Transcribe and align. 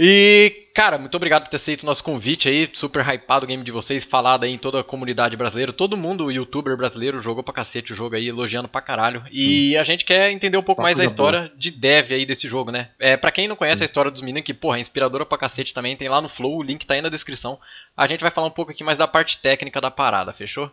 E, 0.00 0.68
cara, 0.72 0.96
muito 0.96 1.16
obrigado 1.16 1.42
por 1.42 1.50
ter 1.50 1.56
aceito 1.56 1.82
o 1.82 1.86
nosso 1.86 2.04
convite 2.04 2.48
aí, 2.48 2.70
super 2.72 3.04
hypado 3.04 3.44
o 3.44 3.48
game 3.48 3.64
de 3.64 3.72
vocês, 3.72 4.04
falado 4.04 4.44
aí 4.44 4.52
em 4.52 4.58
toda 4.58 4.78
a 4.78 4.84
comunidade 4.84 5.36
brasileira. 5.36 5.72
Todo 5.72 5.96
mundo, 5.96 6.30
youtuber 6.30 6.76
brasileiro, 6.76 7.20
jogou 7.20 7.42
pra 7.42 7.52
cacete 7.52 7.92
o 7.92 7.96
jogo 7.96 8.14
aí, 8.14 8.28
elogiando 8.28 8.68
pra 8.68 8.80
caralho. 8.80 9.24
E 9.32 9.76
a 9.76 9.82
gente 9.82 10.04
quer 10.04 10.30
entender 10.30 10.56
um 10.56 10.62
pouco 10.62 10.82
mais 10.82 11.00
a 11.00 11.04
história 11.04 11.50
de 11.56 11.72
dev 11.72 12.12
aí 12.12 12.24
desse 12.24 12.46
jogo, 12.46 12.70
né? 12.70 12.90
É, 13.00 13.16
pra 13.16 13.32
quem 13.32 13.48
não 13.48 13.56
conhece 13.56 13.82
a 13.82 13.86
história 13.86 14.08
dos 14.08 14.22
meninos, 14.22 14.46
que, 14.46 14.54
porra, 14.54 14.76
é 14.76 14.80
inspiradora 14.80 15.26
pra 15.26 15.36
cacete 15.36 15.74
também, 15.74 15.96
tem 15.96 16.08
lá 16.08 16.20
no 16.20 16.28
Flow, 16.28 16.58
o 16.58 16.62
link 16.62 16.86
tá 16.86 16.94
aí 16.94 17.02
na 17.02 17.08
descrição. 17.08 17.58
A 17.96 18.06
gente 18.06 18.20
vai 18.20 18.30
falar 18.30 18.46
um 18.46 18.52
pouco 18.52 18.70
aqui 18.70 18.84
mais 18.84 18.98
da 18.98 19.08
parte 19.08 19.38
técnica 19.38 19.80
da 19.80 19.90
parada, 19.90 20.32
fechou? 20.32 20.70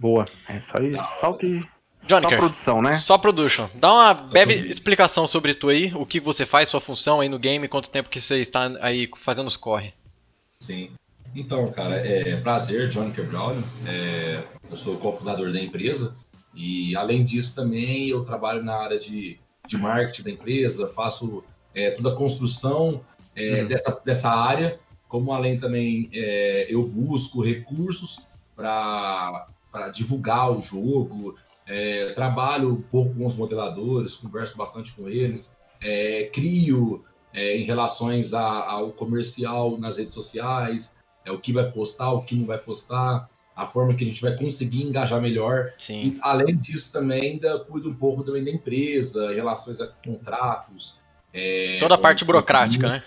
Boa. 0.00 0.24
É 0.48 0.60
só, 0.60 0.78
isso, 0.78 1.20
só 1.20 1.30
o 1.30 1.34
que 1.34 1.64
Johnny 2.06 2.28
Só 2.28 2.36
produção, 2.36 2.82
né? 2.82 2.96
Só 2.96 3.18
production. 3.18 3.68
Dá 3.74 3.92
uma 3.92 4.14
breve 4.14 4.68
explicação 4.68 5.26
sobre 5.26 5.54
tu 5.54 5.68
aí, 5.68 5.92
o 5.94 6.04
que 6.04 6.20
você 6.20 6.44
faz, 6.44 6.68
sua 6.68 6.80
função 6.80 7.20
aí 7.20 7.28
no 7.28 7.38
game, 7.38 7.68
quanto 7.68 7.90
tempo 7.90 8.08
que 8.08 8.20
você 8.20 8.36
está 8.36 8.70
aí 8.80 9.08
fazendo 9.18 9.46
os 9.46 9.56
corre. 9.56 9.92
Sim. 10.60 10.90
Então, 11.34 11.70
cara, 11.72 11.96
é 11.96 12.36
prazer, 12.36 12.88
Johnny 12.88 13.12
Quebraulio. 13.12 13.64
É, 13.86 14.44
eu 14.70 14.76
sou 14.76 14.96
cofundador 14.96 15.52
da 15.52 15.60
empresa 15.60 16.14
e, 16.54 16.94
além 16.94 17.24
disso, 17.24 17.56
também 17.56 18.08
eu 18.08 18.24
trabalho 18.24 18.62
na 18.62 18.76
área 18.76 18.98
de, 18.98 19.38
de 19.66 19.76
marketing 19.76 20.22
da 20.22 20.30
empresa, 20.30 20.86
faço 20.88 21.42
é, 21.74 21.90
toda 21.90 22.10
a 22.10 22.14
construção 22.14 23.00
é, 23.34 23.62
uhum. 23.62 23.68
dessa, 23.68 24.02
dessa 24.04 24.30
área, 24.30 24.78
como 25.08 25.32
além 25.32 25.58
também 25.58 26.08
é, 26.12 26.66
eu 26.68 26.82
busco 26.84 27.42
recursos 27.42 28.20
para 28.54 29.48
divulgar 29.92 30.52
o 30.52 30.60
jogo, 30.60 31.36
é, 31.66 32.12
trabalho 32.14 32.72
um 32.72 32.82
pouco 32.82 33.14
com 33.14 33.26
os 33.26 33.36
modeladores, 33.36 34.16
converso 34.16 34.56
bastante 34.56 34.92
com 34.92 35.08
eles, 35.08 35.56
é, 35.82 36.30
crio 36.32 37.04
é, 37.32 37.56
em 37.56 37.64
relações 37.64 38.34
a, 38.34 38.42
ao 38.42 38.92
comercial 38.92 39.78
nas 39.78 39.98
redes 39.98 40.14
sociais, 40.14 40.96
é, 41.24 41.32
o 41.32 41.38
que 41.38 41.52
vai 41.52 41.70
postar, 41.70 42.12
o 42.12 42.22
que 42.22 42.34
não 42.34 42.46
vai 42.46 42.58
postar, 42.58 43.28
a 43.56 43.66
forma 43.66 43.94
que 43.94 44.04
a 44.04 44.06
gente 44.06 44.20
vai 44.20 44.36
conseguir 44.36 44.82
engajar 44.82 45.20
melhor. 45.20 45.72
Sim. 45.78 46.02
E, 46.02 46.18
além 46.20 46.56
disso, 46.56 46.92
também 46.92 47.32
ainda 47.32 47.58
cuido 47.60 47.88
um 47.88 47.94
pouco 47.94 48.22
também 48.22 48.44
da 48.44 48.50
empresa, 48.50 49.32
em 49.32 49.36
relações 49.36 49.80
a 49.80 49.86
contratos. 49.86 50.98
É, 51.32 51.78
Toda 51.80 51.94
a 51.94 51.98
parte 51.98 52.24
burocrática, 52.24 52.88
né? 52.88 53.02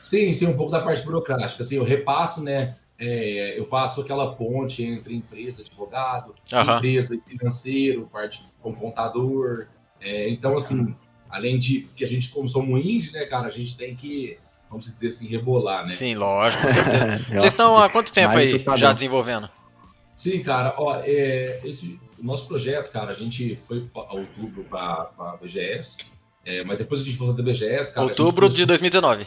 Sim, 0.00 0.32
sim, 0.32 0.46
um 0.46 0.56
pouco 0.56 0.72
da 0.72 0.80
parte 0.80 1.04
burocrática. 1.04 1.62
Assim, 1.62 1.76
eu 1.76 1.84
repasso, 1.84 2.42
né? 2.42 2.74
É, 3.00 3.58
eu 3.58 3.64
faço 3.64 4.02
aquela 4.02 4.34
ponte 4.34 4.84
entre 4.84 5.14
empresa, 5.14 5.62
advogado, 5.62 6.34
uhum. 6.52 6.76
empresa 6.76 7.18
financeiro, 7.26 8.06
parte 8.12 8.44
com 8.60 8.74
contador. 8.74 9.68
É, 9.98 10.28
então, 10.28 10.54
assim, 10.54 10.94
além 11.30 11.58
de 11.58 11.88
que 11.96 12.04
a 12.04 12.06
gente, 12.06 12.30
como 12.30 12.46
somos 12.46 12.78
indie, 12.84 13.10
né, 13.12 13.24
cara, 13.24 13.48
a 13.48 13.50
gente 13.50 13.74
tem 13.74 13.96
que, 13.96 14.36
vamos 14.68 14.84
dizer 14.84 15.08
assim, 15.08 15.26
rebolar, 15.28 15.86
né? 15.86 15.94
Sim, 15.94 16.14
lógico, 16.14 16.62
com 16.62 16.68
certeza. 16.74 17.24
Vocês 17.30 17.52
estão 17.52 17.82
há 17.82 17.88
quanto 17.88 18.12
tempo 18.12 18.36
aí 18.36 18.62
já 18.76 18.92
desenvolvendo? 18.92 19.48
Sim, 20.14 20.42
cara, 20.42 20.74
ó, 20.76 21.00
é, 21.02 21.58
esse, 21.64 21.98
o 22.18 22.22
nosso 22.22 22.48
projeto, 22.48 22.92
cara, 22.92 23.12
a 23.12 23.14
gente 23.14 23.56
foi 23.66 23.88
a 23.94 24.14
outubro 24.14 24.62
para 24.64 25.10
a 25.18 25.38
BGS, 25.40 26.04
é, 26.44 26.62
mas 26.64 26.76
depois 26.76 27.00
a 27.00 27.04
gente 27.04 27.16
voltou 27.16 27.36
da 27.36 27.42
BGS, 27.42 27.94
cara. 27.94 28.08
Outubro 28.08 28.46
de 28.50 28.66
2019. 28.66 29.26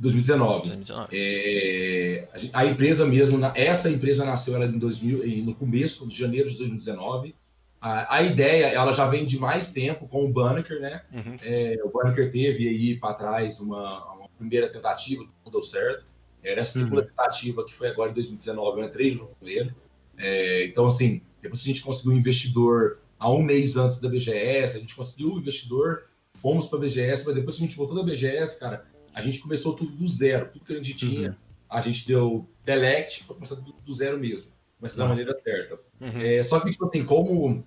2019. 0.00 0.68
2019. 0.68 1.08
É, 1.12 2.28
a 2.52 2.64
empresa 2.64 3.06
mesmo, 3.06 3.38
essa 3.54 3.90
empresa 3.90 4.24
nasceu 4.24 4.54
ela 4.54 4.66
em 4.66 4.78
2000, 4.78 5.44
no 5.44 5.54
começo 5.54 6.06
de 6.08 6.18
janeiro 6.18 6.48
de 6.48 6.56
2019. 6.56 7.34
A, 7.80 8.16
a 8.16 8.22
ideia, 8.22 8.66
ela 8.68 8.92
já 8.92 9.06
vem 9.06 9.26
de 9.26 9.38
mais 9.38 9.72
tempo 9.72 10.08
com 10.08 10.24
o 10.24 10.32
Banneker, 10.32 10.80
né? 10.80 11.02
Uhum. 11.12 11.36
É, 11.42 11.78
o 11.84 11.90
Banneker 11.90 12.32
teve 12.32 12.66
aí 12.66 12.96
para 12.98 13.12
trás 13.12 13.60
uma, 13.60 14.14
uma, 14.14 14.28
primeira 14.38 14.68
tentativa, 14.70 15.22
não 15.44 15.52
deu 15.52 15.62
certo. 15.62 16.06
Era 16.42 16.62
a 16.62 16.64
segunda 16.64 17.02
uhum. 17.02 17.06
tentativa, 17.06 17.64
que 17.64 17.74
foi 17.74 17.88
agora 17.88 18.10
em 18.10 18.14
2019, 18.14 18.80
eu 18.80 18.86
entrei 18.86 19.12
junto 19.12 19.34
com 19.38 19.46
ele. 19.46 19.70
É, 20.16 20.64
então, 20.64 20.86
assim, 20.86 21.20
depois 21.42 21.60
a 21.60 21.64
gente 21.64 21.82
conseguiu 21.82 22.12
um 22.12 22.16
investidor 22.16 23.00
há 23.18 23.30
um 23.30 23.42
mês 23.42 23.76
antes 23.76 24.00
da 24.00 24.08
BGS, 24.08 24.78
a 24.78 24.80
gente 24.80 24.96
conseguiu 24.96 25.28
o 25.28 25.34
um 25.34 25.38
investidor, 25.38 26.04
fomos 26.34 26.68
para 26.68 26.78
a 26.78 26.82
BGS, 26.82 27.26
mas 27.26 27.34
depois 27.34 27.56
que 27.56 27.64
a 27.64 27.66
gente 27.66 27.76
voltou 27.76 27.96
da 27.96 28.02
BGS, 28.02 28.58
cara, 28.58 28.86
a 29.14 29.22
gente 29.22 29.38
começou 29.38 29.74
tudo 29.74 29.92
do 29.92 30.08
zero. 30.08 30.50
Tudo 30.52 30.64
que 30.64 30.72
a 30.72 30.76
gente 30.76 30.94
tinha, 30.94 31.30
uhum. 31.30 31.36
a 31.70 31.80
gente 31.80 32.06
deu 32.06 32.48
delete 32.64 33.24
para 33.24 33.34
começar 33.34 33.56
tudo 33.56 33.74
do 33.84 33.94
zero 33.94 34.18
mesmo. 34.18 34.50
Mas 34.80 34.96
da 34.96 35.04
uhum. 35.04 35.10
maneira 35.10 35.34
certa. 35.36 35.78
Uhum. 36.00 36.20
É, 36.20 36.42
só 36.42 36.58
que, 36.58 36.70
tipo 36.70 36.84
assim, 36.84 37.04
como 37.04 37.64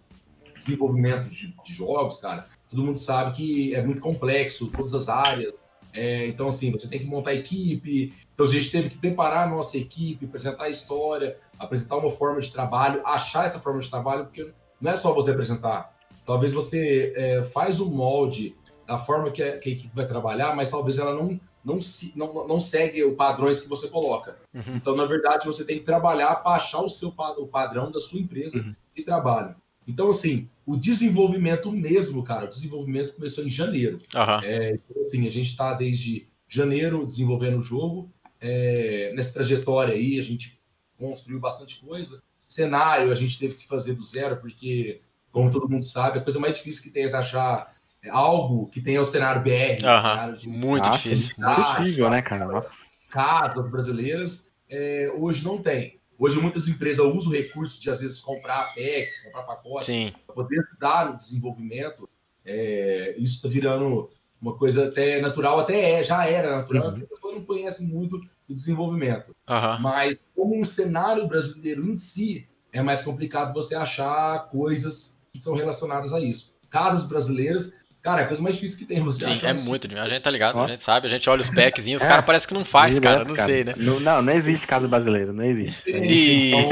desenvolvimento 0.58 1.30
de, 1.30 1.56
de, 1.64 1.74
jogos, 1.74 2.20
cara, 2.20 2.48
todo 2.70 2.84
mundo 2.84 3.00
sabe 3.00 3.36
que 3.36 3.76
é 3.76 3.82
muito 3.82 4.02
complexo, 4.02 4.68
todas 4.68 4.94
as 4.94 5.08
áreas. 5.08 5.54
É, 5.94 6.28
então, 6.28 6.50
assim, 6.50 6.70
você 6.72 6.90
tem 6.90 7.00
que 7.00 7.06
montar 7.06 7.34
equipe. 7.34 8.14
Então, 8.34 8.46
a 8.46 8.50
gente 8.50 8.70
teve 8.70 8.90
que 8.90 8.98
preparar 8.98 9.48
a 9.48 9.50
nossa 9.50 9.78
equipe, 9.78 10.26
apresentar 10.26 10.66
a 10.66 10.70
história, 10.70 11.38
apresentar 11.58 11.96
uma 11.96 12.12
forma 12.12 12.42
de 12.42 12.52
trabalho, 12.52 13.02
achar 13.06 13.46
essa 13.46 13.60
forma 13.60 13.80
de 13.80 13.90
trabalho, 13.90 14.26
porque 14.26 14.52
não 14.82 14.92
é 14.92 14.96
só 14.98 15.14
você 15.14 15.32
apresentar. 15.32 15.96
Talvez 16.26 16.52
você 16.52 17.14
é, 17.16 17.44
faz 17.46 17.80
um 17.80 17.90
molde 17.90 18.54
da 18.88 18.98
forma 18.98 19.30
que 19.30 19.44
a, 19.44 19.60
que 19.60 19.70
a, 19.70 19.72
equipe 19.74 19.94
vai 19.94 20.08
trabalhar, 20.08 20.56
mas 20.56 20.72
talvez 20.72 20.98
ela 20.98 21.14
não, 21.14 21.40
não, 21.64 21.82
se, 21.82 22.18
não, 22.18 22.48
não 22.48 22.62
segue 22.62 23.04
os 23.04 23.16
padrões 23.16 23.60
que 23.60 23.68
você 23.68 23.90
coloca. 23.90 24.38
Uhum. 24.54 24.78
Então, 24.78 24.96
na 24.96 25.06
verdade, 25.06 25.46
você 25.46 25.66
tem 25.66 25.78
que 25.78 25.84
trabalhar 25.84 26.36
para 26.38 26.56
achar 26.56 26.82
o 26.82 26.90
seu 26.90 27.10
o 27.10 27.48
padrão 27.48 27.92
da 27.92 28.00
sua 28.00 28.20
empresa 28.20 28.60
uhum. 28.60 28.74
de 28.96 29.04
trabalho. 29.04 29.56
Então, 29.86 30.10
assim, 30.10 30.50
o 30.66 30.78
desenvolvimento 30.78 31.72
mesmo, 31.72 32.24
cara, 32.24 32.46
o 32.46 32.50
desenvolvimento 32.50 33.14
começou 33.14 33.46
em 33.46 33.50
janeiro. 33.50 34.02
Uhum. 34.16 34.40
É, 34.44 34.72
então, 34.76 35.02
assim, 35.02 35.28
a 35.28 35.32
gente 35.32 35.50
está 35.50 35.74
desde 35.74 36.28
janeiro 36.48 37.06
desenvolvendo 37.06 37.60
o 37.60 37.64
jogo. 37.64 38.10
É, 38.40 39.12
nessa 39.16 39.34
trajetória 39.34 39.94
aí, 39.94 40.18
a 40.18 40.24
gente 40.24 40.60
construiu 40.98 41.40
bastante 41.40 41.80
coisa. 41.80 42.22
Cenário, 42.48 43.12
a 43.12 43.16
gente 43.16 43.38
teve 43.38 43.56
que 43.56 43.68
fazer 43.68 43.94
do 43.94 44.04
zero, 44.04 44.38
porque, 44.38 45.02
como 45.32 45.52
todo 45.52 45.70
mundo 45.70 45.84
sabe, 45.84 46.20
a 46.20 46.24
coisa 46.24 46.40
mais 46.40 46.58
difícil 46.58 46.84
que 46.84 46.90
tem 46.90 47.04
é 47.04 47.14
achar 47.14 47.77
algo 48.10 48.68
que 48.70 48.82
tenha 48.82 49.02
o 49.02 49.06
cenário 49.06 49.42
BR. 49.42 49.74
Uhum. 49.74 49.80
Cenário 49.80 50.38
de 50.38 50.50
muito 50.50 50.90
difícil. 50.92 51.36
Muito 51.38 51.80
difícil, 51.80 52.10
né, 52.10 52.22
cara? 52.22 52.70
Casas 53.10 53.70
brasileiras, 53.72 54.52
é, 54.70 55.12
hoje 55.18 55.44
não 55.44 55.62
tem. 55.62 56.00
Hoje 56.20 56.40
muitas 56.40 56.68
empresas 56.68 57.06
usam 57.06 57.32
recursos 57.32 57.80
de, 57.80 57.90
às 57.90 58.00
vezes, 58.00 58.20
comprar 58.20 58.74
packs, 58.74 59.24
comprar 59.24 59.44
pacotes, 59.44 60.12
para 60.26 60.36
poder 60.36 60.64
dar 60.80 61.12
no 61.12 61.18
desenvolvimento. 61.18 62.10
É, 62.44 63.16
isso 63.20 63.36
está 63.36 63.48
virando 63.48 64.10
uma 64.42 64.58
coisa 64.58 64.88
até 64.88 65.20
natural, 65.20 65.60
até 65.60 66.00
é, 66.00 66.04
já 66.04 66.26
era 66.26 66.58
natural, 66.58 66.86
uhum. 66.86 66.92
porque 66.92 67.04
as 67.06 67.10
pessoas 67.10 67.36
não 67.36 67.46
conhecem 67.46 67.88
muito 67.88 68.20
o 68.48 68.54
desenvolvimento. 68.54 69.36
Uhum. 69.50 69.80
Mas 69.82 70.18
como 70.36 70.60
um 70.60 70.66
cenário 70.66 71.28
brasileiro 71.28 71.88
em 71.88 71.98
si, 71.98 72.48
é 72.72 72.82
mais 72.82 73.02
complicado 73.02 73.54
você 73.54 73.76
achar 73.76 74.50
coisas 74.50 75.28
que 75.34 75.40
são 75.40 75.56
relacionadas 75.56 76.14
a 76.14 76.20
isso. 76.20 76.56
Casas 76.70 77.08
brasileiras 77.08 77.78
Cara, 78.08 78.22
é 78.22 78.24
a 78.24 78.28
coisa 78.28 78.42
mais 78.42 78.56
difícil 78.56 78.80
que 78.80 78.86
tem 78.86 79.02
você 79.02 79.26
Sim, 79.26 79.46
é 79.46 79.54
muito 79.54 79.86
difícil. 79.86 80.02
A 80.02 80.08
gente 80.08 80.22
tá 80.22 80.32
ligado, 80.32 80.58
a 80.58 80.68
gente 80.68 80.82
sabe, 80.82 81.08
a 81.08 81.10
gente 81.10 81.30
olha 81.30 81.42
os 81.42 81.50
packzinhos, 81.52 82.02
os 82.02 82.06
é. 82.06 82.10
caras 82.10 82.24
parece 82.24 82.48
que 82.48 82.54
não 82.54 82.64
faz, 82.64 82.98
cara, 83.02 83.26
não 83.26 83.36
cara. 83.36 83.50
sei, 83.50 83.66
né? 83.66 83.74
Não, 83.76 84.00
não, 84.00 84.22
não 84.22 84.32
existe 84.32 84.66
casa 84.66 84.88
brasileira, 84.88 85.34
não 85.34 85.44
existe. 85.44 85.92
Sim, 85.92 86.04
e... 86.06 86.54
Então, 86.54 86.70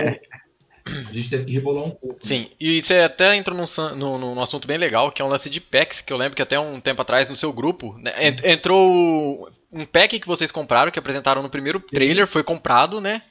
a 1.09 1.11
gente 1.11 1.29
teve 1.29 1.43
que 1.43 1.51
rebolar 1.51 1.83
um 1.83 1.89
pouco. 1.89 2.19
Sim, 2.21 2.43
né? 2.43 2.47
e 2.57 2.81
você 2.81 2.99
até 2.99 3.35
entrou 3.35 3.57
num, 3.57 3.65
num, 3.97 4.17
num, 4.17 4.41
assunto 4.41 4.65
bem 4.65 4.77
legal, 4.77 5.11
que 5.11 5.21
é 5.21 5.25
um 5.25 5.27
lance 5.27 5.49
de 5.49 5.59
packs, 5.59 5.99
que 5.99 6.13
eu 6.13 6.15
lembro 6.15 6.37
que 6.37 6.41
até 6.41 6.57
um 6.57 6.79
tempo 6.79 7.01
atrás 7.01 7.27
no 7.27 7.35
seu 7.35 7.51
grupo, 7.51 7.97
né, 7.99 8.13
entrou 8.45 9.51
um 9.73 9.83
pack 9.83 10.17
que 10.17 10.27
vocês 10.27 10.53
compraram, 10.53 10.89
que 10.89 10.99
apresentaram 10.99 11.43
no 11.43 11.49
primeiro 11.49 11.81
trailer, 11.81 12.27
foi 12.27 12.43
comprado, 12.43 13.01
né? 13.01 13.21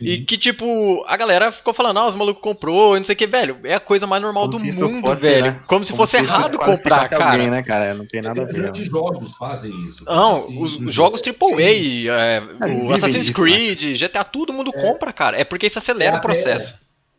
E 0.00 0.24
que, 0.24 0.38
tipo, 0.38 1.04
a 1.06 1.16
galera 1.16 1.52
ficou 1.52 1.74
falando, 1.74 1.98
ah, 1.98 2.06
os 2.06 2.14
malucos 2.14 2.42
comprou, 2.42 2.96
não 2.96 3.04
sei 3.04 3.14
o 3.14 3.18
que, 3.18 3.26
velho. 3.26 3.60
É 3.64 3.74
a 3.74 3.80
coisa 3.80 4.06
mais 4.06 4.22
normal 4.22 4.50
Como 4.50 4.58
do 4.58 4.64
mundo, 4.64 5.06
fosse, 5.06 5.22
velho. 5.22 5.44
Né? 5.44 5.62
Como 5.66 5.84
se 5.84 5.92
Como 5.92 6.02
fosse 6.02 6.16
se 6.16 6.24
errado 6.24 6.58
comprar, 6.58 7.08
cara. 7.08 7.32
Alguém, 7.32 7.50
né, 7.50 7.62
cara? 7.62 7.92
Não 7.92 8.06
tem 8.06 8.22
nada 8.22 8.42
a 8.42 8.44
ver. 8.46 8.54
Grandes 8.54 8.86
jogos 8.86 9.32
fazem 9.32 9.70
isso. 9.86 10.04
Não, 10.06 10.32
assim, 10.32 10.62
os, 10.62 10.76
os 10.76 10.94
jogos 10.94 11.20
AAA, 11.20 12.08
é, 12.10 12.42
o 12.82 12.92
Assassin's 12.92 13.26
isso, 13.26 13.34
Creed, 13.34 13.82
né? 13.82 14.08
GTA, 14.08 14.24
todo 14.24 14.52
mundo 14.54 14.70
é. 14.74 14.80
compra, 14.80 15.12
cara. 15.12 15.38
É 15.38 15.44
porque 15.44 15.66
isso 15.66 15.78
acelera 15.78 16.16
é 16.16 16.18
o 16.18 16.22
processo. 16.22 16.74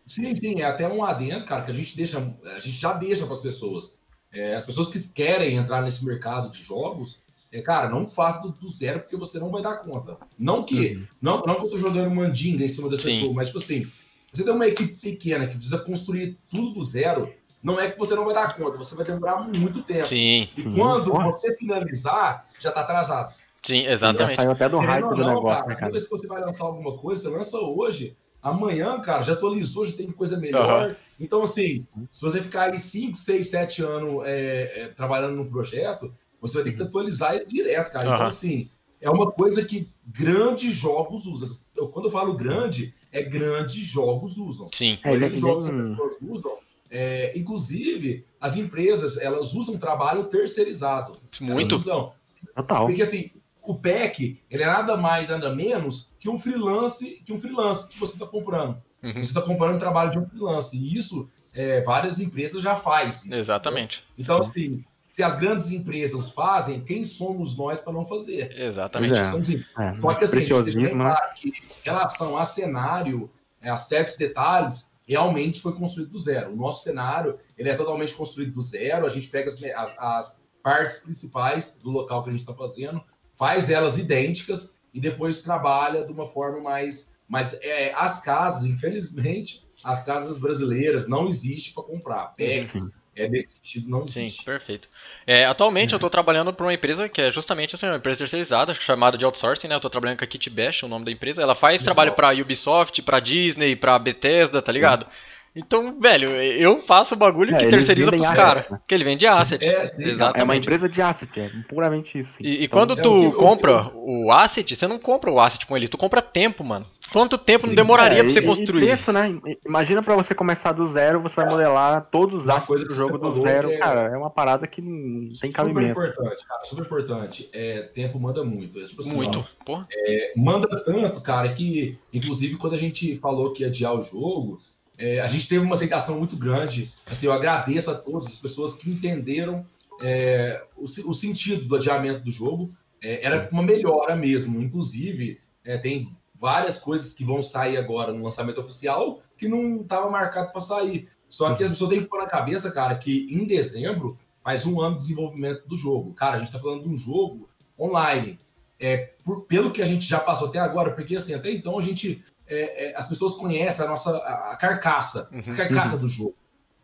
Sim, 0.07 0.35
sim, 0.35 0.61
é 0.61 0.65
até 0.65 0.87
um 0.87 1.03
adendo, 1.03 1.45
cara, 1.45 1.61
que 1.61 1.71
a 1.71 1.75
gente 1.75 1.95
deixa, 1.95 2.17
a 2.17 2.59
gente 2.59 2.77
já 2.77 2.93
deixa 2.93 3.25
para 3.25 3.35
as 3.35 3.41
pessoas. 3.41 3.99
É, 4.33 4.55
as 4.55 4.65
pessoas 4.65 4.91
que 4.91 5.13
querem 5.13 5.55
entrar 5.55 5.81
nesse 5.81 6.05
mercado 6.05 6.49
de 6.49 6.63
jogos, 6.63 7.21
é, 7.51 7.61
cara, 7.61 7.89
não 7.89 8.09
faça 8.09 8.47
do, 8.47 8.53
do, 8.53 8.69
zero 8.69 9.01
porque 9.01 9.17
você 9.17 9.39
não 9.39 9.49
vai 9.49 9.61
dar 9.61 9.77
conta. 9.77 10.17
Não 10.39 10.63
que, 10.63 10.95
uhum. 10.95 11.07
não, 11.21 11.41
não 11.41 11.55
que 11.55 11.65
eu 11.65 11.69
tô 11.71 11.77
jogando 11.77 12.13
mandinga 12.13 12.63
em 12.63 12.67
cima 12.69 12.89
da 12.89 12.97
pessoa, 12.97 13.33
mas 13.33 13.47
tipo 13.47 13.59
assim, 13.59 13.91
você 14.31 14.43
tem 14.43 14.53
uma 14.53 14.67
equipe 14.67 14.93
pequena 14.93 15.47
que 15.47 15.55
precisa 15.55 15.79
construir 15.79 16.37
tudo 16.49 16.73
do 16.73 16.83
zero, 16.83 17.33
não 17.61 17.79
é 17.79 17.91
que 17.91 17.99
você 17.99 18.15
não 18.15 18.25
vai 18.25 18.33
dar 18.33 18.55
conta, 18.55 18.77
você 18.77 18.95
vai 18.95 19.05
demorar 19.05 19.41
muito 19.41 19.83
tempo. 19.83 20.05
Sim. 20.05 20.47
E 20.55 20.63
quando 20.75 21.13
uhum. 21.13 21.31
você 21.31 21.55
finalizar, 21.57 22.47
já 22.59 22.71
tá 22.71 22.81
atrasado. 22.81 23.35
Sim, 23.63 23.85
exatamente. 23.85 24.31
Já 24.31 24.35
saiu 24.37 24.51
até 24.51 24.67
do 24.67 24.79
hype 24.79 25.09
do 25.09 25.25
negócio, 25.25 25.43
cara, 25.43 25.67
né, 25.67 25.75
cara? 25.75 25.79
Toda 25.79 25.91
vez 25.91 26.03
que 26.05 26.09
você 26.09 26.27
vai 26.27 26.41
lançar 26.41 26.65
alguma 26.65 26.97
coisa, 26.97 27.21
você 27.21 27.29
lança 27.29 27.59
hoje, 27.59 28.17
amanhã, 28.41 28.99
cara, 29.01 29.23
já 29.23 29.33
atualizou, 29.33 29.85
já 29.85 29.97
tem 29.97 30.11
coisa 30.11 30.37
melhor. 30.37 30.89
Uhum. 30.89 30.95
Então, 31.19 31.43
assim, 31.43 31.85
se 32.09 32.21
você 32.21 32.41
ficar 32.41 32.71
aí 32.71 32.79
5, 32.79 33.15
6, 33.15 33.49
7 33.49 33.83
anos 33.83 34.23
é, 34.25 34.83
é, 34.83 34.87
trabalhando 34.87 35.35
no 35.35 35.45
projeto, 35.45 36.11
você 36.41 36.55
vai 36.55 36.63
ter 36.63 36.75
que 36.75 36.83
atualizar 36.83 37.35
ele 37.35 37.45
direto, 37.45 37.91
cara. 37.91 38.09
Uhum. 38.09 38.15
Então, 38.15 38.27
assim, 38.27 38.69
é 38.99 39.09
uma 39.09 39.31
coisa 39.31 39.63
que 39.63 39.87
grandes 40.05 40.73
jogos 40.73 41.25
usam. 41.25 41.55
Eu, 41.75 41.87
quando 41.87 42.05
eu 42.05 42.11
falo 42.11 42.33
grande, 42.33 42.93
é 43.11 43.21
grandes 43.21 43.85
jogos 43.85 44.37
usam. 44.37 44.69
Sim. 44.73 44.97
É, 45.03 45.15
grandes 45.15 45.39
jogos 45.39 45.69
que 45.69 45.75
as 45.75 45.89
pessoas 45.89 46.17
usam. 46.21 46.51
É, 46.89 47.37
inclusive, 47.37 48.25
as 48.39 48.57
empresas 48.57 49.17
elas 49.17 49.53
usam 49.53 49.77
trabalho 49.77 50.25
terceirizado. 50.25 51.17
Muito. 51.39 51.77
Usam, 51.77 52.11
Total. 52.55 52.87
Porque 52.87 53.01
assim, 53.01 53.31
o 53.61 53.75
PEC 53.75 54.39
ele 54.49 54.63
é 54.63 54.65
nada 54.65 54.97
mais, 54.97 55.29
nada 55.29 55.55
menos 55.55 56.11
que 56.19 56.29
um 56.29 56.39
freelance, 56.39 57.21
que 57.25 57.31
um 57.31 57.39
freelance 57.39 57.91
que 57.91 57.99
você 57.99 58.13
está 58.13 58.25
comprando. 58.25 58.81
Uhum. 59.01 59.13
Você 59.13 59.19
está 59.21 59.41
comprando 59.41 59.75
o 59.75 59.79
trabalho 59.79 60.11
de 60.11 60.19
um 60.19 60.27
freelance. 60.27 60.77
E 60.77 60.97
isso 60.97 61.29
é, 61.53 61.81
várias 61.81 62.19
empresas 62.19 62.61
já 62.61 62.75
fazem. 62.75 63.33
Exatamente. 63.33 63.99
Né? 63.99 64.03
Então, 64.19 64.39
assim, 64.39 64.83
se 65.11 65.21
as 65.21 65.37
grandes 65.37 65.71
empresas 65.71 66.31
fazem, 66.31 66.79
quem 66.81 67.03
somos 67.03 67.57
nós 67.57 67.81
para 67.81 67.91
não 67.91 68.07
fazer? 68.07 68.57
Exatamente. 68.57 69.13
É. 69.13 69.19
Assim, 69.19 69.63
é, 69.77 69.93
Só 69.93 70.13
que 70.13 70.23
assim, 70.23 70.37
a 70.37 70.39
gente 70.39 70.63
deixa 70.63 70.79
né? 70.79 70.89
claro 70.89 71.33
que 71.35 71.49
em 71.49 71.83
relação 71.83 72.37
a 72.37 72.45
cenário, 72.45 73.29
é, 73.61 73.69
a 73.69 73.75
certos 73.75 74.15
detalhes, 74.15 74.95
realmente 75.05 75.61
foi 75.61 75.73
construído 75.73 76.11
do 76.11 76.19
zero. 76.19 76.53
O 76.53 76.55
nosso 76.55 76.85
cenário 76.85 77.37
ele 77.57 77.69
é 77.69 77.75
totalmente 77.75 78.13
construído 78.13 78.53
do 78.53 78.61
zero. 78.61 79.05
A 79.05 79.09
gente 79.09 79.27
pega 79.27 79.51
as, 79.51 79.61
as, 79.61 79.99
as 79.99 80.47
partes 80.63 80.99
principais 80.99 81.77
do 81.83 81.91
local 81.91 82.23
que 82.23 82.29
a 82.29 82.31
gente 82.31 82.39
está 82.39 82.53
fazendo, 82.53 83.03
faz 83.35 83.69
elas 83.69 83.97
idênticas 83.97 84.77
e 84.93 85.01
depois 85.01 85.41
trabalha 85.41 86.05
de 86.05 86.11
uma 86.13 86.25
forma 86.25 86.61
mais. 86.61 87.13
Mas 87.27 87.59
é, 87.61 87.93
as 87.93 88.21
casas, 88.21 88.65
infelizmente, 88.65 89.67
as 89.83 90.05
casas 90.05 90.39
brasileiras 90.39 91.09
não 91.09 91.27
existem 91.27 91.73
para 91.73 91.83
comprar. 91.83 92.27
PECs, 92.35 92.93
é 93.15 93.27
nesse 93.27 93.55
sentido, 93.55 93.89
não 93.89 94.03
existe. 94.03 94.39
Sim, 94.39 94.45
perfeito. 94.45 94.87
É, 95.27 95.45
atualmente 95.45 95.91
eu 95.91 95.97
estou 95.97 96.09
trabalhando 96.09 96.53
para 96.53 96.65
uma 96.65 96.73
empresa 96.73 97.09
que 97.09 97.21
é 97.21 97.31
justamente 97.31 97.75
assim, 97.75 97.85
uma 97.85 97.97
empresa 97.97 98.19
terceirizada, 98.19 98.73
chamada 98.73 99.17
de 99.17 99.25
outsourcing, 99.25 99.67
né? 99.67 99.75
Eu 99.75 99.77
estou 99.77 99.91
trabalhando 99.91 100.19
com 100.19 100.23
a 100.23 100.27
Kitbash, 100.27 100.83
o 100.83 100.87
nome 100.87 101.05
da 101.05 101.11
empresa. 101.11 101.41
Ela 101.41 101.55
faz 101.55 101.81
Legal. 101.81 101.85
trabalho 101.85 102.13
para 102.13 102.31
Ubisoft, 102.41 103.01
para 103.01 103.19
Disney, 103.19 103.75
para 103.75 103.99
Bethesda, 103.99 104.61
tá 104.61 104.71
ligado? 104.71 105.05
Sim. 105.05 105.11
Então, 105.53 105.99
velho, 105.99 106.29
eu 106.29 106.81
faço 106.81 107.13
o 107.13 107.17
bagulho 107.17 107.53
é, 107.53 107.59
que 107.59 107.69
terceiriza 107.69 108.09
pros 108.09 108.29
caras. 108.29 108.69
Né? 108.69 108.79
Que 108.87 108.95
ele 108.95 109.03
vende 109.03 109.27
asset. 109.27 109.63
É, 109.63 109.83
Exatamente. 109.83 110.39
é 110.39 110.43
uma 110.43 110.55
empresa 110.55 110.87
de 110.87 111.01
asset, 111.01 111.39
é 111.39 111.49
puramente 111.67 112.19
isso. 112.19 112.33
E, 112.39 112.47
e 112.47 112.65
então, 112.65 112.79
quando 112.79 112.97
é 112.97 113.01
tu 113.01 113.33
compra 113.33 113.91
o 113.93 114.31
asset, 114.31 114.75
você 114.75 114.87
não 114.87 114.97
compra 114.97 115.29
o 115.29 115.39
asset 115.41 115.65
com 115.65 115.75
ele, 115.75 115.89
tu 115.89 115.97
compra 115.97 116.21
tempo, 116.21 116.63
mano. 116.63 116.85
Quanto 117.11 117.37
tempo 117.37 117.67
não 117.67 117.75
demoraria 117.75 118.19
é, 118.19 118.23
pra 118.23 118.31
você 118.31 118.41
construir? 118.41 118.89
Isso, 118.89 119.11
né? 119.11 119.37
Imagina 119.65 120.01
pra 120.01 120.15
você 120.15 120.33
começar 120.33 120.71
do 120.71 120.87
zero, 120.87 121.21
você 121.21 121.35
vai 121.35 121.49
modelar 121.49 122.07
todos 122.09 122.43
os 122.43 122.49
assets 122.49 122.87
do 122.87 122.95
jogo 122.95 123.17
do 123.17 123.41
zero. 123.41 123.69
É... 123.71 123.77
Cara, 123.77 124.01
é 124.13 124.17
uma 124.17 124.29
parada 124.29 124.65
que 124.65 124.81
não 124.81 125.27
tem 125.29 125.51
cabimento. 125.51 125.89
Super 125.89 126.09
importante, 126.09 126.47
cara, 126.47 126.63
super 126.63 126.85
importante. 126.85 127.49
É, 127.51 127.81
tempo 127.81 128.17
manda 128.17 128.45
muito. 128.45 128.79
É, 128.79 128.83
assim, 128.83 129.13
muito, 129.13 129.45
ó, 129.67 129.83
é, 129.91 130.31
manda 130.37 130.67
tanto, 130.85 131.19
cara, 131.19 131.49
que 131.49 131.97
inclusive 132.13 132.55
quando 132.55 132.73
a 132.73 132.77
gente 132.77 133.17
falou 133.17 133.51
que 133.51 133.63
ia 133.63 133.67
adiar 133.67 133.93
o 133.93 134.01
jogo, 134.01 134.61
é, 135.01 135.19
a 135.19 135.27
gente 135.27 135.49
teve 135.49 135.65
uma 135.65 135.73
aceitação 135.73 136.19
muito 136.19 136.37
grande. 136.37 136.93
Assim, 137.07 137.25
eu 137.25 137.33
agradeço 137.33 137.89
a 137.89 137.95
todas 137.95 138.27
as 138.27 138.37
pessoas 138.37 138.75
que 138.75 138.91
entenderam 138.91 139.65
é, 139.99 140.63
o, 140.77 140.83
o, 140.83 141.13
sentido 141.15 141.65
do 141.65 141.75
adiamento 141.75 142.19
do 142.19 142.31
jogo. 142.31 142.71
É, 143.01 143.25
era 143.25 143.49
uma 143.51 143.63
melhora 143.63 144.15
mesmo. 144.15 144.61
Inclusive, 144.61 145.41
é, 145.65 145.75
tem 145.79 146.15
várias 146.39 146.79
coisas 146.79 147.13
que 147.13 147.25
vão 147.25 147.41
sair 147.41 147.77
agora 147.77 148.13
no 148.13 148.23
lançamento 148.23 148.61
oficial 148.61 149.21
que 149.35 149.47
não 149.47 149.81
estava 149.81 150.07
marcado 150.07 150.51
para 150.51 150.61
sair. 150.61 151.09
Só 151.27 151.55
que 151.55 151.63
a 151.63 151.69
pessoa 151.69 151.89
tem 151.89 152.01
que 152.01 152.07
pôr 152.07 152.19
na 152.19 152.27
cabeça, 152.27 152.71
cara, 152.71 152.95
que 152.95 153.27
em 153.31 153.47
dezembro 153.47 154.19
faz 154.43 154.67
um 154.67 154.79
ano 154.79 154.97
de 154.97 155.01
desenvolvimento 155.01 155.67
do 155.67 155.75
jogo. 155.75 156.13
Cara, 156.13 156.35
a 156.35 156.39
gente 156.39 156.49
está 156.49 156.59
falando 156.59 156.83
de 156.83 156.89
um 156.89 156.97
jogo 156.97 157.49
online. 157.79 158.39
É, 158.79 159.13
por, 159.23 159.45
pelo 159.45 159.71
que 159.71 159.81
a 159.81 159.85
gente 159.85 160.05
já 160.05 160.19
passou 160.19 160.49
até 160.49 160.59
agora, 160.59 160.91
porque 160.91 161.15
assim, 161.15 161.33
até 161.33 161.51
então 161.51 161.79
a 161.79 161.81
gente 161.81 162.23
é, 162.51 162.89
é, 162.89 162.97
as 162.97 163.07
pessoas 163.07 163.35
conhecem 163.37 163.85
a 163.85 163.87
nossa 163.87 164.17
a, 164.17 164.51
a 164.51 164.55
carcaça, 164.57 165.29
uhum, 165.31 165.53
a 165.53 165.55
carcaça 165.55 165.95
uhum. 165.95 166.01
do 166.01 166.09
jogo. 166.09 166.35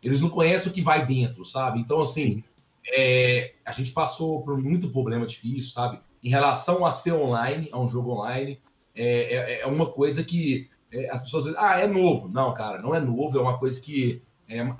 Eles 0.02 0.22
não 0.22 0.30
conhecem 0.30 0.70
o 0.70 0.74
que 0.74 0.80
vai 0.80 1.04
dentro, 1.04 1.44
sabe? 1.44 1.78
Então, 1.78 2.00
assim, 2.00 2.42
é, 2.86 3.52
a 3.66 3.72
gente 3.72 3.92
passou 3.92 4.42
por 4.42 4.56
muito 4.56 4.88
problema 4.90 5.26
difícil, 5.26 5.70
sabe? 5.70 6.00
Em 6.24 6.30
relação 6.30 6.86
a 6.86 6.90
ser 6.90 7.12
online, 7.12 7.68
a 7.70 7.78
um 7.78 7.86
jogo 7.86 8.12
online, 8.12 8.58
é, 8.94 9.34
é, 9.34 9.60
é 9.60 9.66
uma 9.66 9.90
coisa 9.90 10.24
que 10.24 10.70
é, 10.90 11.10
as 11.10 11.22
pessoas 11.24 11.44
dizem, 11.44 11.58
ah, 11.60 11.78
é 11.78 11.86
novo. 11.86 12.28
Não, 12.28 12.54
cara, 12.54 12.80
não 12.80 12.94
é 12.94 13.00
novo, 13.00 13.36
é 13.36 13.42
uma 13.42 13.58
coisa 13.58 13.80
que 13.82 14.22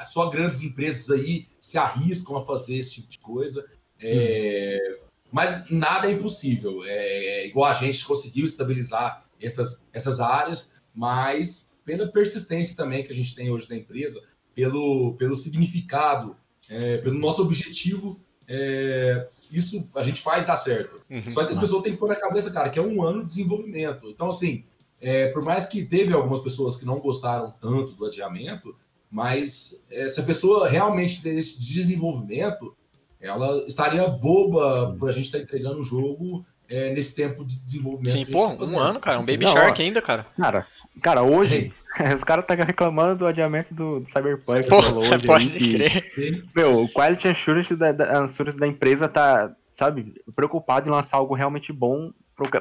só 0.09 0.31
grandes 0.31 0.63
empresas 0.63 1.11
aí 1.11 1.47
se 1.61 1.77
arriscam 1.77 2.39
a 2.39 2.47
fazer 2.47 2.79
esse 2.79 2.95
tipo 2.95 3.11
de 3.11 3.19
coisa. 3.19 3.67
Uhum. 4.03 4.97
Mas 5.31 5.69
nada 5.71 6.09
é 6.09 6.13
impossível. 6.13 6.83
É, 6.87 7.47
igual 7.47 7.71
a 7.71 7.75
gente 7.75 8.07
conseguiu 8.07 8.47
estabilizar 8.47 9.29
essas, 9.41 9.89
essas 9.93 10.21
áreas, 10.21 10.73
mas 10.99 11.73
pela 11.85 12.09
persistência 12.09 12.77
também 12.77 13.05
que 13.05 13.13
a 13.13 13.15
gente 13.15 13.33
tem 13.33 13.53
hoje 13.53 13.69
da 13.69 13.77
empresa, 13.77 14.21
pelo, 14.53 15.15
pelo 15.15 15.37
significado, 15.37 16.37
é, 16.69 16.97
pelo 16.97 17.17
nosso 17.17 17.41
objetivo, 17.41 18.19
é, 18.49 19.29
isso 19.49 19.89
a 19.95 20.03
gente 20.03 20.21
faz 20.21 20.45
dar 20.45 20.57
certo. 20.57 21.01
Uhum, 21.09 21.31
Só 21.31 21.45
que 21.45 21.53
as 21.53 21.59
pessoas 21.59 21.85
têm 21.85 21.93
que 21.93 21.99
pôr 21.99 22.09
na 22.09 22.17
cabeça, 22.17 22.51
cara, 22.51 22.69
que 22.69 22.81
é 22.81 22.83
um 22.83 23.01
ano 23.01 23.21
de 23.21 23.29
desenvolvimento. 23.29 24.11
Então, 24.11 24.29
assim, 24.29 24.65
é, 25.01 25.29
por 25.29 25.41
mais 25.41 25.67
que 25.67 25.85
teve 25.85 26.13
algumas 26.13 26.41
pessoas 26.41 26.77
que 26.77 26.85
não 26.85 26.99
gostaram 26.99 27.55
tanto 27.61 27.93
do 27.93 28.05
adiamento, 28.05 28.75
mas 29.09 29.87
é, 29.93 30.09
se 30.09 30.19
a 30.19 30.25
pessoa 30.25 30.69
realmente 30.69 31.23
ter 31.23 31.39
esse 31.39 31.63
desenvolvimento, 31.63 32.77
ela 33.21 33.65
estaria 33.69 34.07
boba 34.09 34.97
por 34.99 35.09
a 35.09 35.13
gente 35.13 35.27
estar 35.27 35.39
entregando 35.39 35.81
o 35.81 35.85
jogo 35.85 36.45
é, 36.69 36.93
nesse 36.93 37.15
tempo 37.15 37.45
de 37.45 37.57
desenvolvimento. 37.59 38.13
Sim, 38.13 38.27
pô, 38.27 38.49
um 38.49 38.79
ano, 38.79 39.01
cara, 39.01 39.19
um 39.19 39.25
Baby 39.25 39.45
não, 39.45 39.53
Shark 39.53 39.81
ainda, 39.81 40.03
cara. 40.03 40.27
Cara, 40.37 40.67
cara 40.99 41.23
hoje, 41.23 41.73
os 42.17 42.25
caras 42.25 42.45
estão 42.45 42.57
tá 42.57 42.65
reclamando 42.65 43.17
do 43.17 43.27
adiamento 43.27 43.75
do, 43.75 44.01
do 44.01 44.11
Cyberpunk. 44.11 44.69
Pô, 44.69 44.77
hoje, 45.01 45.27
pode 45.27 45.51
aí, 45.57 45.73
crer. 45.73 46.11
Que, 46.11 46.45
meu, 46.55 46.83
o 46.83 46.89
Quality 46.89 47.29
Assurance 47.29 47.75
da, 47.75 47.93
da, 47.93 48.25
assurance 48.25 48.59
da 48.59 48.67
empresa 48.67 49.09
tá, 49.09 49.53
sabe, 49.73 50.15
preocupado 50.35 50.89
em 50.89 50.93
lançar 50.93 51.17
algo 51.17 51.35
realmente 51.35 51.73
bom 51.73 52.13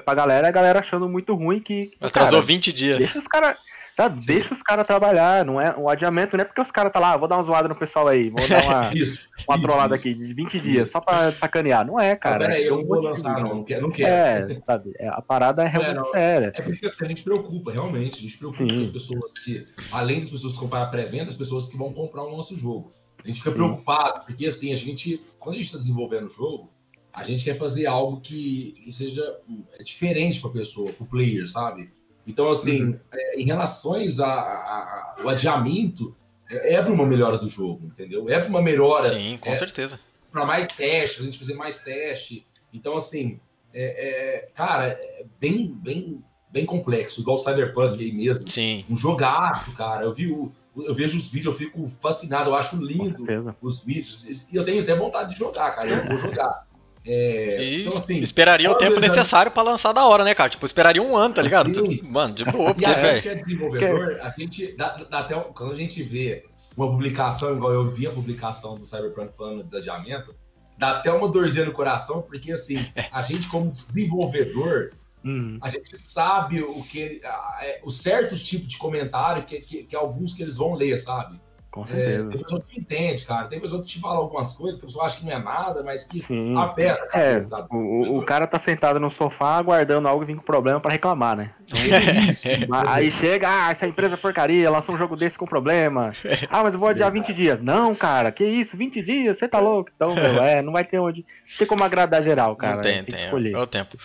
pra 0.03 0.15
galera, 0.15 0.47
a 0.47 0.51
galera 0.51 0.79
achando 0.79 1.07
muito 1.07 1.35
ruim 1.35 1.59
que. 1.59 1.91
Atrasou 2.01 2.39
cara, 2.39 2.45
20 2.45 2.73
dias. 2.73 2.97
Deixa 2.97 3.19
os 3.19 3.27
caras 3.27 3.55
Sabe? 3.97 4.21
Sim. 4.21 4.33
Deixa 4.33 4.53
os 4.53 4.61
caras 4.61 4.85
trabalhar, 4.85 5.43
não 5.43 5.59
é 5.59 5.75
o 5.75 5.89
adiamento 5.89 6.37
não 6.37 6.43
é 6.43 6.45
porque 6.45 6.61
os 6.61 6.69
caras 6.69 6.91
tá 6.91 6.99
lá, 6.99 7.17
vou 7.17 7.27
dar 7.27 7.35
uma 7.35 7.41
zoada 7.41 7.67
no 7.67 7.75
pessoal 7.75 8.07
aí, 8.07 8.29
vou 8.29 8.47
dar 8.47 8.61
uma, 8.63 8.93
isso, 8.93 9.27
uma 9.49 9.59
trollada 9.59 9.95
aqui 9.95 10.13
de 10.13 10.35
20 10.35 10.59
dias, 10.59 10.91
só 10.91 11.01
pra 11.01 11.31
sacanear. 11.31 11.83
Não 11.83 11.99
é, 11.99 12.15
cara. 12.15 12.45
Peraí, 12.45 12.65
é 12.65 12.69
eu 12.69 12.77
não 12.77 12.85
vou 12.85 13.01
lançar, 13.01 13.41
não, 13.41 13.55
não 13.55 13.63
quero. 13.63 13.91
É, 14.03 14.61
sabe? 14.63 14.91
É, 14.99 15.07
a 15.07 15.19
parada 15.19 15.63
é 15.63 15.67
realmente 15.67 16.07
é, 16.09 16.11
séria. 16.11 16.51
É 16.55 16.61
porque 16.61 16.85
assim, 16.85 17.05
a 17.05 17.07
gente 17.07 17.23
preocupa, 17.23 17.71
realmente. 17.71 18.19
A 18.19 18.21
gente 18.21 18.37
preocupa 18.37 18.71
com 18.71 18.81
as 18.81 18.89
pessoas 18.89 19.33
que, 19.43 19.67
além 19.91 20.19
das 20.19 20.29
pessoas 20.29 20.53
que 20.53 20.59
comprar 20.59 20.85
pré-venda, 20.91 21.31
as 21.31 21.37
pessoas 21.37 21.67
que 21.67 21.75
vão 21.75 21.91
comprar 21.91 22.21
o 22.21 22.29
nosso 22.29 22.55
jogo. 22.55 22.93
A 23.23 23.27
gente 23.27 23.39
fica 23.39 23.49
Sim. 23.49 23.55
preocupado, 23.55 24.25
porque 24.27 24.45
assim, 24.45 24.73
a 24.73 24.77
gente, 24.77 25.19
quando 25.39 25.55
a 25.55 25.57
gente 25.57 25.65
está 25.65 25.77
desenvolvendo 25.79 26.27
o 26.27 26.29
jogo, 26.29 26.71
a 27.11 27.23
gente 27.23 27.43
quer 27.43 27.55
fazer 27.55 27.87
algo 27.87 28.21
que, 28.21 28.73
que 28.83 28.93
seja 28.93 29.39
é 29.73 29.81
diferente 29.81 30.39
para 30.39 30.51
a 30.51 30.53
pessoa, 30.53 30.93
para 30.93 31.03
o 31.03 31.07
player, 31.07 31.49
sabe? 31.49 31.96
Então, 32.27 32.49
assim, 32.49 32.83
uhum. 32.83 32.99
é, 33.11 33.39
em 33.39 33.45
relações 33.45 34.19
ao 34.19 35.29
adiamento, 35.29 36.13
é, 36.49 36.75
é 36.75 36.83
para 36.83 36.91
uma 36.91 37.05
melhora 37.05 37.37
do 37.37 37.47
jogo, 37.47 37.87
entendeu? 37.87 38.29
É 38.29 38.37
para 38.37 38.49
uma 38.49 38.61
melhora. 38.61 39.13
Sim, 39.13 39.37
com 39.41 39.49
é, 39.49 39.55
certeza. 39.55 39.97
Para 40.31 40.45
mais 40.45 40.67
testes, 40.67 41.21
a 41.21 41.25
gente 41.25 41.39
fazer 41.39 41.53
mais 41.53 41.81
teste. 41.83 42.45
Então, 42.73 42.97
assim, 42.97 43.39
é, 43.73 44.07
é, 44.07 44.49
cara, 44.53 44.87
é 44.87 45.25
bem, 45.39 45.73
bem, 45.73 46.21
bem 46.51 46.65
complexo, 46.65 47.21
igual 47.21 47.37
o 47.37 47.39
Cyberpunk 47.39 48.03
aí 48.03 48.11
mesmo. 48.11 48.47
Sim. 48.47 48.83
Um 48.89 48.95
jogaço, 48.95 49.71
cara. 49.71 50.03
Eu 50.03 50.13
vi 50.13 50.29
o, 50.29 50.51
eu 50.75 50.93
vejo 50.93 51.17
os 51.17 51.31
vídeos, 51.31 51.53
eu 51.53 51.57
fico 51.57 51.87
fascinado, 51.87 52.49
eu 52.49 52.55
acho 52.55 52.75
lindo 52.83 53.25
os 53.61 53.79
vídeos. 53.79 54.45
E 54.51 54.55
eu 54.55 54.65
tenho 54.65 54.83
até 54.83 54.93
vontade 54.93 55.33
de 55.33 55.39
jogar, 55.39 55.71
cara. 55.71 55.89
Eu 55.89 56.07
vou 56.07 56.17
jogar. 56.17 56.67
É, 57.09 57.79
então, 57.79 57.97
assim, 57.97 58.19
esperaria 58.19 58.69
o 58.69 58.75
tempo 58.75 58.99
necessário 58.99 59.49
para 59.49 59.63
lançar 59.63 59.93
da 59.93 60.05
hora, 60.05 60.25
né, 60.25 60.35
cara? 60.35 60.49
Tipo, 60.49 60.65
esperaria 60.65 61.01
um 61.01 61.15
ano, 61.15 61.33
tá 61.33 61.41
ligado? 61.41 61.73
Sim. 61.73 62.01
Mano, 62.03 62.35
de 62.35 62.43
boa. 62.43 62.75
e 62.77 62.85
a 62.85 62.93
gente 62.99 63.21
que 63.21 63.29
é 63.29 63.35
desenvolvedor, 63.35 64.19
a 64.21 64.33
gente 64.37 64.75
dá, 64.75 64.89
dá 65.09 65.19
até 65.19 65.35
quando 65.35 65.71
a 65.71 65.75
gente 65.75 66.03
vê 66.03 66.43
uma 66.75 66.87
publicação, 66.91 67.55
igual 67.55 67.71
eu 67.71 67.89
vi 67.89 68.05
a 68.05 68.11
publicação 68.11 68.77
do 68.77 68.85
Cyberpunk 68.85 69.35
falando 69.37 69.63
do 69.63 69.77
adiamento, 69.77 70.35
dá 70.77 70.97
até 70.97 71.11
uma 71.11 71.29
dorzinha 71.29 71.65
no 71.65 71.71
coração, 71.71 72.21
porque 72.21 72.51
assim, 72.51 72.85
a 73.11 73.21
gente 73.21 73.47
como 73.47 73.71
desenvolvedor, 73.71 74.91
hum. 75.23 75.57
a 75.61 75.69
gente 75.69 75.97
sabe 75.97 76.61
o 76.61 76.83
que, 76.83 77.21
é, 77.61 77.79
os 77.85 78.01
certos 78.01 78.43
tipos 78.43 78.67
de 78.67 78.77
comentário 78.77 79.43
que, 79.43 79.61
que, 79.61 79.83
que 79.85 79.95
alguns 79.95 80.35
que 80.35 80.43
eles 80.43 80.57
vão 80.57 80.73
ler, 80.73 80.97
sabe? 80.97 81.39
Com 81.71 81.83
é, 81.83 81.87
certeza. 81.87 82.27
É, 82.27 82.29
tem 82.29 82.41
pessoa 82.43 82.63
que 82.67 82.79
entende, 82.79 83.25
cara. 83.25 83.47
Tem 83.47 83.59
pessoa 83.59 83.81
que 83.81 83.87
te 83.87 83.99
fala 83.99 84.17
algumas 84.17 84.55
coisas 84.55 84.79
que 84.79 84.85
a 84.85 84.87
pessoa 84.87 85.05
acha 85.05 85.19
que 85.19 85.25
não 85.25 85.31
é 85.33 85.39
nada, 85.39 85.83
mas 85.83 86.07
que 86.07 86.21
Sim. 86.21 86.57
afeta. 86.57 87.05
Cara, 87.07 87.23
é, 87.23 87.45
o, 87.69 88.17
o, 88.17 88.25
cara 88.25 88.47
tá 88.47 88.57
sentado 88.57 88.99
no 88.99 89.11
sofá 89.11 89.57
aguardando 89.57 90.07
algo 90.07 90.25
vir 90.25 90.35
com 90.35 90.41
problema 90.41 90.79
para 90.79 90.91
reclamar, 90.91 91.35
né? 91.35 91.51
Aí 92.87 93.11
chega, 93.11 93.47
ah, 93.49 93.71
essa 93.71 93.85
empresa 93.85 94.15
é 94.15 94.17
porcaria, 94.17 94.69
lançou 94.69 94.95
um 94.95 94.97
jogo 94.97 95.15
desse 95.15 95.37
com 95.37 95.45
problema. 95.45 96.13
Ah, 96.49 96.63
mas 96.63 96.73
eu 96.73 96.79
vou 96.79 96.89
adiar 96.89 97.11
20 97.11 97.33
dias. 97.33 97.61
Não, 97.61 97.93
cara, 97.93 98.31
que 98.31 98.43
isso, 98.45 98.77
20 98.77 99.01
dias? 99.01 99.37
Você 99.37 99.47
tá 99.47 99.59
louco? 99.59 99.91
Então, 99.93 100.15
meu, 100.15 100.41
é, 100.41 100.61
não 100.61 100.71
vai 100.71 100.83
ter 100.83 100.97
onde. 100.97 101.25
Não 101.51 101.57
tem 101.57 101.67
como 101.67 101.83
agradar 101.83 102.23
geral, 102.23 102.55
cara. 102.55 102.75
Não 102.75 102.81
tem, 102.81 102.93
tem, 102.93 103.05
tem 103.05 103.15
que 103.15 103.21
escolher. 103.21 103.53
É 103.53 103.59
o 103.59 103.67
tempo. 103.67 103.97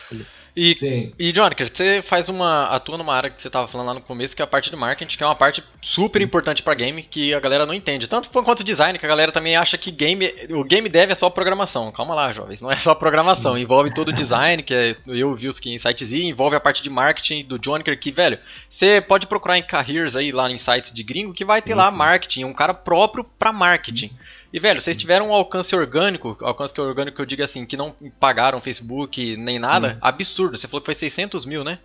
E, 0.54 0.75
Sim. 0.75 1.12
e 1.18 1.32
você 1.32 2.02
faz 2.02 2.28
uma. 2.28 2.66
atua 2.66 2.99
numa 2.99 3.14
área 3.14 3.30
que 3.30 3.40
você 3.40 3.49
estava 3.49 3.66
falando 3.66 3.87
lá 3.87 3.94
no 3.94 4.02
começo, 4.02 4.37
que 4.37 4.42
é 4.42 4.44
a 4.44 4.49
parte 4.49 4.68
de 4.68 4.76
marketing, 4.76 5.16
que 5.16 5.23
é 5.23 5.26
uma 5.26 5.35
parte 5.35 5.64
super 5.80 6.21
importante 6.21 6.62
para 6.62 6.75
game, 6.75 7.02
que 7.02 7.32
a 7.32 7.40
galera 7.40 7.64
não 7.64 7.73
entende. 7.73 8.06
Tanto 8.06 8.28
quanto 8.28 8.62
design, 8.62 8.99
que 8.99 9.06
a 9.06 9.09
galera 9.09 9.32
também 9.32 9.56
acha 9.56 9.78
que 9.78 9.90
game. 9.90 10.30
O 10.50 10.62
game 10.62 10.88
dev 10.90 11.11
é 11.11 11.14
só 11.14 11.30
programação. 11.30 11.90
Calma 11.90 12.14
lá, 12.14 12.32
jovens. 12.32 12.61
Não 12.61 12.71
é 12.71 12.76
só 12.76 12.94
programação. 12.94 13.56
Envolve 13.56 13.94
todo 13.94 14.09
o 14.09 14.12
design, 14.12 14.62
que 14.62 14.75
é, 14.75 14.97
eu 15.06 15.35
vi 15.35 15.49
os 15.49 15.59
que 15.59 15.71
em 15.71 15.78
sites 15.78 16.12
e 16.12 16.23
envolve 16.25 16.54
a 16.54 16.61
parte 16.61 16.82
de 16.82 16.90
marketing 16.90 17.44
do 17.44 17.59
Jonica, 17.62 17.97
que, 17.97 18.12
velho, 18.12 18.38
você 18.68 19.00
pode 19.00 19.26
procurar 19.26 19.56
em 19.56 19.62
careers 19.62 20.14
aí 20.14 20.32
lá 20.32 20.50
em 20.50 20.59
sites 20.59 20.92
de 20.92 21.02
gringo 21.02 21.32
que 21.32 21.47
vai 21.47 21.62
ter 21.62 21.75
lá 21.75 21.90
marketing, 21.90 22.44
um 22.44 22.52
cara 22.52 22.75
próprio 22.75 23.25
para 23.25 23.52
marketing. 23.52 24.11
E, 24.52 24.61
velho, 24.61 24.80
vocês 24.80 24.97
tiveram 24.97 25.28
um 25.28 25.32
alcance 25.32 25.75
orgânico, 25.75 26.37
alcance 26.42 26.78
orgânico 26.78 27.16
que 27.16 27.23
eu 27.23 27.26
digo 27.26 27.42
assim, 27.42 27.64
que 27.64 27.76
não 27.76 27.94
pagaram 28.21 28.61
Facebook 28.61 29.37
nem 29.37 29.59
nada, 29.59 29.90
Sim. 29.90 29.99
absurdo. 30.02 30.59
Você 30.59 30.68
falou 30.68 30.82
que 30.82 30.87
foi 30.87 30.94
600 30.94 31.47
mil, 31.47 31.64
né? 31.64 31.78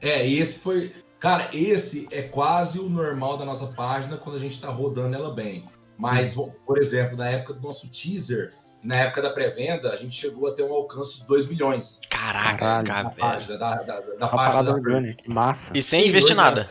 É, 0.00 0.26
e 0.26 0.38
esse 0.38 0.58
foi. 0.58 0.92
Cara, 1.20 1.48
esse 1.52 2.08
é 2.10 2.22
quase 2.22 2.78
o 2.80 2.88
normal 2.88 3.36
da 3.38 3.44
nossa 3.44 3.68
página 3.68 4.16
quando 4.16 4.36
a 4.36 4.38
gente 4.38 4.52
está 4.52 4.68
rodando 4.68 5.14
ela 5.14 5.32
bem. 5.32 5.64
Mas, 5.96 6.36
por 6.64 6.78
exemplo, 6.78 7.16
na 7.16 7.28
época 7.28 7.54
do 7.54 7.60
nosso 7.60 7.90
teaser, 7.90 8.52
na 8.82 8.96
época 8.96 9.22
da 9.22 9.30
pré-venda, 9.30 9.92
a 9.92 9.96
gente 9.96 10.14
chegou 10.14 10.48
a 10.48 10.52
ter 10.52 10.62
um 10.62 10.72
alcance 10.72 11.20
de 11.20 11.26
2 11.26 11.48
milhões. 11.48 12.00
Caraca, 12.08 12.82
da 12.82 13.10
página, 13.10 13.58
da, 13.58 13.74
da, 13.82 14.00
da 14.00 14.28
página 14.28 14.62
da 14.62 14.72
orgânica, 14.72 15.22
que 15.22 15.28
massa. 15.28 15.76
E 15.76 15.82
sem 15.82 16.06
investir 16.06 16.36
nada. 16.36 16.68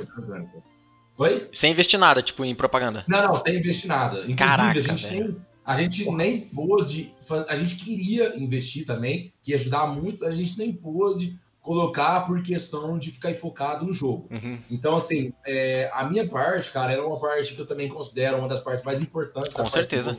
Oi? 1.17 1.49
Sem 1.51 1.71
investir 1.71 1.99
nada, 1.99 2.21
tipo, 2.21 2.45
em 2.45 2.53
propaganda. 2.53 3.03
Não, 3.07 3.27
não, 3.27 3.35
sem 3.35 3.57
investir 3.57 3.87
nada. 3.87 4.19
Inclusive, 4.19 4.37
Caraca, 4.37 4.79
a 4.79 4.81
gente 4.81 5.07
velho. 5.07 5.33
tem. 5.33 5.41
A 5.65 5.75
gente 5.75 6.09
nem 6.11 6.41
pôde. 6.41 7.13
A 7.49 7.55
gente 7.55 7.75
queria 7.75 8.37
investir 8.37 8.85
também, 8.85 9.33
que 9.41 9.51
ia 9.51 9.57
ajudar 9.57 9.87
muito, 9.87 10.25
a 10.25 10.31
gente 10.31 10.57
nem 10.57 10.71
pôde 10.71 11.37
colocar 11.59 12.21
por 12.21 12.41
questão 12.41 12.97
de 12.97 13.11
ficar 13.11 13.35
focado 13.35 13.85
no 13.85 13.91
jogo. 13.91 14.29
Uhum. 14.31 14.57
Então, 14.71 14.95
assim, 14.95 15.33
é, 15.45 15.91
a 15.93 16.07
minha 16.07 16.25
parte, 16.25 16.71
cara, 16.71 16.93
era 16.93 17.05
uma 17.05 17.19
parte 17.19 17.53
que 17.53 17.59
eu 17.59 17.65
também 17.65 17.89
considero 17.89 18.37
uma 18.37 18.47
das 18.47 18.61
partes 18.61 18.85
mais 18.85 19.01
importantes 19.01 19.53
Com 19.53 19.63
da 19.63 19.69
certeza. 19.69 20.17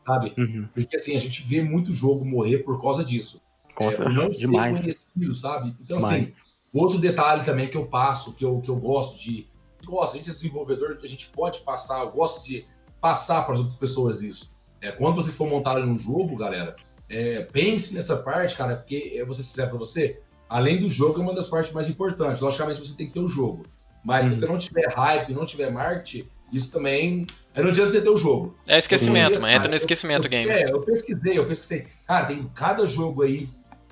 sabe? 0.00 0.34
Uhum. 0.36 0.66
Porque, 0.74 0.96
assim, 0.96 1.14
a 1.14 1.20
gente 1.20 1.42
vê 1.44 1.62
muito 1.62 1.94
jogo 1.94 2.24
morrer 2.24 2.58
por 2.58 2.82
causa 2.82 3.04
disso. 3.04 3.40
Com 3.76 3.88
é, 3.88 3.92
certeza. 3.92 4.16
Não 4.16 4.34
ser 4.34 4.48
conhecido, 4.48 5.34
sabe? 5.36 5.76
Então, 5.80 5.98
assim, 5.98 6.08
Demais. 6.08 6.22
assim, 6.22 6.34
outro 6.74 6.98
detalhe 6.98 7.44
também 7.44 7.68
que 7.68 7.76
eu 7.76 7.86
passo, 7.86 8.34
que 8.34 8.44
eu, 8.44 8.60
que 8.60 8.68
eu 8.68 8.76
gosto 8.76 9.16
de 9.16 9.46
gosta, 9.86 10.16
a 10.16 10.18
gente 10.18 10.30
é 10.30 10.32
desenvolvedor, 10.32 10.98
a 11.02 11.06
gente 11.06 11.30
pode 11.30 11.60
passar, 11.60 12.04
gosta 12.06 12.46
de 12.46 12.66
passar 13.00 13.42
para 13.42 13.54
as 13.54 13.60
outras 13.60 13.78
pessoas 13.78 14.22
isso. 14.22 14.50
É, 14.80 14.90
quando 14.90 15.16
vocês 15.16 15.36
for 15.36 15.48
montar 15.48 15.78
um 15.78 15.98
jogo, 15.98 16.36
galera, 16.36 16.76
é, 17.08 17.42
pense 17.42 17.94
nessa 17.94 18.16
parte, 18.16 18.56
cara, 18.56 18.76
porque 18.76 19.12
eu 19.14 19.32
ser 19.34 19.42
sincero 19.42 19.70
para 19.70 19.78
você, 19.78 20.20
além 20.48 20.80
do 20.80 20.90
jogo 20.90 21.20
é 21.20 21.22
uma 21.22 21.34
das 21.34 21.48
partes 21.48 21.72
mais 21.72 21.88
importantes. 21.88 22.40
Logicamente 22.40 22.80
você 22.80 22.96
tem 22.96 23.06
que 23.06 23.12
ter 23.12 23.20
o 23.20 23.28
jogo, 23.28 23.66
mas 24.04 24.26
se 24.26 24.36
você 24.36 24.46
não 24.46 24.58
tiver 24.58 24.88
hype, 24.92 25.32
não 25.32 25.46
tiver 25.46 25.70
marketing, 25.70 26.28
isso 26.52 26.72
também 26.72 27.26
não 27.54 27.68
adianta 27.68 27.92
você 27.92 28.00
ter 28.00 28.08
o 28.08 28.16
jogo. 28.16 28.56
É 28.66 28.78
esquecimento, 28.78 29.40
mas 29.40 29.56
entra 29.56 29.68
no 29.68 29.76
esquecimento 29.76 30.26
eu, 30.26 30.30
game. 30.30 30.50
É, 30.50 30.70
eu 30.70 30.80
pesquisei, 30.80 31.38
eu 31.38 31.46
pesquisei. 31.46 31.86
Cara, 32.06 32.26
tem 32.26 32.48
cada 32.54 32.86
jogo 32.86 33.22
aí 33.22 33.48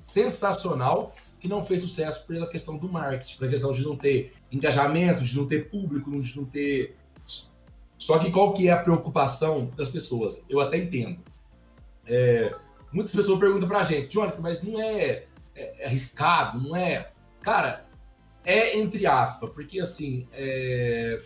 sensacional 0.07 1.15
que 1.41 1.49
não 1.49 1.65
fez 1.65 1.81
sucesso 1.81 2.27
pela 2.27 2.47
questão 2.47 2.77
do 2.77 2.89
marketing, 2.89 3.39
pela 3.39 3.51
questão 3.51 3.73
de 3.73 3.83
não 3.83 3.97
ter 3.97 4.33
engajamento, 4.53 5.25
de 5.25 5.35
não 5.37 5.47
ter 5.47 5.71
público, 5.71 6.21
de 6.21 6.37
não 6.37 6.45
ter. 6.45 6.97
Só 7.99 8.19
que 8.19 8.31
qual 8.31 8.53
que 8.53 8.69
é 8.69 8.73
a 8.73 8.79
preocupação 8.79 9.71
das 9.77 9.91
pessoas? 9.91 10.45
Eu 10.49 10.61
até 10.61 10.77
entendo. 10.77 11.19
É, 12.07 12.55
muitas 12.93 13.15
pessoas 13.15 13.41
perguntam 13.41 13.69
pra 13.69 13.83
gente, 13.85 14.13
Jonathan, 14.13 14.41
mas 14.41 14.63
não 14.63 14.81
é, 14.81 15.01
é, 15.03 15.25
é, 15.55 15.87
arriscado, 15.87 16.61
não 16.61 16.77
é. 16.77 17.11
Cara, 17.41 17.87
é 18.45 18.79
entre 18.79 19.07
aspas, 19.07 19.51
porque 19.51 19.81
assim, 19.81 20.27
é, 20.33 21.23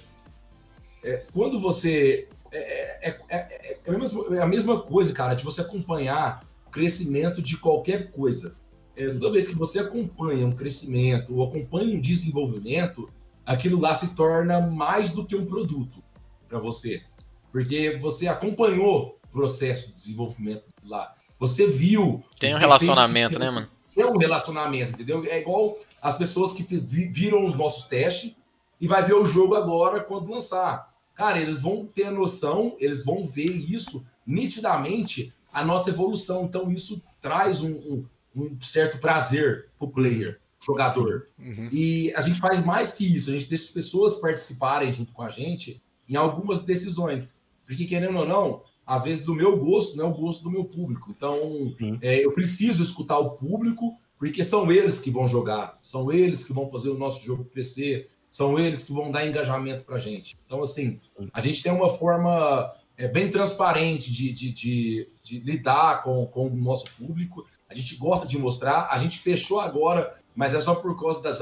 é, 1.02 1.26
quando 1.33 1.61
você. 1.61 2.28
É, 2.52 3.11
é, 3.11 3.21
é, 3.28 3.78
a 3.88 3.99
mesma, 3.99 4.37
é 4.37 4.40
a 4.40 4.47
mesma 4.47 4.80
coisa, 4.80 5.12
cara, 5.12 5.35
de 5.35 5.44
você 5.44 5.61
acompanhar 5.61 6.47
o 6.68 6.71
crescimento 6.71 7.42
de 7.42 7.56
qualquer 7.56 8.12
coisa 8.12 8.56
é, 8.96 9.08
toda 9.08 9.32
vez 9.32 9.48
que 9.48 9.56
você 9.56 9.78
acompanha 9.78 10.46
um 10.46 10.52
crescimento 10.52 11.34
ou 11.36 11.46
acompanha 11.46 11.96
um 11.96 12.00
desenvolvimento, 12.00 13.10
aquilo 13.44 13.80
lá 13.80 13.94
se 13.94 14.14
torna 14.14 14.60
mais 14.60 15.12
do 15.12 15.26
que 15.26 15.36
um 15.36 15.46
produto 15.46 16.02
para 16.48 16.58
você. 16.58 17.02
Porque 17.50 17.98
você 18.00 18.28
acompanhou 18.28 19.18
o 19.24 19.28
processo 19.28 19.88
de 19.88 19.94
desenvolvimento 19.94 20.64
lá. 20.84 21.14
Você 21.38 21.66
viu. 21.66 22.22
Tem 22.38 22.54
um 22.54 22.58
relacionamento, 22.58 23.38
né, 23.38 23.50
mano? 23.50 23.68
Tem 23.94 24.04
um 24.04 24.16
relacionamento, 24.16 24.92
entendeu? 24.92 25.24
É 25.24 25.40
igual 25.40 25.76
as 26.00 26.16
pessoas 26.16 26.52
que 26.52 26.64
viram 26.64 27.46
os 27.46 27.54
nossos 27.54 27.86
testes 27.86 28.34
e 28.80 28.88
vai 28.88 29.02
ver 29.04 29.14
o 29.14 29.26
jogo 29.26 29.54
agora 29.54 30.00
quando 30.00 30.30
lançar. 30.30 30.92
Cara, 31.14 31.38
eles 31.38 31.62
vão 31.62 31.86
ter 31.86 32.06
a 32.06 32.10
noção, 32.10 32.76
eles 32.80 33.04
vão 33.04 33.26
ver 33.26 33.50
isso 33.50 34.04
nitidamente, 34.26 35.32
a 35.52 35.64
nossa 35.64 35.90
evolução. 35.90 36.44
Então, 36.44 36.70
isso 36.70 37.00
traz 37.20 37.62
um, 37.62 37.72
um 37.72 38.06
um 38.34 38.60
certo 38.60 38.98
prazer 38.98 39.68
para 39.78 39.86
o 39.86 39.90
player, 39.90 40.40
jogador. 40.64 41.28
Uhum. 41.38 41.68
E 41.70 42.12
a 42.14 42.20
gente 42.20 42.40
faz 42.40 42.64
mais 42.64 42.94
que 42.94 43.14
isso, 43.14 43.30
a 43.30 43.32
gente 43.32 43.48
deixa 43.48 43.64
as 43.64 43.70
pessoas 43.70 44.16
participarem 44.16 44.92
junto 44.92 45.12
com 45.12 45.22
a 45.22 45.30
gente 45.30 45.82
em 46.08 46.16
algumas 46.16 46.64
decisões. 46.64 47.40
Porque, 47.66 47.86
querendo 47.86 48.18
ou 48.18 48.26
não, 48.26 48.62
às 48.86 49.04
vezes 49.04 49.28
o 49.28 49.34
meu 49.34 49.58
gosto 49.58 49.96
não 49.96 50.06
é 50.06 50.08
o 50.08 50.14
gosto 50.14 50.44
do 50.44 50.50
meu 50.50 50.64
público. 50.64 51.10
Então, 51.16 51.74
é, 52.00 52.24
eu 52.24 52.32
preciso 52.32 52.82
escutar 52.82 53.18
o 53.18 53.30
público, 53.30 53.96
porque 54.18 54.44
são 54.44 54.70
eles 54.70 55.00
que 55.00 55.10
vão 55.10 55.26
jogar, 55.26 55.78
são 55.80 56.12
eles 56.12 56.44
que 56.44 56.52
vão 56.52 56.70
fazer 56.70 56.90
o 56.90 56.98
nosso 56.98 57.24
jogo 57.24 57.44
crescer, 57.44 58.08
são 58.30 58.58
eles 58.58 58.84
que 58.84 58.92
vão 58.92 59.10
dar 59.10 59.26
engajamento 59.26 59.84
para 59.84 59.96
a 59.96 60.00
gente. 60.00 60.36
Então, 60.44 60.62
assim, 60.62 61.00
a 61.32 61.40
gente 61.40 61.62
tem 61.62 61.72
uma 61.72 61.90
forma 61.90 62.70
é, 62.96 63.08
bem 63.08 63.30
transparente 63.30 64.12
de, 64.12 64.32
de, 64.32 64.52
de, 64.52 65.08
de 65.22 65.38
lidar 65.40 66.02
com, 66.02 66.26
com 66.26 66.46
o 66.46 66.56
nosso 66.56 66.92
público 66.94 67.44
a 67.74 67.74
gente 67.74 67.96
gosta 67.96 68.26
de 68.26 68.38
mostrar. 68.38 68.88
A 68.90 68.98
gente 68.98 69.18
fechou 69.18 69.60
agora, 69.60 70.14
mas 70.34 70.54
é 70.54 70.60
só 70.60 70.76
por 70.76 70.98
causa 70.98 71.20
das 71.20 71.40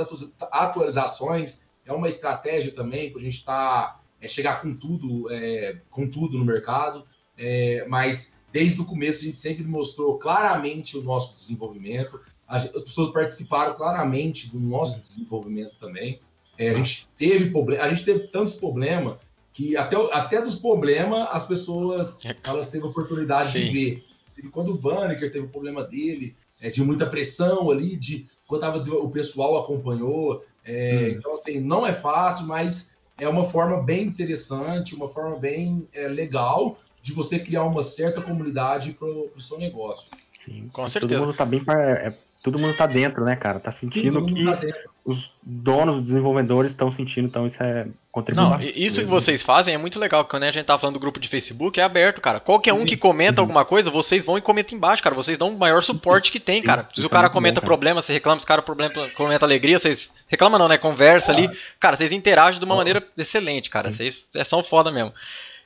atualizações. 0.50 1.68
É 1.84 1.92
uma 1.92 2.08
estratégia 2.08 2.72
também 2.72 3.10
para 3.10 3.20
a 3.20 3.24
gente 3.24 3.44
tá, 3.44 4.00
é, 4.18 4.26
chegar 4.26 4.62
com 4.62 4.74
tudo, 4.74 5.30
é, 5.30 5.76
com 5.90 6.08
tudo 6.08 6.38
no 6.38 6.44
mercado. 6.44 7.04
É, 7.36 7.86
mas 7.86 8.38
desde 8.50 8.80
o 8.80 8.86
começo 8.86 9.20
a 9.20 9.24
gente 9.26 9.38
sempre 9.38 9.64
mostrou 9.64 10.18
claramente 10.18 10.96
o 10.96 11.02
nosso 11.02 11.34
desenvolvimento. 11.34 12.18
As 12.48 12.66
pessoas 12.66 13.12
participaram 13.12 13.74
claramente 13.74 14.50
do 14.50 14.58
nosso 14.58 15.02
desenvolvimento 15.02 15.76
também. 15.78 16.18
É, 16.56 16.70
a 16.70 16.74
gente 16.74 17.08
teve 17.16 17.50
problema, 17.50 17.84
a 17.84 17.88
gente 17.90 18.04
teve 18.04 18.28
tantos 18.28 18.56
problemas 18.56 19.18
que 19.52 19.76
até, 19.76 19.96
até 20.12 20.40
dos 20.40 20.58
problemas 20.58 21.28
as 21.30 21.46
pessoas 21.46 22.18
elas 22.42 22.70
teve 22.70 22.86
oportunidade 22.86 23.52
Sim. 23.52 23.64
de 23.64 23.70
ver. 23.70 24.04
E 24.38 24.48
quando 24.48 24.70
o 24.70 24.78
Banner 24.78 25.18
teve 25.20 25.40
o 25.40 25.48
problema 25.48 25.84
dele, 25.84 26.34
é, 26.60 26.70
de 26.70 26.82
muita 26.82 27.06
pressão 27.06 27.70
ali, 27.70 27.96
de 27.96 28.26
quando 28.46 28.62
tava, 28.62 28.78
o 28.78 29.10
pessoal 29.10 29.58
acompanhou. 29.58 30.44
É, 30.64 30.94
hum. 30.94 31.18
Então, 31.18 31.32
assim, 31.32 31.60
não 31.60 31.86
é 31.86 31.92
fácil, 31.92 32.46
mas 32.46 32.94
é 33.18 33.28
uma 33.28 33.44
forma 33.44 33.82
bem 33.82 34.04
interessante, 34.04 34.94
uma 34.94 35.08
forma 35.08 35.38
bem 35.38 35.86
é, 35.92 36.08
legal 36.08 36.78
de 37.00 37.12
você 37.12 37.38
criar 37.38 37.64
uma 37.64 37.82
certa 37.82 38.22
comunidade 38.22 38.92
para 38.92 39.08
o 39.08 39.40
seu 39.40 39.58
negócio. 39.58 40.08
Sim, 40.44 40.68
com 40.72 40.86
certeza. 40.86 41.14
Todo 41.14 41.26
mundo 41.26 41.36
tá 41.36 41.44
bem 41.44 41.62
é, 41.68 42.14
todo 42.42 42.58
mundo 42.58 42.76
tá 42.76 42.86
dentro, 42.86 43.24
né, 43.24 43.36
cara? 43.36 43.60
Tá 43.60 43.70
sentindo 43.70 44.20
Sim, 44.20 44.34
que 44.34 44.44
tá 44.44 44.60
os 45.04 45.32
donos, 45.42 45.96
os 45.96 46.02
desenvolvedores 46.02 46.70
estão 46.70 46.92
sentindo, 46.92 47.26
então 47.26 47.44
isso 47.44 47.60
é 47.60 47.88
contribuição. 48.12 48.50
Não, 48.50 48.60
isso 48.60 49.00
que 49.00 49.06
vocês 49.06 49.42
fazem 49.42 49.74
é 49.74 49.78
muito 49.78 49.98
legal, 49.98 50.24
quando 50.24 50.44
a 50.44 50.50
gente 50.50 50.64
tá 50.64 50.78
falando 50.78 50.94
do 50.94 51.00
grupo 51.00 51.18
de 51.18 51.28
Facebook, 51.28 51.80
é 51.80 51.82
aberto, 51.82 52.20
cara. 52.20 52.38
Qualquer 52.38 52.72
um 52.72 52.84
que 52.84 52.96
comenta 52.96 53.40
uhum. 53.40 53.44
alguma 53.44 53.64
coisa, 53.64 53.90
vocês 53.90 54.24
vão 54.24 54.38
e 54.38 54.40
comentam 54.40 54.76
embaixo, 54.76 55.02
cara. 55.02 55.14
Vocês 55.14 55.36
dão 55.36 55.48
o 55.48 55.58
maior 55.58 55.82
suporte 55.82 56.30
que 56.30 56.38
tem, 56.38 56.62
cara. 56.62 56.88
Se 56.94 57.04
o 57.04 57.10
cara 57.10 57.28
comenta 57.28 57.60
bom, 57.60 57.66
problema, 57.66 58.00
você 58.00 58.12
reclama, 58.12 58.38
se 58.38 58.44
o 58.44 58.48
cara 58.48 58.62
problema, 58.62 58.92
comenta 59.14 59.44
alegria, 59.44 59.78
vocês 59.78 60.08
reclamam 60.28 60.58
não, 60.58 60.68
né? 60.68 60.78
Conversa 60.78 61.32
ali. 61.32 61.50
Cara, 61.80 61.96
vocês 61.96 62.12
interagem 62.12 62.60
de 62.60 62.64
uma 62.64 62.76
maneira 62.76 63.04
excelente, 63.18 63.68
cara. 63.70 63.90
Vocês 63.90 64.24
é, 64.34 64.44
são 64.44 64.62
foda 64.62 64.92
mesmo. 64.92 65.12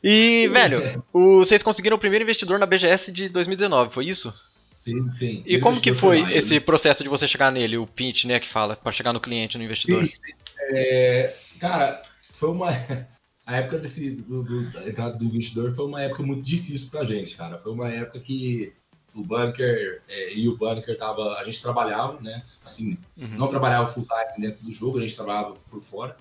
E, 0.03 0.49
velho, 0.49 1.05
o, 1.13 1.39
vocês 1.39 1.63
conseguiram 1.63 1.97
o 1.97 2.01
primeiro 2.01 2.23
investidor 2.23 2.59
na 2.59 2.67
BGS 2.67 3.13
de 3.13 3.29
2019, 3.29 3.93
foi 3.93 4.07
isso? 4.07 4.33
Sim, 4.77 5.11
sim. 5.11 5.43
E 5.47 5.59
como 5.59 5.81
que 5.81 5.95
foi 5.95 6.33
esse 6.35 6.61
processo 6.61 7.03
de 7.03 7.09
você 7.09 7.27
chegar 7.27 7.51
nele, 7.51 7.79
o 7.79 7.87
pitch, 7.87 8.25
né, 8.25 8.39
que 8.39 8.49
fala, 8.49 8.77
para 8.77 8.93
chegar 8.93 9.13
no 9.13 9.21
cliente, 9.21 9.57
no 9.57 9.65
investidor? 9.65 10.05
Sim, 10.05 10.13
sim. 10.15 10.33
É, 10.71 11.35
cara, 11.59 12.03
foi 12.33 12.51
uma 12.51 12.69
a 13.47 13.57
época 13.57 13.79
desse 13.79 14.11
do, 14.11 14.43
do, 14.43 14.71
da 14.71 14.89
entrada 14.89 15.17
do 15.17 15.25
investidor 15.25 15.75
foi 15.75 15.87
uma 15.87 16.03
época 16.03 16.23
muito 16.23 16.43
difícil 16.43 16.91
pra 16.91 17.05
gente, 17.05 17.37
cara. 17.37 17.59
Foi 17.59 17.73
uma 17.73 17.89
época 17.89 18.19
que 18.19 18.73
o 19.15 19.23
Bunker 19.23 20.03
é, 20.09 20.35
e 20.35 20.49
o 20.49 20.57
Bunker 20.57 20.99
tava, 20.99 21.39
a 21.39 21.45
gente 21.45 21.63
trabalhava, 21.63 22.21
né? 22.21 22.43
Assim, 22.65 22.99
uhum. 23.17 23.39
não 23.39 23.49
trabalhava 23.49 23.91
full 23.91 24.05
time 24.05 24.47
dentro 24.47 24.65
do 24.65 24.73
jogo, 24.73 24.99
a 24.99 25.01
gente 25.01 25.15
trabalhava 25.15 25.55
por 25.71 25.81
fora. 25.81 26.17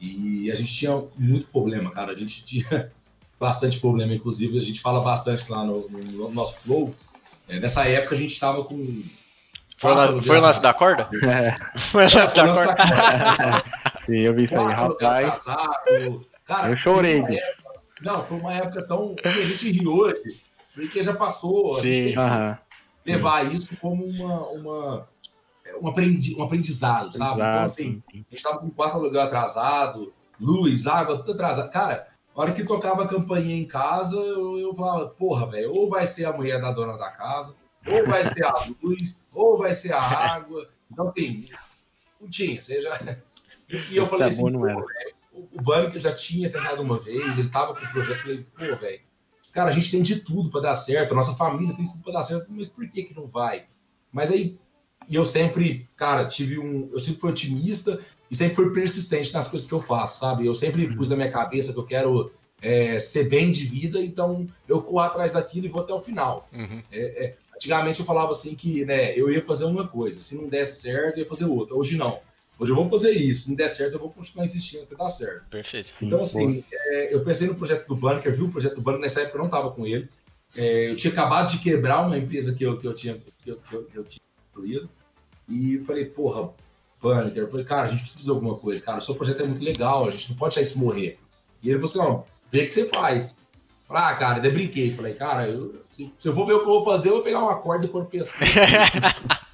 E 0.00 0.50
a 0.50 0.54
gente 0.54 0.72
tinha 0.72 1.02
muito 1.18 1.48
problema, 1.48 1.90
cara. 1.90 2.12
A 2.12 2.16
gente 2.16 2.42
tinha 2.44 2.90
bastante 3.38 3.78
problema, 3.78 4.14
inclusive 4.14 4.58
a 4.58 4.62
gente 4.62 4.80
fala 4.80 5.00
bastante 5.00 5.50
lá 5.50 5.64
no, 5.64 5.88
no 5.90 6.30
nosso 6.30 6.60
flow. 6.60 6.94
É, 7.50 7.58
nessa 7.58 7.84
época 7.84 8.14
a 8.14 8.18
gente 8.18 8.32
estava 8.32 8.62
com. 8.64 9.02
Foi, 9.76 9.92
lá, 9.92 10.22
foi 10.22 10.38
o 10.38 10.40
lance 10.40 10.60
da 10.60 10.72
corda? 10.72 11.08
É. 11.26 11.78
Foi 11.78 12.06
o 12.06 12.14
lance 12.14 12.16
da 12.16 12.28
corda. 12.28 12.76
corda. 12.76 13.64
Sim, 14.06 14.18
eu 14.18 14.34
vi 14.34 14.44
isso 14.44 14.56
aí, 14.56 14.72
rapaz. 14.72 15.44
Cara, 16.46 16.70
eu 16.70 16.76
chorei. 16.76 17.18
Época, 17.18 17.42
não, 18.02 18.22
foi 18.24 18.38
uma 18.38 18.54
época 18.54 18.82
tão. 18.82 19.16
A 19.24 19.28
gente 19.28 19.72
ri 19.72 19.86
hoje, 19.86 20.40
porque 20.74 21.02
já 21.02 21.12
passou. 21.12 21.80
Sim. 21.80 22.14
levar 23.04 23.44
Sim. 23.46 23.56
isso 23.56 23.76
como 23.78 24.04
uma, 24.04 24.46
uma, 24.48 25.08
um, 25.82 25.88
aprendi, 25.88 26.36
um 26.36 26.44
aprendizado, 26.44 27.16
sabe? 27.16 27.40
Exato. 27.40 27.50
Então, 27.50 27.64
assim, 27.64 28.02
a 28.12 28.16
gente 28.16 28.26
estava 28.30 28.58
com 28.58 28.70
quatro 28.70 29.00
lugar 29.00 29.26
atrasado, 29.26 30.12
luz, 30.40 30.86
água, 30.86 31.18
tudo 31.18 31.32
atrasado. 31.32 31.70
Cara, 31.70 32.06
a 32.34 32.40
hora 32.40 32.52
que 32.52 32.64
tocava 32.64 33.04
a 33.04 33.08
campainha 33.08 33.56
em 33.56 33.66
casa, 33.66 34.16
eu, 34.16 34.58
eu 34.58 34.74
falava, 34.74 35.08
porra, 35.08 35.50
velho, 35.50 35.72
ou 35.72 35.88
vai 35.88 36.06
ser 36.06 36.24
a 36.24 36.32
mulher 36.32 36.60
da 36.60 36.72
dona 36.72 36.96
da 36.96 37.10
casa, 37.10 37.56
ou 37.92 38.06
vai 38.06 38.22
ser 38.24 38.44
a 38.44 38.54
luz, 38.82 39.24
ou 39.32 39.58
vai 39.58 39.72
ser 39.72 39.92
a 39.92 40.00
água. 40.00 40.68
Então, 40.90 41.06
assim, 41.06 41.48
não 42.20 42.28
tinha. 42.28 42.62
Você 42.62 42.82
já... 42.82 43.16
E 43.90 43.96
eu 43.96 44.06
falei 44.06 44.28
assim, 44.28 44.50
pô, 44.52 44.58
velho, 44.58 44.86
o 45.32 45.62
Bunker 45.62 46.00
já 46.00 46.12
tinha 46.12 46.50
tentado 46.50 46.82
uma 46.82 46.98
vez, 46.98 47.22
ele 47.38 47.48
tava 47.48 47.74
com 47.74 47.84
o 47.84 47.90
projeto, 47.90 48.10
eu 48.10 48.22
falei, 48.22 48.46
pô, 48.56 48.76
velho, 48.76 49.00
cara, 49.52 49.70
a 49.70 49.72
gente 49.72 49.90
tem 49.90 50.02
de 50.02 50.20
tudo 50.20 50.50
para 50.50 50.60
dar 50.60 50.74
certo, 50.74 51.12
a 51.12 51.16
nossa 51.16 51.34
família 51.34 51.74
tem 51.74 51.86
tudo 51.86 52.02
para 52.02 52.14
dar 52.14 52.22
certo, 52.22 52.46
mas 52.50 52.68
por 52.68 52.88
que 52.88 53.04
que 53.04 53.14
não 53.14 53.26
vai? 53.26 53.66
Mas 54.12 54.30
aí, 54.30 54.58
e 55.08 55.14
eu 55.14 55.24
sempre, 55.24 55.88
cara, 55.96 56.26
tive 56.26 56.58
um, 56.58 56.88
eu 56.92 57.00
sempre 57.00 57.20
fui 57.20 57.30
otimista 57.30 58.00
e 58.30 58.36
sempre 58.36 58.54
fui 58.54 58.72
persistente 58.72 59.32
nas 59.34 59.48
coisas 59.48 59.68
que 59.68 59.74
eu 59.74 59.82
faço, 59.82 60.20
sabe? 60.20 60.46
Eu 60.46 60.54
sempre 60.54 60.86
uhum. 60.86 60.96
pus 60.96 61.10
na 61.10 61.16
minha 61.16 61.30
cabeça 61.30 61.72
que 61.72 61.78
eu 61.78 61.84
quero 61.84 62.30
é, 62.62 63.00
ser 63.00 63.28
bem 63.28 63.50
de 63.50 63.64
vida, 63.64 64.00
então 64.00 64.46
eu 64.68 64.82
corro 64.82 65.00
atrás 65.00 65.32
daquilo 65.32 65.66
e 65.66 65.68
vou 65.68 65.82
até 65.82 65.92
o 65.92 66.00
final. 66.00 66.48
Uhum. 66.52 66.82
É, 66.92 67.24
é, 67.24 67.36
antigamente 67.54 68.00
eu 68.00 68.06
falava 68.06 68.30
assim 68.30 68.54
que, 68.54 68.84
né, 68.84 69.18
eu 69.18 69.30
ia 69.30 69.42
fazer 69.42 69.64
uma 69.64 69.86
coisa, 69.88 70.20
se 70.20 70.36
não 70.36 70.48
desse 70.48 70.82
certo, 70.82 71.18
eu 71.18 71.24
ia 71.24 71.28
fazer 71.28 71.46
outra. 71.46 71.74
Hoje 71.74 71.96
não. 71.96 72.20
Hoje 72.58 72.72
eu 72.72 72.76
vou 72.76 72.88
fazer 72.90 73.12
isso, 73.12 73.44
se 73.44 73.48
não 73.48 73.56
der 73.56 73.68
certo, 73.68 73.94
eu 73.94 73.98
vou 73.98 74.10
continuar 74.10 74.44
insistindo 74.44 74.82
até 74.82 74.94
dar 74.94 75.08
certo. 75.08 75.48
Perfeito. 75.48 75.94
Então, 76.02 76.20
assim, 76.20 76.62
é, 76.70 77.14
eu 77.14 77.24
pensei 77.24 77.48
no 77.48 77.54
projeto 77.54 77.88
do 77.88 77.96
Bunker, 77.96 78.36
vi 78.36 78.42
o 78.42 78.50
projeto 78.50 78.74
do 78.74 78.82
Bunker, 78.82 79.00
nessa 79.00 79.22
época 79.22 79.36
eu 79.36 79.40
não 79.40 79.46
estava 79.46 79.70
com 79.70 79.86
ele. 79.86 80.08
É, 80.54 80.90
eu 80.90 80.96
tinha 80.96 81.10
acabado 81.10 81.50
de 81.50 81.58
quebrar 81.58 82.06
uma 82.06 82.18
empresa 82.18 82.52
que 82.52 82.62
eu, 82.62 82.76
que 82.76 82.86
eu 82.86 82.94
tinha 82.94 83.14
que 83.14 83.50
eu, 83.50 83.56
que 83.56 83.74
eu, 83.74 83.84
que 83.84 83.96
eu 83.96 84.04
tinha 84.04 84.22
construído. 84.44 84.90
E 85.48 85.78
falei, 85.80 86.04
porra, 86.04 86.52
Bunker. 87.00 87.42
Eu 87.42 87.50
falei, 87.50 87.64
cara, 87.64 87.82
a 87.82 87.88
gente 87.88 88.02
precisa 88.02 88.20
fazer 88.20 88.30
alguma 88.30 88.56
coisa, 88.56 88.84
cara. 88.84 88.98
O 88.98 89.02
seu 89.02 89.14
projeto 89.14 89.42
é 89.42 89.46
muito 89.46 89.62
legal, 89.62 90.06
a 90.06 90.10
gente 90.10 90.30
não 90.30 90.36
pode 90.36 90.54
deixar 90.54 90.68
isso 90.68 90.78
morrer. 90.78 91.18
E 91.62 91.70
ele 91.70 91.78
falou 91.78 91.90
assim: 91.90 91.98
não, 91.98 92.24
vê 92.50 92.64
o 92.64 92.68
que 92.68 92.74
você 92.74 92.84
faz. 92.86 93.36
Falei, 93.86 94.04
ah, 94.04 94.14
cara, 94.14 94.40
daí 94.40 94.52
brinquei. 94.52 94.92
Falei, 94.92 95.14
cara, 95.14 95.48
eu, 95.48 95.82
se, 95.90 96.14
se, 96.16 96.28
eu 96.28 96.32
vou 96.32 96.46
ver 96.46 96.52
o 96.52 96.60
que 96.60 96.68
eu 96.68 96.74
vou 96.74 96.84
fazer, 96.84 97.08
eu 97.08 97.14
vou 97.14 97.22
pegar 97.24 97.40
uma 97.40 97.56
corda 97.56 97.86
e 97.86 97.88
pôr 97.88 98.02
o 98.02 98.06
pescoço. 98.06 98.38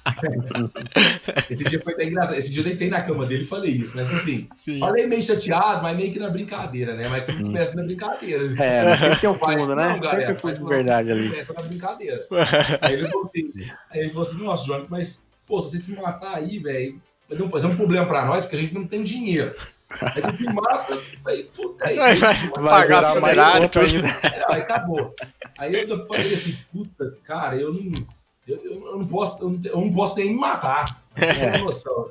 Esse 1.49 1.63
dia 1.63 1.81
foi 1.81 1.93
até 1.93 2.05
engraçado. 2.05 2.37
Esse 2.37 2.51
dia 2.51 2.61
eu 2.61 2.65
deitei 2.65 2.89
na 2.89 3.01
cama 3.01 3.25
dele 3.25 3.43
e 3.43 3.47
falei 3.47 3.71
isso, 3.71 3.95
né? 3.97 4.03
Assim, 4.03 4.47
Sim. 4.63 4.79
falei 4.79 5.07
meio 5.07 5.23
chateado, 5.23 5.81
mas 5.81 5.97
meio 5.97 6.13
que 6.13 6.19
na 6.19 6.29
brincadeira, 6.29 6.95
né? 6.95 7.07
Mas 7.09 7.23
sempre 7.23 7.43
começa 7.43 7.75
na 7.75 7.83
brincadeira. 7.83 8.43
É, 8.63 8.83
não 8.83 8.97
tem 8.99 9.09
que 9.11 9.21
ter 9.21 9.27
um 9.27 9.37
fundo, 9.37 9.75
né? 9.75 9.87
Não, 9.87 9.99
galera, 9.99 10.35
que 10.35 10.53
de 10.53 10.63
verdade 10.63 11.11
ali. 11.11 11.29
Começa 11.29 11.53
na 11.53 11.61
brincadeira. 11.63 12.27
aí, 12.81 12.93
ele 12.93 13.07
falou 13.07 13.25
assim, 13.25 13.51
aí 13.89 13.99
ele 14.01 14.09
falou 14.09 14.21
assim, 14.21 14.43
nossa, 14.43 14.65
João, 14.65 14.85
mas, 14.89 15.27
pô, 15.45 15.59
se 15.61 15.71
você 15.71 15.79
se 15.79 15.99
matar 15.99 16.35
aí, 16.35 16.59
velho, 16.59 17.01
vai 17.29 17.49
fazer 17.49 17.67
um 17.67 17.75
problema 17.75 18.05
pra 18.05 18.25
nós, 18.25 18.43
porque 18.43 18.55
a 18.55 18.59
gente 18.59 18.73
não 18.73 18.87
tem 18.87 19.03
dinheiro. 19.03 19.55
Aí 19.89 20.21
você 20.21 20.33
se 20.33 20.43
mata, 20.51 21.01
aí, 21.25 21.43
puta, 21.43 21.87
aí, 21.87 21.95
vai, 21.95 22.15
vai, 22.15 22.49
vai 22.49 22.63
pagar 22.63 23.05
a 23.05 23.13
funerária 23.15 23.69
Aí 24.49 24.61
acabou. 24.61 25.15
Aí 25.57 25.89
eu 25.89 26.07
falei 26.07 26.33
assim, 26.33 26.57
puta, 26.71 27.17
cara, 27.23 27.55
eu 27.55 27.73
não 27.73 28.05
eu, 28.47 28.63
eu, 28.63 28.97
não 28.97 29.05
posso, 29.05 29.43
eu 29.43 29.49
não, 29.49 29.61
eu 29.65 29.81
não 29.81 29.93
posso 29.93 30.17
nem 30.17 30.29
me 30.29 30.39
matar. 30.39 31.03
Você 31.17 31.33
tem 31.33 31.63
noção. 31.63 32.09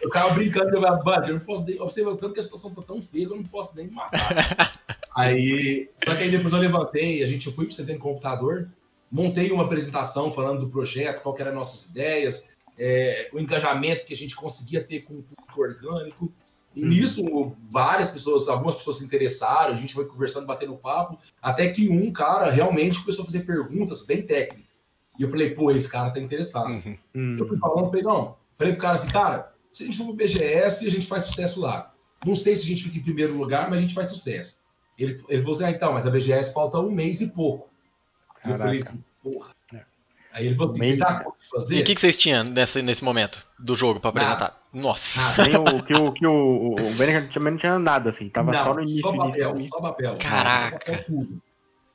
eu 0.00 0.10
tava 0.10 0.32
brincando, 0.32 0.74
eu, 0.74 0.80
falava, 0.80 1.26
eu 1.26 1.34
não 1.34 1.40
posso 1.40 1.66
nem. 1.66 1.78
Observa 1.78 2.16
tanto 2.16 2.32
que 2.32 2.40
a 2.40 2.42
situação 2.42 2.74
tá 2.74 2.80
tão 2.80 3.02
feia 3.02 3.26
que 3.26 3.32
eu 3.32 3.36
não 3.36 3.44
posso 3.44 3.76
nem 3.76 3.86
me 3.86 3.92
matar. 3.92 4.72
aí, 5.14 5.90
só 6.02 6.14
que 6.14 6.22
aí 6.22 6.30
depois 6.30 6.54
eu 6.54 6.60
levantei, 6.60 7.22
a 7.22 7.26
gente 7.26 7.46
eu 7.46 7.52
fui 7.52 7.66
pro 7.66 7.74
centro 7.74 7.98
computador, 7.98 8.70
montei 9.12 9.50
uma 9.50 9.64
apresentação 9.64 10.32
falando 10.32 10.60
do 10.60 10.70
projeto, 10.70 11.20
qual 11.20 11.36
eram 11.38 11.54
nossas 11.54 11.90
ideias, 11.90 12.56
é, 12.78 13.28
o 13.32 13.38
engajamento 13.38 14.06
que 14.06 14.14
a 14.14 14.16
gente 14.16 14.34
conseguia 14.34 14.82
ter 14.82 15.00
com 15.00 15.14
o 15.14 15.22
público 15.22 15.60
orgânico. 15.60 16.32
E 16.74 16.84
nisso, 16.84 17.52
várias 17.70 18.10
pessoas, 18.10 18.48
algumas 18.48 18.76
pessoas 18.76 18.98
se 18.98 19.04
interessaram, 19.04 19.74
a 19.74 19.76
gente 19.76 19.92
foi 19.92 20.06
conversando, 20.06 20.46
batendo 20.46 20.76
papo, 20.76 21.18
até 21.42 21.68
que 21.68 21.88
um 21.88 22.12
cara 22.12 22.48
realmente 22.50 23.00
começou 23.00 23.24
a 23.24 23.26
fazer 23.26 23.40
perguntas 23.40 24.06
bem 24.06 24.22
técnicas. 24.22 24.70
E 25.18 25.22
eu 25.22 25.30
falei, 25.30 25.50
pô, 25.50 25.70
esse 25.70 25.90
cara 25.90 26.10
tá 26.10 26.20
interessado. 26.20 26.70
Uhum. 26.70 26.96
Uhum. 27.14 27.36
Eu 27.38 27.46
fui 27.46 27.58
falando, 27.58 27.88
falei, 27.88 28.02
não. 28.02 28.36
Falei 28.56 28.72
pro 28.72 28.82
cara 28.82 28.94
assim, 28.94 29.08
cara, 29.08 29.52
se 29.72 29.82
a 29.82 29.86
gente 29.86 29.98
for 29.98 30.06
pro 30.06 30.14
BGS, 30.14 30.86
a 30.86 30.90
gente 30.90 31.06
faz 31.06 31.24
sucesso 31.26 31.60
lá. 31.60 31.92
Não 32.24 32.36
sei 32.36 32.54
se 32.54 32.62
a 32.62 32.66
gente 32.66 32.84
fica 32.84 32.98
em 32.98 33.02
primeiro 33.02 33.36
lugar, 33.36 33.68
mas 33.68 33.78
a 33.78 33.82
gente 33.82 33.94
faz 33.94 34.08
sucesso. 34.08 34.58
Ele, 34.98 35.22
ele 35.28 35.42
falou 35.42 35.56
assim, 35.56 35.64
ah, 35.64 35.70
então, 35.70 35.92
mas 35.92 36.06
a 36.06 36.10
BGS 36.10 36.52
falta 36.52 36.78
um 36.78 36.90
mês 36.90 37.20
e 37.20 37.32
pouco. 37.32 37.68
Eu 38.44 38.56
falei 38.56 38.78
assim, 38.78 39.02
porra. 39.22 39.54
Aí 40.32 40.46
ele 40.46 40.54
falou 40.54 40.72
assim, 40.72 40.96
vocês 40.96 41.00
fazer? 41.50 41.76
E 41.76 41.80
o 41.80 41.84
que, 41.84 41.94
que 41.94 42.00
vocês 42.00 42.16
tinham 42.16 42.44
nesse, 42.44 42.82
nesse 42.82 43.02
momento 43.02 43.44
do 43.58 43.74
jogo 43.74 43.98
para 43.98 44.10
apresentar? 44.10 44.38
Nada. 44.38 44.54
Nossa. 44.72 45.20
Ah, 45.20 45.42
nem 45.42 45.56
o 45.56 45.82
que 45.82 45.96
o, 45.96 46.12
que 46.12 46.26
o, 46.26 46.74
o 46.74 47.32
também 47.32 47.52
não 47.52 47.58
tinha 47.58 47.78
nada, 47.78 48.10
assim. 48.10 48.28
Tava 48.28 48.52
não, 48.52 48.64
só 48.64 48.74
no 48.74 48.80
início. 48.80 49.00
Só 49.00 49.16
papel, 49.16 49.60
só 49.62 49.80
papel. 49.80 50.16
Caraca. 50.18 50.96
Só 50.96 51.02
papel 51.02 51.40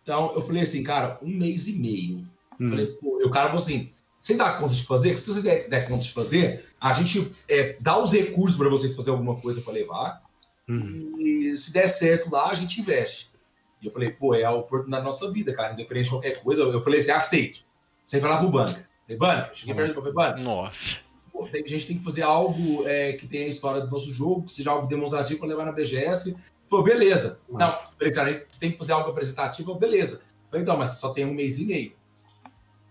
então, 0.03 0.31
eu 0.35 0.41
falei 0.43 0.61
assim, 0.61 0.83
cara, 0.83 1.17
um 1.23 1.29
mês 1.29 1.67
e 1.67 1.73
meio 1.79 2.23
Hum. 2.59 2.69
Falei, 2.69 2.87
pô, 2.87 3.21
o 3.23 3.29
cara 3.29 3.47
falou 3.47 3.61
assim: 3.61 3.91
vocês 4.21 4.37
dão 4.37 4.57
conta 4.57 4.73
de 4.73 4.85
fazer? 4.85 5.17
Se 5.17 5.31
vocês 5.31 5.43
der, 5.43 5.69
der 5.69 5.87
conta 5.87 6.03
de 6.03 6.11
fazer, 6.11 6.65
a 6.79 6.93
gente 6.93 7.31
é, 7.47 7.77
dá 7.79 7.97
os 7.97 8.13
recursos 8.13 8.57
para 8.57 8.69
vocês 8.69 8.95
fazer 8.95 9.11
alguma 9.11 9.35
coisa 9.35 9.61
para 9.61 9.73
levar. 9.73 10.21
Hum. 10.67 11.15
E 11.19 11.55
se 11.57 11.71
der 11.73 11.87
certo 11.87 12.31
lá, 12.31 12.49
a 12.49 12.53
gente 12.53 12.79
investe. 12.79 13.29
E 13.81 13.85
eu 13.85 13.91
falei, 13.91 14.09
pô, 14.09 14.33
é 14.33 14.43
a 14.43 14.51
oportunidade 14.51 15.03
da 15.03 15.09
nossa 15.09 15.31
vida, 15.31 15.53
cara. 15.53 15.73
Independente 15.73 16.05
de 16.05 16.09
qualquer 16.11 16.41
coisa, 16.41 16.61
eu 16.61 16.83
falei 16.83 16.99
assim: 16.99 17.11
aceito. 17.11 17.64
Sem 18.05 18.21
falar 18.21 18.37
pro 18.37 18.49
banco. 18.49 18.79
Falei, 19.03 19.17
banco, 19.17 19.49
cheguei 19.53 19.75
perto 19.75 19.93
do 19.93 20.01
falei, 20.01 20.13
banco. 20.13 20.39
Nossa. 20.39 20.97
Pô, 21.31 21.43
a 21.51 21.67
gente 21.67 21.87
tem 21.87 21.97
que 21.97 22.03
fazer 22.03 22.21
algo 22.21 22.87
é, 22.87 23.13
que 23.13 23.27
tenha 23.27 23.45
a 23.45 23.49
história 23.49 23.81
do 23.81 23.91
nosso 23.91 24.11
jogo, 24.11 24.43
que 24.43 24.51
seja 24.51 24.71
algo 24.71 24.87
demonstrativo 24.87 25.39
para 25.39 25.49
levar 25.49 25.65
na 25.65 25.71
BGS. 25.71 26.37
Falei, 26.69 26.85
beleza. 26.85 27.39
Não, 27.49 27.71
falei, 27.71 28.13
a 28.17 28.31
gente 28.31 28.59
tem 28.59 28.71
que 28.71 28.77
fazer 28.77 28.93
algo 28.93 29.09
apresentativo, 29.09 29.75
beleza. 29.75 30.21
Falei, 30.49 30.63
então, 30.63 30.77
mas 30.77 30.91
só 30.91 31.13
tem 31.13 31.25
um 31.25 31.33
mês 31.33 31.59
e 31.59 31.65
meio. 31.65 31.93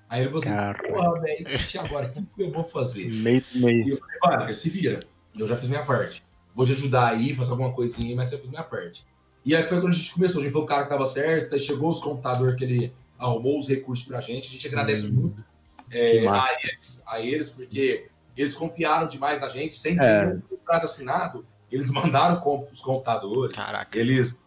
Aí 0.09 0.20
ele 0.20 0.31
falou 0.31 0.42
assim, 0.42 0.92
porra, 0.92 1.20
velho, 1.20 1.46
e 1.48 1.79
agora? 1.79 2.12
O 2.16 2.37
que 2.37 2.42
eu 2.42 2.53
vou 2.53 2.64
fazer? 2.64 3.11
Meio, 3.11 3.44
meio. 3.55 3.87
E 3.87 3.90
eu 3.90 3.96
falei, 3.96 4.16
mano, 4.22 4.55
se 4.55 4.70
vira. 4.70 5.00
Eu 5.37 5.48
já 5.48 5.57
fiz 5.57 5.68
minha 5.68 5.83
parte. 5.83 6.22
Vou 6.55 6.64
te 6.64 6.72
ajudar 6.72 7.09
aí, 7.09 7.35
fazer 7.35 7.50
alguma 7.50 7.72
coisinha, 7.72 8.14
mas 8.14 8.31
eu 8.31 8.38
fiz 8.38 8.48
minha 8.48 8.62
parte. 8.62 9.05
E 9.44 9.57
aí 9.57 9.66
foi 9.66 9.81
quando 9.81 9.92
a 9.92 9.96
gente 9.96 10.14
começou. 10.14 10.40
A 10.40 10.44
gente 10.44 10.53
foi 10.53 10.62
o 10.62 10.66
cara 10.66 10.85
que 10.85 10.88
tava 10.90 11.07
certo, 11.07 11.55
aí 11.55 11.59
chegou 11.59 11.90
os 11.90 12.00
computadores 12.00 12.57
que 12.57 12.64
ele 12.64 12.92
arrumou 13.18 13.59
os 13.59 13.68
recursos 13.68 14.07
pra 14.07 14.20
gente. 14.20 14.48
A 14.48 14.50
gente 14.50 14.66
agradece 14.66 15.11
hum, 15.11 15.14
muito 15.14 15.44
é, 15.90 16.27
a, 16.27 16.48
eles, 16.62 17.03
a 17.07 17.20
eles, 17.20 17.50
porque 17.50 18.07
eles 18.37 18.55
confiaram 18.55 19.07
demais 19.07 19.40
na 19.40 19.48
gente, 19.48 19.74
sem 19.74 19.96
ter 19.96 20.05
é. 20.05 20.27
um 20.27 20.40
contrato 20.40 20.85
assinado. 20.85 21.46
Eles 21.70 21.90
mandaram 21.92 22.40
os 22.70 22.81
computadores. 22.81 23.57
Caraca. 23.57 23.98
Eles 23.98 24.38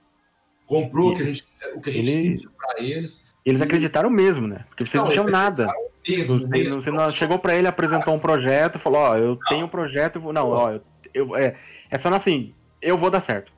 comprou 0.65 1.13
e, 1.13 1.15
que 1.15 1.21
a 1.21 1.25
gente, 1.25 1.45
o 1.75 1.81
que 1.81 1.89
a 1.89 1.93
gente 1.93 2.09
ele... 2.09 2.29
pediu 2.29 2.51
pra 2.51 2.83
eles. 2.83 3.27
Eles 3.45 3.61
acreditaram 3.61 4.09
mesmo, 4.09 4.45
né? 4.45 4.65
Porque 4.67 4.85
vocês 4.85 5.01
não, 5.01 5.05
não 5.05 5.11
tinham 5.11 5.25
nada. 5.25 5.67
Mesmo, 6.07 6.47
mesmo. 6.47 6.81
Você 6.81 6.91
não 6.91 7.09
chegou 7.09 7.39
para 7.39 7.55
ele, 7.55 7.67
apresentou 7.67 8.13
um 8.13 8.19
projeto, 8.19 8.79
falou, 8.79 8.99
ó, 8.99 9.11
oh, 9.11 9.17
eu 9.17 9.29
não. 9.29 9.39
tenho 9.47 9.65
um 9.65 9.69
projeto, 9.69 10.19
vou... 10.19 10.33
não, 10.33 10.49
ó, 10.49 10.71
eu, 10.71 10.81
eu, 11.13 11.35
é, 11.35 11.55
é 11.89 11.97
só 11.97 12.09
assim, 12.09 12.53
eu 12.81 12.97
vou 12.97 13.09
dar 13.09 13.21
certo. 13.21 13.51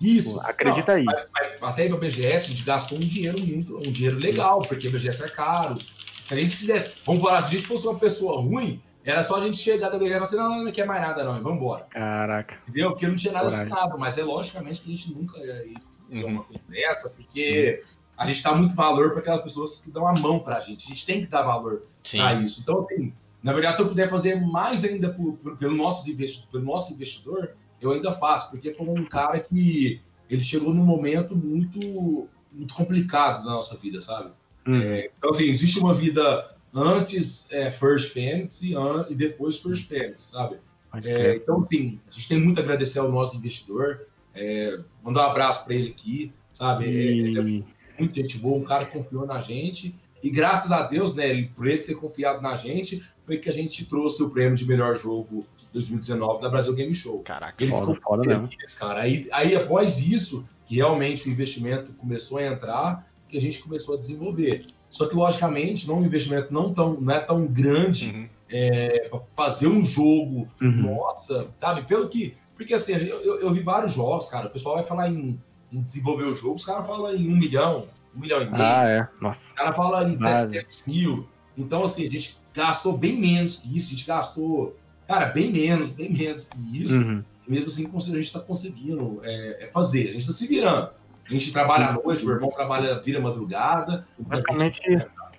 Isso. 0.00 0.34
Pô, 0.34 0.40
acredita 0.46 0.92
não, 0.92 0.98
aí. 0.98 1.04
Mas, 1.04 1.26
mas, 1.60 1.70
até 1.70 1.88
no 1.88 1.98
BGS 1.98 2.46
a 2.46 2.48
gente 2.54 2.64
gastou 2.64 2.98
um 2.98 3.00
dinheiro 3.00 3.40
muito, 3.40 3.76
um 3.78 3.92
dinheiro 3.92 4.18
legal, 4.18 4.60
porque 4.60 4.88
o 4.88 4.92
BGS 4.92 5.24
é 5.24 5.28
caro. 5.28 5.76
Se 6.22 6.34
a 6.34 6.36
gente 6.36 6.56
quisesse, 6.56 6.92
vamos 7.04 7.22
falar, 7.22 7.42
se 7.42 7.48
a 7.48 7.58
gente 7.58 7.66
fosse 7.66 7.86
uma 7.86 7.98
pessoa 7.98 8.40
ruim, 8.40 8.82
era 9.04 9.22
só 9.22 9.36
a 9.36 9.40
gente 9.40 9.56
chegar 9.56 9.88
da 9.88 9.98
BGS 9.98 10.10
e 10.10 10.14
falar 10.14 10.24
assim, 10.24 10.36
não, 10.36 10.48
não, 10.50 10.64
não 10.64 10.72
quer 10.72 10.86
mais 10.86 11.00
nada 11.00 11.24
não, 11.24 11.42
vamos 11.42 11.58
embora. 11.58 11.84
Caraca. 11.90 12.56
Entendeu? 12.68 12.90
Porque 12.90 13.06
não 13.06 13.16
tinha 13.16 13.32
nada 13.32 13.46
Coragem. 13.46 13.72
assinado, 13.72 13.98
mas 13.98 14.18
é 14.18 14.24
logicamente 14.24 14.80
que 14.80 14.92
a 14.92 14.96
gente 14.96 15.14
nunca 15.14 15.38
ia 15.38 15.80
fazer 16.08 16.24
uhum. 16.24 16.30
uma 16.30 16.44
coisa 16.44 16.62
dessa, 16.68 17.10
porque... 17.10 17.80
Uhum 17.80 17.96
a 18.16 18.24
gente 18.24 18.42
dá 18.42 18.54
muito 18.54 18.74
valor 18.74 19.10
para 19.10 19.20
aquelas 19.20 19.42
pessoas 19.42 19.82
que 19.82 19.90
dão 19.90 20.06
a 20.08 20.14
mão 20.18 20.38
para 20.38 20.56
a 20.56 20.60
gente. 20.60 20.86
A 20.86 20.88
gente 20.88 21.04
tem 21.04 21.20
que 21.20 21.26
dar 21.26 21.42
valor 21.42 21.82
para 22.10 22.34
isso. 22.34 22.60
Então, 22.62 22.78
assim, 22.78 23.12
na 23.42 23.52
verdade, 23.52 23.76
se 23.76 23.82
eu 23.82 23.88
puder 23.88 24.08
fazer 24.08 24.40
mais 24.40 24.84
ainda 24.84 25.12
por, 25.12 25.34
por, 25.34 25.56
pelo, 25.56 25.76
nosso 25.76 26.04
pelo 26.50 26.64
nosso 26.64 26.94
investidor, 26.94 27.54
eu 27.86 27.92
ainda 27.92 28.12
faço, 28.12 28.50
porque 28.50 28.72
foi 28.72 28.86
um 28.86 29.04
cara 29.04 29.40
que 29.40 30.00
ele 30.28 30.42
chegou 30.42 30.74
num 30.74 30.84
momento 30.84 31.36
muito, 31.36 32.28
muito 32.52 32.74
complicado 32.74 33.44
na 33.44 33.52
nossa 33.52 33.76
vida, 33.76 34.00
sabe? 34.00 34.30
Hum. 34.66 34.80
É, 34.80 35.10
então, 35.16 35.30
assim, 35.30 35.44
existe 35.44 35.78
uma 35.78 35.94
vida 35.94 36.50
antes 36.74 37.50
é, 37.52 37.70
First 37.70 38.12
Fantasy 38.12 38.74
e 39.08 39.14
depois 39.14 39.58
First 39.58 39.88
Fantasy, 39.88 40.32
sabe? 40.32 40.58
É, 41.04 41.36
então, 41.36 41.58
assim, 41.58 42.00
a 42.08 42.10
gente 42.10 42.28
tem 42.28 42.40
muito 42.40 42.58
a 42.58 42.62
agradecer 42.62 42.98
ao 42.98 43.10
nosso 43.10 43.36
investidor. 43.36 44.06
É, 44.34 44.78
mandar 45.02 45.26
um 45.26 45.30
abraço 45.30 45.64
para 45.64 45.74
ele 45.74 45.90
aqui, 45.90 46.32
sabe? 46.52 46.86
E... 46.86 47.38
É, 47.38 47.40
é, 47.40 47.98
muito 47.98 48.14
gente 48.14 48.38
boa, 48.38 48.58
um 48.58 48.64
cara 48.64 48.84
que 48.84 48.92
confiou 48.92 49.26
na 49.26 49.40
gente. 49.40 49.94
E 50.22 50.30
graças 50.30 50.72
a 50.72 50.82
Deus, 50.82 51.14
né, 51.14 51.48
por 51.54 51.66
ele 51.66 51.78
ter 51.78 51.94
confiado 51.94 52.42
na 52.42 52.56
gente, 52.56 53.02
foi 53.22 53.38
que 53.38 53.48
a 53.48 53.52
gente 53.52 53.84
trouxe 53.86 54.22
o 54.22 54.30
prêmio 54.30 54.56
de 54.56 54.66
melhor 54.66 54.94
jogo 54.96 55.46
2019 55.76 56.40
da 56.40 56.48
Brasil 56.48 56.74
Game 56.74 56.94
Show. 56.94 57.20
Caraca, 57.20 57.62
ele 57.62 57.70
foda, 57.70 57.94
ficou 57.94 58.16
foda 58.16 58.28
mesmo. 58.28 58.48
Cara. 58.78 59.00
Aí, 59.00 59.28
aí, 59.30 59.54
após 59.54 60.00
isso, 60.00 60.44
que 60.66 60.76
realmente 60.76 61.28
o 61.28 61.32
investimento 61.32 61.92
começou 61.92 62.38
a 62.38 62.46
entrar, 62.46 63.06
que 63.28 63.36
a 63.36 63.40
gente 63.40 63.62
começou 63.62 63.94
a 63.94 63.98
desenvolver. 63.98 64.66
Só 64.90 65.06
que, 65.06 65.14
logicamente, 65.14 65.86
não 65.86 65.98
um 65.98 66.04
investimento 66.04 66.52
não, 66.52 66.72
tão, 66.72 67.00
não 67.00 67.14
é 67.14 67.20
tão 67.20 67.46
grande 67.46 68.10
uhum. 68.10 68.28
é, 68.48 69.08
para 69.08 69.20
fazer 69.36 69.68
um 69.68 69.84
jogo, 69.84 70.48
uhum. 70.60 70.96
nossa, 70.96 71.48
sabe? 71.58 71.82
Pelo 71.82 72.08
que. 72.08 72.34
Porque 72.56 72.72
assim, 72.72 72.94
eu, 72.94 73.20
eu, 73.20 73.40
eu, 73.40 73.52
vi 73.52 73.60
vários 73.60 73.92
jogos, 73.92 74.30
cara. 74.30 74.46
O 74.46 74.50
pessoal 74.50 74.76
vai 74.76 74.84
falar 74.84 75.10
em, 75.10 75.38
em 75.70 75.82
desenvolver 75.82 76.24
o 76.24 76.34
jogo, 76.34 76.54
os 76.54 76.64
caras 76.64 76.86
falam 76.86 77.14
em 77.14 77.28
um 77.28 77.36
milhão, 77.36 77.86
um 78.16 78.20
milhão 78.20 78.40
e 78.40 78.50
meio. 78.50 78.62
Ah, 78.62 78.88
é. 78.88 79.08
Nossa. 79.20 79.40
O 79.52 79.54
cara 79.54 79.72
fala 79.72 80.08
em 80.08 80.18
700 80.18 80.84
mil. 80.86 81.28
Então, 81.58 81.82
assim, 81.82 82.06
a 82.06 82.10
gente 82.10 82.38
gastou 82.54 82.96
bem 82.96 83.18
menos 83.18 83.58
que 83.58 83.76
isso. 83.76 83.92
A 83.92 83.96
gente 83.96 84.06
gastou, 84.06 84.76
cara, 85.06 85.26
bem 85.26 85.52
menos, 85.52 85.90
bem 85.90 86.12
menos 86.12 86.48
que 86.48 86.82
isso. 86.82 86.96
Uhum. 86.96 87.22
Mesmo 87.48 87.68
assim, 87.68 87.86
a 87.94 88.16
gente 88.16 88.26
está 88.26 88.40
conseguindo 88.40 89.20
é, 89.22 89.64
é, 89.64 89.66
fazer. 89.68 90.08
A 90.08 90.12
gente 90.12 90.22
está 90.22 90.32
se 90.32 90.48
virando. 90.48 90.90
A 91.24 91.32
gente 91.32 91.52
trabalha 91.52 91.88
à 91.88 91.92
noite, 91.92 92.24
o 92.24 92.30
irmão 92.30 92.50
trabalha, 92.50 93.00
vira 93.00 93.20
madrugada. 93.20 94.04
Praticamente, 94.28 94.80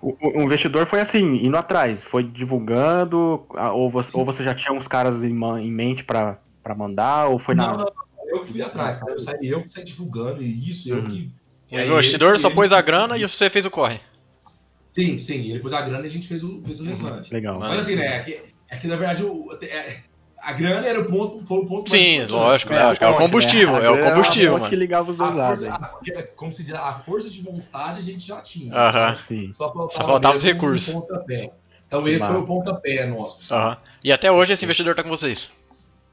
o, 0.00 0.14
o, 0.20 0.42
investidor 0.42 0.86
foi 0.86 1.00
assim, 1.00 1.24
indo 1.36 1.56
atrás, 1.56 2.02
foi 2.02 2.22
divulgando, 2.22 3.46
ou 3.72 3.90
você, 3.90 4.16
ou 4.16 4.24
você 4.24 4.44
já 4.44 4.54
tinha 4.54 4.72
uns 4.72 4.86
caras 4.86 5.24
em, 5.24 5.32
em 5.32 5.72
mente 5.72 6.04
para 6.04 6.38
mandar, 6.76 7.28
ou 7.28 7.38
foi 7.38 7.54
não, 7.54 7.66
na... 7.66 7.72
Não, 7.72 7.84
não, 7.84 7.92
eu 8.28 8.42
que 8.42 8.52
fui 8.52 8.62
atrás, 8.62 8.98
cara. 8.98 9.12
Eu, 9.12 9.18
saí, 9.18 9.48
eu 9.48 9.62
que 9.62 9.72
saí 9.72 9.84
divulgando, 9.84 10.42
e 10.42 10.70
isso, 10.70 10.92
uhum. 10.92 10.98
eu 10.98 11.06
que... 11.06 11.32
E 11.70 11.76
aí, 11.76 11.90
o 11.90 11.94
investidor 11.94 12.38
só 12.38 12.48
pôs 12.48 12.72
a 12.72 12.80
grana 12.80 13.18
e 13.18 13.26
você 13.26 13.50
fez 13.50 13.66
o 13.66 13.70
corre. 13.70 14.00
Sim, 14.86 15.18
sim, 15.18 15.50
ele 15.50 15.60
pôs 15.60 15.72
a 15.72 15.82
grana 15.82 16.04
e 16.04 16.06
a 16.06 16.10
gente 16.10 16.26
fez 16.26 16.42
o, 16.42 16.62
fez 16.62 16.80
o 16.80 16.82
uhum. 16.82 16.88
restante. 16.88 17.32
Legal. 17.32 17.58
Mas 17.58 17.80
assim, 17.80 17.96
né, 17.96 18.24
é 18.70 18.76
que, 18.76 18.86
é 18.86 18.90
na 18.90 18.96
verdade 18.96 19.24
o, 19.24 19.48
é, 19.62 20.02
a 20.40 20.52
grana 20.52 20.86
era 20.86 21.00
o 21.00 21.04
ponto, 21.04 21.44
foi 21.44 21.58
o 21.58 21.66
ponto 21.66 21.90
Sim, 21.90 22.24
lógico, 22.26 22.72
é, 22.72 22.84
lógico, 22.84 23.04
é, 23.04 23.08
o 23.08 23.16
combustível, 23.16 23.72
né? 23.80 23.86
é 23.86 23.90
o 23.90 24.10
combustível, 24.10 24.52
mano. 24.52 24.68
que 24.68 24.76
ligava 24.76 25.10
os 25.10 25.16
dois 25.16 25.34
lados. 25.34 25.64
Como 26.36 26.52
se 26.52 26.62
diz, 26.62 26.74
a 26.74 26.92
força 26.92 27.28
de 27.28 27.42
vontade 27.42 27.98
a 27.98 28.02
gente 28.02 28.26
já 28.26 28.40
tinha. 28.40 28.72
Uh 28.72 28.76
-huh. 28.76 29.52
Só 29.52 29.72
faltava, 29.72 29.90
Só 29.90 30.06
faltava 30.06 30.36
os 30.36 30.42
recursos. 30.42 30.94
Um 30.94 31.02
então 31.86 32.06
esse 32.06 32.22
Mas... 32.22 32.32
foi 32.32 32.40
o 32.42 32.46
pontapé 32.46 33.06
nosso. 33.06 33.52
Uh 33.52 33.58
-huh. 33.58 33.76
E 34.04 34.12
até 34.12 34.30
hoje 34.30 34.52
esse 34.52 34.64
investidor 34.64 34.94
tá 34.94 35.02
com 35.02 35.08
vocês? 35.08 35.50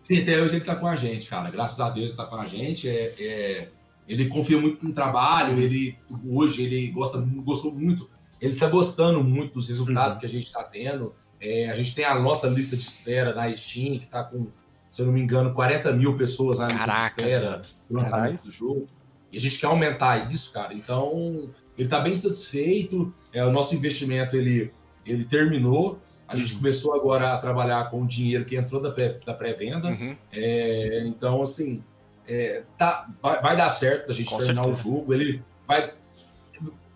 Sim, 0.01 0.21
até 0.21 0.41
hoje 0.41 0.57
ele 0.57 0.65
tá 0.65 0.75
com 0.75 0.87
a 0.87 0.95
gente, 0.95 1.29
cara. 1.29 1.49
Graças 1.49 1.79
a 1.79 1.89
Deus 1.89 2.11
ele 2.11 2.17
tá 2.17 2.25
com 2.25 2.35
a 2.35 2.45
gente. 2.45 2.89
É, 2.89 3.13
é... 3.19 3.67
Ele 4.07 4.27
confia 4.27 4.59
muito 4.59 4.85
no 4.85 4.93
trabalho, 4.93 5.59
ele 5.59 5.97
hoje 6.29 6.63
ele 6.63 6.91
gosta, 6.91 7.17
gostou 7.43 7.73
muito, 7.73 8.07
ele 8.39 8.55
tá 8.55 8.67
gostando 8.67 9.23
muito 9.23 9.55
dos 9.55 9.67
resultados 9.67 10.13
uhum. 10.13 10.19
que 10.19 10.25
a 10.25 10.29
gente 10.29 10.45
está 10.45 10.63
tendo. 10.63 11.15
É, 11.45 11.69
a 11.69 11.75
gente 11.75 11.93
tem 11.93 12.05
a 12.05 12.15
nossa 12.19 12.47
lista 12.47 12.75
de 12.75 12.83
espera 12.83 13.33
na 13.33 13.55
Steam, 13.55 13.99
que 13.99 14.05
está 14.05 14.23
com 14.23 14.47
se 14.95 15.01
eu 15.01 15.07
não 15.07 15.13
me 15.13 15.19
engano, 15.19 15.53
40 15.53 15.91
mil 15.91 16.15
pessoas 16.15 16.59
na 16.59 16.69
lista 16.69 16.89
de 16.89 17.05
espera 17.07 17.61
do 17.89 17.97
lançamento 17.97 18.43
do 18.43 18.49
jogo. 18.49 18.87
E 19.29 19.35
a 19.35 19.41
gente 19.41 19.59
quer 19.59 19.67
aumentar 19.67 20.31
isso, 20.31 20.53
cara. 20.53 20.73
Então, 20.73 21.49
ele 21.77 21.85
está 21.85 21.99
bem 21.99 22.15
satisfeito. 22.15 23.13
É, 23.33 23.43
o 23.43 23.51
nosso 23.51 23.75
investimento 23.75 24.37
ele, 24.37 24.71
ele 25.05 25.25
terminou. 25.25 25.99
A 26.25 26.37
gente 26.37 26.53
uhum. 26.53 26.59
começou 26.59 26.95
agora 26.95 27.33
a 27.33 27.37
trabalhar 27.37 27.89
com 27.89 28.03
o 28.03 28.07
dinheiro 28.07 28.45
que 28.45 28.55
entrou 28.55 28.81
da 28.81 29.33
pré-venda. 29.33 29.89
Uhum. 29.89 30.15
É, 30.31 31.03
então, 31.05 31.41
assim, 31.41 31.83
é, 32.25 32.63
tá, 32.77 33.09
vai, 33.21 33.41
vai, 33.41 33.57
dar 33.57 33.67
certo 33.67 34.11
a 34.11 34.13
gente 34.13 34.29
com 34.29 34.37
terminar 34.37 34.63
certeza. 34.63 34.87
o 34.87 34.93
jogo. 34.93 35.13
Ele 35.13 35.43
vai. 35.67 35.93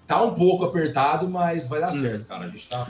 Tá 0.07 0.23
um 0.23 0.35
pouco 0.35 0.63
apertado, 0.63 1.27
mas 1.29 1.67
vai 1.67 1.81
dar 1.81 1.91
uhum. 1.91 2.01
certo, 2.01 2.25
cara. 2.27 2.45
A 2.45 2.47
gente 2.47 2.61
está 2.61 2.85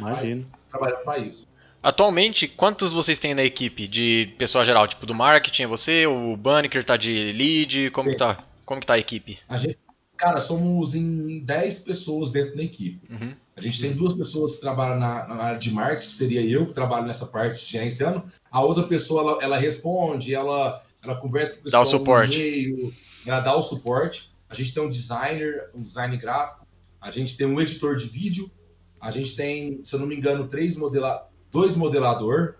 trabalhando 0.69 1.03
para 1.03 1.17
isso. 1.17 1.48
Atualmente, 1.81 2.47
quantos 2.47 2.91
vocês 2.91 3.19
têm 3.19 3.33
na 3.33 3.43
equipe 3.43 3.87
de 3.87 4.33
pessoal 4.37 4.65
geral? 4.65 4.87
Tipo, 4.87 5.05
do 5.05 5.15
marketing 5.15 5.63
é 5.63 5.67
você, 5.67 6.05
o 6.05 6.35
Banneker 6.35 6.83
tá 6.83 6.97
de 6.97 7.31
lead, 7.31 7.89
como 7.91 8.09
que 8.09 8.17
tá, 8.17 8.43
como 8.65 8.81
que 8.81 8.87
tá 8.87 8.95
a 8.95 8.99
equipe? 8.99 9.39
A 9.47 9.57
gente, 9.57 9.79
cara, 10.17 10.39
somos 10.41 10.93
em 10.93 11.39
10 11.39 11.79
pessoas 11.79 12.33
dentro 12.33 12.57
da 12.57 12.63
equipe. 12.63 12.99
Uhum. 13.09 13.33
A 13.55 13.61
gente 13.61 13.81
tem 13.81 13.93
duas 13.93 14.13
pessoas 14.13 14.55
que 14.55 14.61
trabalham 14.61 14.99
na, 14.99 15.27
na, 15.27 15.35
área 15.35 15.59
de 15.59 15.71
marketing, 15.71 16.07
que 16.07 16.13
seria 16.13 16.41
eu 16.41 16.67
que 16.67 16.73
trabalho 16.73 17.07
nessa 17.07 17.27
parte 17.27 17.65
de 17.65 17.71
gerenciando. 17.71 18.23
A 18.51 18.61
outra 18.61 18.83
pessoa, 18.83 19.21
ela, 19.21 19.43
ela 19.43 19.57
responde, 19.57 20.35
ela, 20.35 20.83
ela 21.01 21.15
conversa 21.15 21.55
com 21.55 21.61
o 21.61 21.63
pessoal 21.63 21.83
dá 21.83 21.87
o 21.87 21.91
suporte. 21.91 22.37
Meio, 22.37 22.93
ela 23.25 23.39
dá 23.39 23.55
o 23.55 23.61
suporte. 23.61 24.31
A 24.49 24.55
gente 24.55 24.73
tem 24.73 24.83
um 24.83 24.89
designer, 24.89 25.69
um 25.73 25.81
design 25.81 26.17
gráfico, 26.17 26.67
a 26.99 27.09
gente 27.09 27.37
tem 27.37 27.47
um 27.47 27.61
editor 27.61 27.95
de 27.95 28.05
vídeo, 28.05 28.51
a 28.99 29.11
gente 29.11 29.35
tem, 29.35 29.79
se 29.85 29.95
eu 29.95 29.99
não 29.99 30.07
me 30.07 30.15
engano, 30.15 30.47
três 30.47 30.75
modeladores 30.75 31.28
dois 31.51 31.75
modelador, 31.75 32.55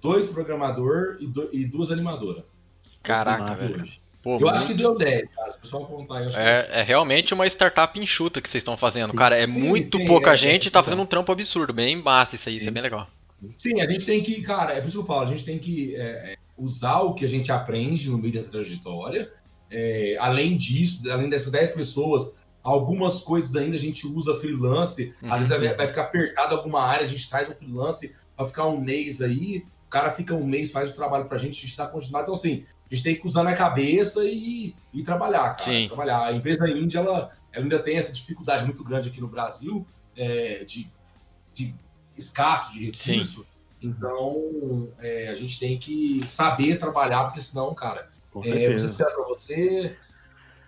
dois 0.00 0.28
programador 0.28 1.16
e, 1.20 1.26
do, 1.26 1.48
e 1.52 1.64
duas 1.64 1.90
animadoras. 1.90 2.44
Caraca, 3.02 3.54
velho. 3.54 3.84
Pô, 4.22 4.38
eu 4.40 4.48
acho 4.48 4.66
que 4.66 4.74
deu 4.74 4.98
10, 4.98 5.34
cara. 5.34 5.52
Se 5.52 5.58
o 5.58 5.60
pessoal 5.60 5.86
contar, 5.86 6.22
eu 6.22 6.28
acho 6.28 6.38
é, 6.40 6.62
que... 6.64 6.72
é 6.72 6.82
realmente 6.82 7.32
uma 7.32 7.46
startup 7.46 7.96
enxuta 7.96 8.40
que 8.40 8.48
vocês 8.48 8.60
estão 8.60 8.76
fazendo, 8.76 9.14
cara. 9.14 9.38
É 9.38 9.46
sim, 9.46 9.52
muito 9.52 9.98
sim, 9.98 10.06
pouca 10.06 10.32
é, 10.32 10.36
gente 10.36 10.64
e 10.64 10.68
é, 10.68 10.70
tá 10.72 10.82
fazendo 10.82 11.02
um 11.02 11.06
trampo 11.06 11.30
absurdo. 11.30 11.72
Bem 11.72 12.02
massa 12.02 12.34
isso 12.34 12.48
aí, 12.48 12.54
sim. 12.54 12.58
isso 12.58 12.68
é 12.68 12.72
bem 12.72 12.82
legal. 12.82 13.06
Sim, 13.56 13.80
a 13.80 13.88
gente 13.88 14.04
tem 14.04 14.20
que, 14.22 14.42
cara, 14.42 14.72
é 14.72 14.80
por 14.80 14.88
isso 14.88 14.96
que 14.96 15.02
eu 15.02 15.06
falo, 15.06 15.20
a 15.20 15.28
gente 15.28 15.44
tem 15.44 15.60
que 15.60 15.94
é, 15.94 16.32
é 16.32 16.36
usar 16.58 17.02
o 17.02 17.14
que 17.14 17.24
a 17.24 17.28
gente 17.28 17.52
aprende 17.52 18.10
no 18.10 18.18
meio 18.18 18.34
da 18.34 18.42
trajetória. 18.42 19.30
É, 19.70 20.16
além 20.18 20.56
disso, 20.56 21.08
além 21.08 21.30
dessas 21.30 21.52
10 21.52 21.72
pessoas, 21.72 22.36
algumas 22.64 23.20
coisas 23.20 23.54
ainda 23.54 23.76
a 23.76 23.80
gente 23.80 24.08
usa 24.08 24.34
freelance. 24.40 25.14
Às 25.22 25.38
vezes 25.38 25.56
vai, 25.56 25.74
vai 25.76 25.86
ficar 25.86 26.02
apertado 26.02 26.52
alguma 26.52 26.82
área, 26.82 27.06
a 27.06 27.08
gente 27.08 27.30
traz 27.30 27.48
um 27.48 27.54
freelance 27.54 28.12
vai 28.36 28.46
ficar 28.46 28.66
um 28.66 28.80
mês 28.80 29.20
aí, 29.22 29.64
o 29.86 29.90
cara 29.90 30.10
fica 30.12 30.34
um 30.34 30.46
mês, 30.46 30.72
faz 30.72 30.90
o 30.90 30.96
trabalho 30.96 31.26
pra 31.26 31.38
gente, 31.38 31.58
a 31.58 31.62
gente 31.62 31.76
tá 31.76 31.86
continuando. 31.86 32.24
Então, 32.24 32.34
assim, 32.34 32.64
a 32.90 32.94
gente 32.94 33.04
tem 33.04 33.16
que 33.16 33.26
usar 33.26 33.42
na 33.42 33.54
cabeça 33.54 34.24
e, 34.24 34.74
e 34.92 35.02
trabalhar, 35.02 35.54
cara. 35.54 35.64
Sim. 35.64 35.86
Trabalhar. 35.88 36.24
A 36.24 36.32
empresa 36.32 36.68
índia, 36.68 36.98
ela, 36.98 37.30
ela 37.52 37.64
ainda 37.64 37.78
tem 37.78 37.96
essa 37.96 38.12
dificuldade 38.12 38.64
muito 38.64 38.84
grande 38.84 39.08
aqui 39.08 39.20
no 39.20 39.28
Brasil 39.28 39.86
é, 40.16 40.64
de, 40.64 40.90
de 41.54 41.74
escasso 42.16 42.72
de 42.72 42.86
recurso. 42.86 43.40
Sim. 43.40 43.56
Então, 43.82 44.88
é, 44.98 45.28
a 45.28 45.34
gente 45.34 45.58
tem 45.58 45.78
que 45.78 46.24
saber 46.26 46.78
trabalhar, 46.78 47.24
porque 47.24 47.40
senão, 47.40 47.74
cara, 47.74 48.08
é, 48.44 48.66
eu 48.66 48.70
preciso 48.70 49.04
pra 49.04 49.24
você, 49.24 49.96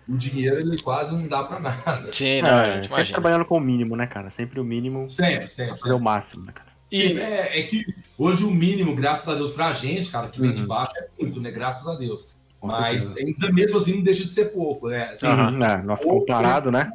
o 0.07 0.17
dinheiro 0.17 0.59
ele 0.59 0.81
quase 0.81 1.15
não 1.15 1.27
dá 1.27 1.43
para 1.43 1.59
nada. 1.59 2.13
Sim, 2.13 2.41
não, 2.41 2.59
é, 2.59 2.83
sempre 2.83 3.07
trabalhando 3.07 3.45
com 3.45 3.57
o 3.57 3.61
mínimo, 3.61 3.95
né, 3.95 4.07
cara? 4.07 4.29
Sempre 4.29 4.59
o 4.59 4.63
mínimo. 4.63 5.09
Sempre, 5.09 5.47
sempre. 5.47 5.71
Fazer 5.71 5.81
sempre. 5.81 5.95
o 5.95 5.99
máximo, 5.99 6.45
né, 6.45 6.51
cara? 6.51 6.68
E 6.91 7.19
é, 7.19 7.59
é, 7.59 7.63
que 7.63 7.85
hoje 8.17 8.43
o 8.43 8.51
mínimo, 8.51 8.95
graças 8.95 9.27
a 9.29 9.35
Deus, 9.35 9.51
pra 9.51 9.71
gente, 9.73 10.09
cara, 10.09 10.27
que 10.27 10.39
vem 10.39 10.49
uhum. 10.49 10.55
de 10.55 10.65
baixo, 10.65 10.93
é 10.97 11.07
muito, 11.19 11.39
né? 11.39 11.51
Graças 11.51 11.87
a 11.87 11.95
Deus. 11.95 12.33
Mas 12.61 13.15
ainda 13.17 13.51
mesmo 13.51 13.77
assim 13.77 13.95
não 13.95 14.03
deixa 14.03 14.25
de 14.25 14.31
ser 14.31 14.45
pouco, 14.45 14.89
né? 14.89 15.11
Assim, 15.11 15.27
uhum, 15.27 15.63
é, 15.63 15.81
nosso 15.81 16.03
comparado, 16.03 16.71
né? 16.71 16.91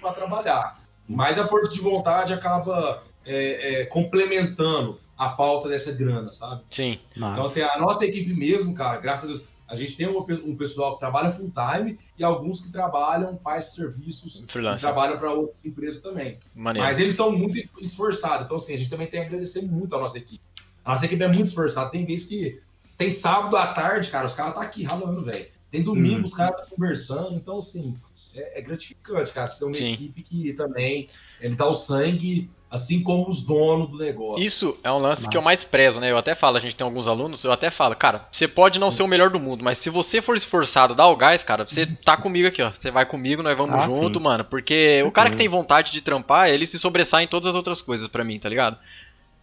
Para 0.00 0.12
trabalhar. 0.12 0.80
Mas 1.08 1.38
a 1.38 1.46
força 1.46 1.72
de 1.72 1.80
vontade 1.80 2.34
acaba 2.34 3.02
é, 3.24 3.80
é, 3.80 3.84
complementando 3.86 5.00
a 5.16 5.30
falta 5.30 5.68
dessa 5.68 5.92
grana, 5.92 6.32
sabe? 6.32 6.62
Sim. 6.70 6.98
Então, 7.16 7.46
assim, 7.46 7.62
a 7.62 7.78
nossa 7.78 8.04
equipe 8.04 8.34
mesmo, 8.34 8.74
cara, 8.74 8.98
graças 9.00 9.24
a 9.24 9.32
Deus, 9.32 9.44
a 9.68 9.74
gente 9.74 9.96
tem 9.96 10.08
um, 10.08 10.18
um 10.18 10.56
pessoal 10.56 10.94
que 10.94 11.00
trabalha 11.00 11.32
full 11.32 11.50
time 11.50 11.98
e 12.18 12.22
alguns 12.22 12.60
que 12.60 12.70
trabalham, 12.70 13.38
faz 13.38 13.66
serviços 13.74 14.44
Freelance. 14.48 14.80
trabalham 14.80 15.18
para 15.18 15.32
outras 15.32 15.64
empresas 15.64 16.00
também. 16.00 16.38
Maneiro. 16.54 16.86
Mas 16.86 17.00
eles 17.00 17.14
são 17.14 17.32
muito 17.32 17.58
esforçados. 17.80 18.46
Então, 18.46 18.56
assim, 18.56 18.74
a 18.74 18.78
gente 18.78 18.90
também 18.90 19.06
tem 19.06 19.20
que 19.20 19.26
agradecer 19.26 19.62
muito 19.62 19.94
a 19.96 19.98
nossa 19.98 20.18
equipe. 20.18 20.42
A 20.84 20.92
nossa 20.92 21.06
equipe 21.06 21.22
é 21.22 21.28
muito 21.28 21.46
esforçada. 21.46 21.90
Tem 21.90 22.04
vezes 22.04 22.26
que 22.26 22.60
tem 22.96 23.10
sábado 23.10 23.56
à 23.56 23.66
tarde, 23.68 24.10
cara, 24.10 24.26
os 24.26 24.34
caras 24.34 24.54
tá 24.54 24.62
aqui 24.62 24.84
ralando, 24.84 25.22
velho. 25.22 25.46
Tem 25.70 25.82
domingo, 25.82 26.20
hum. 26.20 26.24
os 26.24 26.34
caras 26.34 26.56
tá 26.56 26.66
conversando. 26.66 27.34
Então, 27.34 27.58
assim, 27.58 27.96
é, 28.34 28.60
é 28.60 28.62
gratificante, 28.62 29.32
cara. 29.32 29.48
Você 29.48 29.58
tem 29.58 29.68
uma 29.68 29.74
Sim. 29.74 29.92
equipe 29.92 30.22
que 30.22 30.52
também 30.52 31.08
ele 31.40 31.56
dá 31.56 31.66
o 31.66 31.74
sangue 31.74 32.48
assim 32.76 33.02
como 33.02 33.28
os 33.28 33.42
donos 33.42 33.90
do 33.90 33.98
negócio. 33.98 34.44
Isso 34.44 34.78
é 34.84 34.90
um 34.90 34.98
lance 34.98 35.22
mas... 35.22 35.30
que 35.30 35.36
eu 35.36 35.42
mais 35.42 35.64
prezo, 35.64 35.98
né? 35.98 36.10
Eu 36.10 36.18
até 36.18 36.34
falo, 36.34 36.56
a 36.56 36.60
gente 36.60 36.76
tem 36.76 36.84
alguns 36.84 37.06
alunos, 37.06 37.42
eu 37.42 37.52
até 37.52 37.70
falo, 37.70 37.96
cara, 37.96 38.26
você 38.30 38.46
pode 38.46 38.78
não 38.78 38.92
ser 38.92 39.02
o 39.02 39.08
melhor 39.08 39.30
do 39.30 39.40
mundo, 39.40 39.64
mas 39.64 39.78
se 39.78 39.90
você 39.90 40.22
for 40.22 40.36
esforçado, 40.36 40.94
dá 40.94 41.06
o 41.06 41.16
gás, 41.16 41.42
cara, 41.42 41.66
você 41.66 41.86
tá 41.86 42.16
comigo 42.16 42.48
aqui, 42.48 42.62
ó. 42.62 42.70
Você 42.70 42.90
vai 42.90 43.04
comigo, 43.04 43.42
nós 43.42 43.56
vamos 43.56 43.74
ah, 43.74 43.86
junto, 43.86 44.18
sim. 44.18 44.24
mano. 44.24 44.44
Porque 44.44 45.02
o 45.04 45.10
cara 45.10 45.30
que 45.30 45.36
tem 45.36 45.48
vontade 45.48 45.92
de 45.92 46.00
trampar, 46.00 46.48
ele 46.48 46.66
se 46.66 46.78
sobressai 46.78 47.24
em 47.24 47.28
todas 47.28 47.48
as 47.48 47.54
outras 47.54 47.82
coisas 47.82 48.08
para 48.08 48.24
mim, 48.24 48.38
tá 48.38 48.48
ligado? 48.48 48.78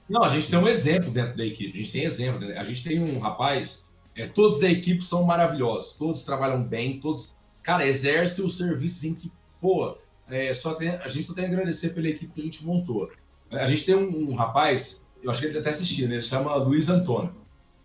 Não, 0.08 0.24
a 0.24 0.30
gente 0.30 0.50
tem 0.50 0.60
um 0.60 0.67
exemplo 0.67 1.12
dentro 1.12 1.38
da 1.38 1.46
equipe. 1.46 1.74
A 1.74 1.78
gente 1.78 1.91
tem 1.91 2.04
exemplo. 2.04 2.48
A 2.58 2.63
gente 2.63 2.84
tem 2.84 3.00
um 3.00 3.19
rapaz, 3.19 3.86
é, 4.15 4.28
todos 4.28 4.60
da 4.60 4.69
equipe 4.69 5.04
são 5.04 5.24
maravilhosos, 5.24 5.93
todos 5.93 6.24
trabalham 6.24 6.62
bem, 6.62 7.00
todos, 7.00 7.36
cara, 7.62 7.86
exercem 7.88 8.46
o 8.46 8.50
serviço 8.50 9.08
em 9.08 9.15
que, 9.15 9.32
pô, 9.60 9.98
é, 10.30 10.54
só 10.54 10.74
tem, 10.74 10.89
a 10.89 11.08
gente 11.08 11.26
só 11.26 11.34
tem 11.34 11.46
a 11.46 11.48
agradecer 11.48 11.89
pela 11.89 12.08
equipe 12.08 12.34
que 12.34 12.41
a 12.41 12.43
gente 12.43 12.65
montou. 12.65 13.12
A 13.54 13.68
gente 13.68 13.86
tem 13.86 13.96
um, 13.96 14.32
um 14.32 14.36
rapaz, 14.36 15.06
eu 15.22 15.32
acho 15.32 15.39
que 15.39 15.48
ele 15.48 15.54
tá 15.54 15.60
até 15.60 15.70
assistindo, 15.70 16.12
ele 16.12 16.22
chama 16.22 16.56
Luiz 16.56 16.89
Antônio. 16.89 17.34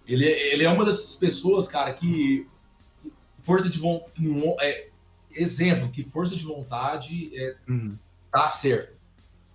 Ele, 0.07 0.24
ele 0.24 0.64
é 0.64 0.70
uma 0.70 0.85
dessas 0.85 1.16
pessoas, 1.16 1.68
cara, 1.68 1.92
que 1.92 2.46
força 3.42 3.68
de 3.68 3.78
vontade. 3.78 4.28
É, 4.61 4.88
exemplo, 5.31 5.88
que 5.88 6.02
força 6.02 6.35
de 6.35 6.44
vontade 6.44 7.31
é, 7.35 7.54
uhum. 7.68 7.96
tá 8.33 8.48
certo. 8.48 8.96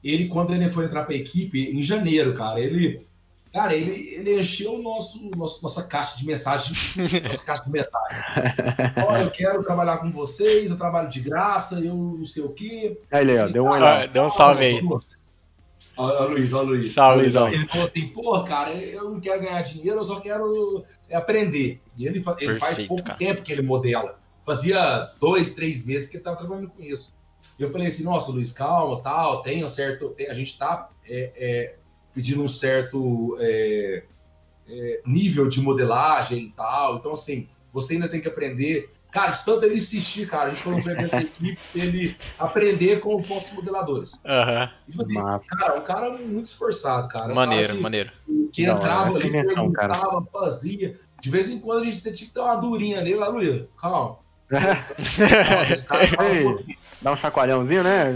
Ele, 0.03 0.27
quando 0.27 0.53
ele 0.53 0.69
foi 0.69 0.85
entrar 0.85 1.03
para 1.03 1.13
a 1.13 1.17
equipe, 1.17 1.59
em 1.59 1.81
janeiro, 1.81 2.33
cara, 2.33 2.59
ele. 2.59 3.05
Cara, 3.51 3.75
ele, 3.75 4.15
ele 4.15 4.39
encheu 4.39 4.73
o 4.73 4.81
nosso, 4.81 5.29
nosso, 5.37 5.61
nossa 5.61 5.83
caixa 5.83 6.17
de 6.17 6.25
mensagem. 6.25 6.75
nossa 7.23 7.45
caixa 7.45 7.63
de 7.63 7.71
mensagem. 7.71 8.17
Olha, 9.07 9.21
eu 9.21 9.29
quero 9.29 9.63
trabalhar 9.63 9.97
com 9.97 10.11
vocês, 10.11 10.71
eu 10.71 10.77
trabalho 10.77 11.07
de 11.07 11.19
graça, 11.19 11.79
eu 11.79 11.95
não 11.95 12.25
sei 12.25 12.43
o 12.43 12.49
quê. 12.49 12.97
Aí, 13.11 13.23
Léo, 13.23 13.53
deu, 13.53 13.65
um, 13.65 13.73
ah, 13.73 14.07
deu 14.07 14.23
um 14.23 14.31
salve 14.31 14.65
aí. 14.65 14.81
Olha 15.95 16.27
o 16.27 16.31
Luiz, 16.31 16.53
olha 16.53 16.65
o 16.65 16.69
Luiz. 16.69 16.93
Salve, 16.93 17.21
Luizão. 17.21 17.47
Ele 17.47 17.67
falou 17.67 17.85
assim, 17.85 18.07
pô, 18.07 18.43
cara, 18.43 18.73
eu 18.73 19.09
não 19.09 19.19
quero 19.19 19.41
ganhar 19.41 19.61
dinheiro, 19.61 19.99
eu 19.99 20.03
só 20.03 20.19
quero 20.19 20.83
aprender. 21.11 21.79
E 21.95 22.07
ele, 22.07 22.17
ele 22.17 22.23
Perfeito, 22.23 22.59
faz 22.59 22.81
pouco 22.87 23.03
cara. 23.03 23.17
tempo 23.17 23.43
que 23.43 23.51
ele 23.51 23.61
modela. 23.61 24.17
Fazia 24.45 25.11
dois, 25.19 25.53
três 25.53 25.85
meses 25.85 26.09
que 26.09 26.17
ele 26.17 26.21
estava 26.21 26.37
trabalhando 26.37 26.69
com 26.69 26.81
isso. 26.81 27.15
E 27.57 27.63
eu 27.63 27.71
falei 27.71 27.87
assim, 27.87 28.03
nossa, 28.03 28.31
Luiz, 28.31 28.51
calma, 28.51 29.01
tal, 29.01 29.43
tem 29.43 29.63
um 29.63 29.67
certo... 29.67 30.09
Tem, 30.09 30.27
a 30.27 30.33
gente 30.33 30.49
está 30.49 30.89
é, 31.05 31.31
é, 31.35 31.75
pedindo 32.13 32.43
um 32.43 32.47
certo 32.47 33.37
é, 33.39 34.03
é, 34.67 35.01
nível 35.05 35.47
de 35.47 35.61
modelagem 35.61 36.45
e 36.45 36.51
tal. 36.51 36.95
Então, 36.95 37.13
assim, 37.13 37.47
você 37.71 37.93
ainda 37.93 38.09
tem 38.09 38.19
que 38.19 38.27
aprender 38.27 38.89
Cara, 39.13 39.29
de 39.29 39.45
tanto 39.45 39.63
ele 39.63 39.75
insistir, 39.75 40.27
cara, 40.27 40.47
a 40.47 40.49
gente 40.49 40.63
colocou 40.63 40.91
ele 40.91 41.05
na 41.05 41.21
equipe 41.21 41.59
ele 41.75 42.17
aprender 42.39 42.99
com 42.99 43.15
os 43.15 43.29
nossos 43.29 43.53
modeladores. 43.53 44.13
Uhum. 44.13 44.67
Tipo 44.89 45.03
assim, 45.03 45.13
cara, 45.47 45.79
um 45.79 45.83
cara 45.83 46.09
muito 46.17 46.47
esforçado, 46.47 47.07
cara. 47.09 47.31
Maneiro, 47.31 47.73
um 47.73 47.75
que, 47.77 47.83
maneiro. 47.83 48.11
Que 48.51 48.63
entrava 48.63 49.15
ali, 49.15 49.31
perguntava, 49.31 49.99
cara. 49.99 50.21
fazia. 50.31 50.95
De 51.21 51.29
vez 51.29 51.47
em 51.47 51.59
quando 51.59 51.81
a 51.81 51.83
gente 51.83 52.01
tinha 52.01 52.15
que 52.15 52.33
dar 52.33 52.45
uma 52.45 52.55
durinha 52.55 53.01
nele, 53.01 53.17
lá, 53.17 53.27
Luiz, 53.27 53.65
calma. 53.79 54.17
Dá 56.99 57.11
um 57.11 57.15
chacoalhãozinho, 57.15 57.83
né? 57.83 58.15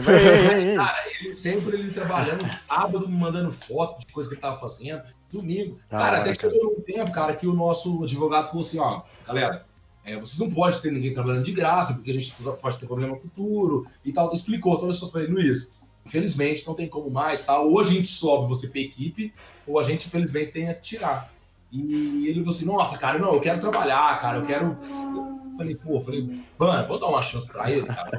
cara, 0.78 0.98
ele 1.22 1.36
sempre 1.36 1.78
ele 1.78 1.92
trabalhando 1.92 2.50
sábado, 2.50 3.08
me 3.08 3.16
mandando 3.16 3.52
foto 3.52 4.00
de 4.00 4.12
coisa 4.12 4.30
que 4.30 4.36
ele 4.36 4.42
tava 4.42 4.60
fazendo, 4.60 5.04
domingo. 5.32 5.78
Ah, 5.92 6.00
cara, 6.00 6.22
até 6.22 6.34
que 6.34 6.42
chegou 6.42 6.76
um 6.76 6.82
tempo, 6.82 7.12
cara, 7.12 7.36
que 7.36 7.46
o 7.46 7.54
nosso 7.54 8.04
advogado 8.04 8.48
falou 8.48 8.62
assim, 8.62 8.80
ó, 8.80 9.04
galera, 9.28 9.64
é, 10.08 10.18
vocês 10.18 10.40
não 10.40 10.50
podem 10.50 10.80
ter 10.80 10.90
ninguém 10.90 11.14
trabalhando 11.14 11.44
de 11.44 11.52
graça, 11.52 11.94
porque 11.94 12.12
a 12.12 12.14
gente 12.14 12.34
pode 12.62 12.80
ter 12.80 12.86
problema 12.86 13.18
futuro 13.18 13.86
e 14.06 14.14
tal. 14.14 14.32
Explicou 14.32 14.80
todas 14.80 14.96
as 14.96 15.02
coisas. 15.02 15.12
Falei, 15.12 15.28
Luiz, 15.28 15.76
infelizmente 16.06 16.66
não 16.66 16.74
tem 16.74 16.88
como 16.88 17.12
mais, 17.12 17.46
tá? 17.46 17.60
Ou 17.60 17.78
a 17.78 17.84
gente 17.84 18.08
sobe 18.08 18.48
você 18.48 18.70
para 18.70 18.80
equipe, 18.80 19.34
ou 19.68 19.78
a 19.78 19.84
gente, 19.84 20.08
infelizmente, 20.08 20.52
tem 20.52 20.66
que 20.68 20.74
tirar. 20.76 21.30
E 21.70 22.26
ele 22.26 22.40
falou 22.40 22.50
assim: 22.52 22.66
Nossa, 22.66 22.98
cara, 22.98 23.20
não, 23.20 23.34
eu 23.34 23.42
quero 23.42 23.60
trabalhar, 23.60 24.18
cara, 24.22 24.38
eu 24.38 24.46
quero. 24.46 24.78
Eu 24.82 25.58
falei, 25.58 25.76
pô, 25.76 26.00
falei, 26.00 26.42
mano, 26.58 26.88
vou 26.88 27.00
dar 27.00 27.08
uma 27.08 27.22
chance 27.22 27.52
para 27.52 27.70
ele, 27.70 27.86
cara. 27.86 28.18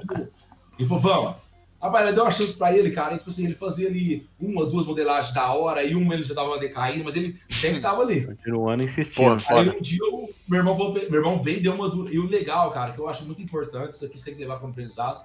Ele 0.79 0.89
falou, 0.89 1.03
vamos. 1.03 1.37
Rapaz, 1.81 2.07
ele 2.07 2.15
deu 2.15 2.25
uma 2.25 2.31
chance 2.31 2.59
pra 2.59 2.77
ele, 2.77 2.91
cara. 2.91 3.15
E, 3.15 3.19
tipo 3.19 3.31
assim, 3.31 3.45
ele 3.45 3.55
fazia 3.55 3.89
ali 3.89 4.27
uma, 4.41 4.67
duas 4.67 4.85
modelagens 4.85 5.33
da 5.33 5.53
hora, 5.53 5.83
e 5.85 5.95
uma 5.95 6.15
ele 6.15 6.25
já 6.25 6.35
dava 6.35 6.49
uma 6.49 6.59
decaída, 6.59 7.05
mas 7.05 7.15
ele 7.15 7.39
sempre 7.49 7.81
tava 7.81 8.03
ali. 8.03 8.27
Continuando 8.27 8.83
insistindo. 8.83 9.15
Pô, 9.15 9.55
aí 9.55 9.69
um 9.69 9.81
dia 9.81 10.05
o 10.13 10.29
meu 10.49 10.59
irmão, 10.59 10.93
meu 10.93 11.15
irmão 11.15 11.43
veio 11.43 11.59
e 11.59 11.63
deu 11.63 11.75
uma 11.75 11.89
dura. 11.89 12.13
E 12.13 12.19
o 12.19 12.27
legal, 12.27 12.71
cara, 12.73 12.93
que 12.93 12.99
eu 12.99 13.09
acho 13.09 13.25
muito 13.25 13.41
importante, 13.41 13.93
isso 13.93 14.05
aqui 14.05 14.19
você 14.19 14.27
tem 14.27 14.35
que 14.35 14.41
levar 14.41 14.59
como 14.59 14.73
aprendizado. 14.73 15.23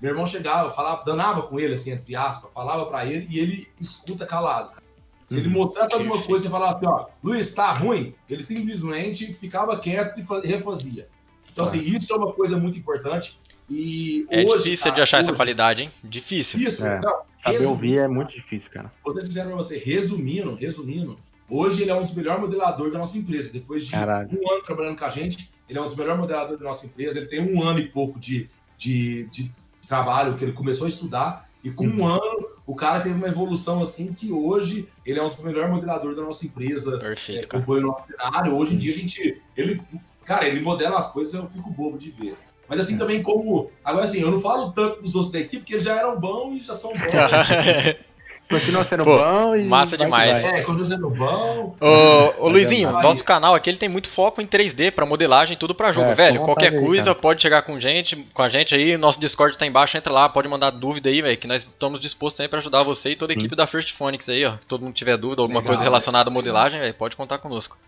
Meu 0.00 0.10
irmão 0.10 0.26
chegava, 0.26 0.68
falava, 0.70 1.04
danava 1.04 1.42
com 1.42 1.60
ele, 1.60 1.74
assim, 1.74 1.92
entre 1.92 2.16
aspas, 2.16 2.50
falava 2.52 2.86
pra 2.86 3.06
ele, 3.06 3.28
e 3.30 3.38
ele 3.38 3.68
escuta 3.80 4.26
calado, 4.26 4.70
cara. 4.70 4.82
Se 5.28 5.38
ele 5.38 5.46
uhum. 5.46 5.54
mostrasse 5.54 5.94
alguma 5.94 6.20
coisa 6.20 6.48
e 6.48 6.50
falasse 6.50 6.78
assim, 6.78 6.86
ó, 6.86 7.06
Luiz, 7.22 7.54
tá 7.54 7.72
ruim, 7.72 8.12
ele 8.28 8.42
simplesmente 8.42 9.32
ficava 9.32 9.78
quieto 9.78 10.18
e 10.18 10.46
refazia. 10.46 11.08
Então, 11.52 11.64
assim, 11.64 11.78
isso 11.80 12.12
é 12.12 12.16
uma 12.16 12.32
coisa 12.32 12.58
muito 12.58 12.76
importante. 12.76 13.40
E 13.72 14.26
é 14.28 14.44
hoje, 14.44 14.64
difícil 14.64 14.84
cara, 14.84 14.94
de 14.96 15.00
achar 15.00 15.18
hoje, 15.18 15.28
essa 15.28 15.36
qualidade, 15.36 15.82
hein? 15.82 15.90
Difícil. 16.04 16.60
Isso, 16.60 16.86
é. 16.86 17.00
Não, 17.00 17.22
Saber 17.42 17.64
ouvir 17.64 17.98
é 17.98 18.06
muito 18.06 18.34
difícil, 18.34 18.70
cara. 18.70 18.92
Vou 19.02 19.14
ser 19.14 19.24
sincero 19.24 19.48
pra 19.48 19.56
você, 19.56 19.78
resumindo, 19.78 20.54
resumindo, 20.54 21.18
hoje 21.48 21.82
ele 21.82 21.90
é 21.90 21.94
um 21.94 22.02
dos 22.02 22.14
melhores 22.14 22.42
modeladores 22.42 22.92
da 22.92 22.98
nossa 22.98 23.16
empresa. 23.16 23.50
Depois 23.50 23.86
de 23.86 23.92
Caralho. 23.92 24.28
um 24.30 24.52
ano 24.52 24.62
trabalhando 24.62 24.98
com 24.98 25.04
a 25.06 25.08
gente, 25.08 25.50
ele 25.66 25.78
é 25.78 25.82
um 25.82 25.86
dos 25.86 25.96
melhores 25.96 26.20
modeladores 26.20 26.58
da 26.58 26.66
nossa 26.66 26.84
empresa. 26.84 27.18
Ele 27.18 27.26
tem 27.26 27.40
um 27.40 27.62
ano 27.62 27.78
e 27.78 27.88
pouco 27.88 28.20
de, 28.20 28.50
de, 28.76 29.26
de 29.30 29.50
trabalho 29.88 30.36
que 30.36 30.44
ele 30.44 30.52
começou 30.52 30.84
a 30.84 30.88
estudar. 30.90 31.48
E 31.64 31.70
com 31.70 31.86
uhum. 31.86 32.00
um 32.00 32.06
ano, 32.06 32.48
o 32.66 32.74
cara 32.74 33.00
teve 33.00 33.14
uma 33.14 33.28
evolução 33.28 33.80
assim 33.80 34.12
que 34.12 34.30
hoje 34.30 34.86
ele 35.06 35.18
é 35.18 35.22
um 35.22 35.28
dos 35.28 35.42
melhores 35.42 35.70
modeladores 35.70 36.16
da 36.16 36.22
nossa 36.22 36.44
empresa. 36.44 36.98
Perfeito. 36.98 37.56
É, 37.56 37.58
o 37.58 37.80
nosso 37.80 38.06
cenário. 38.06 38.54
Hoje 38.54 38.74
em 38.74 38.78
dia 38.78 38.92
a 38.92 38.96
gente. 38.96 39.40
Ele, 39.56 39.80
cara, 40.24 40.46
ele 40.46 40.60
modela 40.60 40.98
as 40.98 41.10
coisas, 41.10 41.32
eu 41.32 41.48
fico 41.48 41.70
bobo 41.70 41.96
de 41.96 42.10
ver. 42.10 42.36
Mas 42.68 42.80
assim 42.80 42.96
também 42.96 43.22
como. 43.22 43.70
Agora 43.84 44.04
assim, 44.04 44.20
eu 44.20 44.30
não 44.30 44.40
falo 44.40 44.72
tanto 44.72 45.02
dos 45.02 45.14
outros 45.14 45.32
da 45.32 45.40
equipe, 45.40 45.58
porque 45.58 45.74
eles 45.74 45.84
já 45.84 45.96
eram 45.96 46.18
bons 46.18 46.56
e 46.56 46.62
já 46.62 46.74
são 46.74 46.92
bons. 46.92 46.98
Continua 48.52 48.84
sendo 48.84 49.04
Pô, 49.04 49.16
bom 49.16 49.56
e. 49.56 49.64
Massa 49.64 49.96
demais. 49.96 50.44
É, 50.44 50.60
continua 50.60 50.84
sendo 50.84 51.08
bom. 51.08 51.74
Ô, 51.80 52.44
ô 52.44 52.48
Luizinho, 52.48 52.92
nosso 52.92 53.24
canal 53.24 53.54
aqui 53.54 53.70
ele 53.70 53.78
tem 53.78 53.88
muito 53.88 54.10
foco 54.10 54.42
em 54.42 54.46
3D 54.46 54.90
para 54.90 55.06
modelagem, 55.06 55.56
tudo 55.56 55.74
para 55.74 55.92
jogo, 55.92 56.10
é, 56.10 56.14
velho. 56.14 56.42
Qualquer 56.42 56.78
coisa 56.78 57.12
aí, 57.12 57.16
pode 57.16 57.40
chegar 57.40 57.62
com 57.62 57.80
gente, 57.80 58.16
com 58.34 58.42
a 58.42 58.50
gente 58.50 58.74
aí. 58.74 58.96
Nosso 58.98 59.18
Discord 59.18 59.56
tá 59.56 59.64
embaixo, 59.64 59.96
entra 59.96 60.12
lá, 60.12 60.28
pode 60.28 60.48
mandar 60.48 60.70
dúvida 60.70 61.08
aí, 61.08 61.22
velho, 61.22 61.38
que 61.38 61.46
nós 61.46 61.62
estamos 61.62 61.98
dispostos 61.98 62.40
aí 62.40 62.48
para 62.48 62.58
ajudar 62.58 62.82
você 62.82 63.10
e 63.10 63.16
toda 63.16 63.32
a 63.32 63.36
equipe 63.36 63.56
da 63.56 63.66
First 63.66 63.94
Phonics 63.94 64.28
aí, 64.28 64.44
ó. 64.44 64.54
Todo 64.68 64.84
mundo 64.84 64.94
tiver 64.94 65.16
dúvida, 65.16 65.40
alguma 65.40 65.60
Legal, 65.60 65.74
coisa 65.74 65.82
relacionada 65.82 66.28
à 66.28 66.32
modelagem, 66.32 66.78
velho, 66.78 66.94
pode 66.94 67.16
contar 67.16 67.38
conosco. 67.38 67.78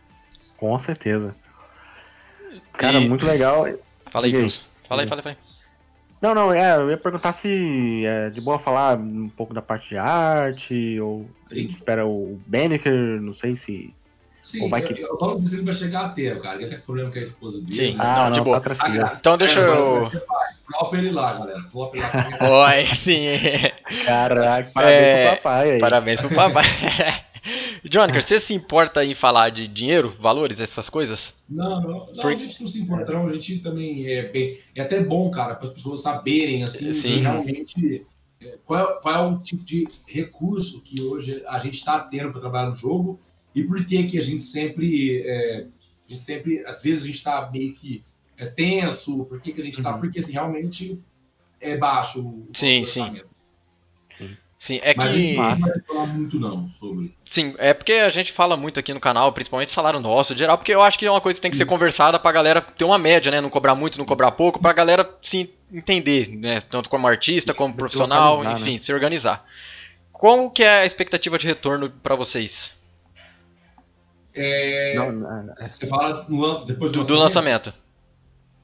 Com 0.57 0.79
certeza. 0.79 1.35
Cara, 2.73 2.99
e... 2.99 3.09
muito 3.09 3.27
legal. 3.27 3.67
Fala 4.15 4.27
aí, 4.27 4.33
Cruz. 4.33 4.63
Fala 4.89 5.03
aí, 5.03 5.09
fala 5.09 5.21
aí, 5.21 5.23
fala 5.25 5.37
aí. 5.37 5.55
Não, 6.23 6.35
não, 6.37 6.55
é, 6.55 6.77
eu 6.77 6.89
ia 6.89 6.97
perguntar 6.97 7.33
se 7.33 8.07
é 8.07 8.31
de 8.31 8.41
boa 8.41 8.61
falar 8.61 8.97
um 8.97 9.29
pouco 9.29 9.53
da 9.53 9.61
parte 9.61 9.89
de 9.89 9.99
arte, 9.99 11.01
ou 11.01 11.29
a 11.51 11.55
gente 11.57 11.73
espera 11.73 12.07
o 12.07 12.41
Benneker, 12.47 13.21
não 13.21 13.35
sei 13.35 13.57
se. 13.57 13.93
Sim, 14.41 14.63
ou 14.63 14.69
vai 14.71 14.83
que... 14.83 15.03
eu, 15.03 15.09
eu 15.09 15.19
falo 15.19 15.43
que 15.43 15.53
ele 15.53 15.65
vai 15.65 15.75
chegar 15.75 16.05
a 16.05 16.09
ter, 16.11 16.41
cara. 16.41 16.63
Ele 16.63 16.71
tem 16.71 16.79
problema 16.79 17.11
com 17.11 17.19
a 17.19 17.23
esposa 17.23 17.61
dele. 17.61 17.75
Sim, 17.75 17.97
né? 17.97 18.05
ah, 18.05 18.31
não, 18.31 18.37
de 18.37 18.41
boa. 18.41 18.61
Tá 18.61 18.77
ah, 18.79 19.17
então 19.19 19.37
deixa 19.37 19.59
é, 19.59 19.69
eu. 19.69 20.09
Flop 20.65 20.95
ele 20.95 21.11
lá, 21.11 21.33
galera. 21.33 21.63
Flop 21.63 21.95
ele 21.97 22.05
lá. 22.05 22.69
Oi, 22.69 22.87
sim. 22.95 23.27
Caraca, 24.07 24.71
parabéns 24.73 25.03
é... 25.03 25.27
pro 25.27 25.37
papai 25.37 25.71
aí. 25.73 25.79
Parabéns 25.81 26.21
pro 26.21 26.35
papai. 26.37 26.65
Johnny, 27.85 28.13
você 28.15 28.41
se 28.41 28.55
importa 28.55 29.05
em 29.05 29.15
falar 29.15 29.51
de 29.51 29.69
dinheiro, 29.69 30.15
valores, 30.19 30.59
essas 30.59 30.89
coisas? 30.89 31.35
Não, 31.49 31.83
não, 31.83 32.07
não 32.07 32.17
Por... 32.17 32.33
a 32.33 32.37
gente 32.37 32.61
não 32.61 32.69
se 32.69 32.81
importa, 32.81 33.13
não. 33.13 33.29
A 33.29 33.33
gente 33.35 33.59
também 33.59 34.07
é 34.07 34.23
bem. 34.23 34.59
É 34.75 34.81
até 34.81 35.03
bom, 35.03 35.31
cara, 35.31 35.55
para 35.55 35.67
as 35.69 35.75
pessoas 35.75 36.03
saberem, 36.03 36.65
assim, 36.65 36.93
realmente 37.21 38.07
é, 38.41 38.59
qual 38.65 38.81
é, 38.81 39.01
qual 39.01 39.15
é 39.15 39.29
o 39.29 39.39
tipo 39.39 39.65
de 39.65 39.87
recurso 40.07 40.83
que 40.83 41.01
hoje 41.03 41.43
a 41.47 41.59
gente 41.59 41.75
está 41.75 42.01
tendo 42.01 42.33
para 42.33 42.41
trabalhar 42.41 42.71
no 42.71 42.75
jogo 42.75 43.21
e 43.55 43.63
por 43.65 43.85
que 43.85 44.05
que 44.05 44.19
a 44.19 44.23
gente 44.23 44.43
sempre. 44.43 45.23
É, 45.23 45.67
a 46.07 46.11
gente 46.11 46.21
sempre, 46.21 46.65
às 46.67 46.83
vezes 46.83 47.05
a 47.05 47.07
gente 47.07 47.17
está 47.17 47.51
meio 47.51 47.75
que 47.75 48.03
é, 48.39 48.47
tenso, 48.47 49.25
por 49.27 49.41
que, 49.41 49.53
que 49.53 49.61
a 49.61 49.65
gente 49.65 49.77
está. 49.77 49.95
Uhum. 49.95 50.01
Porque 50.01 50.19
assim, 50.19 50.33
realmente 50.33 51.01
é 51.61 51.77
baixo 51.77 52.27
o 52.27 52.49
sim, 52.55 52.85
sim. 52.87 53.21
sim. 54.17 54.37
Sim, 54.65 54.81
é 54.83 54.95
Mas 54.97 55.11
que. 55.11 55.15
A 55.15 55.27
gente 55.27 55.37
não 55.37 55.61
vai 55.61 55.81
falar 55.87 56.07
muito, 56.07 56.41
não, 56.41 56.71
sobre. 56.71 57.15
Sim, 57.23 57.55
é 57.59 57.75
porque 57.75 57.93
a 57.93 58.09
gente 58.09 58.33
fala 58.33 58.57
muito 58.57 58.81
aqui 58.81 58.95
no 58.95 59.01
canal, 59.01 59.31
principalmente 59.31 59.71
salário 59.71 60.01
nosso, 60.01 60.35
geral, 60.35 60.57
porque 60.57 60.73
eu 60.73 60.81
acho 60.81 60.99
que 60.99 61.05
é 61.05 61.11
uma 61.11 61.21
coisa 61.21 61.37
que 61.37 61.43
tem 61.43 61.51
que 61.51 61.57
ser 61.59 61.67
conversada 61.67 62.19
pra 62.19 62.33
galera 62.33 62.63
ter 62.63 62.83
uma 62.83 62.97
média, 62.97 63.31
né? 63.31 63.43
Não 63.43 63.51
cobrar 63.51 63.75
muito, 63.75 63.99
não 63.99 64.07
cobrar 64.07 64.31
pouco, 64.31 64.59
pra 64.59 64.73
galera 64.73 65.07
se 65.21 65.55
entender, 65.71 66.31
né? 66.31 66.63
Tanto 66.63 66.89
como 66.89 67.07
artista, 67.07 67.53
como 67.53 67.75
profissional, 67.75 68.43
enfim, 68.53 68.73
né? 68.73 68.81
se 68.81 68.91
organizar. 68.91 69.45
Qual 70.11 70.51
que 70.51 70.63
é 70.63 70.81
a 70.81 70.87
expectativa 70.87 71.37
de 71.37 71.47
retorno 71.47 71.91
para 71.91 72.17
vocês? 72.17 72.71
É... 74.35 74.95
Não, 74.97 75.13
não, 75.13 75.43
não. 75.43 75.55
Você 75.59 75.87
fala 75.87 76.25
no, 76.27 76.65
depois 76.65 76.91
do, 76.91 77.05
do 77.05 77.19
lançamento? 77.19 77.67
lançamento? 77.67 77.75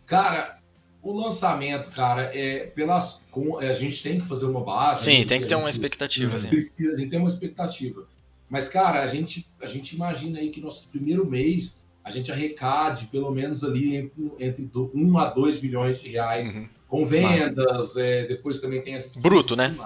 Cara, 0.06 0.59
o 1.02 1.12
lançamento, 1.12 1.90
cara, 1.90 2.30
é 2.36 2.66
pelas 2.66 3.26
é, 3.60 3.68
a 3.68 3.72
gente 3.72 4.02
tem 4.02 4.20
que 4.20 4.26
fazer 4.26 4.46
uma 4.46 4.62
base. 4.62 5.04
Sim, 5.04 5.24
tem 5.24 5.40
que 5.40 5.46
ter 5.46 5.54
uma 5.54 5.70
expectativa. 5.70 6.38
Sim. 6.38 6.48
Precisa, 6.48 6.92
a 6.92 6.96
gente 6.96 7.10
tem 7.10 7.18
uma 7.18 7.28
expectativa. 7.28 8.06
Mas, 8.48 8.68
cara, 8.68 9.02
a 9.02 9.06
gente, 9.06 9.46
a 9.62 9.66
gente 9.66 9.94
imagina 9.94 10.38
aí 10.38 10.50
que 10.50 10.60
nosso 10.60 10.88
primeiro 10.90 11.28
mês 11.28 11.80
a 12.02 12.10
gente 12.10 12.32
arrecade 12.32 13.06
pelo 13.06 13.30
menos 13.30 13.62
ali 13.62 13.96
entre, 13.96 14.32
entre 14.38 14.70
1 14.74 15.18
a 15.18 15.26
2 15.30 15.62
milhões 15.62 16.00
de 16.00 16.08
reais 16.08 16.56
uhum. 16.56 16.68
com 16.88 17.06
vendas. 17.06 17.96
É, 17.96 18.26
depois 18.26 18.60
também 18.60 18.82
tem 18.82 18.94
essas. 18.94 19.22
Bruto, 19.22 19.54
né? 19.54 19.76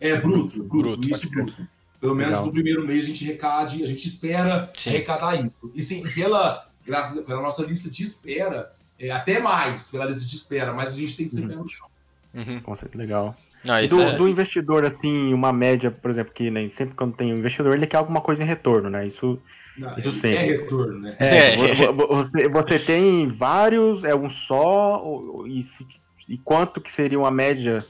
É, 0.00 0.16
bruto, 0.16 0.62
bruto, 0.62 0.96
bruto 0.96 1.08
isso 1.10 1.28
bruto. 1.30 1.68
Pelo 2.00 2.14
menos 2.14 2.30
Legal. 2.30 2.46
no 2.46 2.52
primeiro 2.52 2.86
mês 2.86 3.04
a 3.04 3.08
gente 3.08 3.24
arrecade, 3.24 3.82
a 3.82 3.86
gente 3.86 4.06
espera 4.06 4.70
sim. 4.76 4.90
arrecadar 4.90 5.34
isso. 5.34 5.72
E 5.74 5.82
sim, 5.82 6.02
pela, 6.14 6.70
graças, 6.86 7.24
pela 7.24 7.42
nossa 7.42 7.64
lista 7.64 7.90
de 7.90 8.04
espera, 8.04 8.72
é, 8.98 9.10
até 9.10 9.38
mais 9.38 9.90
pela 9.90 10.06
lista 10.06 10.26
de 10.26 10.36
espera, 10.36 10.72
mas 10.72 10.94
a 10.94 10.96
gente 10.96 11.16
tem 11.16 11.26
que 11.26 11.34
ser 11.34 11.42
uhum. 11.42 11.48
pé 11.48 11.54
no 11.56 11.68
chão. 11.68 11.86
Uhum. 12.34 12.60
Com 12.60 12.76
certeza, 12.76 13.02
legal. 13.02 13.36
Não, 13.64 13.86
do, 13.86 14.02
é... 14.02 14.16
do, 14.16 14.28
investidor, 14.28 14.84
assim, 14.84 15.32
uma 15.32 15.52
média, 15.52 15.90
por 15.90 16.10
exemplo, 16.10 16.32
que 16.32 16.50
né, 16.50 16.68
sempre 16.68 16.94
quando 16.94 17.16
tem 17.16 17.32
um 17.32 17.38
investidor, 17.38 17.74
ele 17.74 17.86
quer 17.86 17.96
alguma 17.96 18.20
coisa 18.20 18.42
em 18.42 18.46
retorno, 18.46 18.88
né? 18.88 19.06
Isso, 19.06 19.38
Não, 19.76 19.98
isso 19.98 20.12
sempre. 20.12 20.46
Quer 20.46 20.60
retorno, 20.60 21.00
né? 21.00 21.16
É, 21.18 21.54
é. 21.54 21.92
Você, 21.92 22.48
você, 22.48 22.78
tem 22.78 23.28
vários, 23.28 24.04
é 24.04 24.14
um 24.14 24.30
só, 24.30 25.02
e, 25.46 25.64
e 26.28 26.38
quanto 26.38 26.80
que 26.80 26.90
seria 26.90 27.18
uma 27.18 27.30
média 27.30 27.84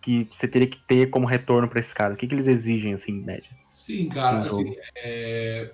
que 0.00 0.28
você 0.32 0.48
teria 0.48 0.66
que 0.66 0.78
ter 0.78 1.10
como 1.10 1.26
retorno 1.26 1.68
para 1.68 1.80
esse 1.80 1.94
cara? 1.94 2.14
O 2.14 2.16
que, 2.16 2.26
que 2.26 2.34
eles 2.34 2.48
exigem, 2.48 2.92
assim, 2.92 3.12
em 3.12 3.22
média? 3.22 3.50
Sim, 3.70 4.08
cara, 4.08 4.42
assim, 4.42 4.74
é... 4.96 5.70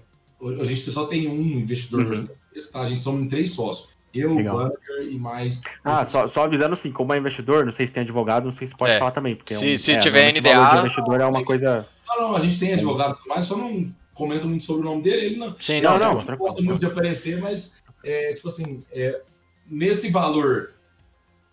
a 0.60 0.64
gente 0.64 0.80
só 0.82 1.06
tem 1.06 1.26
um 1.26 1.40
investidor 1.40 2.06
uhum. 2.06 2.26
tá? 2.72 2.80
A 2.82 2.86
gente 2.86 3.00
somos 3.00 3.28
três 3.28 3.50
sócios. 3.50 3.97
Eu, 4.12 4.34
Legal. 4.34 4.56
o 4.56 4.64
Bunker 4.64 5.02
e 5.10 5.18
mais. 5.18 5.60
Ah, 5.84 6.06
só, 6.06 6.26
só, 6.26 6.44
avisando 6.44 6.72
assim, 6.72 6.90
como 6.90 7.12
é 7.12 7.18
investidor, 7.18 7.64
não 7.64 7.72
sei 7.72 7.86
se 7.86 7.92
tem 7.92 8.02
advogado, 8.02 8.44
não 8.44 8.52
sei 8.52 8.66
se 8.66 8.76
pode 8.76 8.92
é. 8.92 8.98
falar 8.98 9.10
também. 9.10 9.36
Porque 9.36 9.54
se, 9.54 9.70
é 9.70 9.74
um, 9.74 9.78
se 9.78 9.92
é, 9.92 10.00
tiver 10.00 10.32
NDA. 10.32 10.76
O 10.76 10.78
investidor 10.80 11.20
é 11.20 11.26
uma 11.26 11.44
coisa. 11.44 11.86
Não, 12.06 12.20
não, 12.20 12.36
a 12.36 12.40
gente 12.40 12.58
tem 12.58 12.72
advogado, 12.72 13.18
mas 13.26 13.46
só 13.46 13.56
não 13.56 13.86
comento 14.14 14.48
muito 14.48 14.64
sobre 14.64 14.82
o 14.82 14.90
nome 14.90 15.02
dele. 15.02 15.26
Ele 15.26 15.36
não, 15.36 15.56
Sim, 15.60 15.80
não, 15.80 15.98
não, 15.98 16.14
não, 16.14 16.24
não 16.24 16.36
gosta 16.36 16.62
muito 16.62 16.80
de 16.80 16.86
aparecer, 16.86 17.40
mas, 17.40 17.76
é, 18.02 18.32
tipo 18.32 18.48
assim, 18.48 18.82
é, 18.90 19.20
nesse 19.66 20.10
valor 20.10 20.72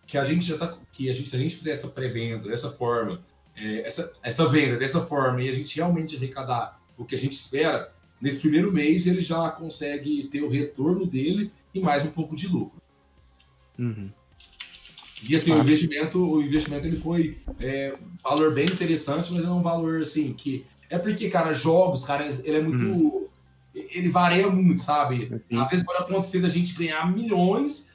que 0.08 0.18
a 0.18 0.26
gente 0.26 0.46
já 0.46 0.58
tá. 0.58 0.78
Que 0.92 1.10
a 1.10 1.14
gente, 1.14 1.30
se 1.30 1.36
a 1.36 1.40
gente 1.40 1.56
fizer 1.56 1.72
essa 1.72 1.90
pré-venda 1.90 2.48
dessa 2.48 2.72
forma, 2.72 3.22
é, 3.56 3.86
essa, 3.86 4.12
essa 4.24 4.48
venda 4.48 4.78
dessa 4.78 5.02
forma, 5.02 5.42
e 5.42 5.50
a 5.50 5.54
gente 5.54 5.76
realmente 5.76 6.16
arrecadar 6.16 6.80
o 6.98 7.04
que 7.04 7.16
a 7.16 7.18
gente 7.18 7.34
espera, 7.34 7.92
nesse 8.22 8.40
primeiro 8.40 8.72
mês 8.72 9.08
ele 9.08 9.22
já 9.22 9.50
consegue 9.50 10.30
ter 10.32 10.42
o 10.42 10.50
retorno 10.50 11.06
dele 11.06 11.52
e 11.76 11.82
mais 11.82 12.06
um 12.06 12.12
pouco 12.12 12.36
de 12.36 12.48
lucro. 12.48 12.82
Uhum. 13.78 14.10
E 15.22 15.36
assim, 15.36 15.52
ah. 15.52 15.58
o 15.58 15.60
investimento, 15.60 16.20
o 16.20 16.42
investimento 16.42 16.88
ele 16.88 16.96
foi 16.96 17.38
é, 17.60 17.94
um 18.02 18.18
valor 18.24 18.54
bem 18.54 18.66
interessante, 18.66 19.34
mas 19.34 19.44
é 19.44 19.50
um 19.50 19.62
valor 19.62 20.02
assim 20.02 20.34
que 20.34 20.66
é 20.90 20.98
porque, 20.98 21.30
cara, 21.30 21.52
jogos, 21.52 22.06
cara, 22.06 22.28
ele 22.44 22.58
é 22.58 22.62
muito 22.62 22.86
uhum. 22.86 23.28
ele 23.74 24.10
varia 24.10 24.50
muito, 24.50 24.82
sabe? 24.82 25.28
Sim. 25.50 25.60
Às 25.60 25.70
vezes 25.70 25.86
pode 25.86 26.04
acontecer 26.04 26.40
da 26.40 26.48
gente 26.48 26.76
ganhar 26.76 27.12
milhões, 27.12 27.92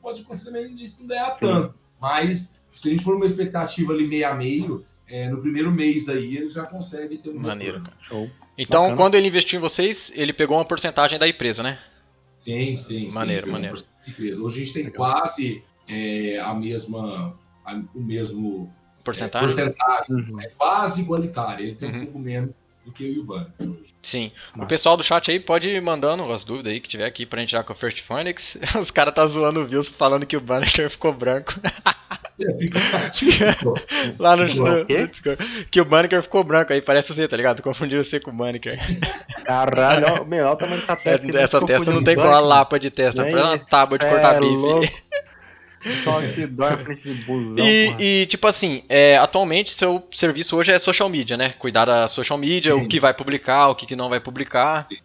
pode 0.00 0.22
acontecer 0.22 0.46
também 0.46 0.74
de 0.74 0.94
não 1.00 1.06
ganhar 1.06 1.36
Sim. 1.36 1.46
tanto. 1.46 1.74
Mas 2.00 2.60
se 2.70 2.88
a 2.88 2.90
gente 2.92 3.02
for 3.02 3.16
uma 3.16 3.26
expectativa 3.26 3.92
ali 3.92 4.06
meio 4.06 4.28
a 4.28 4.34
meio, 4.34 4.84
é, 5.08 5.28
no 5.28 5.40
primeiro 5.40 5.72
mês 5.72 6.08
aí 6.08 6.36
ele 6.36 6.50
já 6.50 6.64
consegue 6.64 7.18
ter 7.18 7.30
um 7.30 7.38
maneiro, 7.38 7.80
cara. 7.80 7.96
Show. 8.00 8.30
Então, 8.58 8.82
Bacana. 8.82 8.96
quando 8.96 9.14
ele 9.16 9.28
investiu 9.28 9.58
em 9.58 9.62
vocês, 9.62 10.12
ele 10.14 10.32
pegou 10.32 10.56
uma 10.56 10.64
porcentagem 10.64 11.18
da 11.18 11.26
empresa, 11.26 11.62
né? 11.62 11.78
Sim, 12.38 12.76
sim. 12.76 13.08
Maneiro, 13.12 13.46
sim, 13.46 13.52
maneiro. 13.52 13.76
Hoje 14.44 14.62
a 14.62 14.64
gente 14.64 14.72
tem 14.72 14.84
Legal. 14.84 14.96
quase 14.96 15.62
é, 15.88 16.38
a 16.40 16.54
mesma, 16.54 17.38
a, 17.64 17.74
o 17.94 18.00
mesmo 18.00 18.72
porcentagem, 19.04 19.48
é, 19.48 19.52
porcentagem 19.52 20.14
uhum. 20.14 20.40
é 20.40 20.48
quase 20.48 21.02
igualitária. 21.02 21.62
Ele 21.62 21.74
tem 21.74 21.90
uhum. 21.90 21.96
um 21.96 22.04
pouco 22.04 22.18
menos 22.18 22.50
do 22.84 22.92
que 22.92 23.04
o 23.04 23.12
Yuban. 23.12 23.52
Sim. 24.02 24.30
Mas... 24.54 24.64
O 24.64 24.68
pessoal 24.68 24.96
do 24.96 25.02
chat 25.02 25.30
aí 25.30 25.40
pode 25.40 25.68
ir 25.68 25.82
mandando 25.82 26.30
as 26.30 26.44
dúvidas 26.44 26.72
aí 26.72 26.80
que 26.80 26.88
tiver 26.88 27.06
aqui 27.06 27.26
pra 27.26 27.40
gente 27.40 27.50
já 27.50 27.62
com 27.62 27.72
o 27.72 27.76
First 27.76 28.02
Phoenix. 28.02 28.56
Os 28.80 28.90
caras 28.90 29.14
tá 29.14 29.26
zoando 29.26 29.60
o 29.60 29.64
Wilson 29.64 29.92
falando 29.98 30.24
que 30.24 30.36
o 30.36 30.40
Banneker 30.40 30.88
ficou 30.90 31.12
branco. 31.12 31.54
Lá 34.18 34.36
no, 34.36 34.46
no, 34.46 34.86
Que 35.70 35.80
o 35.80 35.84
Banneker 35.84 36.22
ficou 36.22 36.44
branco 36.44 36.72
aí, 36.72 36.82
parece 36.82 37.14
você, 37.14 37.26
tá 37.26 37.36
ligado? 37.36 37.62
Confundiram 37.62 38.02
você 38.04 38.20
com 38.20 38.30
o 38.30 38.34
Banneker. 38.34 38.78
Caralho, 39.44 40.24
meu, 40.26 40.44
olha 40.44 40.52
o 40.52 40.56
tamanho 40.56 40.80
dessa 40.80 40.96
testa. 40.96 41.28
Essa, 41.28 41.38
essa 41.38 41.60
testa 41.64 41.90
não 41.90 42.04
tem 42.04 42.14
com 42.14 42.22
a 42.22 42.40
lapa 42.40 42.78
de 42.78 42.90
testa, 42.90 43.24
parece 43.24 43.46
uma 43.46 43.58
tábua 43.58 43.98
de 43.98 44.06
cortar 44.06 44.36
é 44.36 44.40
bife. 44.40 45.06
Só 46.02 46.20
que 46.20 46.46
dói 46.46 46.76
frente 46.78 47.02
de 47.02 47.14
busão, 47.24 47.64
e, 47.64 47.94
e, 47.98 48.26
tipo 48.26 48.46
assim, 48.48 48.82
é, 48.88 49.16
atualmente 49.16 49.72
seu 49.72 50.04
serviço 50.12 50.56
hoje 50.56 50.72
é 50.72 50.78
social 50.78 51.08
media, 51.08 51.36
né? 51.36 51.54
Cuidar 51.58 51.84
da 51.84 52.08
social 52.08 52.36
media, 52.36 52.74
Sim. 52.74 52.82
o 52.82 52.88
que 52.88 52.98
vai 52.98 53.14
publicar, 53.14 53.68
o 53.68 53.74
que, 53.74 53.94
não 53.94 54.08
vai 54.08 54.18
publicar. 54.18 54.84
Sim. 54.84 54.96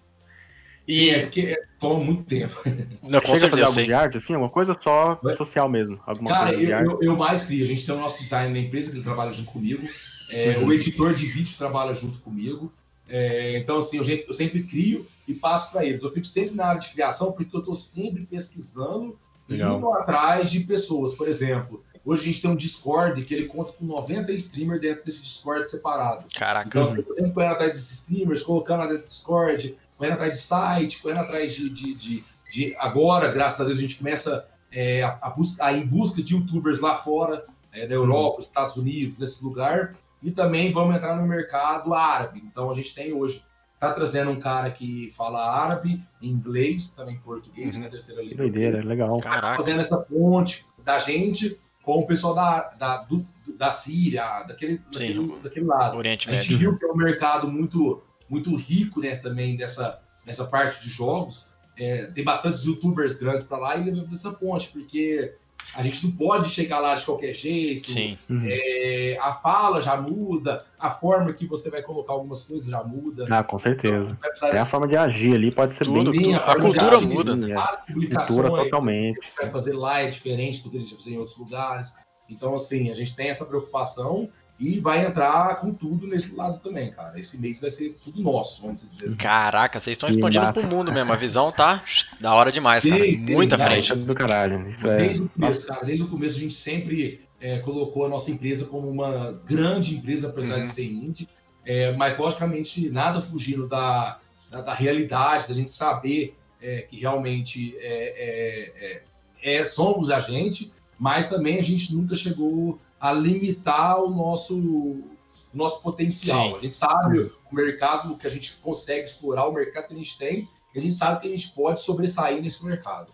E... 0.87 0.93
Sim, 0.93 1.09
é 1.09 1.19
porque 1.21 1.61
toma 1.79 2.03
muito 2.03 2.23
tempo. 2.23 2.55
Não, 3.03 3.21
com 3.21 3.35
Chega 3.35 3.49
fazer 3.49 3.63
algo 3.63 3.83
de 3.83 3.93
arte, 3.93 4.17
assim, 4.17 4.35
uma 4.35 4.49
coisa 4.49 4.77
só 4.79 5.19
Mas... 5.21 5.37
social 5.37 5.69
mesmo. 5.69 5.99
Alguma 6.05 6.29
Cara, 6.29 6.53
eu, 6.53 6.69
eu, 6.69 6.99
eu, 7.01 7.17
mais 7.17 7.45
crio. 7.45 7.63
A 7.63 7.67
gente 7.67 7.85
tem 7.85 7.95
o 7.95 7.99
nosso 7.99 8.21
design 8.21 8.53
na 8.53 8.59
empresa 8.59 8.89
que 8.89 8.97
ele 8.97 9.03
trabalha 9.03 9.31
junto 9.31 9.51
comigo. 9.51 9.87
É, 10.31 10.57
o 10.59 10.71
editor 10.71 11.13
de 11.13 11.25
vídeo 11.25 11.55
trabalha 11.57 11.93
junto 11.93 12.19
comigo. 12.19 12.71
É, 13.11 13.57
então, 13.57 13.77
assim, 13.77 13.97
eu, 13.97 14.05
eu, 14.05 14.33
sempre 14.33 14.63
crio 14.63 15.05
e 15.27 15.33
passo 15.33 15.71
para 15.71 15.85
eles. 15.85 16.01
Eu 16.01 16.11
fico 16.11 16.25
sempre 16.25 16.55
na 16.55 16.67
área 16.67 16.79
de 16.79 16.89
criação 16.91 17.33
porque 17.33 17.53
eu 17.53 17.59
estou 17.59 17.75
sempre 17.75 18.25
pesquisando 18.25 19.19
Legal. 19.49 19.77
indo 19.77 19.91
atrás 19.93 20.49
de 20.49 20.61
pessoas. 20.61 21.13
Por 21.13 21.27
exemplo, 21.27 21.83
hoje 22.05 22.21
a 22.21 22.25
gente 22.25 22.41
tem 22.41 22.51
um 22.51 22.55
Discord 22.55 23.21
que 23.23 23.33
ele 23.33 23.47
conta 23.47 23.73
com 23.73 23.85
90 23.85 24.31
streamers 24.33 24.79
dentro 24.79 25.03
desse 25.03 25.23
Discord 25.23 25.67
separado. 25.67 26.25
Caraca. 26.33 26.69
Então, 26.69 26.85
você 26.85 27.03
sempre 27.03 27.31
correndo 27.31 27.51
atrás 27.51 27.71
desses 27.73 27.91
streamers, 28.03 28.43
colocando 28.43 28.87
dentro 28.87 29.03
do 29.03 29.07
Discord, 29.07 29.75
correndo 30.01 30.13
atrás 30.13 30.31
de 30.33 30.39
site, 30.39 30.99
correndo 30.99 31.19
atrás 31.19 31.53
de, 31.53 31.69
de, 31.69 31.93
de, 31.93 32.23
de... 32.49 32.75
Agora, 32.79 33.31
graças 33.31 33.61
a 33.61 33.65
Deus, 33.65 33.77
a 33.77 33.81
gente 33.81 33.97
começa 33.97 34.47
é, 34.71 35.03
a, 35.03 35.09
a, 35.21 35.35
a 35.61 35.73
ir 35.73 35.83
em 35.83 35.85
busca 35.85 36.23
de 36.23 36.33
youtubers 36.33 36.79
lá 36.79 36.95
fora, 36.95 37.45
é, 37.71 37.85
da 37.85 37.93
Europa, 37.93 38.37
uhum. 38.37 38.41
Estados 38.41 38.75
Unidos, 38.77 39.19
nesse 39.19 39.43
lugar. 39.43 39.93
E 40.23 40.31
também 40.31 40.73
vamos 40.73 40.95
entrar 40.95 41.15
no 41.15 41.27
mercado 41.27 41.93
árabe. 41.93 42.41
Então, 42.43 42.71
a 42.71 42.73
gente 42.73 42.95
tem 42.95 43.13
hoje 43.13 43.43
Tá 43.79 43.91
trazendo 43.91 44.29
um 44.29 44.39
cara 44.39 44.69
que 44.69 45.09
fala 45.17 45.59
árabe, 45.59 45.99
inglês, 46.21 46.93
também 46.93 47.17
português, 47.17 47.77
uhum. 47.77 47.81
né? 47.81 47.89
Terceira 47.89 48.21
língua. 48.21 48.37
Doideira, 48.37 48.83
legal. 48.83 49.19
Tá 49.19 49.31
Caraca. 49.31 49.55
fazendo 49.55 49.79
essa 49.79 49.97
ponte 49.97 50.67
da 50.85 50.99
gente 50.99 51.59
com 51.81 51.97
o 51.97 52.05
pessoal 52.05 52.35
da, 52.35 52.59
da, 52.77 52.97
do, 52.97 53.25
da 53.57 53.71
Síria, 53.71 54.43
daquele, 54.43 54.77
daquele, 54.77 55.41
daquele 55.41 55.65
lado. 55.65 55.97
Oriente 55.97 56.29
a 56.29 56.33
gente 56.33 56.55
viu 56.57 56.77
que 56.77 56.85
é 56.85 56.91
um 56.91 56.95
mercado 56.95 57.47
muito, 57.47 58.03
muito 58.31 58.55
rico, 58.55 59.01
né, 59.01 59.17
também 59.17 59.57
dessa, 59.57 60.01
nessa 60.25 60.45
parte 60.45 60.81
de 60.81 60.89
jogos. 60.89 61.51
É, 61.77 62.05
tem 62.05 62.23
bastantes 62.23 62.63
youtubers 62.63 63.17
grandes 63.17 63.45
para 63.45 63.57
lá 63.57 63.75
e 63.75 63.83
leva 63.83 64.07
dessa 64.07 64.31
ponte, 64.31 64.69
porque 64.69 65.35
a 65.75 65.83
gente 65.83 66.05
não 66.05 66.13
pode 66.13 66.49
chegar 66.49 66.79
lá 66.79 66.95
de 66.95 67.05
qualquer 67.05 67.33
jeito. 67.33 67.91
Sim. 67.91 68.17
Uhum. 68.29 68.43
É, 68.45 69.17
a 69.21 69.33
fala 69.33 69.79
já 69.81 69.95
muda, 69.95 70.65
a 70.79 70.89
forma 70.89 71.33
que 71.33 71.45
você 71.45 71.69
vai 71.69 71.81
colocar 71.81 72.13
algumas 72.13 72.43
coisas 72.43 72.69
já 72.69 72.83
muda. 72.83 73.25
Ah, 73.29 73.43
com 73.43 73.59
certeza. 73.59 74.17
Então, 74.19 74.49
Até 74.49 74.59
a 74.59 74.65
forma 74.65 74.87
de 74.87 74.95
agir 74.95 75.33
ali 75.33 75.51
pode 75.51 75.73
ser 75.73 75.85
tudo, 75.85 76.11
bem. 76.11 76.23
Sim, 76.23 76.33
a, 76.33 76.37
a 76.37 76.59
cultura 76.59 76.99
muda. 76.99 77.35
Né? 77.35 77.55
As 77.55 77.85
publicações. 77.85 78.39
Cultura 78.39 78.63
totalmente. 78.63 79.19
A 79.19 79.23
gente 79.23 79.35
vai 79.37 79.49
fazer 79.49 79.73
lá 79.73 79.99
é 80.01 80.09
diferente 80.09 80.63
do 80.63 80.69
que 80.69 80.77
a 80.77 80.79
gente 80.79 80.93
vai 80.93 81.03
fazer 81.03 81.15
em 81.15 81.17
outros 81.17 81.37
lugares. 81.37 81.93
Então, 82.29 82.55
assim, 82.55 82.89
a 82.89 82.93
gente 82.93 83.15
tem 83.15 83.29
essa 83.29 83.45
preocupação 83.45 84.29
e 84.61 84.79
vai 84.79 85.03
entrar 85.03 85.55
com 85.55 85.73
tudo 85.73 86.05
nesse 86.05 86.35
lado 86.35 86.59
também, 86.59 86.91
cara. 86.91 87.19
Esse 87.19 87.41
mês 87.41 87.59
vai 87.59 87.71
ser 87.71 87.97
tudo 88.03 88.21
nosso, 88.21 88.61
vamos 88.61 88.87
dizer 88.87 89.05
assim. 89.05 89.17
Caraca, 89.17 89.79
vocês 89.79 89.95
estão 89.95 90.07
expandindo 90.07 90.53
pro 90.53 90.67
mundo 90.67 90.91
mesmo. 90.91 91.11
A 91.11 91.15
visão 91.15 91.51
tá 91.51 91.83
da 92.19 92.31
hora 92.35 92.51
demais, 92.51 92.83
sim, 92.83 92.91
cara. 92.91 93.03
Sim, 93.03 93.21
Muita 93.33 93.57
frente. 93.57 93.95
Do 93.95 94.13
caralho. 94.13 94.69
Isso 94.69 94.87
é 94.87 94.97
desde, 94.97 95.23
é... 95.23 95.25
o 95.25 95.29
começo, 95.29 95.67
cara, 95.67 95.83
desde 95.83 96.03
o 96.03 96.07
começo 96.07 96.37
a 96.37 96.41
gente 96.41 96.53
sempre 96.53 97.21
é, 97.39 97.57
colocou 97.57 98.05
a 98.05 98.09
nossa 98.09 98.29
empresa 98.29 98.65
como 98.65 98.87
uma 98.87 99.31
grande 99.47 99.95
empresa, 99.95 100.27
apesar 100.27 100.57
uhum. 100.57 100.61
de 100.61 100.69
ser 100.69 100.85
indie. 100.85 101.27
É, 101.65 101.91
mas, 101.93 102.15
logicamente, 102.15 102.87
nada 102.91 103.19
fugindo 103.19 103.67
da, 103.67 104.19
da, 104.51 104.61
da 104.61 104.73
realidade, 104.75 105.47
da 105.47 105.55
gente 105.55 105.71
saber 105.71 106.35
é, 106.61 106.81
que 106.83 106.99
realmente 106.99 107.75
é, 107.79 109.01
é, 109.41 109.57
é, 109.57 109.65
somos 109.65 110.11
a 110.11 110.19
gente, 110.19 110.71
mas 110.99 111.29
também 111.29 111.57
a 111.57 111.63
gente 111.63 111.91
nunca 111.95 112.15
chegou 112.15 112.79
a 113.01 113.11
limitar 113.11 113.99
o 113.99 114.11
nosso, 114.11 114.55
o 114.55 115.17
nosso 115.51 115.81
potencial. 115.81 116.51
Sim. 116.51 116.55
A 116.55 116.59
gente 116.59 116.75
sabe 116.75 117.19
o 117.19 117.55
mercado 117.55 118.15
que 118.15 118.27
a 118.27 118.29
gente 118.29 118.55
consegue 118.57 119.03
explorar, 119.03 119.47
o 119.47 119.51
mercado 119.51 119.87
que 119.87 119.95
a 119.95 119.97
gente 119.97 120.15
tem, 120.19 120.47
e 120.75 120.77
a 120.77 120.81
gente 120.81 120.93
sabe 120.93 121.19
que 121.19 121.27
a 121.27 121.31
gente 121.31 121.49
pode 121.49 121.81
sobressair 121.81 122.39
nesse 122.39 122.63
mercado. 122.63 123.11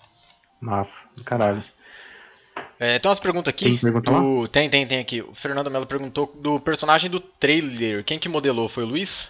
Massa, 0.60 1.06
caralho. 1.23 1.63
É, 2.78 3.00
tem 3.00 3.10
umas 3.10 3.19
perguntas 3.19 3.50
aqui. 3.50 3.80
Tem, 3.80 3.91
do... 3.91 4.47
tem, 4.50 4.69
tem, 4.69 4.88
tem 4.88 5.00
aqui. 5.00 5.21
O 5.21 5.34
Fernando 5.34 5.71
Melo 5.71 5.88
perguntou 5.88 6.36
do 6.36 6.60
personagem 6.60 7.10
do 7.10 7.19
trailer. 7.19 8.04
Quem 8.04 8.19
que 8.19 8.28
modelou? 8.28 8.67
Foi 8.67 8.84
o 8.84 8.88
Luiz? 8.88 9.28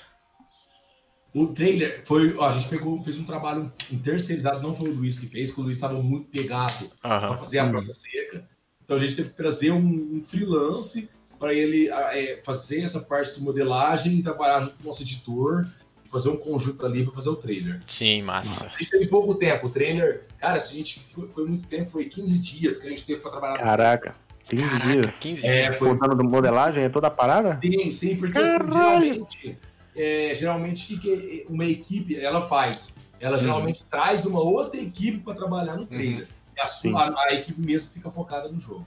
O 1.34 1.48
trailer 1.48 2.02
foi. 2.06 2.36
Ó, 2.36 2.48
a 2.48 2.54
gente 2.54 2.68
pegou, 2.68 3.02
fez 3.04 3.20
um 3.20 3.26
trabalho 3.26 3.72
terceirizado, 4.04 4.62
não 4.62 4.74
foi 4.74 4.90
o 4.90 4.94
Luiz 4.94 5.20
que 5.20 5.28
fez, 5.28 5.52
porque 5.52 5.62
o 5.62 5.66
Luiz 5.66 5.78
estava 5.78 6.02
muito 6.02 6.30
pegado 6.30 6.86
uhum. 6.86 7.00
para 7.00 7.38
fazer 7.38 7.60
a 7.60 7.70
prosa 7.70 7.94
seca. 7.94 8.57
Então 8.88 8.96
a 8.96 9.00
gente 9.02 9.18
teve 9.18 9.30
que 9.32 9.36
trazer 9.36 9.72
um, 9.72 10.16
um 10.16 10.22
freelance 10.24 11.10
para 11.38 11.54
ele 11.54 11.90
é, 11.90 12.40
fazer 12.42 12.84
essa 12.84 13.02
parte 13.02 13.36
de 13.36 13.42
modelagem 13.44 14.18
e 14.18 14.24
trabalhar 14.24 14.62
junto 14.62 14.78
com 14.78 14.84
o 14.86 14.88
nosso 14.88 15.04
editor 15.04 15.68
fazer 16.08 16.30
um 16.30 16.38
conjunto 16.38 16.86
ali 16.86 17.04
para 17.04 17.14
fazer 17.14 17.30
o 17.30 17.36
trailer. 17.36 17.82
Sim, 17.86 18.24
massa. 18.24 18.66
A 18.66 18.70
gente 18.78 18.90
teve 18.90 19.08
pouco 19.08 19.36
tempo. 19.36 19.68
O 19.68 19.70
trailer, 19.70 20.26
cara, 20.40 20.58
se 20.58 20.74
a 20.74 20.78
gente 20.78 21.00
foi, 21.02 21.28
foi 21.28 21.46
muito 21.46 21.68
tempo, 21.68 21.90
foi 21.90 22.06
15 22.06 22.40
dias 22.40 22.80
que 22.80 22.88
a 22.88 22.90
gente 22.90 23.06
teve 23.06 23.20
para 23.20 23.32
trabalhar. 23.32 23.58
Caraca. 23.58 24.16
15 24.46 24.64
Caraca, 24.64 24.88
dias. 24.88 25.16
15 25.18 25.46
é, 25.46 25.64
dias. 25.64 25.78
Foi... 25.78 25.90
Contando 25.90 26.16
do 26.16 26.24
modelagem, 26.24 26.84
é 26.86 26.90
toda 26.90 27.08
a 27.08 27.12
parada? 27.12 27.56
Sim, 27.56 27.92
sim, 27.92 28.16
porque 28.16 28.38
assim, 28.38 28.58
geralmente, 28.72 29.58
é, 29.96 30.34
geralmente 30.34 30.98
que 30.98 31.46
uma 31.50 31.66
equipe 31.66 32.16
ela 32.16 32.42
faz? 32.42 32.96
Ela 33.20 33.38
uhum. 33.38 33.44
geralmente 33.44 33.86
traz 33.86 34.26
uma 34.26 34.40
outra 34.40 34.80
equipe 34.80 35.18
para 35.18 35.34
trabalhar 35.34 35.76
no 35.76 35.86
trailer. 35.86 36.22
Uhum. 36.22 36.37
A, 36.60 36.68
sua, 36.68 37.04
a, 37.04 37.24
a, 37.24 37.34
equipe 37.34 37.60
mesmo 37.60 37.94
fica 37.94 38.10
focada 38.10 38.50
no 38.50 38.60
jogo. 38.60 38.86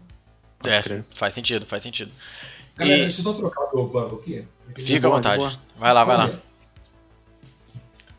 É, 0.65 1.03
faz 1.15 1.35
sentido, 1.35 1.65
faz 1.67 1.83
sentido. 1.83 2.11
Galera, 2.77 2.99
e... 2.99 3.01
deixa 3.03 3.21
eu 3.21 3.25
só 3.25 3.33
trocar 3.33 3.75
o 3.75 3.87
banco 3.87 4.17
aqui. 4.17 4.47
Fica 4.77 5.07
à 5.07 5.11
vontade. 5.11 5.61
Vai 5.79 5.93
lá, 5.93 6.05
vai 6.05 6.17
lá. 6.17 6.31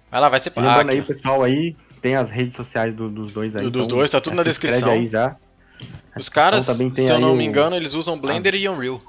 Vai 0.09 0.21
lá, 0.21 0.29
vai 0.29 0.39
ser 0.39 0.51
Lembrando 0.55 0.89
ah, 0.89 0.91
aí, 0.91 1.01
pessoal, 1.01 1.43
aí, 1.43 1.75
tem 2.01 2.15
as 2.15 2.29
redes 2.29 2.55
sociais 2.55 2.93
do, 2.93 3.09
dos 3.09 3.31
dois 3.31 3.55
aí. 3.55 3.69
Dos 3.69 3.85
então, 3.85 3.97
dois, 3.97 4.09
tá 4.09 4.19
tudo 4.19 4.35
na 4.35 4.43
descrição. 4.43 4.89
aí 4.89 5.07
já. 5.07 5.37
Os 6.17 6.27
caras, 6.27 6.65
se 6.65 7.09
eu 7.09 7.19
não 7.19 7.35
me 7.35 7.45
engano, 7.45 7.75
eles 7.75 7.93
usam 7.93 8.19
Blender 8.19 8.53
ah. 8.53 8.57
e 8.57 8.67
Unreal. 8.67 9.01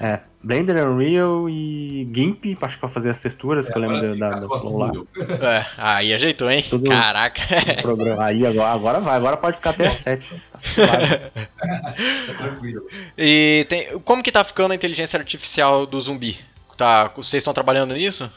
É, 0.00 0.20
Blender, 0.42 0.88
Unreal 0.88 1.50
e 1.50 2.08
GIMP, 2.12 2.56
acho 2.62 2.76
que 2.76 2.80
pra 2.80 2.88
fazer 2.88 3.10
as 3.10 3.18
texturas, 3.18 3.68
é, 3.68 3.72
que 3.72 3.76
eu 3.76 3.82
lembro 3.82 3.98
assim, 3.98 4.18
da, 4.18 4.30
da, 4.30 4.46
lá. 4.46 4.92
É, 5.58 5.66
aí 5.76 6.14
ajeitou, 6.14 6.50
hein? 6.50 6.64
Tudo 6.68 6.88
Caraca. 6.88 7.42
Programa. 7.82 8.24
Aí 8.24 8.46
agora, 8.46 8.72
agora 8.72 9.00
vai, 9.00 9.16
agora 9.16 9.36
pode 9.36 9.56
ficar 9.56 9.70
até 9.70 9.94
7. 9.94 10.42
tá 10.76 12.34
tranquilo. 12.38 12.86
E 13.18 13.66
tem, 13.68 13.98
como 14.00 14.22
que 14.22 14.32
tá 14.32 14.42
ficando 14.42 14.72
a 14.72 14.74
inteligência 14.74 15.18
artificial 15.18 15.86
do 15.86 16.00
zumbi? 16.00 16.38
Tá, 16.74 17.12
vocês 17.14 17.42
estão 17.42 17.52
trabalhando 17.52 17.92
nisso? 17.92 18.30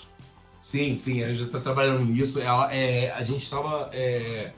Sim, 0.59 0.97
sim, 0.97 1.23
a 1.23 1.29
gente 1.29 1.43
está 1.43 1.61
trabalhando 1.61 2.03
nisso. 2.03 2.41
Ela, 2.41 2.73
é, 2.73 3.11
a 3.11 3.23
gente 3.23 3.43
estava 3.43 3.89
é, 3.93 4.51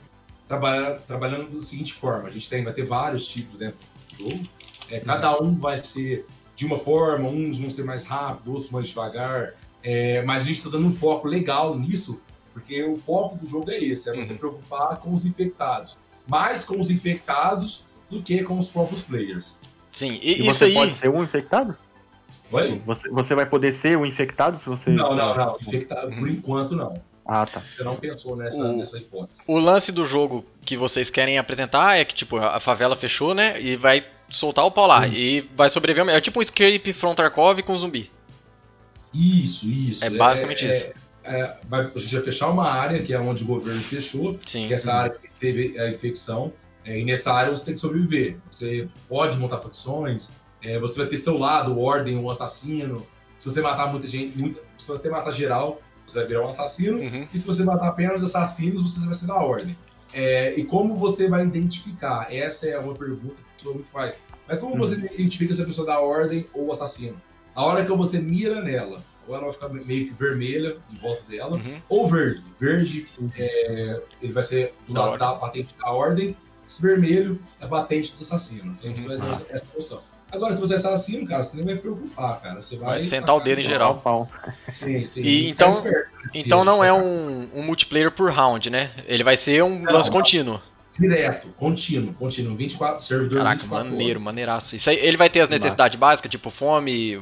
trabalhando, 0.48 1.00
trabalhando 1.06 1.54
da 1.54 1.60
seguinte 1.60 1.92
forma: 1.92 2.28
a 2.28 2.30
gente 2.32 2.48
tem, 2.50 2.64
vai 2.64 2.72
ter 2.72 2.84
vários 2.84 3.28
tipos 3.28 3.60
dentro 3.60 3.78
do 4.10 4.24
jogo. 4.24 4.48
É, 4.90 4.98
cada 4.98 5.40
um 5.40 5.56
vai 5.56 5.78
ser 5.78 6.26
de 6.56 6.64
uma 6.64 6.78
forma, 6.78 7.28
uns 7.28 7.60
vão 7.60 7.70
ser 7.70 7.84
mais 7.84 8.06
rápidos, 8.06 8.54
outros 8.54 8.70
mais 8.70 8.88
devagar. 8.88 9.54
É, 9.82 10.22
mas 10.22 10.42
a 10.42 10.46
gente 10.46 10.56
está 10.56 10.70
dando 10.70 10.88
um 10.88 10.92
foco 10.92 11.28
legal 11.28 11.78
nisso, 11.78 12.20
porque 12.52 12.82
o 12.82 12.96
foco 12.96 13.36
do 13.36 13.46
jogo 13.46 13.70
é 13.70 13.78
esse: 13.78 14.08
é 14.08 14.14
você 14.14 14.32
uhum. 14.32 14.38
preocupar 14.38 14.96
com 14.96 15.14
os 15.14 15.26
infectados. 15.26 15.96
Mais 16.26 16.64
com 16.64 16.80
os 16.80 16.90
infectados 16.90 17.84
do 18.10 18.22
que 18.22 18.42
com 18.42 18.58
os 18.58 18.70
próprios 18.70 19.02
players. 19.02 19.56
Sim, 19.92 20.18
e, 20.22 20.40
e 20.40 20.46
você 20.46 20.64
aí... 20.64 20.74
pode 20.74 20.94
ser 20.94 21.08
um 21.08 21.22
infectado? 21.22 21.76
Oi? 22.50 22.80
Você, 22.86 23.08
você 23.10 23.34
vai 23.34 23.46
poder 23.46 23.72
ser 23.72 23.98
o 23.98 24.06
infectado 24.06 24.58
se 24.58 24.66
você. 24.66 24.90
Não, 24.90 25.14
não, 25.14 25.36
não. 25.36 25.56
Infectado, 25.60 26.08
por 26.16 26.28
enquanto, 26.28 26.74
não. 26.74 26.94
Ah, 27.24 27.44
tá. 27.44 27.62
Você 27.76 27.82
não 27.82 27.96
pensou 27.96 28.36
nessa, 28.36 28.62
o, 28.62 28.76
nessa 28.76 28.98
hipótese. 28.98 29.42
O 29.46 29.58
lance 29.58 29.90
do 29.90 30.06
jogo 30.06 30.44
que 30.64 30.76
vocês 30.76 31.10
querem 31.10 31.38
apresentar 31.38 31.98
é 31.98 32.04
que, 32.04 32.14
tipo, 32.14 32.36
a 32.36 32.60
favela 32.60 32.94
fechou, 32.94 33.34
né? 33.34 33.60
E 33.60 33.76
vai 33.76 34.06
soltar 34.28 34.64
o 34.64 34.70
pau 34.70 34.86
lá. 34.86 35.06
E 35.06 35.48
vai 35.56 35.68
sobreviver. 35.70 36.14
É 36.14 36.20
tipo 36.20 36.38
um 36.38 36.42
escape 36.42 36.92
from 36.92 37.14
Tarkov 37.14 37.62
com 37.62 37.78
zumbi. 37.78 38.10
Isso, 39.12 39.66
isso. 39.66 40.04
É 40.04 40.10
basicamente 40.10 40.66
é, 40.66 40.76
isso. 40.76 40.86
É, 41.24 41.40
é, 41.40 41.56
vai, 41.68 41.90
a 41.94 41.98
gente 41.98 42.14
vai 42.14 42.24
fechar 42.24 42.48
uma 42.48 42.70
área, 42.70 43.02
que 43.02 43.12
é 43.12 43.18
onde 43.18 43.42
o 43.44 43.46
governo 43.46 43.80
fechou, 43.80 44.38
Sim. 44.46 44.66
que 44.66 44.72
é 44.72 44.76
essa 44.76 44.94
área 44.94 45.16
que 45.16 45.28
teve 45.40 45.78
a 45.78 45.90
infecção. 45.90 46.52
É, 46.84 46.98
e 46.98 47.04
nessa 47.04 47.32
área 47.32 47.50
você 47.50 47.66
tem 47.66 47.74
que 47.74 47.80
sobreviver. 47.80 48.36
Você 48.50 48.88
pode 49.08 49.38
montar 49.38 49.58
facções, 49.58 50.30
é, 50.62 50.78
você 50.78 50.98
vai 50.98 51.08
ter 51.08 51.16
seu 51.16 51.36
lado, 51.36 51.72
o 51.72 51.80
ordem, 51.80 52.16
o 52.16 52.30
assassino. 52.30 53.06
Se 53.38 53.50
você 53.50 53.60
matar 53.60 53.90
muita 53.90 54.06
gente, 54.06 54.38
muita, 54.38 54.60
se 54.78 54.88
você 54.88 55.08
matar 55.08 55.32
geral, 55.32 55.80
você 56.06 56.20
vai 56.20 56.28
virar 56.28 56.46
um 56.46 56.48
assassino. 56.48 56.98
Uhum. 56.98 57.26
E 57.32 57.38
se 57.38 57.46
você 57.46 57.64
matar 57.64 57.88
apenas 57.88 58.22
assassinos, 58.22 58.82
você 58.82 59.04
vai 59.04 59.14
ser 59.14 59.26
da 59.26 59.34
ordem. 59.34 59.76
É, 60.12 60.54
e 60.58 60.64
como 60.64 60.96
você 60.96 61.28
vai 61.28 61.44
identificar? 61.44 62.32
Essa 62.32 62.68
é 62.68 62.78
uma 62.78 62.94
pergunta 62.94 63.34
que 63.34 63.42
a 63.42 63.56
pessoa 63.56 63.74
muito 63.74 63.90
faz. 63.90 64.20
Mas 64.46 64.58
como 64.58 64.74
uhum. 64.74 64.78
você 64.78 64.96
identifica 64.98 65.54
se 65.54 65.62
a 65.62 65.66
pessoa 65.66 65.86
da 65.86 66.00
ordem 66.00 66.46
ou 66.52 66.70
assassino? 66.72 67.20
A 67.54 67.64
hora 67.64 67.84
que 67.84 67.92
você 67.92 68.20
mira 68.20 68.62
nela, 68.62 69.02
ou 69.26 69.34
ela 69.34 69.44
vai 69.44 69.52
ficar 69.52 69.68
meio 69.68 70.08
que 70.08 70.14
vermelha 70.14 70.76
em 70.90 70.96
volta 70.96 71.22
dela, 71.28 71.56
uhum. 71.56 71.80
ou 71.88 72.08
verde. 72.08 72.44
Verde, 72.58 73.08
é, 73.36 74.02
ele 74.22 74.32
vai 74.32 74.42
ser 74.42 74.74
do 74.86 74.92
lado 74.92 75.18
da 75.18 75.34
patente 75.34 75.74
da 75.78 75.90
ordem, 75.90 76.36
esse 76.68 76.82
vermelho 76.82 77.40
é 77.60 77.64
a 77.64 77.68
patente 77.68 78.14
do 78.14 78.22
assassino. 78.22 78.76
Então 78.82 78.96
você 78.96 79.08
vai 79.08 79.18
ter 79.18 79.28
essa, 79.28 79.54
essa 79.54 79.66
noção. 79.74 80.02
Agora, 80.30 80.52
se 80.52 80.60
você 80.60 80.74
é 80.74 80.76
assassino, 80.76 81.26
cara, 81.26 81.42
você 81.42 81.56
nem 81.56 81.66
vai 81.66 81.76
preocupar, 81.76 82.40
cara. 82.40 82.62
Você 82.62 82.76
vai. 82.76 82.98
vai 82.98 83.00
sentar 83.00 83.36
o 83.36 83.40
dedo 83.40 83.60
em 83.60 83.64
geral. 83.64 83.98
Pau. 83.98 84.28
Sim, 84.74 85.04
sim. 85.04 85.22
E 85.22 85.48
então, 85.48 85.68
esperto, 85.68 86.10
então 86.34 86.64
não 86.64 86.82
é 86.82 86.92
um, 86.92 87.48
um, 87.54 87.62
multiplayer 87.62 88.10
por 88.10 88.30
round, 88.30 88.68
né? 88.68 88.90
Ele 89.06 89.22
vai 89.22 89.36
ser 89.36 89.62
um 89.62 89.78
não, 89.80 89.92
lance 89.92 90.10
contínuo. 90.10 90.60
Direto, 90.98 91.48
contínuo, 91.56 92.14
contínuo, 92.14 92.56
24, 92.56 93.04
servidor 93.04 93.38
Caraca, 93.38 93.56
24 93.56 93.90
maneiro, 93.90 94.20
maneiraço. 94.20 94.74
Isso 94.74 94.88
aí, 94.88 94.96
ele 94.96 95.16
vai 95.16 95.28
ter 95.28 95.40
as 95.40 95.48
necessidades 95.48 95.98
básicas, 95.98 96.30
tipo 96.30 96.50
fome, 96.50 97.20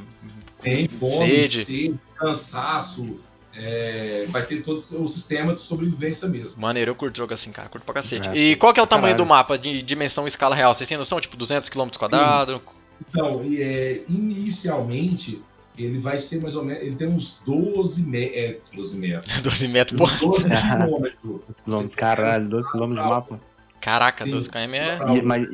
Tem 0.61 0.87
fome, 0.87 1.43
sede, 1.43 1.65
sede 1.65 1.99
cansaço, 2.15 3.19
é, 3.53 4.25
vai 4.29 4.43
ter 4.43 4.61
todo 4.61 4.77
o 4.77 5.07
sistema 5.07 5.53
de 5.53 5.59
sobrevivência 5.59 6.27
mesmo. 6.27 6.61
Maneiro, 6.61 6.91
eu 6.91 6.95
curto 6.95 7.17
jogo 7.17 7.33
assim, 7.33 7.51
cara, 7.51 7.69
curto 7.69 7.83
pra 7.83 7.95
cacete. 7.95 8.29
É, 8.29 8.35
e 8.35 8.55
qual 8.55 8.73
que 8.73 8.79
é 8.79 8.83
o 8.83 8.87
tamanho 8.87 9.13
caralho. 9.13 9.25
do 9.25 9.29
mapa 9.29 9.57
de 9.57 9.81
dimensão 9.81 10.25
e 10.25 10.27
escala 10.29 10.55
real? 10.55 10.73
Vocês 10.73 10.87
têm 10.87 10.97
noção? 10.97 11.19
Tipo, 11.19 11.37
200 11.37 11.69
km 11.69 11.89
quadrados? 11.97 12.61
Então, 13.01 13.41
é, 13.43 14.01
inicialmente, 14.07 15.41
ele 15.77 15.99
vai 15.99 16.17
ser 16.17 16.41
mais 16.41 16.55
ou 16.55 16.63
menos. 16.63 16.81
Ele 16.83 16.95
tem 16.95 17.07
uns 17.07 17.41
12, 17.45 18.03
me, 18.03 18.25
é, 18.25 18.59
12 18.73 18.97
metros. 18.97 19.41
12 19.41 19.67
metros, 19.67 19.97
porra. 19.97 20.17
12 20.19 20.43
quilômetros. 20.43 21.95
Caralho, 21.95 22.49
12 22.49 22.71
quilômetros 22.71 23.05
de 23.05 23.11
mapa. 23.11 23.39
Caraca, 23.81 24.23
Sim, 24.23 24.31
12 24.31 24.49
km 24.49 24.73
é. 24.73 24.97
E, 25.15 25.21
mas, 25.21 25.47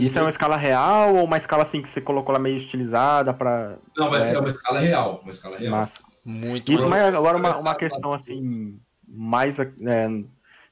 isso 0.00 0.18
é 0.18 0.22
uma 0.22 0.30
escala 0.30 0.56
real 0.56 1.14
ou 1.14 1.24
uma 1.24 1.36
escala 1.36 1.62
assim 1.62 1.80
que 1.80 1.88
você 1.88 2.00
colocou 2.00 2.32
lá 2.32 2.38
meio 2.38 2.56
estilizada 2.56 3.32
pra. 3.32 3.76
Não, 3.96 4.10
vai 4.10 4.20
é... 4.20 4.24
ser 4.26 4.38
uma 4.38 4.48
escala 4.48 4.80
real. 4.80 5.20
Uma 5.22 5.30
escala 5.30 5.58
real. 5.58 5.70
Massa. 5.70 5.98
Muito 6.24 6.72
Isso, 6.72 6.88
mas 6.88 7.14
agora 7.14 7.38
uma, 7.38 7.56
uma 7.56 7.74
questão 7.74 8.12
assim, 8.12 8.78
mais 9.06 9.58
é, 9.58 9.68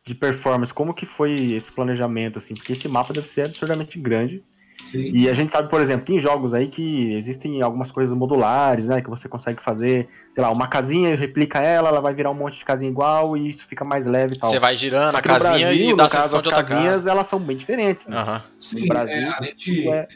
de 0.05 0.15
performance, 0.15 0.75
como 0.75 0.93
que 0.93 1.07
foi 1.07 1.53
esse 1.53 1.73
planejamento, 1.73 2.39
assim? 2.39 2.55
Porque 2.55 2.73
esse 2.73 2.87
mapa 2.89 3.15
deve 3.15 3.29
ser 3.29 3.43
absurdamente 3.43 3.99
grande. 3.99 4.45
Sim. 4.85 5.11
E 5.13 5.29
a 5.29 5.35
gente 5.35 5.51
sabe, 5.51 5.69
por 5.69 5.81
exemplo, 5.81 6.07
tem 6.07 6.21
jogos 6.21 6.55
aí 6.55 6.69
que 6.69 7.13
existem 7.15 7.61
algumas 7.63 7.91
coisas 7.91 8.17
modulares, 8.17 8.87
né? 8.87 9.01
Que 9.01 9.11
você 9.11 9.29
consegue 9.29 9.63
fazer, 9.63 10.09
sei 10.31 10.43
lá, 10.43 10.51
uma 10.51 10.69
casinha 10.69 11.11
e 11.11 11.17
replica 11.17 11.59
ela, 11.59 11.89
ela 11.89 12.01
vai 12.01 12.15
virar 12.15 12.31
um 12.31 12.35
monte 12.35 12.59
de 12.59 12.65
casinha 12.65 12.91
igual 12.91 13.37
e 13.37 13.51
isso 13.51 13.67
fica 13.67 13.85
mais 13.85 14.07
leve 14.07 14.35
e 14.35 14.39
tal. 14.39 14.51
Você 14.51 14.59
vai 14.59 14.77
girando 14.77 15.15
a 15.15 15.23
casinha 15.23 15.39
Brasil, 15.39 15.73
e 15.73 15.97
dá 15.97 16.05
no 16.05 16.11
caso, 16.11 16.37
as 16.37 16.47
casinhas, 16.47 17.07
elas 17.07 17.27
são 17.27 17.41
bem 17.41 17.57
diferentes, 17.57 18.07
né? 18.07 18.23
Uhum. 18.23 18.41
Sim, 18.61 18.87
Brasil, 18.87 19.15
é, 19.15 19.29
a, 19.29 19.43
gente, 19.43 19.89
é... 19.89 20.09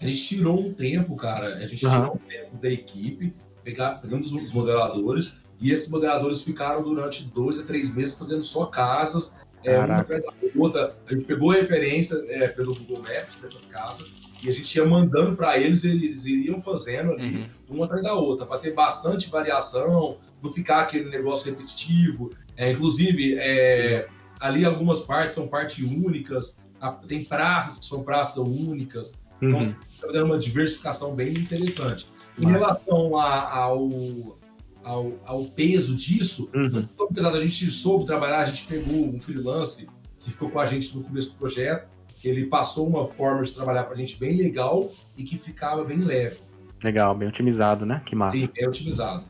a 0.00 0.04
gente 0.04 0.24
tirou 0.28 0.60
um 0.60 0.72
tempo, 0.72 1.16
cara. 1.16 1.56
A 1.56 1.66
gente 1.66 1.84
uhum. 1.84 1.92
tirou 1.92 2.14
um 2.14 2.28
tempo 2.28 2.56
da 2.58 2.70
equipe, 2.70 3.34
pegar, 3.64 3.94
pegamos 3.94 4.32
os 4.32 4.52
modeladores 4.52 5.40
e 5.60 5.70
esses 5.72 5.90
modeladores 5.90 6.42
ficaram 6.42 6.82
durante 6.82 7.24
dois 7.24 7.58
a 7.60 7.64
três 7.64 7.94
meses 7.94 8.16
fazendo 8.16 8.42
só 8.42 8.66
casas 8.66 9.40
é, 9.64 9.78
uma 9.78 9.98
atrás 9.98 10.22
da 10.22 10.32
outra. 10.56 10.96
A 11.06 11.12
gente 11.12 11.24
pegou 11.24 11.50
referência 11.50 12.24
é, 12.28 12.48
pelo 12.48 12.74
Google 12.74 13.02
Maps 13.02 13.38
dessas 13.38 13.64
casas 13.66 14.10
e 14.42 14.48
a 14.48 14.52
gente 14.52 14.74
ia 14.74 14.84
mandando 14.84 15.36
para 15.36 15.58
eles, 15.58 15.84
eles 15.84 16.24
iriam 16.24 16.60
fazendo 16.60 17.12
ali, 17.12 17.36
uhum. 17.36 17.46
uma 17.68 17.84
atrás 17.84 18.02
da 18.02 18.14
outra, 18.14 18.46
para 18.46 18.58
ter 18.58 18.72
bastante 18.72 19.28
variação, 19.28 20.16
não 20.42 20.52
ficar 20.52 20.80
aquele 20.80 21.10
negócio 21.10 21.50
repetitivo. 21.50 22.30
É, 22.56 22.72
inclusive, 22.72 23.36
é, 23.38 24.08
ali 24.40 24.64
algumas 24.64 25.00
partes 25.00 25.34
são 25.34 25.46
partes 25.46 25.84
únicas, 25.84 26.58
tem 27.06 27.22
praças 27.22 27.80
que 27.80 27.86
são 27.86 28.02
praças 28.02 28.38
únicas. 28.38 29.22
Então, 29.36 29.58
uhum. 29.58 29.64
Você 29.64 29.76
está 29.76 30.06
fazendo 30.06 30.24
uma 30.26 30.38
diversificação 30.38 31.14
bem 31.14 31.32
interessante. 31.32 32.10
Em 32.38 32.46
relação 32.46 33.18
a, 33.18 33.52
ao 33.52 33.88
ao, 34.82 35.12
ao 35.24 35.44
peso 35.44 35.96
disso, 35.96 36.50
uhum. 36.54 36.88
apesar 37.00 37.30
da 37.30 37.40
gente 37.40 37.70
soube 37.70 38.06
trabalhar, 38.06 38.40
a 38.40 38.46
gente 38.46 38.66
pegou 38.66 39.06
um 39.06 39.20
freelance 39.20 39.88
que 40.18 40.30
ficou 40.30 40.50
com 40.50 40.60
a 40.60 40.66
gente 40.66 40.96
no 40.96 41.02
começo 41.02 41.32
do 41.32 41.38
projeto, 41.38 41.88
ele 42.22 42.46
passou 42.46 42.86
uma 42.86 43.06
forma 43.06 43.42
de 43.42 43.52
trabalhar 43.52 43.84
para 43.84 43.94
a 43.94 43.96
gente 43.96 44.18
bem 44.18 44.36
legal 44.36 44.92
e 45.16 45.24
que 45.24 45.38
ficava 45.38 45.84
bem 45.84 45.98
leve. 45.98 46.38
Legal, 46.82 47.14
bem 47.14 47.28
otimizado, 47.28 47.86
né? 47.86 48.02
Que 48.04 48.14
massa. 48.14 48.36
Sim, 48.36 48.48
bem 48.54 48.68
otimizado. 48.68 49.24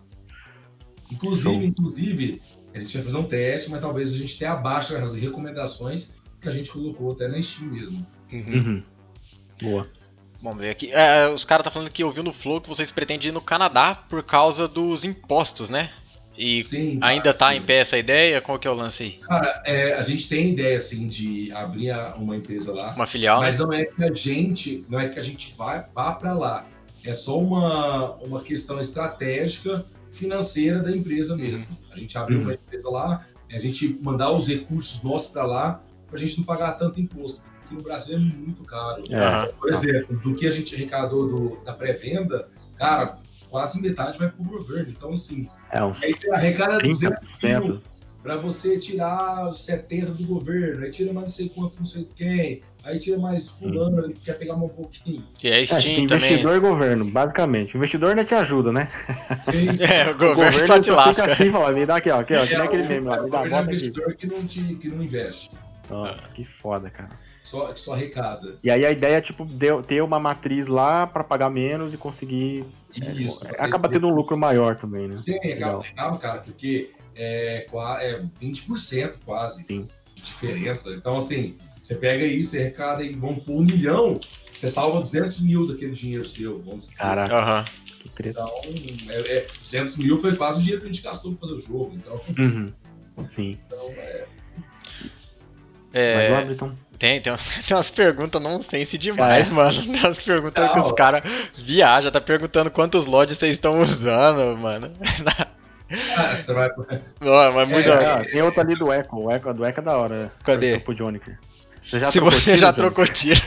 Inclusive, 1.11 1.66
inclusive, 1.66 2.42
a 2.74 2.78
gente 2.78 2.96
vai 2.96 3.05
fazer 3.05 3.18
um 3.18 3.24
teste, 3.24 3.70
mas 3.70 3.80
talvez 3.80 4.12
a 4.12 4.16
gente 4.16 4.38
tenha 4.38 4.53
abaixo 4.53 4.96
as 4.96 5.14
recomendações 5.14 6.14
que 6.40 6.48
a 6.48 6.53
gente 6.53 6.72
colocou 6.72 7.12
até 7.12 7.28
na 7.28 7.40
Steam 7.42 7.70
mesmo. 7.72 8.07
Uhum. 8.32 8.55
Uhum. 8.55 8.82
Boa. 9.61 9.88
Ver 10.57 10.70
aqui. 10.70 10.91
É, 10.93 11.28
os 11.28 11.45
caras 11.45 11.64
tá 11.64 11.70
falando 11.70 11.91
que 11.91 12.03
ouviu 12.03 12.22
no 12.22 12.32
Flow 12.32 12.61
que 12.61 12.68
vocês 12.68 12.91
pretendem 12.91 13.28
ir 13.28 13.32
no 13.32 13.41
Canadá 13.41 13.95
por 13.95 14.22
causa 14.22 14.66
dos 14.66 15.05
impostos, 15.05 15.68
né? 15.68 15.91
E 16.36 16.62
sim, 16.62 16.99
ainda 17.03 17.34
tá 17.34 17.51
sim. 17.51 17.57
em 17.57 17.62
pé 17.62 17.80
essa 17.80 17.99
ideia? 17.99 18.41
Qual 18.41 18.59
que 18.59 18.66
é 18.66 18.70
o 18.70 18.74
lance 18.74 19.03
aí? 19.03 19.12
Cara, 19.18 19.62
é, 19.66 19.93
a 19.93 20.03
gente 20.03 20.26
tem 20.26 20.53
ideia 20.53 20.78
assim 20.78 21.07
de 21.07 21.53
abrir 21.53 21.93
uma 22.16 22.34
empresa 22.34 22.72
lá. 22.72 22.95
Uma 22.95 23.07
filial. 23.07 23.41
Mas 23.41 23.59
né? 23.59 23.64
não 23.64 23.72
é 23.74 23.84
que 23.84 24.03
a 24.03 24.14
gente, 24.14 24.84
não 24.88 24.99
é 24.99 25.09
que 25.11 25.18
a 25.18 25.22
gente 25.22 25.55
vá, 25.57 25.86
vá 25.95 26.12
para 26.12 26.32
lá. 26.32 26.64
É 27.05 27.12
só 27.12 27.38
uma, 27.38 28.14
uma 28.16 28.41
questão 28.41 28.80
estratégica 28.80 29.84
financeira 30.11 30.82
da 30.82 30.91
empresa 30.91 31.34
uhum. 31.34 31.41
mesmo. 31.41 31.76
Uhum. 31.82 31.93
A 31.93 31.99
gente 31.99 32.16
abriu 32.16 32.38
uhum. 32.38 32.45
uma 32.45 32.55
empresa 32.55 32.91
lá, 32.91 33.26
a 33.53 33.59
gente 33.59 33.99
mandar 34.03 34.30
os 34.30 34.49
recursos 34.49 35.03
nossos 35.03 35.32
para 35.32 35.45
lá, 35.45 35.82
para 36.07 36.16
a 36.16 36.20
gente 36.20 36.38
não 36.38 36.45
pagar 36.45 36.72
tanto 36.72 36.99
imposto 36.99 37.43
aqui 37.71 37.75
no 37.75 37.83
Brasil 37.83 38.16
é 38.16 38.21
muito 38.21 38.64
caro. 38.64 39.05
É. 39.09 39.53
Por 39.53 39.71
exemplo, 39.71 40.18
do 40.18 40.35
que 40.35 40.47
a 40.47 40.51
gente 40.51 40.75
arrecadou 40.75 41.29
do, 41.29 41.64
da 41.64 41.73
pré-venda, 41.73 42.49
cara, 42.77 43.18
quase 43.49 43.81
metade 43.81 44.18
vai 44.18 44.29
para 44.29 44.43
o 44.43 44.45
governo. 44.45 44.91
Então, 44.91 45.12
assim, 45.12 45.49
é, 45.71 45.79
aí 45.79 46.12
você 46.12 46.31
arrecada 46.31 46.79
200 46.79 47.33
mil, 47.43 47.81
para 48.23 48.37
você 48.37 48.79
tirar 48.79 49.55
70 49.55 50.12
do 50.12 50.27
governo, 50.27 50.85
aí 50.85 50.91
tira 50.91 51.12
mais 51.12 51.25
não 51.25 51.31
sei 51.31 51.49
quanto, 51.49 51.79
não 51.79 51.87
sei 51.87 52.07
quem, 52.14 52.61
aí 52.85 52.99
tira 52.99 53.18
mais 53.18 53.49
fulano, 53.49 54.05
ele 54.05 54.14
quer 54.14 54.35
pegar 54.35 54.57
mais 54.57 54.71
um 54.71 54.75
pouquinho. 54.75 55.25
E 55.43 55.49
é 55.49 55.64
Steam 55.64 55.81
é, 55.81 56.01
investidor 56.01 56.43
também. 56.43 56.57
e 56.57 56.61
governo, 56.61 57.05
basicamente. 57.07 57.75
O 57.75 57.79
investidor 57.79 58.14
não 58.14 58.25
te 58.25 58.35
ajuda, 58.35 58.73
né? 58.73 58.91
Sim. 59.43 59.68
É, 59.81 60.11
o 60.11 60.14
governo, 60.14 60.33
o 60.33 60.35
governo 60.35 60.66
só 60.66 60.81
te 60.81 60.91
lasca. 60.91 61.23
Fica 61.23 61.33
assim, 61.33 61.51
fala, 61.51 61.73
me 61.73 61.87
dá 61.87 61.97
aqui, 61.97 62.11
ó, 62.11 62.21
aqui, 62.21 62.35
ó, 62.35 62.45
é, 62.45 62.57
aquele 62.57 62.83
meme 62.83 63.07
lá, 63.07 63.23
me 63.23 63.31
dá, 63.31 63.39
bota 63.39 63.55
é 63.55 63.61
o 63.61 63.64
investidor 63.64 64.14
que 64.14 64.27
não, 64.27 64.47
te, 64.47 64.62
que 64.75 64.89
não 64.89 65.03
investe. 65.03 65.51
Nossa, 65.89 66.29
que 66.35 66.45
foda, 66.45 66.91
cara. 66.91 67.11
Só, 67.43 67.74
só 67.74 67.95
arrecada. 67.95 68.57
E 68.62 68.70
aí 68.70 68.84
a 68.84 68.91
ideia 68.91 69.16
é, 69.16 69.20
tipo, 69.20 69.47
ter 69.86 70.03
uma 70.03 70.18
matriz 70.18 70.68
lá 70.68 71.07
para 71.07 71.24
pagar 71.24 71.51
menos 71.51 71.95
e 71.95 71.97
conseguir... 71.97 72.64
Isso. 72.95 73.47
É, 73.47 73.64
acaba 73.64 73.88
tendo 73.88 74.09
um 74.09 74.14
lucro 74.14 74.36
maior 74.36 74.76
também, 74.76 75.09
né? 75.09 75.16
Sim, 75.16 75.36
acaba 75.36 75.78
legal, 75.78 76.18
cara, 76.18 76.41
porque 76.41 76.91
é, 77.14 77.66
é 78.01 78.22
20% 78.43 79.14
quase 79.24 79.64
Sim. 79.64 79.88
de 80.14 80.22
diferença. 80.22 80.91
Então, 80.91 81.16
assim, 81.16 81.57
você 81.80 81.95
pega 81.95 82.24
isso, 82.24 82.53
você 82.53 82.61
arrecada 82.61 83.03
e 83.03 83.14
vamos 83.14 83.43
por 83.43 83.53
um 83.53 83.62
milhão, 83.62 84.20
você 84.55 84.70
salva 84.70 85.01
200 85.01 85.41
mil 85.41 85.66
daquele 85.66 85.93
dinheiro 85.93 86.24
seu, 86.24 86.61
vamos 86.62 86.86
dizer 86.86 86.95
Caraca. 86.97 87.61
Assim. 87.61 87.70
Que 88.01 88.09
treta. 88.11 88.41
Então, 88.41 89.11
é, 89.11 89.38
é, 89.38 89.47
200 89.62 89.97
mil 89.99 90.18
foi 90.18 90.36
quase 90.36 90.59
o 90.59 90.61
dinheiro 90.61 90.80
que 90.80 90.88
a 90.88 90.93
gente 90.93 91.03
gastou 91.03 91.32
para 91.32 91.49
fazer 91.49 91.55
o 91.55 91.61
jogo. 91.61 91.95
Então, 91.95 92.20
uhum. 92.38 92.72
Sim. 93.28 93.59
Então, 93.66 93.88
é... 93.91 94.26
É... 95.93 96.30
Mas, 96.30 96.59
tem, 96.99 97.20
tem, 97.20 97.34
tem 97.66 97.76
umas 97.76 97.91
perguntas 97.91 98.41
nonsense 98.41 98.99
demais, 98.99 99.49
é. 99.49 99.51
mano. 99.51 99.82
Tem 99.82 100.01
umas 100.05 100.22
perguntas 100.22 100.64
Não. 100.66 100.72
que 100.74 100.80
os 100.80 100.93
caras 100.93 101.22
viajam, 101.59 102.11
tá 102.11 102.20
perguntando 102.20 102.70
quantos 102.70 103.07
lodes 103.07 103.38
vocês 103.38 103.53
estão 103.53 103.80
usando, 103.80 104.57
mano. 104.59 104.93
Ah, 106.16 106.36
você 106.36 106.53
vai. 106.53 106.68
Não, 107.20 107.53
mas 107.53 107.68
muito. 107.68 107.91
É, 107.91 108.24
tem 108.24 108.43
outro 108.43 108.61
ali 108.61 108.74
do 108.74 108.93
Echo. 108.93 109.09
O 109.16 109.30
Echo 109.32 109.53
do 109.55 109.66
Echo 109.66 109.80
é 109.80 109.82
da 109.82 109.97
hora. 109.97 110.32
Cadê? 110.45 110.78
Pro. 110.78 110.95
Você 111.82 111.99
já 111.99 112.12
Se 112.12 112.20
você 112.20 112.41
tiro, 112.43 112.59
já 112.59 112.72
trocou 112.72 113.07
tiro. 113.07 113.41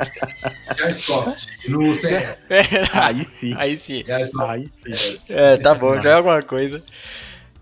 Scoff. 0.92 1.46
No 1.68 1.94
CS. 1.94 2.38
É, 2.50 2.64
aí 2.92 3.24
sim. 3.24 3.54
Aí 3.56 3.78
sim. 3.78 4.04
Aí 4.46 4.68
sim. 4.84 5.32
É, 5.32 5.56
tá 5.56 5.74
bom, 5.74 6.00
já 6.02 6.10
é 6.10 6.14
alguma 6.14 6.42
coisa. 6.42 6.82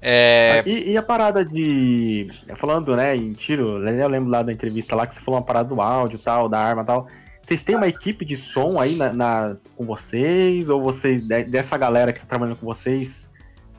É... 0.01 0.63
E, 0.65 0.93
e, 0.93 0.97
a 0.97 1.03
parada 1.03 1.45
de. 1.45 2.29
Falando, 2.57 2.95
né, 2.95 3.17
em 3.17 3.33
tiro, 3.33 3.85
eu 3.85 4.09
lembro 4.09 4.31
lá 4.31 4.43
da 4.43 4.53
entrevista 4.53 4.95
lá 4.95 5.07
que 5.07 5.15
você 5.15 5.21
falou 5.21 5.41
uma 5.41 5.47
parada 5.47 5.69
do 5.69 5.81
áudio 5.81 6.19
tal, 6.19 6.49
da 6.49 6.59
arma 6.59 6.85
tal. 6.85 7.09
Vocês 7.43 7.63
têm 7.63 7.77
uma 7.77 7.89
equipe 7.89 8.25
de 8.25 8.37
som 8.37 8.79
aí 8.79 8.95
na, 8.95 9.13
na 9.13 9.57
com 9.77 9.85
vocês? 9.85 10.69
Ou 10.69 10.83
vocês, 10.83 11.21
dessa 11.21 11.77
galera 11.77 12.13
que 12.13 12.21
tá 12.21 12.27
trabalhando 12.27 12.59
com 12.59 12.67
vocês, 12.67 13.29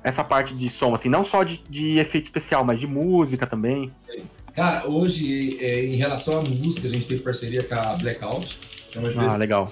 essa 0.03 0.23
parte 0.23 0.53
de 0.55 0.69
som, 0.69 0.93
assim, 0.93 1.09
não 1.09 1.23
só 1.23 1.43
de, 1.43 1.61
de 1.69 1.99
efeito 1.99 2.25
especial, 2.25 2.63
mas 2.63 2.79
de 2.79 2.87
música 2.87 3.45
também? 3.45 3.91
Cara, 4.53 4.87
hoje, 4.87 5.57
é, 5.63 5.85
em 5.85 5.95
relação 5.95 6.39
à 6.39 6.43
música, 6.43 6.87
a 6.87 6.91
gente 6.91 7.07
tem 7.07 7.19
parceria 7.19 7.63
com 7.63 7.75
a 7.75 7.95
Blackout, 7.95 8.59
que 8.89 8.97
é 8.97 9.01
uma 9.01 9.09
empresa 9.09 9.31
ah, 9.33 9.37
legal. 9.37 9.71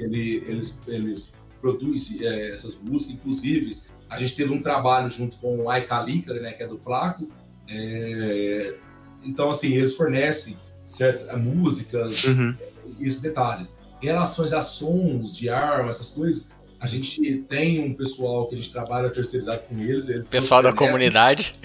Ele, 0.00 0.42
eles, 0.48 0.80
eles 0.86 1.34
produzem 1.60 2.26
é, 2.26 2.54
essas 2.54 2.76
músicas, 2.76 3.14
inclusive, 3.14 3.78
a 4.08 4.18
gente 4.18 4.36
teve 4.36 4.52
um 4.52 4.62
trabalho 4.62 5.08
junto 5.08 5.36
com 5.38 5.56
o 5.60 5.70
Aicalica, 5.70 6.34
né, 6.34 6.52
que 6.52 6.62
é 6.62 6.66
do 6.66 6.78
Flaco, 6.78 7.28
é, 7.68 8.76
então, 9.22 9.50
assim, 9.50 9.74
eles 9.74 9.96
fornecem 9.96 10.56
certas 10.84 11.36
músicas, 11.40 12.24
uhum. 12.24 12.54
esses 13.00 13.22
detalhes. 13.22 13.68
Em 14.02 14.06
relação 14.06 14.44
a 14.44 14.60
sons 14.60 15.34
de 15.34 15.48
arma, 15.48 15.88
essas 15.88 16.10
coisas, 16.10 16.50
a 16.78 16.86
gente 16.86 17.38
tem 17.48 17.82
um 17.82 17.94
pessoal 17.94 18.46
que 18.46 18.54
a 18.54 18.58
gente 18.58 18.70
trabalha 18.70 19.08
terceirizado 19.08 19.62
com 19.62 19.78
eles. 19.78 20.08
eles 20.10 20.28
pessoal 20.28 20.62
da 20.62 20.72
comunidade. 20.74 21.58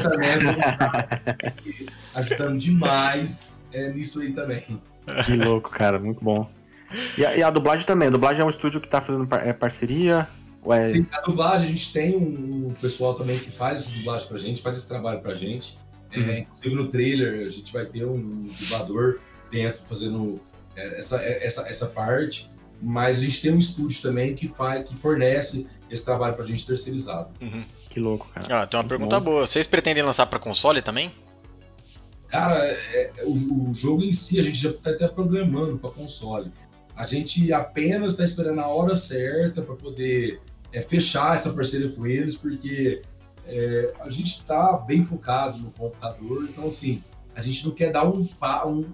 também, 0.00 0.38
ajudando 2.14 2.58
demais 2.58 3.48
é, 3.72 3.90
nisso 3.90 4.20
aí 4.20 4.32
também. 4.32 4.80
Que 5.26 5.34
louco, 5.34 5.70
cara, 5.70 5.98
muito 5.98 6.22
bom. 6.22 6.48
E 7.18 7.26
a, 7.26 7.36
e 7.36 7.42
a, 7.42 7.50
dublagem 7.50 7.84
também. 7.84 8.06
A 8.06 8.12
dublagem 8.12 8.42
é 8.42 8.44
um 8.44 8.50
estúdio 8.50 8.80
que 8.80 8.86
está 8.86 9.00
fazendo 9.00 9.26
par 9.26 9.44
é 9.44 9.52
parceria? 9.52 10.28
É... 10.66 10.84
Sim, 10.84 11.06
a 11.12 11.20
dublagem 11.20 11.68
a 11.68 11.70
gente 11.70 11.92
tem 11.92 12.16
um 12.16 12.74
pessoal 12.80 13.14
também 13.14 13.38
que 13.38 13.50
faz 13.50 13.80
essa 13.80 13.96
dublagem 13.96 14.28
pra 14.28 14.38
gente, 14.38 14.62
faz 14.62 14.76
esse 14.76 14.88
trabalho 14.88 15.20
pra 15.20 15.34
gente. 15.34 15.78
É, 16.12 16.18
uhum. 16.18 16.30
É, 16.30 16.38
inclusive 16.40 16.74
no 16.74 16.88
trailer 16.88 17.46
a 17.46 17.50
gente 17.50 17.72
vai 17.72 17.86
ter 17.86 18.04
um 18.04 18.50
dublador 18.60 19.20
dentro 19.50 19.82
fazendo 19.82 20.40
é, 20.76 20.98
essa, 20.98 21.22
essa, 21.22 21.68
essa 21.68 21.86
parte 21.86 22.52
mas 22.82 23.18
a 23.18 23.20
gente 23.22 23.40
tem 23.40 23.52
um 23.52 23.58
estúdio 23.58 24.02
também 24.02 24.34
que 24.34 24.48
faz, 24.48 24.84
que 24.88 24.96
fornece 24.96 25.68
esse 25.88 26.04
trabalho 26.04 26.34
pra 26.34 26.44
gente 26.44 26.66
terceirizado. 26.66 27.30
Uhum. 27.40 27.64
Que 27.88 28.00
louco, 28.00 28.28
cara. 28.34 28.62
Ah, 28.62 28.66
tem 28.66 28.76
uma 28.76 28.82
Muito 28.82 28.88
pergunta 28.88 29.20
bom. 29.20 29.24
boa. 29.30 29.46
Vocês 29.46 29.66
pretendem 29.66 30.02
lançar 30.02 30.26
para 30.26 30.38
console 30.38 30.82
também? 30.82 31.12
Cara, 32.26 32.64
é, 32.64 33.12
é, 33.18 33.24
o, 33.24 33.70
o, 33.70 33.74
jogo 33.74 34.02
em 34.02 34.12
si 34.12 34.40
a 34.40 34.42
gente 34.42 34.58
já 34.58 34.72
tá 34.72 34.90
até 34.90 35.06
programando 35.06 35.78
para 35.78 35.90
console. 35.90 36.50
A 36.96 37.06
gente 37.06 37.52
apenas 37.52 38.12
está 38.12 38.24
esperando 38.24 38.60
a 38.60 38.66
hora 38.66 38.96
certa 38.96 39.62
para 39.62 39.76
poder 39.76 40.40
é, 40.72 40.80
fechar 40.80 41.34
essa 41.34 41.52
parceria 41.52 41.90
com 41.90 42.06
eles, 42.06 42.36
porque 42.36 43.02
é, 43.46 43.94
a 44.00 44.10
gente 44.10 44.28
está 44.28 44.76
bem 44.78 45.04
focado 45.04 45.58
no 45.58 45.70
computador, 45.70 46.48
então 46.48 46.68
assim, 46.68 47.02
a 47.34 47.42
gente 47.42 47.66
não 47.66 47.74
quer 47.74 47.92
dar 47.92 48.08
um, 48.08 48.28
um, 48.66 48.84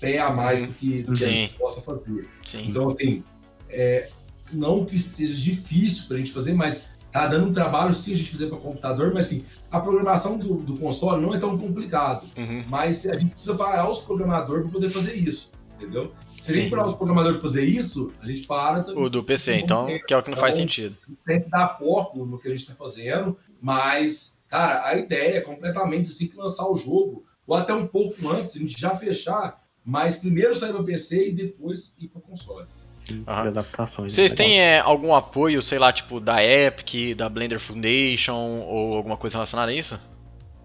pé 0.00 0.18
a 0.18 0.30
mais 0.30 0.66
do 0.66 0.72
que, 0.74 1.02
do 1.02 1.14
que 1.14 1.24
a 1.24 1.28
gente 1.28 1.50
possa 1.54 1.80
fazer. 1.80 2.28
Sim. 2.46 2.68
Então, 2.68 2.86
assim, 2.86 3.24
é, 3.68 4.10
não 4.52 4.84
que 4.84 4.98
seja 4.98 5.40
difícil 5.40 6.06
para 6.06 6.16
a 6.16 6.18
gente 6.18 6.32
fazer, 6.32 6.54
mas 6.54 6.90
tá 7.10 7.26
dando 7.26 7.48
um 7.48 7.52
trabalho 7.52 7.94
sim 7.94 8.12
a 8.12 8.16
gente 8.16 8.30
fazer 8.30 8.46
para 8.46 8.58
computador, 8.58 9.12
mas 9.14 9.26
assim, 9.26 9.44
a 9.70 9.80
programação 9.80 10.38
do, 10.38 10.56
do 10.56 10.76
console 10.76 11.22
não 11.22 11.34
é 11.34 11.38
tão 11.38 11.56
complicado, 11.56 12.26
uhum. 12.36 12.62
mas 12.68 13.06
a 13.06 13.14
gente 13.18 13.32
precisa 13.32 13.54
parar 13.54 13.88
os 13.90 14.00
programadores 14.00 14.64
para 14.64 14.72
poder 14.72 14.90
fazer 14.90 15.14
isso, 15.14 15.50
entendeu? 15.76 16.12
Se 16.40 16.52
a 16.52 16.54
gente 16.54 16.70
parar 16.70 16.86
os 16.86 16.94
programadores 16.94 17.40
para 17.40 17.48
fazer 17.48 17.64
isso, 17.64 18.12
a 18.20 18.26
gente 18.26 18.46
para 18.46 18.82
também. 18.82 19.02
O 19.02 19.08
do 19.08 19.24
PC, 19.24 19.56
então, 19.56 19.86
que 20.06 20.12
é 20.12 20.16
o 20.16 20.22
que 20.22 20.30
não 20.30 20.38
faz 20.38 20.54
então, 20.54 20.66
sentido. 20.66 20.96
Tem 21.24 21.40
que 21.40 21.50
dar 21.50 21.78
foco 21.78 22.24
no 22.24 22.38
que 22.38 22.48
a 22.48 22.50
gente 22.50 22.60
está 22.60 22.74
fazendo, 22.74 23.36
mas, 23.60 24.42
cara, 24.48 24.86
a 24.86 24.96
ideia 24.96 25.38
é 25.38 25.40
completamente 25.40 26.08
assim 26.10 26.26
que 26.26 26.36
lançar 26.36 26.68
o 26.68 26.76
jogo, 26.76 27.24
ou 27.46 27.56
até 27.56 27.72
um 27.72 27.86
pouco 27.86 28.28
antes, 28.28 28.56
a 28.56 28.60
gente 28.60 28.78
já 28.78 28.90
fechar 28.96 29.58
mas 29.86 30.16
primeiro 30.16 30.52
sair 30.52 30.72
para 30.72 30.82
PC 30.82 31.28
e 31.28 31.32
depois 31.32 31.96
ir 32.00 32.08
para 32.08 32.20
console. 32.20 32.66
Uhum. 33.08 33.24
Vocês 34.02 34.32
têm 34.32 34.60
é, 34.60 34.80
algum 34.80 35.14
apoio, 35.14 35.62
sei 35.62 35.78
lá, 35.78 35.92
tipo 35.92 36.18
da 36.18 36.44
Epic, 36.44 37.16
da 37.16 37.28
Blender 37.28 37.60
Foundation 37.60 38.34
ou 38.34 38.96
alguma 38.96 39.16
coisa 39.16 39.36
relacionada 39.36 39.70
a 39.70 39.74
isso? 39.74 39.96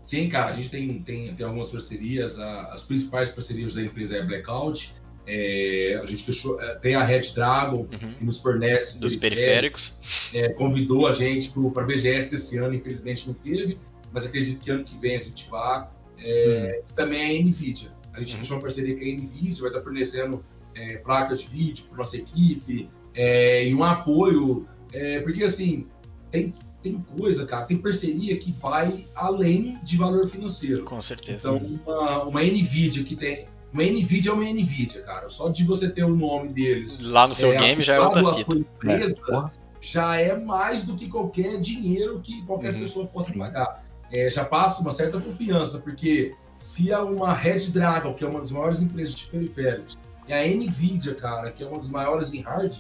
Sim, 0.02 0.28
cara, 0.28 0.54
a 0.54 0.56
gente 0.56 0.72
tem, 0.72 1.00
tem, 1.04 1.36
tem 1.36 1.46
algumas 1.46 1.70
parcerias. 1.70 2.40
as 2.40 2.84
principais 2.84 3.30
parcerias 3.30 3.76
da 3.76 3.84
empresa 3.84 4.18
é 4.18 4.22
a 4.22 4.26
Blackout. 4.26 4.96
É, 5.28 6.00
a 6.02 6.06
gente 6.06 6.24
fechou. 6.24 6.60
É, 6.62 6.76
tem 6.76 6.96
a 6.96 7.04
Red 7.04 7.34
Dragon, 7.36 7.88
uhum. 7.92 8.14
que 8.18 8.26
nos 8.26 8.40
fornece. 8.40 9.00
Dos 9.00 9.16
periféricos. 9.16 9.94
É, 10.34 10.50
convidou 10.50 11.08
a 11.08 11.14
gente 11.14 11.52
para 11.74 11.84
a 11.84 11.86
BGS 11.86 12.32
desse 12.32 12.58
ano, 12.58 12.74
infelizmente 12.74 13.28
não 13.28 13.34
teve, 13.34 13.78
mas 14.12 14.26
acredito 14.26 14.62
que 14.62 14.72
ano 14.72 14.84
que 14.84 14.98
vem 14.98 15.18
a 15.18 15.22
gente 15.22 15.50
vá. 15.50 15.92
É, 16.18 16.82
uhum. 16.88 16.96
Também 16.96 17.40
a 17.40 17.44
Nvidia. 17.44 17.92
A 18.14 18.20
gente 18.20 18.34
uhum. 18.34 18.40
fechou 18.40 18.58
uma 18.58 18.64
parceria 18.64 18.96
com 18.96 19.02
a 19.02 19.06
NVIDIA, 19.06 19.62
vai 19.62 19.70
estar 19.70 19.82
fornecendo 19.82 20.44
é, 20.76 20.98
placas 20.98 21.42
de 21.42 21.48
vídeo 21.48 21.86
para 21.86 21.98
nossa 21.98 22.18
equipe 22.18 22.90
é, 23.14 23.68
e 23.68 23.74
um 23.74 23.84
apoio, 23.84 24.68
é, 24.94 25.20
porque 25.22 25.44
assim, 25.44 25.88
tem, 26.32 26.54
tem 26.82 27.00
coisa, 27.18 27.46
cara, 27.46 27.66
tem 27.66 27.78
parceria 27.78 28.38
que 28.38 28.52
vai 28.54 29.08
além 29.16 29.80
de 29.84 29.98
valor 29.98 30.28
financeiro. 30.28 30.84
Com 30.84 31.02
certeza. 31.02 31.40
Então, 31.40 31.58
uma, 31.58 32.24
uma 32.24 32.42
NVIDIA 32.42 33.04
que 33.04 33.16
tem. 33.16 33.48
Uma 33.74 33.84
NVIDIA 33.84 34.32
é 34.32 34.34
uma 34.34 34.44
NVIDIA, 34.44 35.02
cara. 35.02 35.30
Só 35.30 35.50
de 35.50 35.64
você 35.64 35.90
ter 35.90 36.04
o 36.04 36.16
nome 36.16 36.50
deles. 36.50 37.00
Lá 37.00 37.28
no 37.28 37.34
seu 37.34 37.54
é, 37.54 37.58
game 37.58 37.84
já 37.84 37.96
é 37.96 38.00
outra 38.00 38.36
fita. 38.36 38.54
Empresa, 38.54 39.52
já 39.80 40.18
é 40.18 40.38
mais 40.38 40.86
do 40.86 40.96
que 40.96 41.10
qualquer 41.10 41.60
dinheiro 41.60 42.20
que 42.20 42.42
qualquer 42.44 42.74
uhum. 42.74 42.82
pessoa 42.82 43.08
possa 43.08 43.34
pagar. 43.34 43.84
É, 44.12 44.30
já 44.30 44.44
passa 44.44 44.82
uma 44.82 44.92
certa 44.92 45.20
confiança, 45.20 45.80
porque 45.80 46.36
se 46.62 46.92
a 46.92 47.02
uma 47.02 47.34
Red 47.34 47.72
Dragon, 47.72 48.14
que 48.14 48.24
é 48.24 48.28
uma 48.28 48.40
das 48.40 48.52
maiores 48.52 48.82
empresas 48.82 49.16
de 49.16 49.26
periféricos, 49.28 49.98
e 50.28 50.34
a 50.34 50.46
Nvidia, 50.46 51.16
cara, 51.16 51.52
que 51.52 51.64
é 51.64 51.66
uma 51.68 51.78
das 51.78 51.90
maiores 51.90 52.34
em 52.34 52.42
hard, 52.42 52.78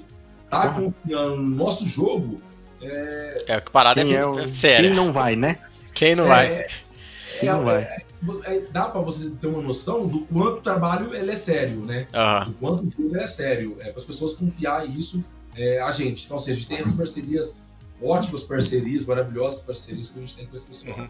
tá 0.50 0.70
confiando 0.70 1.38
no 1.38 1.56
nosso 1.56 1.88
jogo. 1.88 2.42
É, 2.82 3.46
é 3.48 3.62
que 3.62 3.72
parada 3.72 4.04
quem 4.04 4.16
é, 4.16 4.20
é, 4.20 4.44
é 4.44 4.50
séria. 4.50 4.88
Quem 4.88 4.96
não 4.96 5.12
vai, 5.14 5.36
né? 5.36 5.58
Quem 5.94 6.16
não 6.16 6.28
vai? 6.28 6.48
É, 6.48 6.68
quem 7.40 7.50
não 7.50 7.64
vai? 7.64 7.88
É, 8.44 8.56
é, 8.56 8.60
dá 8.72 8.86
para 8.86 9.02
você 9.02 9.30
ter 9.30 9.48
uma 9.48 9.62
noção 9.62 10.08
do 10.08 10.22
quanto 10.22 10.60
o 10.60 10.62
trabalho 10.62 11.16
ele 11.16 11.32
é 11.32 11.36
sério, 11.36 11.82
né? 11.82 12.08
Uhum. 12.14 12.46
Do 12.46 12.54
quanto 12.58 12.88
o 12.88 12.92
jogo 12.92 13.18
é 13.18 13.28
sério. 13.28 13.78
É 13.80 13.90
para 13.90 14.00
as 14.00 14.06
pessoas 14.06 14.36
confiar 14.36 14.88
isso 14.88 15.24
a 15.84 15.92
gente. 15.92 16.26
Então, 16.26 16.38
assim, 16.38 16.52
a 16.52 16.56
gente 16.56 16.68
tem 16.68 16.78
essas 16.78 16.96
parcerias, 16.96 17.60
ótimas 18.02 18.44
parcerias, 18.44 19.06
maravilhosas 19.06 19.62
parcerias 19.62 20.10
que 20.10 20.18
a 20.18 20.22
gente 20.22 20.36
tem 20.36 20.46
com 20.46 20.56
esse 20.56 20.68
pessoal. 20.68 21.00
Uhum. 21.00 21.08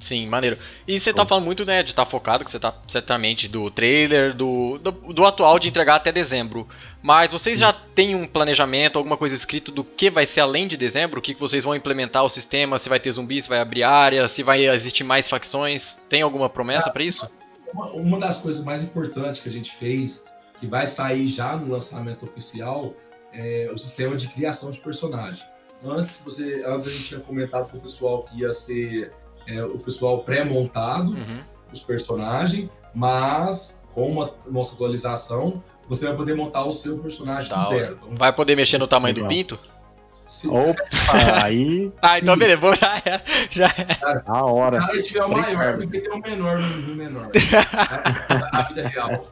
Sim, 0.00 0.26
maneiro. 0.26 0.58
E 0.86 0.98
você 0.98 1.12
tá 1.12 1.26
falando 1.26 1.44
muito, 1.44 1.64
né, 1.64 1.82
de 1.82 1.90
estar 1.90 2.04
tá 2.04 2.10
focado, 2.10 2.44
que 2.44 2.50
você 2.50 2.58
tá 2.58 2.74
certamente 2.86 3.48
do 3.48 3.70
trailer, 3.70 4.34
do, 4.34 4.78
do, 4.78 4.92
do, 4.92 5.26
atual 5.26 5.58
de 5.58 5.68
entregar 5.68 5.96
até 5.96 6.12
dezembro. 6.12 6.68
Mas 7.02 7.32
vocês 7.32 7.54
Sim. 7.54 7.60
já 7.60 7.72
têm 7.72 8.14
um 8.14 8.26
planejamento, 8.26 8.96
alguma 8.96 9.16
coisa 9.16 9.34
escrito 9.34 9.72
do 9.72 9.82
que 9.82 10.10
vai 10.10 10.26
ser 10.26 10.40
além 10.40 10.68
de 10.68 10.76
dezembro? 10.76 11.18
O 11.18 11.22
que, 11.22 11.34
que 11.34 11.40
vocês 11.40 11.64
vão 11.64 11.74
implementar 11.74 12.24
o 12.24 12.28
sistema? 12.28 12.78
Se 12.78 12.88
vai 12.88 13.00
ter 13.00 13.12
zumbi, 13.12 13.42
se 13.42 13.48
vai 13.48 13.60
abrir 13.60 13.82
área, 13.82 14.28
se 14.28 14.42
vai 14.42 14.66
existir 14.66 15.04
mais 15.04 15.28
facções? 15.28 15.98
Tem 16.08 16.22
alguma 16.22 16.48
promessa 16.48 16.88
ah, 16.88 16.92
para 16.92 17.02
isso? 17.02 17.28
Uma, 17.72 17.86
uma 17.90 18.18
das 18.18 18.38
coisas 18.38 18.64
mais 18.64 18.82
importantes 18.82 19.40
que 19.40 19.48
a 19.48 19.52
gente 19.52 19.72
fez, 19.72 20.24
que 20.60 20.66
vai 20.66 20.86
sair 20.86 21.28
já 21.28 21.56
no 21.56 21.72
lançamento 21.72 22.24
oficial, 22.24 22.94
é 23.32 23.68
o 23.72 23.76
sistema 23.76 24.16
de 24.16 24.28
criação 24.28 24.70
de 24.70 24.80
personagem. 24.80 25.44
Antes, 25.84 26.22
você, 26.24 26.64
antes 26.66 26.86
a 26.86 26.90
gente 26.90 27.04
tinha 27.04 27.20
comentado 27.20 27.70
com 27.70 27.78
o 27.78 27.80
pessoal 27.80 28.24
que 28.24 28.40
ia 28.40 28.52
ser 28.52 29.12
é, 29.48 29.64
o 29.64 29.78
pessoal 29.78 30.20
pré-montado, 30.20 31.12
uhum. 31.12 31.40
os 31.72 31.82
personagens, 31.82 32.68
mas 32.94 33.84
com 33.92 34.22
a 34.22 34.30
nossa 34.48 34.74
atualização, 34.74 35.62
você 35.88 36.06
vai 36.06 36.16
poder 36.16 36.36
montar 36.36 36.64
o 36.64 36.72
seu 36.72 36.98
personagem 36.98 37.52
do 37.52 37.64
zero. 37.64 37.98
Então, 38.04 38.16
vai 38.16 38.32
poder 38.32 38.54
mexer 38.54 38.78
no 38.78 38.86
tamanho 38.86 39.14
do 39.14 39.26
pinto? 39.26 39.58
Sim. 40.26 40.50
Opa, 40.50 40.84
aí. 41.42 41.90
ah, 42.02 42.18
então 42.18 42.34
Sim. 42.34 42.40
beleza, 42.40 42.60
já 42.76 42.96
é. 42.98 43.22
Já 43.50 43.66
é. 43.68 44.22
a 44.26 44.44
hora. 44.44 44.82
Se 44.92 45.02
tiver 45.04 45.24
o 45.24 45.30
maior 45.30 45.78
do 45.78 45.88
que 45.88 46.00
ter 46.00 46.10
o 46.10 46.18
menor 46.18 46.60
no 46.60 46.94
menor. 46.94 47.30
a 48.52 48.62
vida 48.64 48.86
real. 48.88 49.26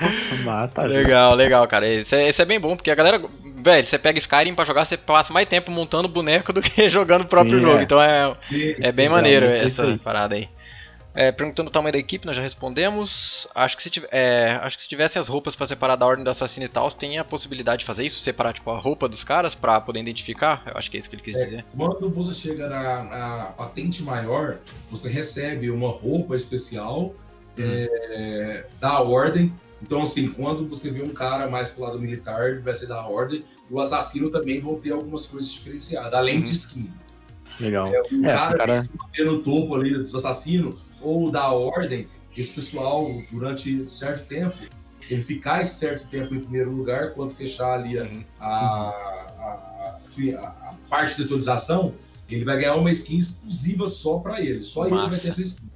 Mata, 0.44 0.82
legal, 0.82 1.34
legal, 1.34 1.66
cara. 1.66 1.88
Isso 1.88 2.14
é, 2.14 2.28
isso 2.28 2.42
é 2.42 2.44
bem 2.44 2.60
bom, 2.60 2.76
porque 2.76 2.90
a 2.90 2.94
galera. 2.94 3.20
Velho, 3.56 3.86
você 3.86 3.98
pega 3.98 4.18
Skyrim 4.18 4.54
pra 4.54 4.64
jogar, 4.64 4.84
você 4.84 4.96
passa 4.96 5.32
mais 5.32 5.48
tempo 5.48 5.70
montando 5.70 6.06
boneco 6.06 6.52
do 6.52 6.62
que 6.62 6.88
jogando 6.90 7.22
o 7.22 7.26
próprio 7.26 7.56
Sim, 7.56 7.62
jogo. 7.62 7.78
É. 7.78 7.82
Então 7.82 8.00
é, 8.00 8.36
Sim, 8.42 8.74
é 8.80 8.92
bem 8.92 9.08
maneiro 9.08 9.46
essa 9.46 9.98
parada 10.02 10.34
aí. 10.34 10.48
É, 11.18 11.32
perguntando 11.32 11.70
o 11.70 11.72
tamanho 11.72 11.94
da 11.94 11.98
equipe, 11.98 12.26
nós 12.26 12.36
já 12.36 12.42
respondemos. 12.42 13.48
Acho 13.54 13.74
que 13.74 13.82
se, 13.82 13.88
tiver, 13.88 14.08
é, 14.12 14.60
acho 14.62 14.76
que 14.76 14.82
se 14.82 14.88
tivesse 14.88 15.18
as 15.18 15.28
roupas 15.28 15.56
para 15.56 15.66
separar 15.66 15.96
da 15.96 16.04
ordem 16.04 16.22
da 16.22 16.32
assassino 16.32 16.66
e 16.66 16.68
tal, 16.68 16.90
você 16.90 16.98
tem 16.98 17.18
a 17.18 17.24
possibilidade 17.24 17.80
de 17.80 17.84
fazer 17.86 18.04
isso? 18.04 18.20
Separar 18.20 18.52
tipo, 18.52 18.70
a 18.70 18.78
roupa 18.78 19.08
dos 19.08 19.24
caras 19.24 19.54
para 19.54 19.80
poder 19.80 20.00
identificar? 20.00 20.62
Eu 20.66 20.76
acho 20.76 20.90
que 20.90 20.98
é 20.98 21.00
isso 21.00 21.08
que 21.08 21.16
ele 21.16 21.22
quis 21.22 21.34
é, 21.34 21.44
dizer. 21.44 21.64
Quando 21.74 22.10
você 22.10 22.34
chega 22.34 22.68
na, 22.68 23.02
na, 23.04 23.44
patente 23.56 24.02
maior, 24.02 24.58
você 24.90 25.08
recebe 25.08 25.70
uma 25.70 25.88
roupa 25.88 26.36
especial 26.36 27.14
hum. 27.58 27.62
é, 27.62 28.66
da 28.78 29.00
ordem 29.00 29.54
então, 29.82 30.02
assim, 30.02 30.28
quando 30.28 30.66
você 30.66 30.90
vê 30.90 31.02
um 31.02 31.10
cara 31.10 31.48
mais 31.48 31.70
pro 31.70 31.84
lado 31.84 32.00
militar, 32.00 32.60
vai 32.60 32.74
ser 32.74 32.86
da 32.86 33.06
ordem, 33.06 33.44
e 33.70 33.74
o 33.74 33.80
assassino 33.80 34.30
também 34.30 34.60
vão 34.60 34.80
ter 34.80 34.92
algumas 34.92 35.26
coisas 35.26 35.50
diferenciadas, 35.52 36.14
além 36.14 36.38
uhum. 36.38 36.44
de 36.44 36.52
skin. 36.52 36.90
Legal. 37.60 37.86
É, 37.94 38.02
o 38.02 38.26
é, 38.26 38.34
cara, 38.34 38.58
cara... 38.58 38.82
que 38.82 39.16
se 39.16 39.24
no 39.24 39.42
topo 39.42 39.74
ali 39.74 39.96
dos 39.96 40.14
assassinos, 40.14 40.76
ou 41.00 41.30
da 41.30 41.50
ordem, 41.50 42.06
esse 42.36 42.54
pessoal, 42.54 43.06
durante 43.30 43.88
certo 43.88 44.26
tempo, 44.26 44.56
ele 45.08 45.22
ficar 45.22 45.60
esse 45.60 45.74
certo 45.74 46.06
tempo 46.08 46.34
em 46.34 46.40
primeiro 46.40 46.70
lugar, 46.70 47.12
quando 47.12 47.32
fechar 47.32 47.74
ali 47.74 47.98
a, 47.98 48.02
uhum. 48.02 48.24
a, 48.40 48.48
a, 48.48 49.98
a, 50.18 50.74
parte 50.88 51.16
de 51.16 51.22
atualização, 51.22 51.94
ele 52.28 52.44
vai 52.44 52.56
ganhar 52.56 52.74
uma 52.74 52.90
skin 52.90 53.18
exclusiva 53.18 53.86
só 53.86 54.18
para 54.18 54.40
ele. 54.40 54.62
Só 54.62 54.88
Massa. 54.88 54.94
ele 54.94 55.10
vai 55.10 55.18
ter 55.20 55.28
essa 55.28 55.42
skin. 55.42 55.70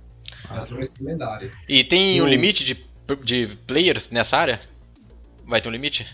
Essa 0.50 0.72
é 0.72 0.76
uma 0.76 0.82
skin 0.82 1.04
lendária. 1.04 1.50
E 1.68 1.84
tem 1.84 2.20
um 2.20 2.26
limite 2.26 2.64
de 2.64 2.89
de 3.16 3.48
players 3.66 4.10
nessa 4.10 4.36
área? 4.36 4.60
Vai 5.46 5.60
ter 5.60 5.68
um 5.68 5.72
limite? 5.72 6.06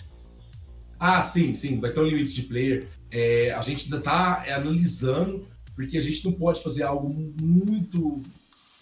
Ah, 0.98 1.20
sim, 1.20 1.54
sim, 1.54 1.78
vai 1.78 1.90
ter 1.90 2.00
um 2.00 2.06
limite 2.06 2.34
de 2.34 2.42
player. 2.42 2.88
É, 3.10 3.52
a 3.52 3.62
gente 3.62 3.84
ainda 3.84 3.98
está 3.98 4.44
é, 4.46 4.52
analisando, 4.52 5.46
porque 5.74 5.98
a 5.98 6.00
gente 6.00 6.24
não 6.24 6.32
pode 6.32 6.62
fazer 6.62 6.84
algo 6.84 7.08
muito 7.40 8.22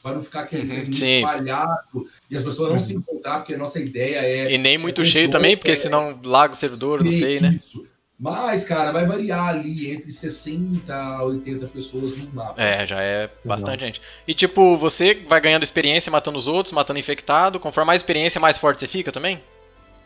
para 0.02 0.16
não 0.16 0.22
ficar 0.22 0.40
aquele 0.40 0.70
uhum, 0.70 0.90
espalhado 0.90 2.06
e 2.30 2.36
as 2.36 2.44
pessoas 2.44 2.68
não 2.68 2.74
uhum. 2.74 2.80
se 2.80 2.94
encontrar, 2.94 3.38
porque 3.38 3.54
a 3.54 3.58
nossa 3.58 3.80
ideia 3.80 4.18
é. 4.18 4.52
E 4.52 4.58
nem 4.58 4.76
muito 4.76 5.00
é 5.00 5.04
cheio 5.04 5.30
também, 5.30 5.56
porque 5.56 5.74
senão 5.74 6.20
lago 6.22 6.54
o 6.54 6.56
servidor, 6.56 7.02
não 7.02 7.10
sei, 7.10 7.40
né? 7.40 7.56
Isso. 7.56 7.86
Mas, 8.18 8.64
cara, 8.64 8.92
vai 8.92 9.04
variar 9.04 9.48
ali 9.48 9.90
entre 9.90 10.10
60 10.10 10.94
a 10.94 11.24
80 11.24 11.66
pessoas 11.66 12.16
no 12.16 12.32
mapa. 12.32 12.62
É, 12.62 12.86
já 12.86 13.02
é 13.02 13.28
bastante 13.44 13.80
Não. 13.80 13.86
gente. 13.86 14.00
E 14.26 14.32
tipo, 14.32 14.76
você 14.76 15.14
vai 15.28 15.40
ganhando 15.40 15.64
experiência 15.64 16.12
matando 16.12 16.38
os 16.38 16.46
outros, 16.46 16.72
matando 16.72 17.00
infectado. 17.00 17.58
Conforme 17.58 17.88
mais 17.88 18.02
experiência, 18.02 18.40
mais 18.40 18.56
forte 18.56 18.80
você 18.80 18.86
fica 18.86 19.10
também? 19.10 19.42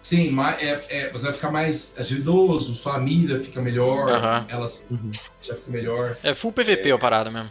Sim, 0.00 0.30
mas 0.30 0.62
é, 0.62 0.84
é, 0.88 1.10
você 1.10 1.26
vai 1.26 1.34
ficar 1.34 1.50
mais 1.50 1.96
agilidoso, 1.98 2.74
sua 2.74 2.98
mira 2.98 3.40
fica 3.40 3.60
melhor, 3.60 4.08
uhum. 4.08 4.44
elas 4.48 4.86
uhum. 4.90 5.10
já 5.42 5.54
fica 5.54 5.70
melhor. 5.70 6.16
É 6.22 6.34
full 6.34 6.52
PVP 6.52 6.88
é. 6.88 6.92
a 6.92 6.98
parada 6.98 7.30
mesmo. 7.30 7.50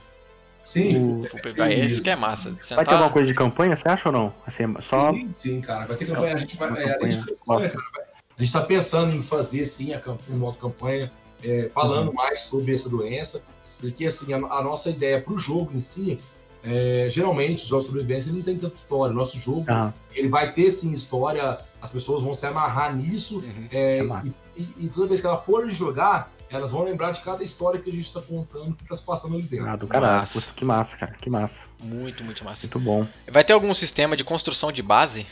Sim, 0.64 1.26
full 1.30 1.40
PVP. 1.40 1.62
Aí 1.62 1.86
isso 1.86 2.02
que 2.02 2.10
é 2.10 2.16
massa. 2.16 2.54
Vai 2.72 2.84
ter 2.84 2.92
alguma 2.92 3.12
coisa 3.12 3.28
de 3.28 3.34
campanha, 3.34 3.76
você 3.76 3.88
acha 3.88 4.10
ou 4.10 4.14
não? 4.14 4.34
Assim, 4.46 4.64
só... 4.82 5.14
Sim, 5.14 5.30
sim, 5.34 5.62
cara. 5.62 5.86
Vai 5.86 5.98
ter 5.98 6.08
campanha. 6.08 6.36
A 6.36 6.38
gente 6.38 6.58
vai. 6.58 6.84
É, 6.84 6.98
a 6.98 7.10
gente, 7.10 7.26
campanha, 7.26 7.70
cara, 7.70 7.86
vai 7.94 8.07
a 8.38 8.42
gente 8.42 8.50
está 8.50 8.62
pensando 8.62 9.16
em 9.16 9.22
fazer 9.22 9.66
sim 9.66 9.94
a 9.94 10.00
campanha, 10.00 10.38
modo 10.38 10.58
campanha, 10.58 11.12
é, 11.44 11.70
falando 11.74 12.10
uhum. 12.10 12.14
mais 12.14 12.42
sobre 12.42 12.74
essa 12.74 12.88
doença, 12.88 13.44
porque 13.80 14.06
assim 14.06 14.32
a, 14.34 14.38
a 14.38 14.62
nossa 14.62 14.92
ideia 14.92 15.20
para 15.20 15.34
o 15.34 15.40
jogo 15.40 15.72
em 15.74 15.80
si, 15.80 16.20
é, 16.64 17.08
geralmente 17.10 17.64
os 17.64 17.68
jogos 17.68 17.86
de 17.86 17.92
sobrevivência 17.92 18.32
não 18.32 18.42
tem 18.44 18.58
tanta 18.58 18.76
história. 18.76 19.14
Nosso 19.14 19.40
jogo 19.40 19.66
uhum. 19.72 19.92
ele 20.14 20.30
vai 20.30 20.54
ter 20.54 20.70
sim 20.70 20.94
história, 20.94 21.60
as 21.82 21.92
pessoas 21.92 22.22
vão 22.22 22.34
se 22.34 22.46
amarrar 22.46 22.96
nisso 22.96 23.40
uhum. 23.40 23.68
é, 23.72 24.04
e, 24.04 24.62
e, 24.62 24.86
e, 24.86 24.90
toda 24.90 25.08
vez 25.08 25.22
que 25.22 25.28
elas 25.28 25.44
forem 25.44 25.72
jogar, 25.72 26.32
elas 26.50 26.72
vão 26.72 26.84
lembrar 26.84 27.12
de 27.12 27.22
cada 27.22 27.44
história 27.44 27.80
que 27.80 27.90
a 27.90 27.94
gente 27.94 28.06
está 28.06 28.22
contando, 28.22 28.76
que 28.76 28.84
está 28.84 28.96
se 28.96 29.04
passando 29.04 29.34
ali 29.34 29.44
dentro. 29.44 29.68
Ah, 29.68 29.76
do 29.76 29.88
caralho. 29.88 30.28
que 30.56 30.64
massa, 30.64 30.96
cara. 30.96 31.14
Que 31.20 31.30
massa. 31.30 31.62
Muito, 31.80 32.24
muito 32.24 32.44
massa. 32.44 32.68
Muito 32.68 32.80
bom. 32.80 33.08
Vai 33.30 33.44
ter 33.44 33.54
algum 33.54 33.74
sistema 33.74 34.16
de 34.16 34.24
construção 34.24 34.72
de 34.72 34.82
base? 34.82 35.26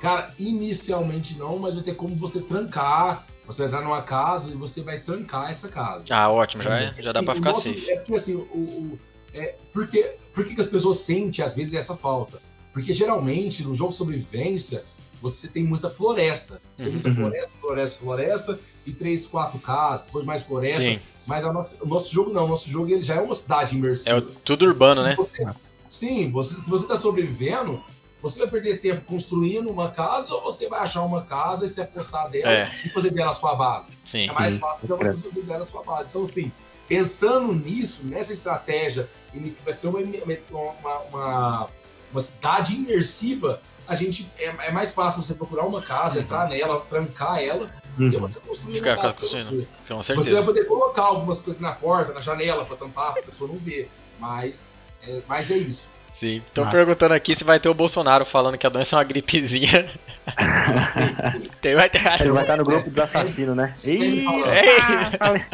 Cara, 0.00 0.34
inicialmente 0.38 1.38
não, 1.38 1.58
mas 1.58 1.74
vai 1.74 1.82
ter 1.82 1.94
como 1.94 2.14
você 2.16 2.40
trancar. 2.40 3.26
Você 3.46 3.62
vai 3.62 3.68
entrar 3.68 3.82
numa 3.82 4.02
casa 4.02 4.52
e 4.52 4.56
você 4.56 4.82
vai 4.82 4.98
trancar 5.00 5.50
essa 5.50 5.68
casa. 5.68 6.04
Ah, 6.10 6.28
ótimo, 6.28 6.64
já, 6.64 6.80
é, 6.80 6.94
já 6.98 7.12
dá 7.12 7.20
assim, 7.20 7.26
pra 7.26 7.34
ficar 7.36 7.52
nosso, 7.52 7.68
safe. 7.68 7.90
É 7.90 7.96
porque 7.96 8.14
assim, 8.16 8.34
o, 8.34 8.40
o, 8.40 8.98
é, 9.32 9.54
porque, 9.72 10.16
por 10.34 10.44
que 10.46 10.60
as 10.60 10.66
pessoas 10.66 10.98
sentem 10.98 11.44
às 11.44 11.54
vezes 11.54 11.74
essa 11.74 11.96
falta? 11.96 12.40
Porque 12.72 12.92
geralmente 12.92 13.62
no 13.62 13.74
jogo 13.74 13.92
sobrevivência 13.92 14.84
você 15.22 15.48
tem 15.48 15.64
muita 15.64 15.88
floresta. 15.88 16.60
Você 16.76 16.84
tem 16.84 16.92
muita 16.92 17.08
uhum. 17.08 17.14
floresta, 17.14 17.52
floresta, 17.60 18.00
floresta, 18.00 18.60
e 18.86 18.92
três, 18.92 19.26
quatro 19.26 19.58
casas, 19.58 20.06
depois 20.06 20.24
mais 20.24 20.42
floresta. 20.42 20.82
Sim. 20.82 21.00
Mas 21.26 21.44
nossa, 21.44 21.84
o 21.84 21.88
nosso 21.88 22.12
jogo 22.12 22.32
não, 22.32 22.44
o 22.44 22.48
nosso 22.48 22.68
jogo 22.70 22.90
ele 22.90 23.02
já 23.02 23.16
é 23.16 23.20
uma 23.20 23.34
cidade 23.34 23.76
imersiva. 23.76 24.18
É 24.18 24.20
tudo 24.44 24.64
urbano, 24.64 25.02
né? 25.02 25.16
sim, 25.90 26.30
você, 26.30 26.54
se 26.60 26.70
você 26.70 26.84
está 26.84 26.96
sobrevivendo, 26.96 27.82
você 28.22 28.38
vai 28.40 28.48
perder 28.48 28.80
tempo 28.80 29.02
construindo 29.02 29.70
uma 29.70 29.90
casa 29.90 30.34
ou 30.34 30.42
você 30.42 30.68
vai 30.68 30.80
achar 30.80 31.02
uma 31.02 31.22
casa 31.22 31.66
e 31.66 31.68
se 31.68 31.80
apossar 31.80 32.30
dela 32.30 32.50
é. 32.50 32.70
e 32.84 32.88
fazer 32.88 33.10
dela 33.10 33.30
a 33.30 33.34
sua 33.34 33.54
base? 33.54 33.98
Sim. 34.04 34.28
É 34.28 34.32
mais 34.32 34.58
fácil 34.58 34.86
para 34.86 34.96
você 34.96 35.20
fazer 35.20 35.42
dela 35.42 35.62
a 35.62 35.66
sua 35.66 35.82
base. 35.82 36.08
Então, 36.10 36.22
assim, 36.22 36.50
pensando 36.88 37.52
nisso, 37.52 38.06
nessa 38.06 38.32
estratégia, 38.32 39.08
que 39.32 39.56
vai 39.64 39.72
ser 39.72 39.88
uma, 39.88 40.00
uma, 40.00 40.98
uma, 41.10 41.68
uma 42.10 42.20
cidade 42.20 42.74
imersiva, 42.74 43.60
a 43.86 43.94
gente 43.94 44.30
é, 44.38 44.46
é, 44.46 44.72
mais 44.72 44.94
fácil 44.94 45.22
você 45.22 45.34
procurar 45.34 45.64
uma 45.64 45.80
casa, 45.80 46.20
entrar 46.20 46.48
nela, 46.48 46.80
trancar 46.88 47.40
ela, 47.40 47.70
uhum. 47.98 48.08
e 48.08 48.16
você 48.16 48.40
construir 48.40 48.80
uma 48.80 48.96
casa 48.96 49.16
você. 49.20 50.14
Você 50.14 50.34
vai 50.34 50.44
poder 50.44 50.64
colocar 50.64 51.02
algumas 51.02 51.40
coisas 51.40 51.62
na 51.62 51.72
porta, 51.72 52.12
na 52.12 52.20
janela, 52.20 52.64
para 52.64 52.76
tampar, 52.76 53.12
para 53.12 53.22
a 53.22 53.24
pessoa 53.24 53.48
não 53.48 53.58
ver. 53.58 53.88
Mas 54.18 54.70
é, 55.06 55.22
mas 55.28 55.50
é 55.50 55.56
isso. 55.56 55.90
Sim. 56.18 56.42
Estão 56.46 56.68
perguntando 56.70 57.12
aqui 57.12 57.36
se 57.36 57.44
vai 57.44 57.60
ter 57.60 57.68
o 57.68 57.74
Bolsonaro 57.74 58.24
falando 58.24 58.56
que 58.56 58.66
a 58.66 58.70
doença 58.70 58.96
é 58.96 58.98
uma 58.98 59.04
gripezinha. 59.04 59.86
Tem, 61.60 61.74
vai 61.74 61.90
ter... 61.90 62.00
Ele 62.20 62.30
vai 62.30 62.42
estar 62.42 62.56
no 62.56 62.64
grupo 62.64 62.88
dos 62.88 62.98
assassinos, 62.98 63.54
né? 63.54 63.72
Eita! 63.84 65.46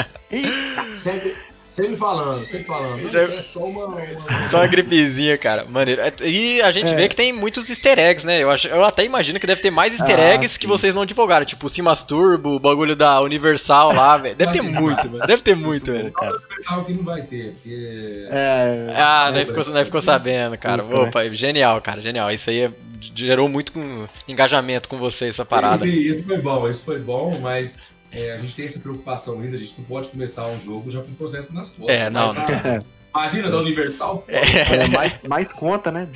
Sempre, 0.96 1.36
Sempre 1.72 1.96
falando, 1.96 2.44
sempre 2.44 2.66
falando. 2.66 3.06
Isso 3.06 3.16
é, 3.16 3.24
é 3.24 3.40
só 3.40 3.64
uma, 3.64 3.86
uma, 3.86 4.48
Só 4.48 4.58
uma 4.58 4.66
gripezinha, 4.66 5.38
cara. 5.38 5.64
Maneiro. 5.64 6.02
É, 6.02 6.12
e 6.20 6.60
a 6.60 6.70
gente 6.70 6.90
é. 6.90 6.94
vê 6.94 7.08
que 7.08 7.16
tem 7.16 7.32
muitos 7.32 7.70
easter 7.70 7.98
eggs, 7.98 8.26
né? 8.26 8.42
Eu, 8.42 8.50
acho, 8.50 8.68
eu 8.68 8.84
até 8.84 9.04
imagino 9.04 9.40
que 9.40 9.46
deve 9.46 9.62
ter 9.62 9.70
mais 9.70 9.94
easter 9.94 10.18
ah, 10.18 10.34
eggs 10.34 10.52
sim. 10.52 10.60
que 10.60 10.66
vocês 10.66 10.94
não 10.94 11.06
divulgaram. 11.06 11.46
Tipo, 11.46 11.66
o 11.66 11.70
Simas 11.70 12.02
Turbo, 12.02 12.56
o 12.56 12.58
bagulho 12.58 12.94
da 12.94 13.22
Universal 13.22 13.94
lá, 13.94 14.18
velho. 14.18 14.36
Deve 14.36 14.52
ter 14.52 14.62
muito, 14.62 15.10
mano. 15.10 15.26
Deve 15.26 15.42
ter 15.42 15.56
muito, 15.56 15.86
velho. 15.86 16.12
Cara. 16.12 16.36
Universal 16.36 16.84
que 16.84 16.92
não 16.92 17.04
vai 17.04 17.22
ter, 17.22 17.52
porque... 17.52 18.28
É, 18.30 18.94
ah, 18.94 19.30
daí 19.30 19.46
ficou, 19.46 19.64
daí 19.64 19.84
ficou 19.86 20.02
sabendo, 20.02 20.58
cara. 20.58 20.82
Isso, 20.82 20.94
Opa, 20.94 21.24
né? 21.24 21.34
genial, 21.34 21.80
cara, 21.80 22.02
genial. 22.02 22.30
Isso 22.30 22.50
aí 22.50 22.70
gerou 23.14 23.48
muito 23.48 23.72
engajamento 24.28 24.90
com 24.90 24.98
vocês, 24.98 25.30
essa 25.30 25.46
parada. 25.46 25.78
Sim, 25.78 25.90
sim, 25.90 25.98
isso 25.98 26.24
foi 26.24 26.38
bom, 26.38 26.68
isso 26.68 26.84
foi 26.84 27.00
bom, 27.00 27.38
mas 27.40 27.80
é, 28.12 28.32
a 28.32 28.36
gente 28.36 28.54
tem 28.54 28.66
essa 28.66 28.78
preocupação 28.78 29.40
ainda, 29.40 29.56
a 29.56 29.58
gente 29.58 29.74
não 29.78 29.84
pode 29.84 30.10
começar 30.10 30.46
um 30.46 30.60
jogo 30.60 30.90
já 30.90 31.00
com 31.00 31.10
o 31.10 31.14
processo 31.14 31.54
nas 31.54 31.74
costas. 31.74 31.96
É, 31.96 32.10
não. 32.10 32.34
Tá, 32.34 32.82
imagina 33.14 33.50
da 33.50 33.58
Universal. 33.58 34.24
É, 34.28 34.84
é 34.84 34.88
mais, 34.88 35.12
mais 35.26 35.48
conta, 35.48 35.90
né? 35.90 36.08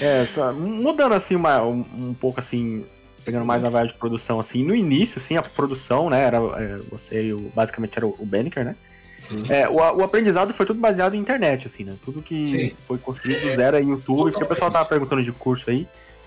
é, 0.00 0.24
tá, 0.34 0.52
mudando 0.52 1.14
assim 1.14 1.36
uma, 1.36 1.62
um, 1.62 1.84
um, 1.94 2.14
pouco 2.14 2.40
assim, 2.40 2.84
pegando 3.24 3.44
mais 3.44 3.62
na 3.62 3.68
vibe 3.68 3.88
de 3.88 3.98
produção 3.98 4.40
assim, 4.40 4.64
no 4.64 4.74
início 4.74 5.18
assim, 5.18 5.36
a 5.36 5.42
produção, 5.42 6.10
né, 6.10 6.24
era 6.24 6.38
é, 6.38 6.78
você 6.90 7.26
e 7.26 7.32
o, 7.32 7.52
basicamente 7.54 7.96
era 7.96 8.06
o, 8.06 8.16
o 8.18 8.26
né? 8.26 8.74
É, 9.48 9.68
o, 9.68 9.76
o, 9.76 10.04
aprendizado 10.04 10.52
foi 10.52 10.66
tudo 10.66 10.80
baseado 10.80 11.14
em 11.14 11.18
internet, 11.18 11.66
assim, 11.66 11.84
né? 11.84 11.96
Tudo 12.04 12.20
que 12.20 12.46
Sim. 12.46 12.72
foi 12.86 12.98
construído 12.98 13.42
do 13.42 13.54
zero 13.56 13.76
é 13.76 13.80
YouTube, 13.80 14.30
porque 14.30 14.44
o 14.44 14.48
pessoal 14.48 14.70
tava 14.70 14.84
perguntando 14.84 15.22
de 15.22 15.32
curso 15.32 15.70
aí. 15.70 15.86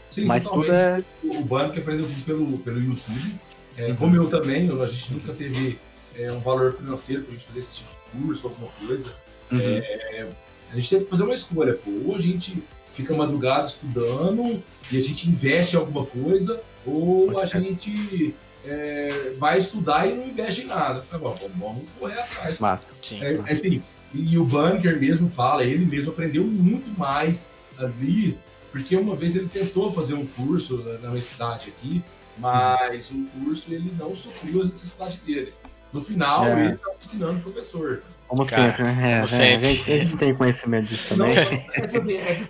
Sim, 0.09 0.25
mas 0.25 0.43
tudo 0.43 0.71
é. 0.71 1.03
O 1.23 1.43
banco 1.43 1.77
aprendeu 1.77 2.07
pelo, 2.25 2.57
pelo 2.59 2.81
YouTube. 2.81 3.35
É, 3.77 3.87
uhum. 3.87 3.95
Como 3.95 4.15
eu 4.15 4.29
também, 4.29 4.69
a 4.69 4.85
gente 4.85 5.13
nunca 5.13 5.33
teve 5.33 5.79
é, 6.15 6.31
um 6.31 6.39
valor 6.39 6.73
financeiro 6.73 7.23
pra 7.23 7.33
gente 7.33 7.45
fazer 7.45 7.59
esse 7.59 7.77
tipo 7.77 7.91
de 7.91 8.25
curso, 8.25 8.47
alguma 8.47 8.71
coisa. 8.85 9.13
Uhum. 9.51 9.59
É, 9.59 10.27
a 10.71 10.75
gente 10.75 10.89
teve 10.89 11.03
que 11.05 11.09
fazer 11.09 11.23
uma 11.23 11.33
escolha, 11.33 11.73
pô. 11.75 11.91
Ou 12.07 12.15
a 12.15 12.19
gente 12.19 12.63
fica 12.91 13.15
madrugada 13.15 13.63
estudando 13.63 14.61
e 14.91 14.97
a 14.97 15.01
gente 15.01 15.29
investe 15.29 15.75
em 15.75 15.79
alguma 15.79 16.05
coisa, 16.05 16.61
ou 16.85 17.39
a 17.39 17.45
gente 17.45 18.35
é, 18.65 19.33
vai 19.37 19.57
estudar 19.57 20.07
e 20.07 20.15
não 20.15 20.27
investe 20.27 20.61
em 20.61 20.65
nada. 20.65 21.05
Tá 21.09 21.17
bom, 21.17 21.37
vamos 21.55 21.83
correr 21.97 22.19
atrás. 22.19 22.59
Sim. 23.01 23.21
É, 23.21 23.33
é, 23.35 23.51
assim, 23.51 23.81
e 24.13 24.37
o 24.37 24.43
Bunker 24.43 24.99
mesmo 24.99 25.29
fala, 25.29 25.63
ele 25.63 25.85
mesmo 25.85 26.11
aprendeu 26.11 26.43
muito 26.43 26.89
mais 26.97 27.51
ali, 27.77 28.37
porque 28.71 28.95
uma 28.95 29.15
vez 29.15 29.35
ele 29.35 29.47
tentou 29.47 29.91
fazer 29.91 30.13
um 30.13 30.25
curso 30.25 30.77
na 30.77 31.09
universidade 31.09 31.69
aqui, 31.69 32.03
mas 32.37 33.11
o 33.11 33.25
curso 33.25 33.73
ele 33.73 33.91
não 33.97 34.15
supriu 34.15 34.61
a 34.61 34.65
necessidade 34.65 35.19
dele. 35.21 35.53
No 35.91 36.03
final, 36.03 36.45
é. 36.45 36.65
ele 36.65 36.73
está 36.75 36.91
ensinando 36.99 37.39
o 37.39 37.41
professor. 37.41 38.03
Como 38.27 38.45
Cara, 38.45 38.69
sempre, 38.69 38.83
né? 38.83 39.21
É, 39.23 39.27
sempre. 39.27 39.45
É, 39.45 39.55
a, 39.55 39.59
gente, 39.59 39.91
a, 39.91 39.97
gente, 39.97 40.17
tem 40.17 40.35
conhecimento 40.35 40.87
disso 40.87 41.07
também. 41.09 41.35
Não, 41.35 41.41
é, 41.41 41.45
é, 41.45 41.79
é, 41.79 41.87
tipo 41.87 42.05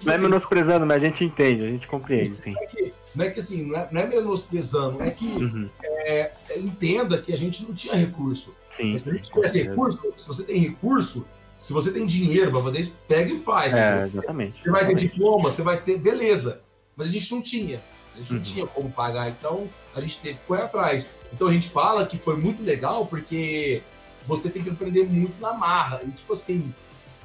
não 0.05 0.11
é 0.11 0.15
assim, 0.15 0.23
menosprezando, 0.25 0.85
mas 0.85 0.97
a 0.97 1.05
gente 1.05 1.23
entende, 1.23 1.63
a 1.63 1.69
gente 1.69 1.87
compreende. 1.87 2.35
Sim. 2.35 2.53
É 2.59 2.65
que, 2.65 2.93
não 3.15 3.25
é 3.25 3.29
que 3.29 3.39
assim, 3.39 3.63
não 3.65 3.79
é, 3.79 3.87
não 3.89 4.01
é 4.01 4.07
menosprezando, 4.07 5.01
é 5.01 5.11
que 5.11 5.25
uhum. 5.25 5.69
é, 5.81 6.31
entenda 6.57 7.21
que 7.21 7.31
a 7.31 7.37
gente 7.37 7.63
não 7.63 7.73
tinha 7.73 7.95
recurso. 7.95 8.53
Sim, 8.69 8.97
se 8.97 9.09
a 9.09 9.13
gente 9.13 9.31
tivesse 9.31 9.63
recurso, 9.63 10.13
se 10.17 10.27
você 10.27 10.43
tem 10.43 10.59
recurso, 10.59 11.25
se 11.59 11.73
você 11.73 11.91
tem 11.91 12.05
dinheiro 12.05 12.51
para 12.51 12.63
fazer 12.63 12.79
isso, 12.79 12.97
pega 13.05 13.33
e 13.33 13.39
faz. 13.39 13.75
É, 13.75 14.05
exatamente. 14.05 14.63
Você 14.63 14.71
vai 14.71 14.87
ter 14.87 14.95
diploma, 14.95 15.51
você 15.51 15.61
vai 15.61 15.79
ter, 15.81 15.97
beleza. 15.97 16.61
Mas 16.95 17.09
a 17.09 17.11
gente 17.11 17.31
não 17.33 17.41
tinha. 17.41 17.81
A 18.15 18.19
gente 18.19 18.31
uhum. 18.31 18.37
não 18.37 18.43
tinha 18.43 18.65
como 18.65 18.89
pagar, 18.89 19.29
então 19.29 19.69
a 19.93 19.99
gente 19.99 20.21
teve 20.21 20.39
que 20.39 20.45
correr 20.45 20.63
atrás. 20.63 21.09
Então 21.33 21.47
a 21.47 21.51
gente 21.51 21.69
fala 21.69 22.05
que 22.05 22.17
foi 22.17 22.37
muito 22.37 22.63
legal 22.63 23.05
porque 23.05 23.81
você 24.25 24.49
tem 24.49 24.63
que 24.63 24.69
aprender 24.69 25.05
muito 25.05 25.39
na 25.41 25.53
marra. 25.53 26.01
E 26.03 26.11
tipo 26.11 26.31
assim, 26.31 26.73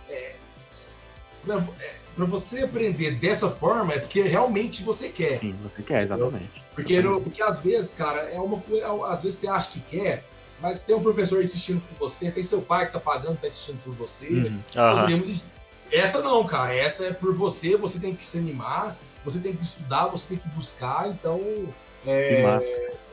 é, 0.08 0.34
pra, 1.46 1.64
é, 1.80 1.94
pra 2.16 2.24
você 2.24 2.64
aprender 2.64 3.12
dessa 3.12 3.48
forma 3.48 3.94
é 3.94 4.00
porque 4.00 4.20
realmente 4.22 4.82
você 4.82 5.10
quer. 5.10 5.38
Sim, 5.38 5.54
você 5.62 5.82
quer, 5.82 6.02
exatamente. 6.02 6.64
Porque, 6.74 7.00
porque 7.22 7.40
às 7.40 7.60
vezes, 7.60 7.94
cara, 7.94 8.22
é 8.30 8.40
uma 8.40 8.60
coisa. 8.60 9.06
Às 9.06 9.22
vezes 9.22 9.38
você 9.38 9.48
acha 9.48 9.72
que 9.72 9.80
quer, 9.80 10.24
mas 10.60 10.84
tem 10.84 10.94
um 10.94 11.02
professor 11.02 11.42
insistindo 11.42 11.80
por 11.80 12.08
você, 12.08 12.30
tem 12.30 12.42
seu 12.42 12.62
pai 12.62 12.86
que 12.86 12.92
tá 12.92 13.00
pagando, 13.00 13.38
tá 13.38 13.46
insistindo 13.46 13.78
por 13.84 13.94
você. 13.94 14.28
Uhum. 14.28 14.60
Uhum. 14.76 15.36
Essa 15.92 16.22
não, 16.22 16.44
cara. 16.44 16.74
Essa 16.74 17.06
é 17.06 17.12
por 17.12 17.34
você, 17.34 17.76
você 17.76 17.98
tem 17.98 18.14
que 18.14 18.24
se 18.24 18.38
animar, 18.38 18.96
você 19.24 19.38
tem 19.38 19.54
que 19.54 19.62
estudar, 19.62 20.06
você 20.06 20.28
tem 20.28 20.38
que 20.38 20.48
buscar, 20.48 21.08
então. 21.08 21.40
É, 22.06 22.60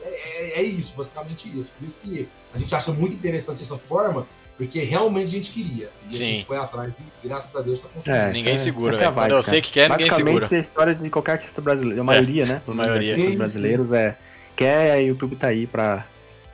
é, 0.02 0.60
é, 0.60 0.62
isso, 0.62 0.96
basicamente 0.96 1.48
isso. 1.56 1.72
Por 1.78 1.84
isso 1.86 2.00
que 2.02 2.28
a 2.52 2.58
gente 2.58 2.74
acha 2.74 2.92
muito 2.92 3.14
interessante 3.14 3.62
essa 3.62 3.78
forma, 3.78 4.26
porque 4.58 4.82
realmente 4.82 5.28
a 5.28 5.32
gente 5.32 5.52
queria. 5.52 5.90
E 6.10 6.16
Sim. 6.16 6.24
a 6.24 6.26
gente 6.28 6.44
foi 6.44 6.56
atrás 6.58 6.92
e 6.92 7.26
graças 7.26 7.54
a 7.56 7.60
Deus 7.60 7.78
está 7.78 7.88
conseguindo. 7.88 8.24
É, 8.24 8.32
ninguém 8.32 8.54
é, 8.54 8.58
segura, 8.58 8.96
é 8.96 9.10
Quando 9.10 9.30
eu 9.30 9.42
sei 9.42 9.62
que 9.62 9.72
quer, 9.72 9.88
ninguém 9.90 10.10
segura. 10.10 10.48
a 10.50 10.58
história 10.58 10.94
de 10.94 11.08
qualquer 11.08 11.32
artista 11.32 11.60
brasileiro, 11.60 12.00
a 12.00 12.04
maioria, 12.04 12.44
né? 12.44 12.62
A 12.66 12.74
maioria. 12.74 13.14
Sim, 13.14 13.36
brasileiros 13.36 13.90
é 13.92 14.16
quer, 14.54 14.92
a 14.92 14.96
YouTube 14.96 15.36
tá 15.36 15.48
aí 15.48 15.66
para 15.66 16.04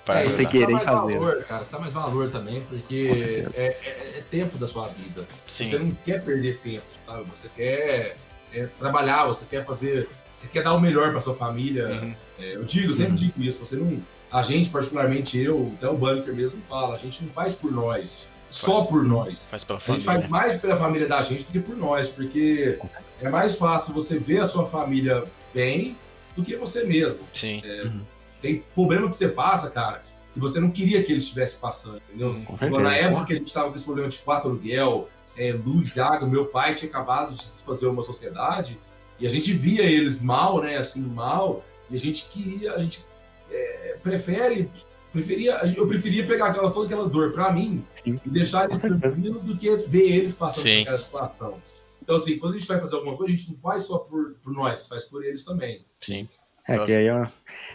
para 0.08 0.24
é, 0.24 0.28
você 0.30 0.46
querer 0.46 0.72
fazer. 0.80 1.18
Valor, 1.18 1.44
cara, 1.44 1.62
você 1.62 1.72
dá 1.72 1.78
mais 1.78 1.92
valor 1.92 2.30
também, 2.30 2.62
porque 2.62 3.50
é, 3.54 3.60
é, 3.60 4.18
é, 4.18 4.24
tempo 4.30 4.56
da 4.56 4.66
sua 4.66 4.88
vida. 4.88 5.28
Sim. 5.46 5.66
Você 5.66 5.78
não 5.78 5.90
quer 6.02 6.24
perder 6.24 6.58
tempo, 6.60 6.86
sabe? 7.06 7.24
Você 7.24 7.48
quer 7.54 8.16
é, 8.54 8.66
trabalhar, 8.78 9.26
você 9.26 9.44
quer 9.44 9.66
fazer 9.66 10.08
você 10.32 10.46
quer 10.46 10.62
dar 10.62 10.72
o 10.72 10.80
melhor 10.80 11.10
para 11.10 11.20
sua 11.20 11.34
família. 11.34 11.88
Uhum. 11.88 12.14
É, 12.38 12.54
eu 12.54 12.64
digo, 12.64 12.94
sempre 12.94 13.10
uhum. 13.10 13.16
digo 13.16 13.42
isso. 13.42 13.66
Você 13.66 13.76
não, 13.76 14.00
a 14.30 14.40
gente, 14.42 14.70
particularmente 14.70 15.36
eu, 15.36 15.72
até 15.76 15.88
o 15.88 15.94
Bunker 15.94 16.34
mesmo 16.34 16.62
fala, 16.62 16.94
a 16.94 16.98
gente 16.98 17.24
não 17.24 17.32
faz 17.32 17.54
por 17.54 17.70
nós, 17.70 18.28
só 18.48 18.82
por 18.82 19.04
nós. 19.04 19.44
Faz 19.50 19.64
pela 19.64 19.80
família. 19.80 20.10
A 20.10 20.14
gente 20.14 20.20
faz 20.20 20.30
mais 20.30 20.56
pela 20.56 20.76
família 20.76 21.08
da 21.08 21.20
gente 21.22 21.44
do 21.44 21.52
que 21.52 21.60
por 21.60 21.76
nós, 21.76 22.08
porque 22.08 22.78
é 23.20 23.28
mais 23.28 23.58
fácil 23.58 23.92
você 23.92 24.18
ver 24.18 24.40
a 24.40 24.46
sua 24.46 24.64
família 24.64 25.24
bem 25.52 25.96
do 26.36 26.42
que 26.44 26.56
você 26.56 26.84
mesmo. 26.84 27.20
Sim. 27.34 27.60
É, 27.64 27.82
uhum. 27.82 28.00
Tem 28.40 28.62
problema 28.74 29.08
que 29.08 29.16
você 29.16 29.28
passa, 29.28 29.70
cara, 29.70 30.02
que 30.32 30.40
você 30.40 30.60
não 30.60 30.70
queria 30.70 31.02
que 31.02 31.12
ele 31.12 31.18
estivesse 31.18 31.58
passando, 31.58 32.00
entendeu? 32.08 32.30
Uhum. 32.30 32.80
Na 32.80 32.94
época 32.94 33.26
que 33.26 33.32
a 33.32 33.36
gente 33.36 33.48
estava 33.48 33.70
com 33.70 33.76
esse 33.76 33.84
problema 33.84 34.08
de 34.08 34.18
quarto 34.18 34.48
aluguel, 34.48 35.08
é, 35.36 35.52
luz, 35.52 35.98
água, 35.98 36.28
meu 36.28 36.46
pai 36.46 36.74
tinha 36.74 36.88
acabado 36.88 37.32
de 37.32 37.38
desfazer 37.38 37.86
uma 37.86 38.02
sociedade, 38.02 38.78
e 39.18 39.26
a 39.26 39.30
gente 39.30 39.52
via 39.52 39.82
eles 39.82 40.22
mal, 40.22 40.60
né? 40.60 40.76
Assim, 40.76 41.02
mal. 41.02 41.64
E 41.90 41.96
a 41.96 41.98
gente 41.98 42.28
queria, 42.28 42.74
a 42.74 42.78
gente 42.78 43.04
é, 43.50 43.98
prefere, 44.02 44.70
preferia, 45.12 45.60
eu 45.76 45.86
preferia 45.86 46.26
pegar 46.26 46.48
aquela, 46.48 46.70
toda 46.70 46.86
aquela 46.86 47.08
dor 47.08 47.32
para 47.32 47.52
mim 47.52 47.84
Sim. 47.94 48.20
e 48.24 48.30
deixar 48.30 48.66
eles 48.66 48.78
tranquilos 48.78 49.42
do 49.42 49.56
que 49.56 49.74
ver 49.76 50.16
eles 50.16 50.32
passando 50.32 50.64
Sim. 50.64 50.76
por 50.76 50.82
aquela 50.82 50.98
situação. 50.98 51.62
Então, 52.00 52.16
assim, 52.16 52.38
quando 52.38 52.54
a 52.54 52.58
gente 52.58 52.68
vai 52.68 52.80
fazer 52.80 52.96
alguma 52.96 53.16
coisa, 53.16 53.34
a 53.34 53.36
gente 53.36 53.50
não 53.50 53.58
faz 53.58 53.84
só 53.84 53.98
por, 53.98 54.34
por 54.42 54.52
nós, 54.52 54.88
faz 54.88 55.04
por 55.04 55.24
eles 55.24 55.44
também. 55.44 55.84
Sim. 56.00 56.28
É, 56.68 56.78
que 56.84 56.92
aí 56.92 57.10
ó, 57.10 57.26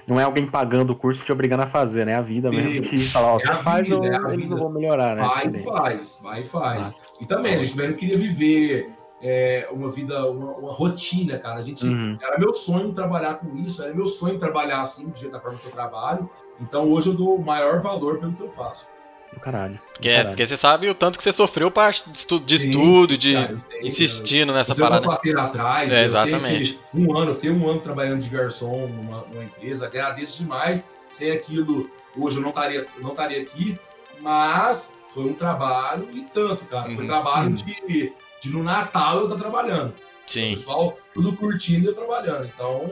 não 0.08 0.20
é 0.20 0.24
alguém 0.24 0.46
pagando 0.46 0.91
o 0.91 0.96
curso 0.96 1.26
te 1.26 1.32
obrigando 1.32 1.64
a 1.64 1.68
fazer, 1.68 2.06
né? 2.06 2.16
A 2.16 2.22
vida 2.22 2.50
Sim. 2.50 2.56
mesmo 2.56 2.82
que 2.84 3.08
fala, 3.10 3.34
ó, 3.34 3.38
é 3.38 3.39
você 3.39 3.64
faz 3.64 3.88
vida, 3.88 3.98
ou 3.98 4.06
é 4.06 4.34
eles 4.34 4.50
não 4.50 4.58
vão 4.58 4.70
melhorar, 4.70 5.16
né? 5.16 5.24
Vai 5.24 5.48
e 5.48 5.60
faz, 5.60 6.20
vai 6.24 6.41
e 6.41 6.44
faz. 6.44 7.02
Ah. 7.02 7.14
E 7.22 7.26
também, 7.26 7.56
a 7.56 7.60
gente 7.60 7.76
não 7.76 7.94
queria 7.94 8.18
viver 8.18 8.94
é, 9.22 9.68
uma 9.72 9.89
vida, 9.89 10.30
uma, 10.30 10.52
uma, 10.52 10.74
rotina, 10.74 11.39
cara. 11.39 11.60
A 11.60 11.64
gente, 11.64 11.86
uhum. 11.86 12.18
Era 12.22 12.38
meu 12.38 12.54
sonho 12.54 12.94
trabalhar 12.94 13.36
com 13.36 13.56
isso, 13.58 13.82
era 13.82 13.94
meu 13.94 14.06
sonho 14.06 14.38
trabalhar 14.38 14.82
assim, 14.82 15.10
do 15.10 15.18
jeito 15.18 15.32
da 15.32 15.39
forma 15.39 15.58
que 15.58 15.68
eu 15.68 15.72
trabalho. 15.72 16.30
Então 16.60 16.91
hoje 16.91 17.10
eu 17.10 17.16
dou 17.16 17.36
o 17.36 17.44
maior 17.44 17.82
valor 17.82 18.20
pelo 18.20 18.34
que 18.34 18.44
eu 18.44 18.52
faço. 18.52 18.89
Do 19.34 19.39
caralho. 19.39 19.79
Porque, 19.93 20.09
é, 20.09 20.23
porque 20.23 20.45
você 20.45 20.55
sabe 20.55 20.89
o 20.89 20.95
tanto 20.95 21.17
que 21.17 21.23
você 21.23 21.34
sofreu 21.34 21.71
pra 21.71 21.89
estu 21.89 22.39
de 22.39 22.59
sim, 22.59 22.69
estudo, 22.69 23.17
de 23.17 23.34
cara, 23.34 23.59
sei, 23.59 23.81
insistindo 23.81 24.51
eu, 24.51 24.55
nessa 24.55 24.75
parada. 24.75 25.05
Eu 25.05 25.09
passei 25.09 25.34
lá 25.34 25.45
atrás, 25.45 25.91
é, 25.91 26.05
exatamente. 26.05 26.79
um 26.93 27.17
ano, 27.17 27.31
eu 27.31 27.36
fiquei 27.36 27.51
um 27.51 27.67
ano 27.67 27.79
trabalhando 27.79 28.21
de 28.21 28.29
garçom 28.29 28.88
numa, 28.88 29.25
numa 29.31 29.43
empresa, 29.43 29.88
agradeço 29.88 30.38
demais. 30.38 30.91
Sem 31.09 31.31
aquilo, 31.31 31.89
hoje 32.17 32.38
eu 32.38 32.41
não 32.41 32.49
estaria, 32.49 32.88
não 32.99 33.11
estaria 33.11 33.41
aqui, 33.41 33.77
mas 34.19 34.97
foi 35.13 35.25
um 35.25 35.34
trabalho 35.34 36.09
e 36.11 36.21
tanto, 36.34 36.65
cara. 36.65 36.86
Foi 36.86 36.95
um 36.95 36.99
uhum. 36.99 37.07
trabalho 37.07 37.49
uhum. 37.49 37.55
de 37.55 38.13
de 38.43 38.49
no 38.49 38.61
Natal 38.61 39.19
eu 39.19 39.23
estar 39.23 39.38
trabalhando. 39.38 39.93
Sim. 40.27 40.51
O 40.51 40.55
pessoal 40.55 40.97
tudo 41.13 41.34
curtindo 41.34 41.86
e 41.86 41.88
eu 41.88 41.95
trabalhando. 41.95 42.45
Então, 42.53 42.91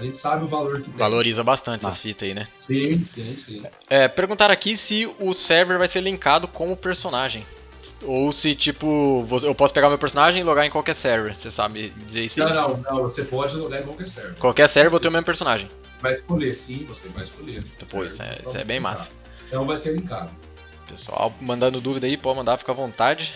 a 0.00 0.04
gente 0.04 0.16
sabe 0.16 0.44
o 0.44 0.48
valor 0.48 0.80
que 0.80 0.88
tem. 0.88 0.98
Valoriza 0.98 1.44
bastante 1.44 1.84
essas 1.84 1.98
fitas 1.98 2.26
aí, 2.26 2.34
né? 2.34 2.48
Sim, 2.58 3.04
sim, 3.04 3.36
sim. 3.36 3.62
É, 3.88 4.08
perguntar 4.08 4.50
aqui 4.50 4.76
se 4.76 5.06
o 5.18 5.34
server 5.34 5.78
vai 5.78 5.88
ser 5.88 6.00
linkado 6.00 6.48
com 6.48 6.72
o 6.72 6.76
personagem. 6.76 7.44
Ou 8.02 8.32
se, 8.32 8.54
tipo, 8.54 9.26
eu 9.42 9.54
posso 9.54 9.74
pegar 9.74 9.90
meu 9.90 9.98
personagem 9.98 10.40
e 10.40 10.44
logar 10.44 10.64
em 10.64 10.70
qualquer 10.70 10.96
server. 10.96 11.36
Você 11.38 11.50
sabe 11.50 11.90
dizer 11.90 12.24
isso? 12.24 12.38
Não, 12.38 12.48
não, 12.48 12.76
não. 12.78 13.02
Você 13.02 13.24
pode 13.24 13.54
logar 13.56 13.82
em 13.82 13.84
qualquer 13.84 14.08
server. 14.08 14.34
Qualquer 14.38 14.68
server 14.70 14.90
vou 14.90 14.98
ter 14.98 15.08
o 15.08 15.12
mesmo 15.12 15.26
personagem. 15.26 15.68
Vai 16.00 16.12
escolher, 16.12 16.54
sim, 16.54 16.86
você 16.86 17.08
vai 17.08 17.24
escolher. 17.24 17.62
Depois, 17.78 18.18
é, 18.18 18.38
isso 18.42 18.56
é 18.56 18.64
bem 18.64 18.80
massa. 18.80 19.10
Então 19.46 19.66
vai 19.66 19.76
ser 19.76 19.92
linkado. 19.92 20.30
Pessoal, 20.88 21.32
mandando 21.42 21.78
dúvida 21.78 22.06
aí, 22.06 22.16
pode 22.16 22.38
mandar, 22.38 22.56
fica 22.56 22.72
à 22.72 22.74
vontade. 22.74 23.34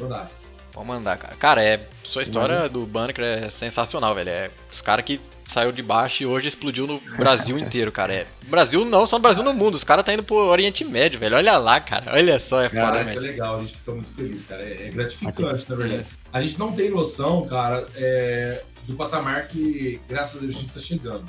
Mandar. 0.00 0.28
Pode 0.72 0.86
mandar, 0.86 1.18
cara. 1.18 1.36
Cara, 1.36 1.62
é. 1.62 1.86
Sua 2.02 2.22
história 2.22 2.68
do 2.68 2.86
Bunker 2.86 3.24
é 3.24 3.50
sensacional, 3.50 4.14
velho. 4.14 4.30
É 4.30 4.50
os 4.70 4.80
caras 4.80 5.04
que 5.04 5.20
saiu 5.48 5.70
de 5.70 5.82
baixo 5.82 6.22
e 6.22 6.26
hoje 6.26 6.48
explodiu 6.48 6.86
no 6.86 6.98
Brasil 7.16 7.58
inteiro, 7.60 7.92
cara. 7.92 8.12
É. 8.12 8.26
Brasil 8.46 8.84
não, 8.84 9.06
só 9.06 9.16
no 9.16 9.22
Brasil 9.22 9.42
no 9.42 9.52
mundo. 9.52 9.74
Os 9.74 9.84
caras 9.84 10.04
tá 10.04 10.12
indo 10.12 10.22
pro 10.22 10.36
Oriente 10.36 10.84
Médio, 10.84 11.20
velho. 11.20 11.36
Olha 11.36 11.58
lá, 11.58 11.78
cara. 11.80 12.12
Olha 12.14 12.40
só, 12.40 12.62
é 12.62 12.68
cara, 12.68 12.98
foda, 12.98 13.10
isso 13.10 13.18
é 13.18 13.22
legal, 13.22 13.56
a 13.56 13.60
gente 13.60 13.76
fica 13.76 13.92
muito 13.92 14.14
feliz, 14.14 14.46
cara. 14.46 14.62
É, 14.62 14.86
é 14.86 14.90
gratificante, 14.90 15.68
na 15.68 15.76
verdade. 15.76 16.06
A 16.32 16.40
gente 16.40 16.58
não 16.58 16.72
tem 16.72 16.90
noção, 16.90 17.46
cara, 17.46 17.86
é, 17.94 18.64
do 18.86 18.94
patamar 18.94 19.48
que, 19.48 20.00
graças 20.08 20.36
a 20.36 20.40
Deus, 20.40 20.56
a 20.56 20.60
gente 20.60 20.72
tá 20.72 20.80
chegando. 20.80 21.24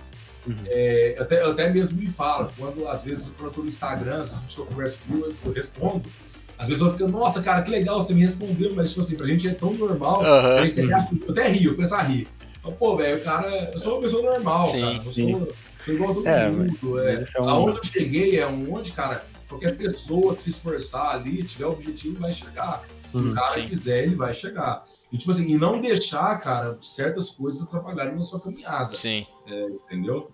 Uhum. 0.47 0.55
É, 0.67 1.15
até, 1.19 1.41
até 1.43 1.69
mesmo 1.69 2.01
me 2.01 2.09
fala, 2.09 2.51
quando 2.57 2.87
às 2.87 3.05
vezes 3.05 3.33
eu 3.39 3.49
tô 3.49 3.61
no 3.61 3.69
Instagram, 3.69 4.25
se 4.25 4.43
a 4.43 4.45
pessoa 4.45 4.67
conversa 4.67 4.99
comigo, 5.05 5.33
eu 5.45 5.51
respondo. 5.53 6.09
Às 6.57 6.67
vezes 6.67 6.83
eu 6.83 6.91
fico, 6.91 7.07
nossa, 7.07 7.41
cara, 7.41 7.61
que 7.61 7.71
legal, 7.71 7.99
você 7.99 8.13
me 8.13 8.21
respondeu, 8.21 8.73
mas, 8.75 8.89
tipo 8.89 9.01
assim, 9.01 9.17
pra 9.17 9.27
gente 9.27 9.47
é 9.47 9.53
tão 9.53 9.73
normal, 9.73 10.21
uhum. 10.21 10.57
a 10.57 10.67
gente 10.67 10.89
eu 10.89 11.31
até 11.31 11.47
rio, 11.47 11.71
eu 11.71 11.77
penso 11.77 11.95
a 11.95 12.01
rir. 12.01 12.27
Então, 12.59 12.71
pô, 12.73 12.95
velho, 12.95 13.23
cara, 13.23 13.71
eu 13.71 13.79
sou 13.79 13.95
uma 13.95 14.01
pessoa 14.01 14.23
normal, 14.23 14.67
sim, 14.67 14.81
cara, 14.81 15.03
eu 15.05 15.11
sou, 15.11 15.53
sou 15.83 15.93
igual 15.93 16.11
a 16.11 16.13
todo 16.13 16.27
é, 16.27 16.49
mundo. 16.49 16.99
É, 16.99 17.25
é 17.35 17.41
um... 17.41 17.49
Aonde 17.49 17.77
eu 17.77 17.83
cheguei 17.83 18.39
é 18.39 18.47
onde, 18.47 18.91
cara, 18.93 19.25
qualquer 19.49 19.75
pessoa 19.77 20.35
que 20.35 20.43
se 20.43 20.49
esforçar 20.49 21.15
ali, 21.15 21.43
tiver 21.43 21.65
objetivo, 21.65 22.19
vai 22.19 22.31
chegar. 22.31 22.83
Se 23.11 23.17
uhum, 23.17 23.31
o 23.31 23.35
cara 23.35 23.61
sim. 23.61 23.67
quiser, 23.67 24.03
ele 24.03 24.15
vai 24.15 24.33
chegar. 24.33 24.85
E, 25.11 25.17
tipo 25.17 25.29
assim, 25.29 25.53
e 25.53 25.57
não 25.57 25.79
deixar, 25.79 26.39
cara, 26.39 26.77
certas 26.81 27.29
coisas 27.31 27.67
atrapalharem 27.67 28.15
na 28.15 28.23
sua 28.23 28.39
caminhada. 28.39 28.95
Sim. 28.95 29.27
É, 29.47 29.65
entendeu? 29.65 30.31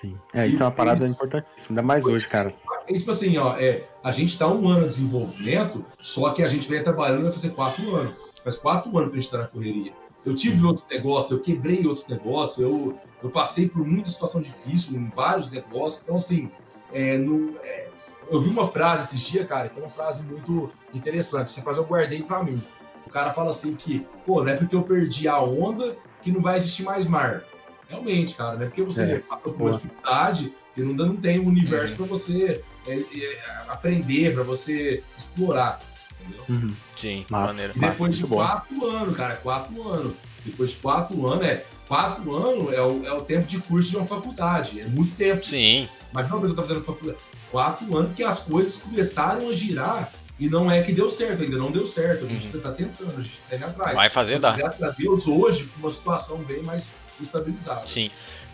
Sim. 0.00 0.16
É, 0.32 0.46
isso 0.46 0.58
e, 0.58 0.62
é 0.62 0.64
uma 0.64 0.70
parada 0.70 1.06
importantíssima, 1.06 1.66
ainda 1.70 1.82
mais 1.82 2.04
hoje, 2.04 2.26
cara. 2.26 2.54
É, 2.86 2.92
tipo 2.92 3.10
assim, 3.10 3.36
ó, 3.36 3.56
é, 3.56 3.84
a 4.02 4.12
gente 4.12 4.30
está 4.30 4.48
um 4.48 4.68
ano 4.68 4.82
de 4.82 4.88
desenvolvimento, 4.88 5.84
só 6.00 6.30
que 6.30 6.42
a 6.42 6.48
gente 6.48 6.68
vem 6.68 6.82
trabalhando 6.82 7.24
vai 7.24 7.32
fazer 7.32 7.50
quatro 7.50 7.94
anos. 7.94 8.14
Faz 8.42 8.58
quatro 8.58 8.96
anos 8.96 9.10
que 9.10 9.18
a 9.18 9.20
gente 9.20 9.24
está 9.24 9.38
na 9.38 9.46
correria. 9.46 9.92
Eu 10.24 10.34
tive 10.34 10.64
outros 10.66 10.86
negócios, 10.88 11.30
eu 11.30 11.40
quebrei 11.40 11.86
outros 11.86 12.08
negócios, 12.08 12.58
eu, 12.58 12.98
eu 13.22 13.30
passei 13.30 13.68
por 13.68 13.86
muita 13.86 14.08
situação 14.08 14.42
difícil 14.42 14.98
em 14.98 15.08
vários 15.08 15.50
negócios. 15.50 16.02
Então, 16.02 16.16
assim, 16.16 16.50
é, 16.92 17.16
no, 17.16 17.56
é, 17.62 17.88
eu 18.30 18.40
vi 18.40 18.50
uma 18.50 18.68
frase 18.68 19.02
esses 19.02 19.20
dias, 19.20 19.46
cara, 19.46 19.68
que 19.68 19.78
é 19.78 19.82
uma 19.82 19.90
frase 19.90 20.22
muito 20.22 20.70
interessante. 20.92 21.44
Essa 21.44 21.62
frase 21.62 21.78
eu 21.78 21.84
guardei 21.84 22.22
para 22.22 22.42
mim. 22.44 22.62
O 23.06 23.10
cara 23.10 23.32
fala 23.32 23.50
assim 23.50 23.74
que, 23.74 24.06
pô, 24.26 24.42
não 24.42 24.50
é 24.50 24.56
porque 24.56 24.76
eu 24.76 24.82
perdi 24.82 25.26
a 25.26 25.40
onda 25.40 25.96
que 26.22 26.30
não 26.30 26.40
vai 26.40 26.56
existir 26.56 26.84
mais 26.84 27.06
mar. 27.06 27.42
Realmente, 27.90 28.36
cara, 28.36 28.54
não 28.54 28.62
é 28.62 28.66
porque 28.66 28.82
você 28.84 29.02
é, 29.02 29.18
passou 29.18 29.52
por 29.52 29.62
uma 29.62 29.72
dificuldade 29.72 30.54
que 30.72 30.80
não, 30.80 30.94
não 30.94 31.16
tem 31.16 31.40
um 31.40 31.48
universo 31.48 31.94
uhum. 31.94 31.98
para 31.98 32.06
você 32.06 32.62
é, 32.86 32.94
é, 32.94 33.42
aprender, 33.68 34.32
para 34.32 34.44
você 34.44 35.02
explorar. 35.18 35.80
Entendeu? 36.20 36.44
Uhum. 36.48 36.74
Sim, 36.96 37.26
massa, 37.28 37.52
maneira. 37.52 37.72
E 37.74 37.80
depois 37.80 38.16
de 38.16 38.24
quatro 38.24 38.76
bom. 38.76 38.86
anos, 38.86 39.16
cara, 39.16 39.36
quatro 39.36 39.88
anos. 39.88 40.14
Depois 40.44 40.70
de 40.70 40.76
quatro 40.76 41.26
anos, 41.26 41.44
é. 41.44 41.66
Quatro 41.88 42.36
anos 42.36 42.72
é 42.72 42.80
o, 42.80 43.04
é 43.04 43.12
o 43.12 43.22
tempo 43.22 43.48
de 43.48 43.58
curso 43.58 43.90
de 43.90 43.96
uma 43.96 44.06
faculdade. 44.06 44.80
É 44.80 44.84
muito 44.84 45.16
tempo. 45.16 45.44
Sim. 45.44 45.88
Mas 46.12 46.30
não, 46.30 46.40
pessoa 46.40 46.56
tá 46.56 46.62
fazendo 46.62 46.84
faculdade. 46.84 47.18
Quatro 47.50 47.96
anos 47.96 48.14
que 48.14 48.22
as 48.22 48.44
coisas 48.44 48.80
começaram 48.80 49.48
a 49.48 49.52
girar 49.52 50.12
e 50.38 50.48
não 50.48 50.70
é 50.70 50.80
que 50.82 50.92
deu 50.92 51.10
certo, 51.10 51.42
ainda 51.42 51.56
não 51.56 51.72
deu 51.72 51.88
certo. 51.88 52.24
A 52.24 52.28
gente 52.28 52.54
uhum. 52.54 52.62
tá 52.62 52.70
tentando, 52.70 53.18
a 53.18 53.20
gente 53.20 53.42
tá 53.50 53.56
indo 53.56 53.64
atrás. 53.64 53.96
Vai 53.96 54.08
fazer, 54.08 54.38
dá. 54.38 54.52
Graças 54.52 54.80
a 54.80 54.90
Deus, 54.90 55.26
hoje, 55.26 55.68
uma 55.76 55.90
situação 55.90 56.38
bem 56.44 56.62
mais 56.62 56.94
estabilizada. 57.22 57.86
Sim. 57.86 58.10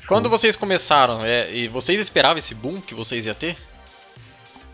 Quando 0.06 0.30
vocês 0.30 0.54
começaram, 0.54 1.24
é, 1.24 1.52
e 1.52 1.68
vocês 1.68 2.00
esperavam 2.00 2.38
esse 2.38 2.54
boom 2.54 2.80
que 2.80 2.94
vocês 2.94 3.26
iam 3.26 3.34
ter? 3.34 3.56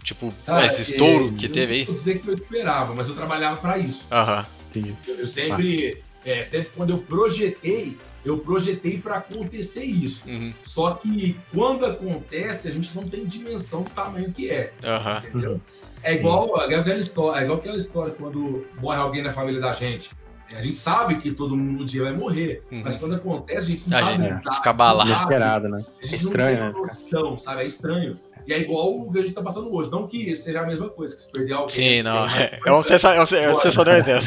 Tipo, 0.02 0.34
ah, 0.46 0.64
esse 0.66 0.82
estouro 0.82 1.32
é, 1.34 1.38
que 1.38 1.48
teve 1.48 1.72
aí? 1.74 1.78
Não 1.80 1.86
vou 1.86 1.94
dizer 1.94 2.20
que 2.20 2.28
eu 2.28 2.34
esperava, 2.34 2.94
mas 2.94 3.08
eu 3.08 3.14
trabalhava 3.14 3.56
para 3.56 3.78
isso. 3.78 4.06
Aham, 4.10 4.44
entendi. 4.68 4.94
Eu, 5.06 5.14
eu 5.16 5.28
sempre, 5.28 6.02
ah. 6.24 6.28
é, 6.28 6.42
sempre 6.42 6.70
quando 6.76 6.90
eu 6.90 6.98
projetei, 6.98 7.96
eu 8.24 8.38
projetei 8.38 8.98
para 8.98 9.18
acontecer 9.18 9.84
isso. 9.84 10.28
Uhum. 10.28 10.52
Só 10.60 10.94
que 10.94 11.38
quando 11.52 11.86
acontece, 11.86 12.68
a 12.68 12.70
gente 12.72 12.94
não 12.94 13.08
tem 13.08 13.24
dimensão 13.24 13.82
do 13.82 13.90
tamanho 13.90 14.30
que 14.32 14.50
é. 14.50 14.72
Uhum. 14.82 15.28
Entendeu? 15.28 15.60
É 16.02 16.14
igual, 16.14 16.60
é 16.60 16.74
aquela 16.74 16.98
história, 16.98 17.40
é 17.40 17.44
igual 17.44 17.58
aquela 17.58 17.76
história 17.76 18.12
quando 18.12 18.66
morre 18.80 18.98
alguém 18.98 19.22
na 19.22 19.32
família 19.32 19.60
da 19.60 19.72
gente. 19.72 20.10
A 20.54 20.60
gente 20.60 20.76
sabe 20.76 21.18
que 21.20 21.32
todo 21.32 21.56
mundo 21.56 21.82
um 21.82 21.86
dia 21.86 22.04
vai 22.04 22.12
morrer, 22.12 22.62
uhum. 22.70 22.82
mas 22.84 22.96
quando 22.96 23.14
acontece, 23.14 23.66
a 23.66 23.76
gente 23.76 23.90
não 23.90 23.98
a 23.98 24.00
sabe. 24.00 24.22
Gente, 24.22 24.48
é, 24.48 24.54
fica 24.54 24.72
balado. 24.72 25.08
Desesperado, 25.08 25.68
né? 25.68 25.84
A 26.02 26.06
gente 26.06 26.24
estranho, 26.24 26.64
não 26.64 26.72
tem 26.72 26.82
né? 26.82 26.88
noção, 26.88 27.38
sabe? 27.38 27.62
É 27.62 27.66
estranho. 27.66 28.20
E 28.46 28.52
é 28.52 28.58
igual 28.58 28.96
o 28.96 29.12
que 29.12 29.18
a 29.18 29.22
gente 29.22 29.34
tá 29.34 29.42
passando 29.42 29.72
hoje. 29.72 29.90
Não 29.90 30.06
que 30.06 30.34
seja 30.34 30.60
a 30.60 30.66
mesma 30.66 30.88
coisa, 30.88 31.16
que 31.16 31.22
se 31.22 31.32
perder 31.32 31.52
alguém. 31.52 31.74
Sim, 31.74 32.02
não. 32.02 32.28
É, 32.28 32.58
é 32.64 32.70
você 32.70 32.98
só, 32.98 33.14
você 33.24 33.70
só 33.70 33.84
deu 33.84 33.98
ideia. 33.98 34.18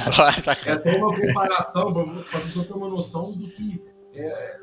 É 0.65 0.77
só 0.77 0.89
uma 0.97 1.15
comparação 1.15 1.93
para 2.29 2.39
a 2.39 2.41
pessoa 2.41 2.65
ter 2.65 2.73
uma 2.73 2.89
noção 2.89 3.33
do 3.33 3.49
que, 3.49 3.83
é, 4.13 4.59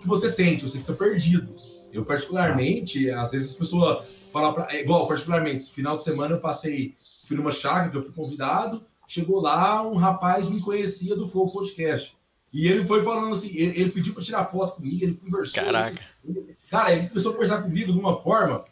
que 0.00 0.06
você 0.06 0.28
sente, 0.28 0.62
você 0.62 0.78
fica 0.78 0.92
perdido. 0.92 1.52
Eu, 1.92 2.04
particularmente, 2.04 3.10
às 3.10 3.32
vezes 3.32 3.52
as 3.52 3.56
pessoas 3.56 4.06
falam 4.32 4.54
pra, 4.54 4.68
é 4.70 4.80
igual, 4.80 5.06
particularmente, 5.06 5.70
final 5.70 5.96
de 5.96 6.02
semana 6.02 6.36
eu 6.36 6.40
passei, 6.40 6.96
fui 7.22 7.36
numa 7.36 7.52
chácara 7.52 7.90
que 7.90 7.96
eu 7.96 8.04
fui 8.04 8.14
convidado, 8.14 8.82
chegou 9.12 9.40
lá, 9.42 9.86
um 9.86 9.96
rapaz 9.96 10.48
me 10.48 10.60
conhecia 10.60 11.14
do 11.14 11.28
Flow 11.28 11.50
Podcast. 11.50 12.16
E 12.50 12.66
ele 12.66 12.86
foi 12.86 13.02
falando 13.02 13.32
assim, 13.32 13.50
ele, 13.54 13.80
ele 13.80 13.90
pediu 13.90 14.14
para 14.14 14.22
tirar 14.22 14.44
foto 14.46 14.76
comigo, 14.76 15.04
ele 15.04 15.14
conversou. 15.14 15.62
Caraca. 15.62 16.00
Ele, 16.24 16.56
cara, 16.70 16.92
ele 16.94 17.08
começou 17.08 17.30
a 17.30 17.34
conversar 17.34 17.62
comigo 17.62 17.92
de 17.92 17.98
uma 17.98 18.14
forma 18.14 18.64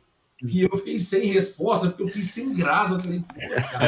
e 0.43 0.63
eu 0.63 0.79
fiquei 0.79 0.99
sem 0.99 1.27
resposta, 1.27 1.89
porque 1.89 2.03
eu 2.03 2.07
fiquei 2.07 2.25
sem 2.25 2.55
graça. 2.55 2.99
falei, 2.99 3.23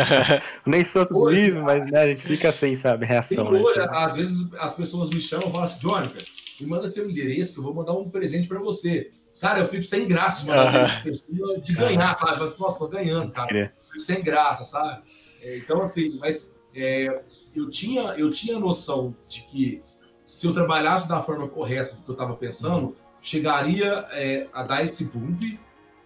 Nem 0.66 0.84
sou 0.84 1.06
tudo 1.06 1.34
isso, 1.34 1.58
mas 1.62 1.90
né, 1.90 2.00
a 2.00 2.08
gente 2.08 2.26
fica 2.26 2.52
sem, 2.52 2.74
sabe, 2.74 3.06
reação. 3.06 3.50
Né? 3.50 3.62
às 3.90 4.16
vezes 4.16 4.52
as 4.54 4.74
pessoas 4.74 5.08
me 5.08 5.20
chamam 5.20 5.48
e 5.48 5.52
falam 5.52 5.64
assim, 5.64 5.80
Johnny, 5.80 6.12
me 6.60 6.66
manda 6.66 6.86
seu 6.86 7.08
endereço 7.08 7.54
que 7.54 7.60
eu 7.60 7.64
vou 7.64 7.74
mandar 7.74 7.94
um 7.94 8.10
presente 8.10 8.46
para 8.46 8.58
você. 8.58 9.10
Cara, 9.40 9.60
eu 9.60 9.68
fico 9.68 9.82
sem 9.82 10.06
graça 10.06 10.42
de 10.42 10.48
mandar 10.48 11.02
pessoa, 11.02 11.58
de 11.60 11.72
ganhar, 11.72 12.16
sabe? 12.18 12.38
Nossa, 12.58 12.78
tô 12.78 12.88
ganhando, 12.88 13.32
cara. 13.32 13.72
Fico 13.86 13.98
sem 13.98 14.22
graça, 14.22 14.64
sabe? 14.64 15.02
É, 15.42 15.58
então, 15.58 15.82
assim, 15.82 16.18
mas 16.18 16.58
é, 16.74 17.22
eu, 17.54 17.68
tinha, 17.68 18.02
eu 18.16 18.30
tinha 18.30 18.58
noção 18.58 19.14
de 19.26 19.42
que 19.42 19.82
se 20.24 20.46
eu 20.46 20.54
trabalhasse 20.54 21.08
da 21.08 21.22
forma 21.22 21.48
correta 21.48 21.94
do 21.94 22.02
que 22.02 22.10
eu 22.10 22.14
estava 22.14 22.34
pensando, 22.34 22.96
chegaria 23.20 24.06
é, 24.10 24.48
a 24.52 24.62
dar 24.62 24.82
esse 24.82 25.04
bump 25.04 25.58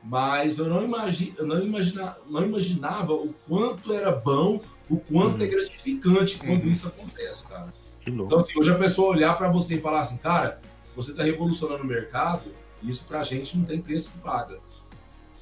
mas 0.09 0.59
eu 0.59 0.67
não, 0.67 0.85
imagi 0.85 1.35
eu 1.37 1.47
não, 1.47 1.61
imagina 1.61 2.17
não 2.29 2.45
imaginava 2.45 3.13
o 3.13 3.35
quanto 3.49 3.93
era 3.93 4.13
bom, 4.13 4.61
o 4.89 4.99
quanto 4.99 5.39
uhum. 5.39 5.43
é 5.43 5.47
gratificante 5.47 6.39
quando 6.39 6.65
uhum. 6.65 6.71
isso 6.71 6.87
acontece, 6.87 7.49
cara. 7.49 7.75
Então, 8.07 8.39
assim, 8.39 8.57
hoje 8.57 8.71
a 8.71 8.79
pessoa 8.79 9.11
olhar 9.11 9.37
para 9.37 9.51
você 9.51 9.77
e 9.77 9.81
falar 9.81 10.03
assim, 10.03 10.17
cara, 10.19 10.61
você 10.95 11.11
está 11.11 11.25
revolucionando 11.25 11.83
o 11.83 11.87
mercado, 11.87 12.45
isso 12.85 13.05
para 13.07 13.19
a 13.19 13.25
gente 13.25 13.59
não 13.59 13.65
tem 13.65 13.81
preço 13.81 14.13
que 14.13 14.19
paga. 14.21 14.61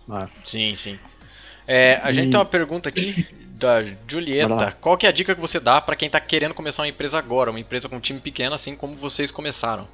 Mas... 0.07 0.43
Sim, 0.47 0.75
sim. 0.75 0.99
É, 1.67 2.01
a 2.03 2.11
e... 2.11 2.15
gente 2.15 2.31
tem 2.31 2.39
uma 2.41 2.47
pergunta 2.47 2.89
aqui 2.89 3.27
da 3.55 3.83
Julieta. 4.09 4.77
Qual 4.81 4.97
que 4.97 5.07
é 5.07 5.09
a 5.09 5.13
dica 5.13 5.35
que 5.35 5.41
você 5.41 5.61
dá 5.61 5.81
para 5.81 5.97
quem 5.97 6.07
está 6.07 6.21
querendo 6.21 6.55
começar 6.55 6.83
uma 6.83 6.89
empresa 6.89 7.19
agora, 7.19 7.51
uma 7.51 7.61
empresa 7.61 7.89
com 7.89 7.97
um 7.97 8.01
time 8.01 8.21
pequeno, 8.21 8.55
assim 8.55 8.75
como 8.75 8.95
vocês 8.97 9.31
começaram? 9.31 9.89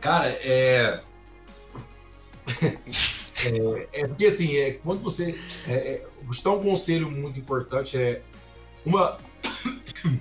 Cara, 0.00 0.28
é. 0.30 1.00
É, 3.44 4.00
é, 4.00 4.08
porque 4.08 4.24
assim, 4.24 4.56
é, 4.56 4.72
quando 4.72 5.02
você. 5.02 5.38
É, 5.66 5.74
é, 5.74 6.06
um 6.48 6.62
conselho 6.62 7.10
muito 7.10 7.38
importante 7.38 7.98
é 7.98 8.22
uma. 8.84 9.18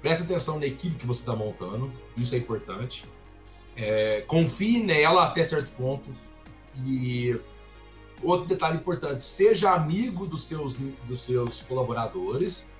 Preste 0.00 0.22
atenção 0.22 0.60
na 0.60 0.66
equipe 0.66 0.94
que 0.94 1.04
você 1.06 1.22
está 1.22 1.34
montando, 1.34 1.92
isso 2.16 2.32
é 2.36 2.38
importante. 2.38 3.06
É, 3.74 4.20
confie 4.28 4.84
nela 4.84 5.26
até 5.26 5.42
certo 5.42 5.72
ponto. 5.72 6.08
E 6.84 7.36
outro 8.22 8.46
detalhe 8.46 8.76
importante: 8.76 9.22
seja 9.22 9.72
amigo 9.72 10.26
dos 10.26 10.44
seus, 10.44 10.78
dos 10.78 11.22
seus 11.22 11.62
colaboradores, 11.62 12.72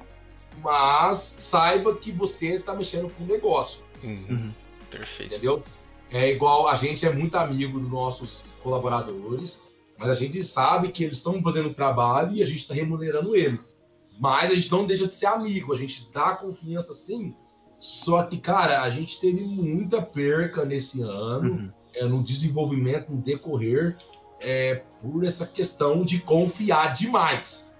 mas 0.62 1.18
saiba 1.18 1.94
que 1.94 2.10
você 2.10 2.56
está 2.56 2.74
mexendo 2.74 3.10
com 3.10 3.24
o 3.24 3.26
negócio. 3.26 3.84
Uhum. 4.02 4.52
Perfeito. 4.90 5.34
Entendeu? 5.34 5.62
É 6.10 6.30
igual, 6.30 6.68
a 6.68 6.76
gente 6.76 7.04
é 7.04 7.12
muito 7.12 7.36
amigo 7.36 7.80
dos 7.80 7.90
nossos 7.90 8.44
colaboradores, 8.62 9.62
mas 9.98 10.08
a 10.08 10.14
gente 10.14 10.42
sabe 10.44 10.90
que 10.90 11.04
eles 11.04 11.16
estão 11.16 11.42
fazendo 11.42 11.70
o 11.70 11.74
trabalho 11.74 12.34
e 12.34 12.42
a 12.42 12.44
gente 12.44 12.58
está 12.58 12.74
remunerando 12.74 13.34
eles. 13.34 13.76
Mas 14.18 14.50
a 14.50 14.54
gente 14.54 14.70
não 14.70 14.86
deixa 14.86 15.06
de 15.06 15.14
ser 15.14 15.26
amigo, 15.26 15.74
a 15.74 15.76
gente 15.76 16.08
dá 16.12 16.34
confiança 16.34 16.94
sim. 16.94 17.34
Só 17.76 18.22
que, 18.22 18.38
cara, 18.38 18.82
a 18.82 18.90
gente 18.90 19.20
teve 19.20 19.42
muita 19.42 20.00
perca 20.00 20.64
nesse 20.64 21.02
ano, 21.02 21.52
uhum. 21.52 21.70
é, 21.92 22.04
no 22.06 22.22
desenvolvimento, 22.22 23.10
no 23.10 23.20
decorrer, 23.20 23.96
é, 24.40 24.82
por 25.00 25.24
essa 25.24 25.46
questão 25.46 26.04
de 26.04 26.20
confiar 26.20 26.94
demais. 26.94 27.76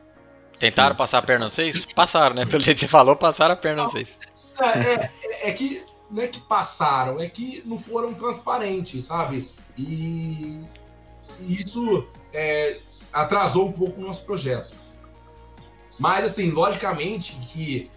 Tentaram 0.59 0.94
sim. 0.94 0.98
passar 0.98 1.18
a 1.18 1.22
perna 1.22 1.50
vocês? 1.50 1.84
Passaram, 1.94 2.34
né? 2.34 2.46
Pelo 2.46 2.62
jeito 2.62 2.78
que 2.78 2.84
você 2.84 2.88
falou, 2.88 3.16
passaram 3.16 3.54
a 3.54 3.57
perna 3.57 3.84
vocês. 3.84 4.16
É, 4.59 4.94
é, 4.94 5.48
é 5.48 5.52
que 5.52 5.84
não 6.11 6.22
é 6.22 6.28
que 6.28 6.40
passaram, 6.40 7.20
é 7.20 7.28
que 7.28 7.62
não 7.66 7.78
foram 7.78 8.14
transparentes, 8.14 9.04
sabe? 9.04 9.50
E, 9.76 10.62
e 11.40 11.61
isso 11.61 12.09
é, 12.32 12.78
atrasou 13.12 13.68
um 13.68 13.72
pouco 13.72 14.00
o 14.00 14.04
nosso 14.04 14.24
projeto. 14.24 14.74
Mas, 15.98 16.24
assim, 16.24 16.50
logicamente 16.50 17.36
que 17.48 17.90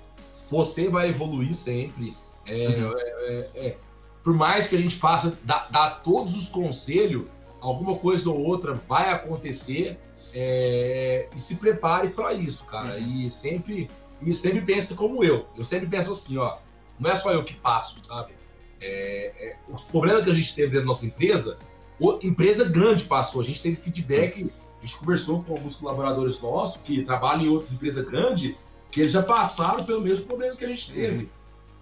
você 0.49 0.89
vai 0.89 1.10
evoluir 1.10 1.53
sempre. 1.53 2.16
É, 2.45 2.68
uhum. 2.68 2.93
É, 2.97 3.03
é, 3.03 3.68
é, 3.68 3.78
por 4.24 4.34
mais 4.34 4.68
que 4.68 4.76
a 4.76 4.80
gente 4.80 4.95
faça, 4.95 5.38
dá, 5.43 5.68
dá, 5.70 5.91
todos 5.91 6.36
os 6.36 6.49
conselhos, 6.49 7.28
alguma 7.62 7.95
coisa 7.95 8.30
ou 8.30 8.39
outra 8.43 8.74
vai 8.88 9.12
acontecer. 9.12 9.99
É, 10.34 11.28
e 11.36 11.39
se 11.39 11.55
prepare 11.55 12.10
para 12.10 12.34
isso, 12.34 12.66
cara. 12.66 12.99
Uhum. 12.99 13.24
E 13.24 13.32
sempre 13.32 13.89
e 14.22 14.34
sempre 14.34 14.62
pense 14.62 14.93
como 14.95 15.24
eu. 15.24 15.47
Eu 15.57 15.66
sempre 15.66 15.88
penso 15.88 16.12
assim, 16.12 16.38
ó 16.38 16.57
não 16.99 17.10
é 17.10 17.16
só 17.16 17.32
eu 17.32 17.43
que 17.43 17.53
passo, 17.55 17.95
sabe? 18.03 18.34
É, 18.82 19.49
é, 19.49 19.57
os 19.74 19.84
problemas 19.86 20.24
que 20.26 20.30
a 20.30 20.34
gente 20.34 20.53
teve 20.53 20.68
dentro 20.68 20.82
da 20.82 20.88
nossa 20.88 21.05
empresa, 21.05 21.57
a 22.01 22.26
empresa 22.26 22.66
grande 22.66 23.05
passou, 23.05 23.41
a 23.41 23.43
gente 23.43 23.62
teve 23.62 23.76
feedback, 23.76 24.51
a 24.78 24.82
gente 24.82 24.97
conversou 24.97 25.43
com 25.43 25.53
alguns 25.53 25.76
colaboradores 25.76 26.41
nossos 26.41 26.82
que 26.82 27.03
trabalham 27.03 27.45
em 27.45 27.49
outras 27.49 27.74
empresas 27.74 28.05
grandes, 28.05 28.55
que 28.91 29.01
eles 29.01 29.14
já 29.14 29.24
passaram 29.24 29.84
pelo 29.86 30.01
mesmo 30.01 30.26
problema 30.26 30.55
que 30.55 30.66
a 30.66 30.68
gente 30.68 30.91
teve. 30.91 31.30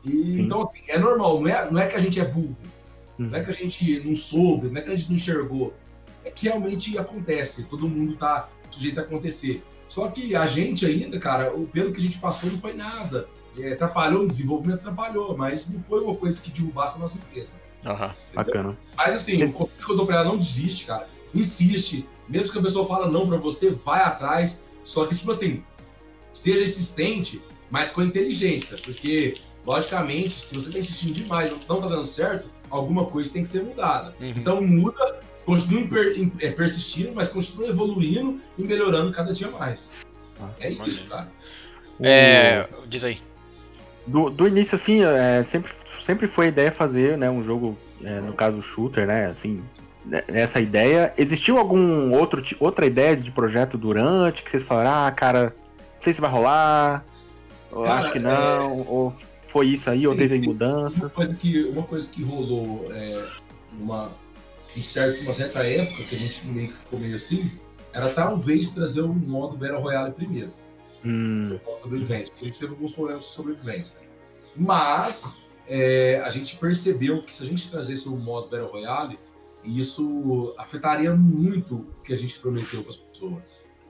E, 0.04 0.40
então, 0.40 0.62
assim, 0.62 0.84
é 0.88 0.98
normal, 0.98 1.40
não 1.40 1.48
é, 1.48 1.72
não 1.72 1.80
é 1.80 1.88
que 1.88 1.96
a 1.96 2.00
gente 2.00 2.20
é 2.20 2.26
burro, 2.26 2.56
não 3.18 3.38
é 3.38 3.44
que 3.44 3.50
a 3.50 3.54
gente 3.54 4.00
não 4.02 4.16
soube, 4.16 4.70
não 4.70 4.78
é 4.78 4.82
que 4.82 4.90
a 4.90 4.96
gente 4.96 5.10
não 5.10 5.16
enxergou. 5.16 5.74
É 6.24 6.30
que 6.30 6.48
realmente 6.48 6.98
acontece, 6.98 7.64
todo 7.66 7.88
mundo 7.88 8.14
está 8.14 8.50
sujeito 8.70 9.00
a 9.00 9.04
acontecer. 9.04 9.64
Só 9.88 10.10
que 10.10 10.36
a 10.36 10.46
gente 10.46 10.86
ainda, 10.86 11.18
cara, 11.18 11.52
pelo 11.72 11.94
que 11.94 12.00
a 12.00 12.04
gente 12.04 12.20
passou 12.20 12.52
não 12.52 12.60
foi 12.60 12.74
nada 12.74 13.28
é, 13.60 13.74
atrapalhou 13.74 14.24
o 14.24 14.28
desenvolvimento, 14.28 14.80
atrapalhou, 14.80 15.36
mas 15.38 15.70
não 15.70 15.82
foi 15.82 16.02
uma 16.02 16.16
coisa 16.16 16.42
que 16.42 16.52
derrubasse 16.52 16.98
a 16.98 17.02
nossa 17.02 17.18
empresa. 17.18 17.60
Uhum, 17.86 18.12
bacana. 18.34 18.78
Mas 18.96 19.16
assim, 19.16 19.44
o 19.44 19.52
conselho 19.52 19.86
que 19.86 19.92
eu 19.92 19.98
dou 19.98 20.06
pra 20.06 20.16
ela 20.18 20.26
não 20.26 20.38
desiste, 20.38 20.86
cara. 20.86 21.08
insiste. 21.34 22.08
Mesmo 22.28 22.52
que 22.52 22.60
a 22.60 22.62
pessoa 22.62 22.88
fala 22.88 23.10
não 23.10 23.28
para 23.28 23.38
você, 23.38 23.72
vai 23.72 24.02
atrás. 24.02 24.64
Só 24.84 25.06
que, 25.06 25.16
tipo 25.16 25.32
assim, 25.32 25.64
seja 26.34 26.64
insistente, 26.64 27.42
mas 27.70 27.92
com 27.92 28.02
inteligência. 28.02 28.78
Porque, 28.84 29.40
logicamente, 29.66 30.34
se 30.34 30.56
você 30.56 30.68
está 30.68 30.80
insistindo 30.80 31.14
demais 31.14 31.52
não 31.52 31.58
está 31.58 31.76
dando 31.76 32.06
certo, 32.06 32.50
alguma 32.70 33.06
coisa 33.06 33.32
tem 33.32 33.44
que 33.44 33.48
ser 33.48 33.64
mudada. 33.64 34.14
Uhum. 34.20 34.34
Então 34.36 34.62
muda, 34.62 35.20
continue 35.46 35.88
per, 35.88 36.30
é, 36.40 36.52
persistindo, 36.52 37.12
mas 37.16 37.30
continue 37.30 37.70
evoluindo 37.70 38.40
e 38.58 38.64
melhorando 38.64 39.12
cada 39.12 39.34
dia 39.34 39.50
mais. 39.50 39.92
Ah, 40.40 40.50
é 40.60 40.72
isso, 40.72 41.08
cara. 41.08 41.28
É, 42.00 42.68
diz 42.88 43.04
aí. 43.04 43.20
Do, 44.06 44.30
do 44.30 44.48
início, 44.48 44.76
assim, 44.76 45.04
é, 45.04 45.44
sempre, 45.44 45.72
sempre 46.02 46.28
foi 46.28 46.46
a 46.46 46.50
ideia 46.50 46.72
fazer 46.72 47.18
né, 47.18 47.30
um 47.30 47.44
jogo, 47.44 47.78
é, 48.04 48.22
no 48.22 48.34
caso 48.34 48.62
shooter, 48.62 49.06
né? 49.06 49.28
Assim, 49.28 49.64
né, 50.06 50.24
essa 50.28 50.60
ideia. 50.60 51.14
Existiu 51.18 51.58
algum 51.58 52.14
outro 52.14 52.42
outra 52.60 52.86
ideia 52.86 53.16
de 53.16 53.32
projeto 53.32 53.78
durante 53.78 54.44
que 54.44 54.52
vocês 54.52 54.64
falaram, 54.64 55.08
ah, 55.08 55.12
cara, 55.12 55.54
não 55.56 56.02
sei 56.02 56.14
se 56.14 56.22
vai 56.22 56.30
rolar, 56.30 57.04
eu 57.72 57.84
cara, 57.84 57.96
acho 57.96 58.12
que 58.14 58.20
não, 58.20 58.32
é... 58.32 58.86
ou 58.88 59.14
foi 59.48 59.70
isso 59.70 59.90
aí, 59.90 60.00
sim, 60.00 60.08
ou 60.08 60.16
teve 60.16 60.40
mudanças? 60.40 60.98
Uma 60.98 61.10
coisa 61.10 61.34
que, 61.34 61.64
uma 61.66 61.84
coisa 61.84 62.14
que 62.14 62.24
rolou 62.24 62.92
é, 62.92 63.26
uma, 63.80 64.12
um 64.76 64.82
certo, 64.82 65.22
uma 65.22 65.34
certa 65.34 65.60
época, 65.66 66.04
que 66.04 66.16
a 66.16 66.20
gente 66.20 66.48
meio 66.48 66.70
que 66.70 66.78
ficou 66.78 67.00
meio 67.00 67.16
assim, 67.16 67.52
era 67.94 68.10
talvez 68.10 68.74
trazer 68.74 69.02
o 69.02 69.14
modo 69.14 69.58
Battle 69.58 69.80
Royale 69.80 70.14
primeiro. 70.14 70.54
Hum. 71.06 71.60
Sobrevivência, 71.78 72.32
porque 72.32 72.46
a 72.46 72.48
gente 72.48 72.60
teve 72.60 72.72
alguns 72.74 72.94
problemas 72.94 73.26
de 73.26 73.32
sobrevivência. 73.32 74.02
Mas 74.56 75.42
é, 75.68 76.22
a 76.24 76.30
gente 76.30 76.58
percebeu 76.58 77.24
que 77.24 77.34
se 77.34 77.44
a 77.44 77.46
gente 77.46 77.70
trazesse 77.70 78.08
o 78.08 78.16
modo 78.18 78.50
Battle 78.50 78.70
Royale, 78.70 79.20
isso 79.64 80.54
afetaria 80.58 81.16
muito 81.16 81.76
o 81.76 82.02
que 82.04 82.14
a 82.14 82.18
gente 82.18 82.40
prometeu 82.40 82.82
para 82.82 82.92
as 82.92 82.98
pessoas. 82.98 83.44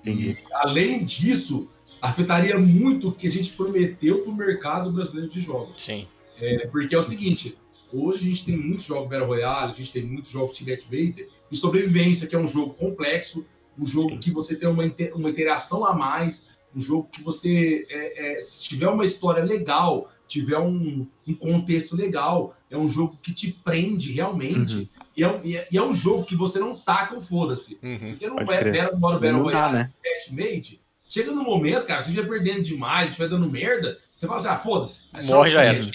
E, 0.06 0.38
além 0.54 1.04
disso, 1.04 1.70
afetaria 2.02 2.58
muito 2.60 3.10
o 3.10 3.12
que 3.12 3.28
a 3.28 3.32
gente 3.32 3.54
prometeu 3.54 4.24
para 4.24 4.32
o 4.32 4.36
mercado 4.36 4.92
brasileiro 4.92 5.30
de 5.30 5.42
jogos. 5.42 5.82
Sim. 5.82 6.08
É, 6.40 6.68
porque 6.68 6.94
é 6.94 6.98
o 6.98 7.04
seguinte, 7.04 7.58
hoje 7.92 8.26
a 8.26 8.28
gente 8.28 8.46
tem 8.46 8.58
muitos 8.58 8.86
jogos 8.86 9.10
Battle 9.10 9.28
Royale, 9.28 9.72
a 9.72 9.76
gente 9.76 9.94
tem 9.94 10.04
muitos 10.04 10.32
jogos 10.32 10.58
de 10.58 10.64
Bater 10.64 11.30
e 11.52 11.56
Sobrevivência, 11.56 12.28
que 12.28 12.36
é 12.36 12.40
um 12.40 12.48
jogo 12.48 12.74
complexo, 12.74 13.46
um 13.78 13.86
jogo 13.86 14.18
que 14.18 14.32
você 14.32 14.56
tem 14.56 14.68
uma, 14.68 14.84
uma 15.16 15.30
interação 15.30 15.86
a 15.86 15.94
mais, 15.94 16.50
um 16.76 16.80
jogo 16.80 17.10
que 17.12 17.24
você, 17.24 17.86
é, 17.90 18.38
é, 18.38 18.42
se 18.42 18.62
tiver 18.64 18.88
uma 18.88 19.06
história 19.06 19.44
legal, 19.44 20.10
tiver 20.28 20.60
um, 20.60 21.08
um, 21.28 21.34
contexto 21.34 21.96
legal, 21.96 22.56
é 22.70 22.78
um 22.78 22.88
jogo 22.88 23.18
que 23.22 23.34
te 23.34 23.52
prende 23.64 24.12
realmente. 24.12 24.76
Uhum. 24.76 24.88
E, 25.16 25.24
é 25.24 25.28
um, 25.28 25.40
e, 25.44 25.58
é, 25.58 25.82
um 25.82 25.94
jogo 25.94 26.24
que 26.24 26.36
você 26.36 26.60
não 26.60 26.78
taca 26.78 27.18
o 27.18 27.22
foda-se. 27.22 27.80
Uhum. 27.82 28.12
Porque 28.12 28.28
não 28.28 28.40
é 28.40 28.46
Battle, 28.46 28.72
Battle, 28.74 29.20
Battle 29.20 29.44
Royale, 29.44 29.74
né? 29.74 29.92
Made, 30.32 30.82
Chega 31.10 31.32
no 31.32 31.44
momento, 31.44 31.86
cara, 31.86 32.04
você 32.04 32.10
estiver 32.10 32.28
perdendo 32.28 32.64
demais, 32.64 33.10
estiver 33.10 33.30
dando 33.30 33.50
merda, 33.50 33.98
você 34.16 34.28
fala 34.28 34.40
assim, 34.40 34.50
ah, 34.50 34.58
foda-se. 34.58 35.08
Morre 35.28 35.52
já 35.52 35.64
era. 35.64 35.86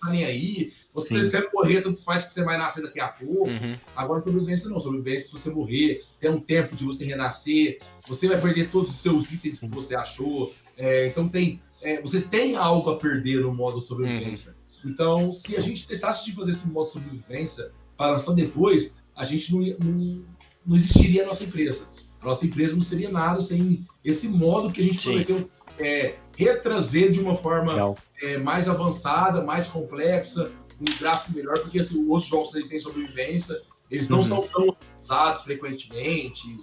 Tá 0.00 0.10
nem 0.10 0.24
aí. 0.24 0.72
Você, 0.94 1.24
se 1.24 1.48
morrer, 1.54 1.80
tanto 1.80 2.02
faz 2.02 2.24
que 2.24 2.34
você 2.34 2.42
vai 2.42 2.58
nascer 2.58 2.82
daqui 2.82 3.00
a 3.00 3.08
pouco. 3.08 3.48
Uhum. 3.48 3.78
Agora, 3.96 4.20
sobrevivência 4.20 4.68
não. 4.68 4.80
Sobrevivência, 4.80 5.28
se 5.28 5.32
você 5.32 5.50
morrer, 5.50 6.04
tem 6.20 6.30
um 6.30 6.40
tempo 6.40 6.74
de 6.74 6.84
você 6.84 7.04
renascer, 7.04 7.78
você 8.06 8.28
vai 8.28 8.40
perder 8.40 8.68
todos 8.70 8.90
os 8.90 8.96
seus 8.96 9.30
itens 9.32 9.60
que 9.60 9.68
você 9.68 9.94
achou. 9.94 10.52
É, 10.76 11.06
então, 11.06 11.28
tem, 11.28 11.62
é, 11.80 12.00
você 12.00 12.20
tem 12.20 12.56
algo 12.56 12.90
a 12.90 12.98
perder 12.98 13.40
no 13.40 13.54
modo 13.54 13.80
de 13.80 13.88
sobrevivência. 13.88 14.56
Uhum. 14.84 14.90
Então, 14.90 15.32
se 15.32 15.56
a 15.56 15.60
gente 15.60 15.86
testasse 15.86 16.24
de 16.24 16.32
fazer 16.32 16.50
esse 16.50 16.70
modo 16.70 16.86
de 16.86 16.92
sobrevivência 16.92 17.72
para 17.96 18.12
lançar 18.12 18.34
depois, 18.34 18.98
a 19.14 19.24
gente 19.24 19.52
não, 19.52 19.60
não, 19.78 20.24
não 20.66 20.76
existiria 20.76 21.22
a 21.22 21.26
nossa 21.26 21.44
empresa. 21.44 21.88
A 22.22 22.26
nossa 22.26 22.46
empresa 22.46 22.76
não 22.76 22.82
seria 22.82 23.10
nada 23.10 23.40
sem 23.40 23.84
esse 24.04 24.28
modo 24.28 24.72
que 24.72 24.80
a 24.80 24.84
gente 24.84 24.98
Sim. 24.98 25.02
prometeu 25.02 25.50
é, 25.78 26.14
retrazer 26.36 27.10
de 27.10 27.20
uma 27.20 27.34
forma 27.34 27.96
é, 28.20 28.38
mais 28.38 28.68
avançada, 28.68 29.42
mais 29.42 29.68
complexa, 29.68 30.52
com 30.78 30.90
um 30.90 30.98
gráfico 30.98 31.32
melhor, 31.32 31.58
porque 31.60 31.80
assim, 31.80 32.04
os 32.08 32.24
jogos 32.24 32.52
gente 32.52 32.68
tem 32.68 32.78
sobrevivência, 32.78 33.60
eles 33.90 34.08
não 34.08 34.18
uhum. 34.18 34.22
são 34.22 34.48
tão 34.48 34.76
usados 35.00 35.42
frequentemente, 35.42 36.56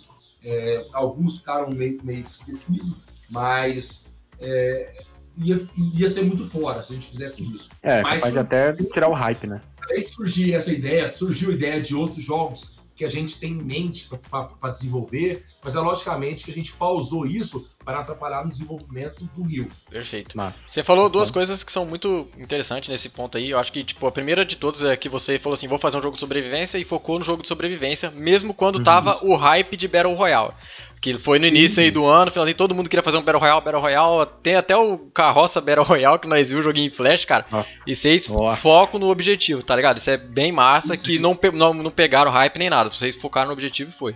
é, 0.43 0.85
alguns 0.93 1.39
ficaram 1.39 1.69
meio, 1.69 1.99
meio 2.03 2.25
esquecidos, 2.31 2.95
mas 3.29 4.15
é, 4.39 5.03
ia, 5.37 5.59
ia 5.93 6.09
ser 6.09 6.23
muito 6.23 6.49
fora 6.49 6.81
se 6.81 6.93
a 6.93 6.95
gente 6.95 7.07
fizesse 7.07 7.43
isso. 7.53 7.69
É, 7.83 8.01
mas 8.01 8.21
pode 8.21 8.39
até 8.39 8.71
tirar 8.73 9.09
o 9.09 9.13
hype, 9.13 9.47
né? 9.47 9.61
Aí 9.91 10.05
surgiu 10.05 10.55
essa 10.55 10.71
ideia, 10.71 11.07
surgiu 11.07 11.49
a 11.49 11.53
ideia 11.53 11.81
de 11.81 11.95
outros 11.95 12.23
jogos 12.23 12.79
que 12.95 13.05
a 13.05 13.09
gente 13.09 13.39
tem 13.39 13.53
em 13.53 13.63
mente 13.63 14.09
para 14.29 14.69
desenvolver, 14.69 15.45
mas 15.63 15.75
é 15.75 15.79
logicamente 15.79 16.45
que 16.45 16.51
a 16.51 16.53
gente 16.53 16.73
pausou 16.73 17.25
isso 17.25 17.67
para 17.83 17.99
atrapalhar 17.99 18.43
no 18.43 18.49
desenvolvimento 18.49 19.23
do 19.35 19.43
Rio. 19.43 19.67
Perfeito. 19.89 20.37
Massa. 20.37 20.59
Você 20.67 20.83
falou 20.83 21.09
duas 21.09 21.31
coisas 21.31 21.63
que 21.63 21.71
são 21.71 21.85
muito 21.85 22.27
interessantes 22.37 22.87
nesse 22.87 23.09
ponto 23.09 23.37
aí. 23.37 23.49
Eu 23.49 23.59
acho 23.59 23.71
que, 23.71 23.83
tipo, 23.83 24.05
a 24.05 24.11
primeira 24.11 24.45
de 24.45 24.55
todas 24.55 24.83
é 24.83 24.95
que 24.95 25.09
você 25.09 25.39
falou 25.39 25.55
assim, 25.55 25.67
vou 25.67 25.79
fazer 25.79 25.97
um 25.97 26.01
jogo 26.01 26.15
de 26.15 26.19
sobrevivência 26.19 26.77
e 26.77 26.83
focou 26.83 27.17
no 27.17 27.25
jogo 27.25 27.41
de 27.41 27.47
sobrevivência, 27.47 28.11
mesmo 28.11 28.53
quando 28.53 28.77
uhum. 28.77 28.83
tava 28.83 29.17
o 29.25 29.35
hype 29.35 29.75
de 29.75 29.87
Battle 29.87 30.13
Royale. 30.13 30.53
Que 31.01 31.17
foi 31.17 31.39
no 31.39 31.45
início 31.45 31.81
aí 31.81 31.89
do 31.89 32.05
ano, 32.05 32.29
finalzinho, 32.29 32.57
todo 32.57 32.75
mundo 32.75 32.89
queria 32.89 33.01
fazer 33.01 33.17
um 33.17 33.23
Battle 33.23 33.39
Royale, 33.39 33.61
Battle 33.61 33.81
Royale. 33.81 34.29
Tem 34.43 34.55
até 34.55 34.75
o 34.75 34.97
Carroça 34.97 35.61
Battle 35.61 35.85
Royale 35.85 36.19
que 36.19 36.27
nós 36.27 36.47
vimos 36.47 36.59
o 36.63 36.67
joguinho 36.67 36.87
em 36.87 36.91
Flash, 36.91 37.25
cara. 37.25 37.45
Ah. 37.51 37.65
E 37.87 37.95
vocês 37.95 38.29
oh. 38.29 38.53
focam 38.57 38.99
no 38.99 39.09
objetivo, 39.09 39.63
tá 39.63 39.75
ligado? 39.75 39.97
Isso 39.97 40.09
é 40.09 40.17
bem 40.17 40.51
massa, 40.51 40.95
Sim. 40.95 41.05
que 41.05 41.17
não, 41.17 41.39
não, 41.53 41.73
não 41.73 41.91
pegaram 41.91 42.29
hype 42.29 42.59
nem 42.59 42.69
nada. 42.69 42.91
Vocês 42.91 43.15
focaram 43.15 43.47
no 43.47 43.53
objetivo 43.53 43.89
e 43.89 43.93
foi. 43.93 44.15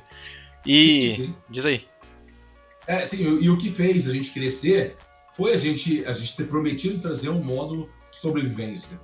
E. 0.65 1.09
Sim, 1.09 1.35
diz 1.49 1.65
aí. 1.65 1.85
É, 2.87 3.05
sim, 3.05 3.39
e 3.39 3.49
o 3.49 3.57
que 3.57 3.71
fez 3.71 4.09
a 4.09 4.13
gente 4.13 4.31
crescer 4.31 4.97
foi 5.31 5.53
a 5.53 5.55
gente, 5.55 6.05
a 6.05 6.13
gente 6.13 6.35
ter 6.35 6.45
prometido 6.45 7.01
trazer 7.01 7.29
um 7.29 7.41
módulo 7.43 7.89
de 8.11 8.17
sobrevivência. 8.17 8.99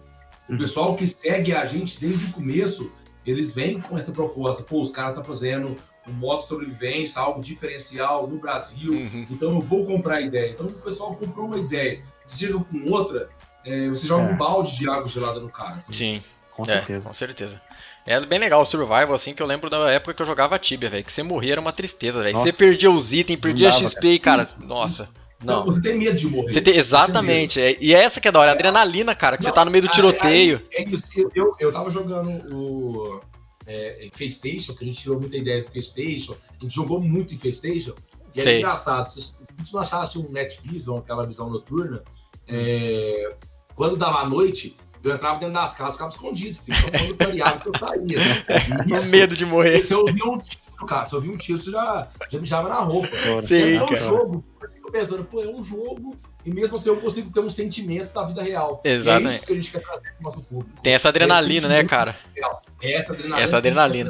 O 0.47 0.53
uhum. 0.53 0.57
pessoal 0.57 0.95
que 0.95 1.07
segue 1.07 1.53
a 1.53 1.65
gente 1.65 1.99
desde 1.99 2.25
o 2.25 2.31
começo, 2.31 2.91
eles 3.25 3.53
vêm 3.53 3.79
com 3.79 3.97
essa 3.97 4.11
proposta. 4.11 4.63
Pô, 4.63 4.81
os 4.81 4.91
caras 4.91 5.11
estão 5.11 5.23
tá 5.23 5.27
fazendo 5.27 5.75
um 6.07 6.13
modo 6.13 6.39
de 6.39 6.47
sobrevivência, 6.47 7.21
algo 7.21 7.41
diferencial 7.41 8.27
no 8.27 8.37
Brasil, 8.39 8.93
uhum. 8.93 9.27
então 9.29 9.51
eu 9.51 9.59
vou 9.59 9.85
comprar 9.85 10.15
a 10.15 10.21
ideia. 10.21 10.51
Então 10.51 10.65
o 10.65 10.73
pessoal 10.73 11.15
comprou 11.15 11.45
uma 11.45 11.57
ideia, 11.57 12.01
se 12.25 12.45
chega 12.45 12.59
com 12.59 12.91
outra, 12.91 13.29
é, 13.65 13.89
você 13.89 14.07
joga 14.07 14.29
é. 14.29 14.33
um 14.33 14.37
balde 14.37 14.77
de 14.77 14.89
água 14.89 15.07
gelada 15.07 15.39
no 15.39 15.49
cara. 15.49 15.83
Sim, 15.91 16.23
com 16.55 16.63
é, 16.63 16.73
certeza. 16.73 17.01
com 17.01 17.13
certeza. 17.13 17.61
É 18.09 18.25
bem 18.25 18.39
legal 18.39 18.59
o 18.59 18.65
Survival, 18.65 19.13
assim, 19.13 19.35
que 19.35 19.43
eu 19.43 19.45
lembro 19.45 19.69
da 19.69 19.87
época 19.91 20.15
que 20.15 20.21
eu 20.23 20.25
jogava 20.25 20.57
Tibia, 20.57 20.89
velho. 20.89 21.03
Que 21.03 21.13
você 21.13 21.21
morria 21.21 21.51
era 21.51 21.61
uma 21.61 21.71
tristeza, 21.71 22.23
velho. 22.23 22.35
Você 22.39 22.51
perdia 22.51 22.89
os 22.89 23.13
itens, 23.13 23.39
perdia 23.39 23.69
dava, 23.69 23.87
XP, 23.87 24.17
cara. 24.17 24.47
cara. 24.47 24.65
Nossa. 24.65 25.07
Não. 25.43 25.63
Você 25.63 25.79
tem 25.79 25.95
medo 25.95 26.17
de 26.17 26.25
morrer. 26.25 26.51
Você 26.51 26.59
tem, 26.59 26.75
exatamente. 26.75 27.61
É, 27.61 27.77
e 27.79 27.93
essa 27.93 28.19
que 28.19 28.27
é 28.27 28.31
da 28.31 28.39
hora, 28.39 28.49
a 28.49 28.55
adrenalina, 28.55 29.13
cara, 29.13 29.37
que 29.37 29.43
não, 29.43 29.51
você 29.51 29.53
tá 29.53 29.63
no 29.63 29.69
meio 29.69 29.83
do 29.83 29.89
tiroteio. 29.89 30.59
É, 30.71 30.81
é 30.81 30.89
isso. 30.89 31.03
Eu, 31.15 31.31
eu, 31.35 31.55
eu 31.59 31.71
tava 31.71 31.91
jogando 31.91 32.31
o 32.51 33.21
é, 33.67 34.03
em 34.03 34.09
FaceStation, 34.09 34.73
que 34.73 34.83
a 34.83 34.87
gente 34.87 34.99
tirou 34.99 35.19
muita 35.19 35.37
ideia 35.37 35.61
do 35.61 35.69
FaceStation, 35.69 36.35
a 36.59 36.63
gente 36.63 36.73
jogou 36.73 36.99
muito 36.99 37.35
em 37.35 37.37
FaceStation, 37.37 37.93
e 38.35 38.41
era 38.41 38.57
engraçado. 38.57 39.05
Se 39.05 39.37
a 39.47 39.61
gente 39.61 39.71
não 39.71 39.81
achasse 39.81 40.17
um 40.17 40.31
Netflix 40.31 40.87
ou 40.87 40.97
aquela 40.97 41.27
visão 41.27 41.47
noturna, 41.47 42.01
é, 42.47 43.35
quando 43.75 43.95
dava 43.95 44.17
a 44.17 44.27
noite, 44.27 44.75
eu 45.03 45.15
entrava 45.15 45.39
dentro 45.39 45.53
das 45.53 45.75
casas, 45.75 45.93
ficava 45.93 46.11
escondido, 46.11 46.57
filho. 46.57 46.77
Só 46.79 46.89
quando 46.91 47.15
clareava 47.15 47.59
que 47.59 47.69
eu 47.69 47.77
saía. 47.77 48.19
Né? 48.87 49.05
Medo 49.09 49.35
de 49.35 49.45
morrer. 49.45 49.83
Se 49.83 49.93
eu 49.93 49.99
ouvia 49.99 50.25
um 50.25 50.37
tiro, 50.39 50.85
cara, 50.87 51.05
se 51.05 51.13
eu 51.13 51.17
ouvia 51.17 51.33
um 51.33 51.37
tiro, 51.37 51.57
você 51.57 51.71
já, 51.71 52.07
já 52.29 52.39
mijava 52.39 52.69
na 52.69 52.79
roupa. 52.79 53.09
Sim, 53.45 53.75
é 53.75 53.83
um 53.83 53.95
jogo. 53.95 54.43
Eu 54.61 54.69
fico 54.69 54.91
pensando, 54.91 55.23
pô, 55.23 55.41
é 55.41 55.47
um 55.47 55.63
jogo 55.63 56.17
e 56.45 56.51
mesmo 56.51 56.75
assim 56.75 56.89
eu 56.89 56.97
consigo 56.97 57.31
ter 57.31 57.41
um 57.41 57.49
sentimento 57.49 58.13
da 58.13 58.23
vida 58.23 58.41
real. 58.41 58.81
Exatamente. 58.83 59.25
E 59.25 59.31
é 59.31 59.35
isso 59.35 59.45
que 59.45 59.51
a 59.51 59.55
gente 59.55 59.71
quer 59.71 59.81
trazer 59.81 60.13
pro 60.13 60.23
nosso 60.23 60.43
público. 60.43 60.81
Tem 60.81 60.93
essa 60.93 61.09
adrenalina, 61.09 61.67
né, 61.67 61.83
cara? 61.83 62.15
Real. 62.35 62.61
Essa 62.81 63.13
adrenalina. 63.13 63.47
Essa 63.47 63.57
adrenalina. 63.57 64.09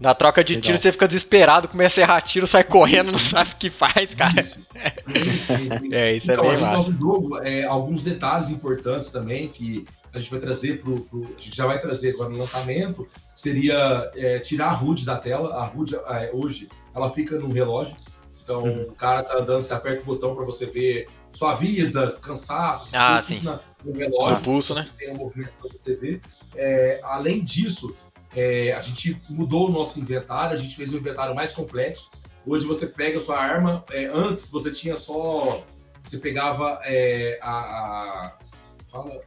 Na 0.00 0.14
troca 0.14 0.44
de 0.44 0.54
Legal. 0.54 0.62
tiro, 0.62 0.78
você 0.78 0.92
fica 0.92 1.08
desesperado, 1.08 1.68
começa 1.68 2.00
a 2.00 2.02
errar 2.02 2.20
tiro, 2.20 2.46
sai 2.46 2.62
correndo, 2.62 3.12
não 3.12 3.18
sabe 3.18 3.52
o 3.52 3.56
que 3.56 3.70
faz, 3.70 4.14
cara. 4.14 4.38
Isso. 4.38 4.60
isso, 5.08 5.52
isso. 5.52 5.94
É, 5.94 6.12
isso 6.14 6.30
é 6.30 6.34
então, 6.34 6.44
é 6.44 6.50
bem 6.50 6.60
massa. 6.60 6.90
No 6.90 6.98
jogo, 6.98 7.38
é, 7.42 7.64
alguns 7.64 8.02
detalhes 8.02 8.50
importantes 8.50 9.10
também 9.10 9.48
que 9.48 9.86
a 10.16 10.20
gente 10.20 10.30
vai 10.30 10.40
trazer 10.40 10.80
pro, 10.80 11.00
pro, 11.02 11.22
a 11.36 11.40
gente 11.40 11.56
já 11.56 11.66
vai 11.66 11.80
trazer 11.80 12.14
agora 12.14 12.30
no 12.30 12.38
lançamento, 12.38 13.08
seria 13.34 14.10
é, 14.14 14.38
tirar 14.38 14.70
a 14.70 14.82
HUD 14.82 15.04
da 15.04 15.16
tela. 15.16 15.54
A 15.54 15.66
HUD 15.66 15.94
é, 15.94 16.30
hoje, 16.32 16.68
ela 16.94 17.10
fica 17.10 17.38
no 17.38 17.52
relógio. 17.52 17.96
Então, 18.42 18.62
uhum. 18.62 18.82
o 18.84 18.92
cara 18.92 19.22
tá 19.22 19.38
andando, 19.38 19.62
você 19.62 19.74
aperta 19.74 20.02
o 20.02 20.04
botão 20.04 20.34
para 20.34 20.44
você 20.44 20.66
ver 20.66 21.08
sua 21.32 21.54
vida, 21.54 22.12
cansaço, 22.22 22.96
ah, 22.96 23.20
sim. 23.20 23.42
no 23.84 23.92
relógio. 23.92 24.38
O 24.38 24.42
pulso, 24.42 24.74
né? 24.74 24.88
Tem 24.96 25.12
um 25.12 25.16
movimento 25.16 25.54
para 25.60 25.70
você 25.76 25.96
ver. 25.96 26.20
É, 26.54 27.00
além 27.02 27.44
disso, 27.44 27.94
é, 28.34 28.72
a 28.72 28.80
gente 28.80 29.20
mudou 29.28 29.68
o 29.68 29.72
nosso 29.72 30.00
inventário, 30.00 30.56
a 30.56 30.60
gente 30.60 30.76
fez 30.76 30.94
um 30.94 30.98
inventário 30.98 31.34
mais 31.34 31.52
complexo. 31.52 32.10
Hoje 32.46 32.64
você 32.64 32.86
pega 32.86 33.18
a 33.18 33.20
sua 33.20 33.38
arma, 33.38 33.84
é, 33.90 34.06
antes 34.06 34.50
você 34.50 34.70
tinha 34.70 34.96
só. 34.96 35.62
Você 36.02 36.18
pegava 36.18 36.80
é, 36.84 37.38
a, 37.42 37.50
a, 37.50 38.38
Fala. 38.86 39.20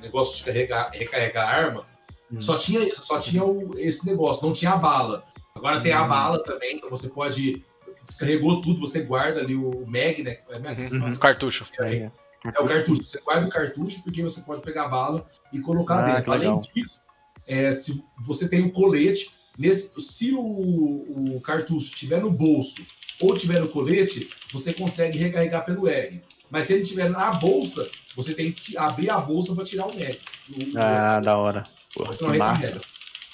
Negócio 0.00 0.38
de 0.38 0.44
carregar, 0.44 0.90
recarregar 0.92 1.48
a 1.48 1.50
arma. 1.50 1.86
Hum. 2.30 2.40
Só 2.40 2.56
tinha, 2.56 2.94
só 2.94 3.18
tinha 3.18 3.44
o, 3.44 3.78
esse 3.78 4.06
negócio, 4.06 4.46
não 4.46 4.52
tinha 4.52 4.72
a 4.72 4.76
bala. 4.76 5.24
Agora 5.54 5.80
tem 5.80 5.92
a 5.92 6.02
uhum. 6.02 6.08
bala 6.08 6.42
também, 6.42 6.76
então 6.76 6.88
você 6.88 7.08
pode. 7.08 7.64
Descarregou 8.04 8.62
tudo, 8.62 8.80
você 8.80 9.02
guarda 9.02 9.40
ali 9.40 9.54
o 9.54 9.84
mag, 9.86 10.22
né? 10.22 10.38
É 10.48 10.58
mag, 10.58 10.80
uhum. 10.80 11.16
cartucho. 11.16 11.66
É, 11.80 11.96
é, 11.96 12.60
o 12.60 12.66
cartucho. 12.66 13.02
Você 13.02 13.20
guarda 13.20 13.46
o 13.46 13.50
cartucho 13.50 14.02
porque 14.02 14.22
você 14.22 14.40
pode 14.42 14.62
pegar 14.62 14.84
a 14.84 14.88
bala 14.88 15.26
e 15.52 15.60
colocar 15.60 15.98
ah, 15.98 16.14
dentro. 16.14 16.32
Além 16.32 16.60
disso, 16.60 17.02
é, 17.46 17.70
se 17.72 18.02
você 18.24 18.48
tem 18.48 18.62
um 18.62 18.70
colete, 18.70 19.30
nesse, 19.58 20.00
se 20.00 20.32
o, 20.32 21.36
o 21.36 21.40
cartucho 21.40 21.92
estiver 21.92 22.20
no 22.20 22.30
bolso 22.30 22.86
ou 23.20 23.36
tiver 23.36 23.60
no 23.60 23.68
colete, 23.68 24.28
você 24.52 24.72
consegue 24.72 25.18
recarregar 25.18 25.64
pelo 25.64 25.88
R. 25.88 26.22
Mas 26.50 26.66
se 26.66 26.74
ele 26.74 26.82
estiver 26.82 27.08
na 27.10 27.32
bolsa, 27.32 27.88
você 28.16 28.34
tem 28.34 28.52
que 28.52 28.76
abrir 28.76 29.10
a 29.10 29.18
bolsa 29.18 29.54
para 29.54 29.64
tirar 29.64 29.86
o 29.86 29.94
Max. 29.94 30.42
ah, 30.76 31.20
da 31.20 31.36
hora. 31.36 31.64
Pô, 31.94 32.04
você 32.04 32.24
não 32.24 32.32
recarrega. 32.32 32.80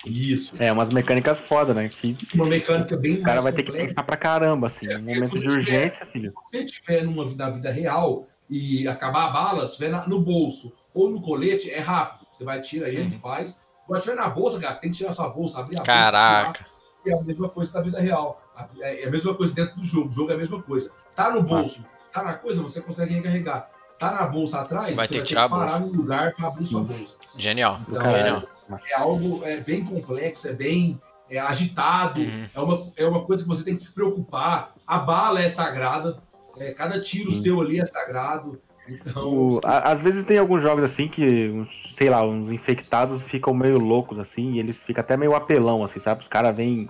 Isso. 0.06 0.62
É, 0.62 0.70
umas 0.70 0.92
mecânicas 0.92 1.40
foda, 1.40 1.72
né? 1.72 1.88
Que 1.88 2.16
uma 2.34 2.44
mecânica 2.44 2.96
bem 2.96 3.14
O 3.14 3.22
cara 3.22 3.40
vai 3.40 3.52
completa. 3.52 3.72
ter 3.72 3.78
que 3.78 3.86
pensar 3.88 4.02
pra 4.02 4.16
caramba, 4.16 4.66
assim. 4.66 4.86
É, 4.86 4.98
momento 4.98 5.38
de 5.38 5.48
urgência, 5.48 6.04
filho. 6.06 6.32
Se 6.46 6.58
você 6.58 6.64
tiver 6.66 7.04
numa, 7.04 7.24
na 7.34 7.50
vida 7.50 7.70
real 7.70 8.26
e 8.50 8.86
acabar 8.86 9.28
a 9.28 9.30
bala, 9.30 9.66
se 9.66 9.72
estiver 9.72 10.06
no 10.06 10.20
bolso 10.20 10.74
ou 10.92 11.10
no 11.10 11.22
colete, 11.22 11.70
é 11.70 11.80
rápido. 11.80 12.26
Você 12.30 12.44
vai, 12.44 12.60
tira 12.60 12.88
ele, 12.88 13.04
uhum. 13.04 13.12
faz. 13.12 13.60
Agora, 13.84 14.00
se 14.00 14.08
tiver 14.10 14.20
na 14.20 14.28
bolsa, 14.28 14.60
cara, 14.60 14.74
você 14.74 14.80
tem 14.80 14.90
que 14.90 14.98
tirar 14.98 15.12
sua 15.12 15.28
bolsa, 15.28 15.60
abrir 15.60 15.78
a 15.78 15.82
Caraca. 15.82 16.44
bolsa. 16.44 16.52
Caraca. 16.52 16.74
É 17.06 17.12
a 17.12 17.22
mesma 17.22 17.48
coisa 17.48 17.72
da 17.72 17.80
vida 17.82 18.00
real. 18.00 18.42
É 18.80 19.06
a 19.06 19.10
mesma 19.10 19.34
coisa 19.34 19.54
dentro 19.54 19.76
do 19.76 19.84
jogo. 19.84 20.08
O 20.08 20.12
jogo 20.12 20.30
é 20.30 20.34
a 20.34 20.38
mesma 20.38 20.62
coisa. 20.62 20.90
Tá 21.14 21.30
no 21.30 21.42
bolso, 21.42 21.84
tá 22.14 22.22
na 22.22 22.34
coisa, 22.34 22.62
você 22.62 22.80
consegue 22.80 23.14
recarregar. 23.14 23.68
Tá 23.98 24.12
na 24.12 24.26
bolsa 24.26 24.60
atrás, 24.60 24.94
vai 24.94 25.06
ter 25.06 25.18
que 25.18 25.28
tirar 25.28 25.48
parar 25.48 25.80
no 25.80 25.88
lugar 25.88 26.34
para 26.34 26.48
abrir 26.48 26.66
sua 26.66 26.82
bolsa. 26.82 27.18
Genial. 27.36 27.80
Então, 27.88 28.02
Genial. 28.02 28.42
É, 28.70 28.92
é, 28.92 28.96
algo 28.96 29.44
é, 29.44 29.56
bem 29.58 29.84
complexo, 29.84 30.48
é 30.48 30.52
bem 30.52 31.00
é, 31.28 31.38
agitado, 31.38 32.20
uhum. 32.20 32.46
é, 32.54 32.60
uma, 32.60 32.92
é 32.96 33.06
uma 33.06 33.24
coisa 33.24 33.42
que 33.42 33.48
você 33.48 33.64
tem 33.64 33.76
que 33.76 33.82
se 33.82 33.92
preocupar. 33.92 34.74
A 34.86 34.98
bala 34.98 35.40
é 35.40 35.48
sagrada, 35.48 36.18
é, 36.58 36.72
cada 36.72 37.00
tiro 37.00 37.30
uhum. 37.30 37.32
seu 37.32 37.60
ali 37.60 37.80
é 37.80 37.86
sagrado. 37.86 38.60
Então, 38.88 39.50
o, 39.50 39.60
às 39.64 40.00
vezes 40.00 40.24
tem 40.24 40.38
alguns 40.38 40.60
jogos 40.60 40.84
assim 40.84 41.08
que, 41.08 41.66
sei 41.94 42.10
lá, 42.10 42.22
uns 42.22 42.50
infectados 42.50 43.22
ficam 43.22 43.54
meio 43.54 43.78
loucos 43.78 44.18
assim, 44.18 44.52
e 44.52 44.58
eles 44.58 44.82
ficam 44.82 45.00
até 45.00 45.16
meio 45.16 45.34
apelão, 45.34 45.82
assim, 45.82 46.00
sabe? 46.00 46.20
Os 46.20 46.28
caras 46.28 46.54
vêm 46.54 46.88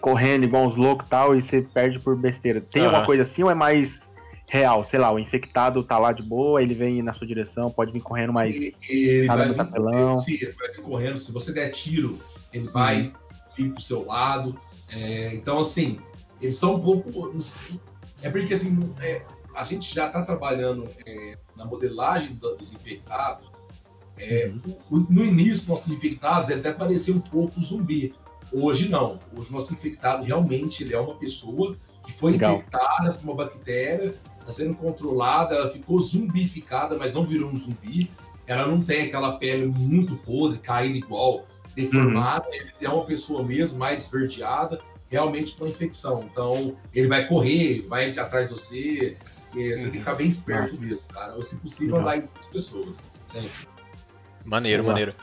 correndo 0.00 0.44
igual 0.44 0.64
uns 0.66 0.76
loucos 0.76 1.06
e 1.06 1.10
tal, 1.10 1.34
e 1.34 1.40
você 1.40 1.62
perde 1.62 1.98
por 1.98 2.16
besteira. 2.16 2.60
Tem 2.60 2.82
uhum. 2.82 2.88
alguma 2.88 3.06
coisa 3.06 3.22
assim 3.22 3.42
ou 3.42 3.50
é 3.50 3.54
mais 3.54 4.10
real? 4.50 4.82
Sei 4.82 4.98
lá, 4.98 5.12
o 5.12 5.18
infectado 5.18 5.82
tá 5.84 5.96
lá 5.96 6.12
de 6.12 6.22
boa, 6.22 6.60
ele 6.60 6.74
vem 6.74 7.02
na 7.02 7.14
sua 7.14 7.26
direção, 7.26 7.70
pode 7.70 7.92
vir 7.92 8.00
correndo 8.00 8.32
mais. 8.32 8.54
Ele, 8.56 9.26
vai 9.26 9.48
vir, 9.48 9.60
apelão. 9.60 10.18
Sim, 10.18 10.34
ele 10.34 10.52
vai 10.52 10.72
vir 10.72 10.82
correndo. 10.82 11.18
Se 11.18 11.32
você 11.32 11.52
der 11.52 11.70
tiro, 11.70 12.18
ele 12.52 12.68
vai 12.68 13.02
uhum. 13.02 13.12
vir 13.56 13.70
pro 13.70 13.80
seu 13.80 14.04
lado. 14.04 14.60
É, 14.88 15.32
então, 15.34 15.60
assim, 15.60 15.98
eles 16.40 16.56
são 16.56 16.76
um 16.76 16.80
pouco. 16.80 17.32
É 18.22 18.28
porque 18.28 18.52
assim, 18.52 18.92
é, 19.00 19.22
a 19.54 19.64
gente 19.64 19.94
já 19.94 20.08
está 20.08 20.22
trabalhando 20.22 20.88
é, 21.06 21.38
na 21.56 21.64
modelagem 21.64 22.34
dos 22.34 22.72
infectados. 22.72 23.48
É, 24.18 24.52
uhum. 24.90 25.06
No 25.08 25.24
início, 25.24 25.70
nossos 25.70 25.92
infectados 25.92 26.50
ele 26.50 26.60
até 26.60 26.72
parecia 26.72 27.14
um 27.14 27.20
pouco 27.20 27.62
zumbi. 27.62 28.12
Hoje 28.52 28.88
não. 28.88 29.20
Hoje 29.34 29.52
nosso 29.52 29.72
infectado 29.72 30.24
realmente 30.24 30.82
ele 30.82 30.92
é 30.92 30.98
uma 30.98 31.14
pessoa 31.14 31.76
que 32.04 32.12
foi 32.12 32.32
Legal. 32.32 32.56
infectada 32.56 33.12
por 33.14 33.24
uma 33.24 33.34
bactéria, 33.34 34.14
está 34.40 34.52
sendo 34.52 34.74
controlada, 34.74 35.54
ela 35.54 35.70
ficou 35.70 36.00
zumbificada, 36.00 36.96
mas 36.96 37.14
não 37.14 37.24
virou 37.24 37.50
um 37.50 37.58
zumbi. 37.58 38.10
Ela 38.46 38.66
não 38.66 38.82
tem 38.82 39.06
aquela 39.06 39.36
pele 39.36 39.66
muito 39.66 40.16
podre, 40.16 40.58
caindo 40.58 40.96
igual, 40.96 41.46
deformada. 41.74 42.48
Uhum. 42.48 42.54
Ele 42.54 42.72
é 42.80 42.88
uma 42.88 43.04
pessoa 43.04 43.42
mesmo, 43.44 43.78
mais 43.78 44.06
esverdeada, 44.06 44.80
realmente 45.08 45.54
com 45.54 45.66
infecção. 45.66 46.28
Então, 46.30 46.76
ele 46.92 47.06
vai 47.06 47.26
correr, 47.28 47.86
vai 47.88 48.10
atrás 48.10 48.48
de 48.48 48.52
você, 48.52 49.16
porque 49.50 49.76
você 49.76 49.84
tem 49.84 49.92
que 49.92 49.98
ficar 49.98 50.14
bem 50.14 50.28
esperto 50.28 50.74
uhum. 50.74 50.80
mesmo, 50.80 51.06
cara. 51.08 51.34
Ou, 51.34 51.42
se 51.42 51.60
possível, 51.60 51.96
andar 51.96 52.16
em 52.16 52.20
muitas 52.20 52.46
pessoas. 52.46 53.10
Sempre. 53.26 53.50
Maneiro, 54.44 54.82
maneiro. 54.82 55.14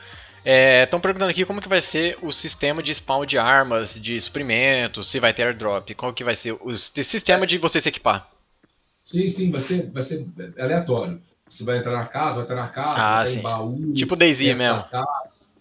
Estão 0.82 0.98
é, 0.98 1.02
perguntando 1.02 1.30
aqui 1.30 1.44
como 1.44 1.60
que 1.60 1.68
vai 1.68 1.82
ser 1.82 2.16
o 2.22 2.32
sistema 2.32 2.82
de 2.82 2.94
spawn 2.94 3.26
de 3.26 3.36
armas, 3.36 3.94
de 3.94 4.18
suprimentos, 4.20 5.08
se 5.10 5.20
vai 5.20 5.34
ter 5.34 5.42
airdrop, 5.42 5.90
qual 5.94 6.12
que 6.14 6.24
vai 6.24 6.34
ser 6.34 6.56
o 6.60 6.74
sistema 6.76 7.46
de 7.46 7.58
você 7.58 7.80
se 7.80 7.88
equipar. 7.88 8.30
Sim, 9.08 9.30
sim, 9.30 9.50
vai 9.50 9.62
ser, 9.62 9.90
vai 9.90 10.02
ser 10.02 10.28
aleatório. 10.58 11.18
Você 11.48 11.64
vai 11.64 11.78
entrar 11.78 11.92
na 11.92 12.04
casa, 12.04 12.36
vai 12.36 12.44
entrar 12.44 12.56
na 12.56 12.68
casa, 12.68 13.22
ah, 13.22 13.24
tem 13.24 13.40
baú. 13.40 13.94
Tipo 13.94 14.14
Daisy 14.14 14.52
mesmo. 14.52 14.84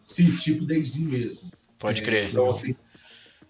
Sim, 0.04 0.36
tipo 0.36 0.66
Daisy 0.66 1.06
mesmo. 1.06 1.50
Pode 1.80 2.02
é, 2.02 2.04
crer. 2.04 2.28
Então, 2.30 2.50
assim, 2.50 2.76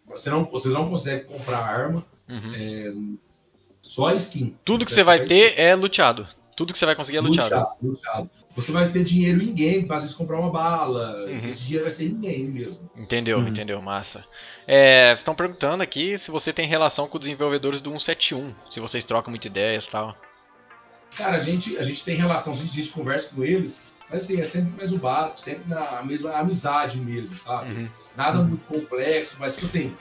você 0.05 0.29
não, 0.29 0.45
você 0.45 0.69
não 0.69 0.87
consegue 0.87 1.23
comprar 1.23 1.57
arma. 1.57 2.05
Uhum. 2.29 2.53
É, 2.53 2.93
só 3.81 4.13
skin. 4.13 4.55
Tudo 4.63 4.85
que 4.85 4.93
você 4.93 5.03
vai 5.03 5.25
ter 5.25 5.57
é 5.59 5.73
luteado. 5.73 6.27
Tudo 6.57 6.73
que 6.73 6.79
você 6.79 6.87
vai 6.87 6.95
conseguir 6.95 7.17
é 7.17 7.21
luteado. 7.21 7.67
luteado. 7.83 8.31
Você 8.55 8.71
vai 8.71 8.89
ter 8.89 9.03
dinheiro 9.03 9.43
em 9.43 9.53
game 9.53 9.85
para 9.85 9.97
às 9.97 10.01
vezes 10.01 10.17
comprar 10.17 10.39
uma 10.39 10.49
bala. 10.49 11.23
Uhum. 11.27 11.47
Esse 11.47 11.61
dinheiro 11.61 11.83
vai 11.83 11.91
ser 11.91 12.05
em 12.05 12.19
game 12.19 12.51
mesmo. 12.51 12.89
Entendeu, 12.95 13.37
uhum. 13.37 13.47
entendeu, 13.47 13.79
massa. 13.79 14.25
É, 14.65 15.13
estão 15.13 15.35
perguntando 15.35 15.83
aqui 15.83 16.17
se 16.17 16.31
você 16.31 16.51
tem 16.51 16.67
relação 16.67 17.07
com 17.07 17.19
os 17.19 17.23
desenvolvedores 17.23 17.79
do 17.79 17.91
171, 17.91 18.55
se 18.71 18.79
vocês 18.79 19.05
trocam 19.05 19.29
muita 19.29 19.45
ideias 19.45 19.85
e 19.85 19.89
tal. 19.91 20.17
Cara, 21.15 21.37
a 21.37 21.39
gente, 21.39 21.77
a 21.77 21.83
gente 21.83 22.03
tem 22.03 22.17
relação, 22.17 22.53
a 22.53 22.55
gente, 22.55 22.71
a 22.71 22.83
gente 22.83 22.89
conversa 22.89 23.35
com 23.35 23.43
eles, 23.43 23.93
mas 24.09 24.23
assim, 24.23 24.41
é 24.41 24.43
sempre 24.43 24.75
mais 24.75 24.91
o 24.91 24.97
básico, 24.97 25.39
sempre 25.39 25.69
na 25.69 26.01
mesma 26.01 26.31
amizade 26.39 26.99
mesmo, 26.99 27.37
sabe? 27.37 27.71
Uhum. 27.71 27.89
Nada 28.15 28.39
muito 28.39 28.65
complexo, 28.65 29.37
mas 29.39 29.53
tipo 29.53 29.67
assim, 29.67 29.95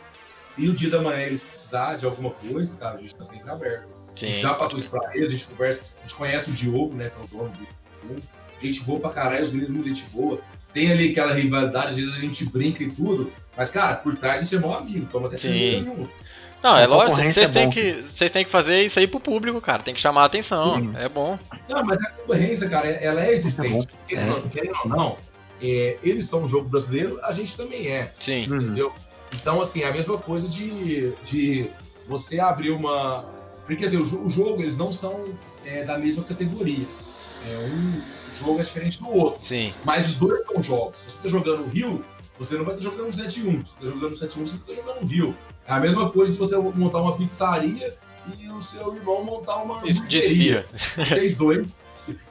se 0.49 0.67
o 0.67 0.73
dia 0.73 0.89
da 0.89 1.03
manhã 1.03 1.21
eles 1.21 1.45
precisarem 1.45 1.99
de 1.99 2.07
alguma 2.07 2.31
coisa, 2.31 2.79
cara, 2.79 2.97
a 2.97 3.03
gente 3.03 3.15
tá 3.15 3.25
sempre 3.25 3.51
aberto. 3.51 3.95
Sim. 4.17 4.27
A 4.27 4.29
gente 4.31 4.41
já 4.41 4.55
passou 4.55 4.79
isso 4.79 4.91
pra 4.91 5.14
eles, 5.14 5.29
a 5.29 5.31
gente 5.31 5.47
conversa, 5.47 5.85
a 5.99 6.03
gente 6.03 6.14
conhece 6.14 6.51
o 6.51 6.53
Diogo, 6.53 6.95
né, 6.95 7.11
que 7.11 7.21
é 7.21 7.25
o 7.25 7.27
dono 7.29 7.51
do 7.51 7.67
gente 8.62 8.83
boa 8.83 8.99
pra 8.99 9.11
caralho, 9.11 9.43
os 9.43 9.53
meninos 9.53 9.75
muito 9.75 9.89
gente 9.89 10.05
boa. 10.11 10.41
Tem 10.73 10.91
ali 10.91 11.11
aquela 11.11 11.33
rivalidade, 11.33 11.91
às 11.91 11.97
vezes 11.97 12.14
a 12.14 12.19
gente 12.19 12.45
brinca 12.45 12.83
e 12.83 12.91
tudo, 12.91 13.33
mas, 13.57 13.71
cara, 13.71 13.97
por 13.97 14.17
trás 14.17 14.39
a 14.39 14.41
gente 14.41 14.55
é 14.55 14.59
bom 14.59 14.75
amigo, 14.75 15.07
toma 15.07 15.29
até 15.29 15.37
cerveja 15.37 15.85
junto. 15.85 16.11
Não, 16.62 16.77
é 16.77 16.87
lógico, 16.87 17.23
vocês 17.23 17.49
é 17.49 17.53
têm, 17.53 17.71
que, 17.71 18.03
vocês 18.03 18.33
têm 18.33 18.45
que 18.45 18.51
fazer 18.51 18.83
isso 18.83 18.99
aí 18.99 19.07
pro 19.07 19.21
público, 19.21 19.61
cara. 19.61 19.83
Tem 19.83 19.95
que 19.95 20.01
chamar 20.01 20.23
a 20.23 20.25
atenção. 20.25 20.81
Sim. 20.81 20.93
É 20.97 21.09
bom. 21.09 21.39
Não, 21.69 21.85
mas 21.85 21.99
a 21.99 22.11
concorrência, 22.11 22.69
cara, 22.69 22.89
ela 22.89 23.25
é 23.25 23.33
existente. 23.33 23.87
É 24.11 24.41
querendo 24.51 24.75
ou 24.85 24.89
não, 24.89 25.17
é, 25.62 25.97
eles 26.03 26.27
são 26.27 26.45
um 26.45 26.49
jogo 26.49 26.69
brasileiro, 26.69 27.21
a 27.23 27.33
gente 27.33 27.57
também 27.57 27.89
é. 27.89 28.12
Sim. 28.19 28.45
Entendeu? 28.45 28.93
Então, 29.33 29.61
assim, 29.61 29.83
é 29.83 29.89
a 29.89 29.93
mesma 29.93 30.19
coisa 30.19 30.49
de, 30.49 31.12
de 31.25 31.71
você 32.07 32.41
abrir 32.41 32.71
uma. 32.71 33.25
Porque 33.67 33.85
assim, 33.85 33.97
o, 33.97 34.03
o 34.03 34.31
jogo, 34.31 34.62
eles 34.62 34.77
não 34.77 34.93
são 34.93 35.25
é, 35.64 35.85
da 35.85 35.99
mesma 35.99 36.23
categoria. 36.25 36.87
É, 37.49 37.57
um 37.59 38.03
jogo 38.33 38.61
é 38.61 38.62
diferente 38.62 39.01
do 39.01 39.11
outro. 39.11 39.45
Sim. 39.45 39.73
Mas 39.85 40.09
os 40.09 40.17
dois 40.17 40.45
são 40.47 40.62
jogos. 40.62 41.01
Se 41.01 41.11
você 41.11 41.17
está 41.17 41.29
jogando 41.29 41.64
o 41.64 41.69
Rio, 41.69 42.05
você 42.39 42.57
não 42.57 42.64
vai 42.64 42.75
estar 42.75 42.85
jogando 42.91 43.09
o 43.09 43.12
7-1. 43.12 43.31
Se 43.31 43.41
você 43.41 43.51
está 43.59 43.87
jogando 43.87 44.12
o 44.12 44.17
7-1, 44.17 44.29
você 44.29 44.57
está 44.57 44.75
jogando 44.75 45.03
o 45.03 45.07
Rio. 45.07 45.37
É 45.67 45.73
a 45.73 45.81
mesma 45.81 46.11
coisa 46.11 46.33
se 46.33 46.39
você 46.39 46.57
montar 46.57 47.01
uma 47.01 47.17
pizzaria 47.17 47.95
e 48.39 48.49
o 48.49 48.62
seu 48.62 48.95
irmão 48.97 49.25
montar 49.25 49.57
uma 49.57 49.81
Desvia. 49.81 50.67
Vocês 50.97 51.37
dois 51.37 51.67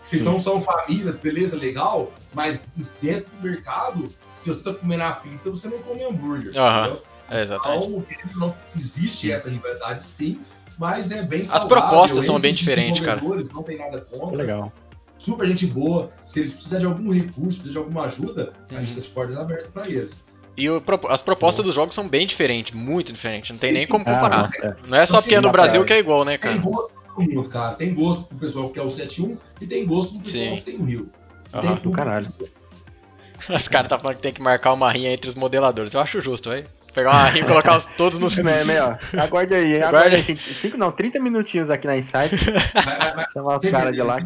vocês 0.03 0.21
são, 0.21 0.39
são 0.39 0.61
famílias, 0.61 1.19
beleza, 1.19 1.57
legal, 1.57 2.11
mas 2.33 2.65
dentro 3.01 3.29
do 3.31 3.43
mercado, 3.43 4.09
se 4.31 4.47
você 4.47 4.63
tá 4.63 4.73
comendo 4.73 5.03
a 5.03 5.11
pizza, 5.11 5.49
você 5.49 5.67
não 5.67 5.79
come 5.79 6.03
hambúrguer. 6.03 6.53
Uhum. 6.55 6.97
É, 7.29 7.43
exatamente. 7.43 8.05
Então, 8.23 8.31
não 8.35 8.55
existe 8.75 9.31
essa 9.31 9.49
rivalidade, 9.49 10.07
sim, 10.07 10.39
mas 10.77 11.11
é 11.11 11.21
bem 11.23 11.43
saudável. 11.43 11.77
As 11.77 11.83
propostas 11.83 12.25
são 12.25 12.39
bem 12.39 12.53
diferentes, 12.53 13.03
cara. 13.03 13.21
Não 13.21 13.63
tem 13.63 13.77
nada 13.77 14.01
contra. 14.01 14.37
Legal. 14.37 14.73
Super 15.17 15.47
gente 15.47 15.67
boa. 15.67 16.09
Se 16.27 16.39
eles 16.39 16.53
precisarem 16.53 16.85
de 16.85 16.91
algum 16.91 17.11
recurso, 17.11 17.61
precisarem 17.61 17.71
de 17.71 17.77
alguma 17.77 18.03
ajuda, 18.03 18.53
uhum. 18.69 18.77
a 18.77 18.81
gente 18.81 18.95
tá 18.95 19.01
de 19.01 19.09
portas 19.09 19.37
abertas 19.37 19.71
para 19.71 19.87
eles. 19.87 20.23
E 20.57 20.69
o, 20.69 20.81
as 21.09 21.21
propostas 21.21 21.65
dos 21.65 21.75
jogos 21.75 21.93
são 21.93 22.07
bem 22.07 22.25
diferentes, 22.25 22.73
muito 22.73 23.11
diferentes. 23.11 23.49
Não 23.49 23.55
Sim. 23.55 23.61
tem 23.61 23.73
nem 23.73 23.87
como 23.87 24.05
comparar. 24.05 24.51
Ah, 24.61 24.67
é. 24.67 24.75
Não 24.87 24.97
é 24.97 25.05
só 25.05 25.21
porque 25.21 25.35
é 25.35 25.41
no 25.41 25.51
Brasil 25.51 25.83
que 25.83 25.93
é 25.93 25.99
igual, 25.99 26.23
né, 26.23 26.37
cara? 26.37 26.55
Tem 26.55 26.71
gosto 26.71 26.91
pro 26.93 27.23
mundo, 27.23 27.49
cara. 27.49 27.75
Tem 27.75 27.93
gosto 27.93 28.27
pro 28.29 28.37
pessoal 28.37 28.69
que 28.69 28.79
é 28.79 28.83
o 28.83 28.87
7-1 28.87 29.37
e 29.61 29.67
tem 29.67 29.85
gosto 29.85 30.13
pro 30.15 30.23
pessoal 30.23 30.43
Sim. 30.43 30.55
que 30.55 30.61
tem 30.61 30.75
o 30.77 30.83
Rio. 30.83 31.09
Uhum. 31.53 31.61
Tem 31.61 31.75
tudo. 31.77 31.95
Caralho. 31.95 32.27
Os 33.49 33.67
caras 33.67 33.89
tá 33.89 33.99
falando 33.99 34.15
que 34.15 34.21
tem 34.21 34.33
que 34.33 34.41
marcar 34.41 34.73
uma 34.73 34.91
rinha 34.91 35.11
entre 35.11 35.29
os 35.29 35.35
modeladores. 35.35 35.93
Eu 35.93 35.99
acho 35.99 36.21
justo, 36.21 36.49
velho. 36.49 36.67
Pegar 36.95 37.11
uma 37.11 37.25
rinha 37.25 37.43
e 37.43 37.47
colocar 37.47 37.75
os, 37.77 37.85
todos 37.97 38.17
nos 38.17 38.37
É, 38.37 38.63
melhor. 38.63 38.97
Aguarde 39.17 39.53
aí. 39.53 39.83
Aguarde 39.83 40.15
aí. 40.15 40.37
Cinco, 40.55 40.77
não, 40.77 40.91
30 40.91 41.19
minutinhos 41.19 41.69
aqui 41.69 41.85
na 41.85 41.97
Insight. 41.97 42.33
Vai, 42.73 42.97
vai, 42.97 43.13
vai. 43.13 43.25
Chamar 43.33 43.55
os 43.57 43.65
caras 43.69 43.93
de 43.93 44.01
lá. 44.01 44.17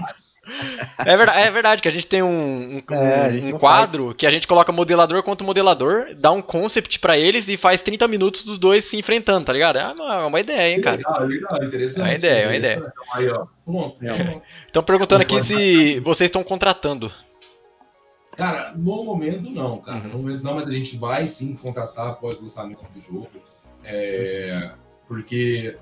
É 0.98 1.16
verdade, 1.16 1.40
é 1.40 1.52
verdade 1.52 1.82
que 1.82 1.88
a 1.88 1.91
gente 1.91 2.08
tem 2.08 2.24
um, 2.24 2.82
um, 2.90 2.96
é, 2.96 3.54
um 3.54 3.58
quadro 3.58 4.06
faz. 4.06 4.18
que 4.18 4.26
a 4.26 4.32
gente 4.32 4.48
coloca 4.48 4.72
modelador 4.72 5.22
contra 5.22 5.46
modelador, 5.46 6.08
dá 6.16 6.32
um 6.32 6.41
concept 6.41 6.98
para 7.00 7.18
eles 7.18 7.48
e 7.48 7.56
faz 7.56 7.82
30 7.82 8.08
minutos 8.08 8.44
dos 8.44 8.58
dois 8.58 8.86
se 8.86 8.98
enfrentando, 8.98 9.46
tá 9.46 9.54
ligado? 9.54 9.78
É 9.78 9.88
uma, 9.91 10.16
é 10.16 10.26
uma 10.26 10.40
ideia, 10.40 10.76
hein, 10.76 10.82
cara? 10.82 10.98
Legal, 10.98 11.26
legal, 11.26 11.64
interessante. 11.64 12.02
É 12.02 12.10
uma 12.10 12.16
ideia, 12.16 12.44
é 12.44 12.48
uma 12.48 12.56
ideia. 12.56 12.76
Então, 12.78 13.04
aí, 13.14 13.30
ó, 13.30 13.46
pronto. 13.64 14.00
Estão 14.66 14.84
perguntando 14.84 15.22
aqui 15.22 15.44
se 15.44 16.00
vocês 16.00 16.28
estão 16.28 16.44
contratando. 16.44 17.12
Cara, 18.40 18.72
no 18.74 19.03
momento 19.03 19.49
não, 19.49 19.82
cara. 19.82 20.06
Uhum. 20.06 20.14
No 20.14 20.18
momento 20.20 20.44
não, 20.45 20.56
mas 20.56 20.66
a 20.66 20.72
gente 20.72 20.95
vai 20.95 21.26
sim 21.26 21.57
contratar 21.57 22.07
após 22.07 22.38
o 22.38 22.44
lançamento 22.44 22.82
do 22.94 22.99
jogo. 23.02 23.28
É, 23.84 24.72
porque 25.06 25.78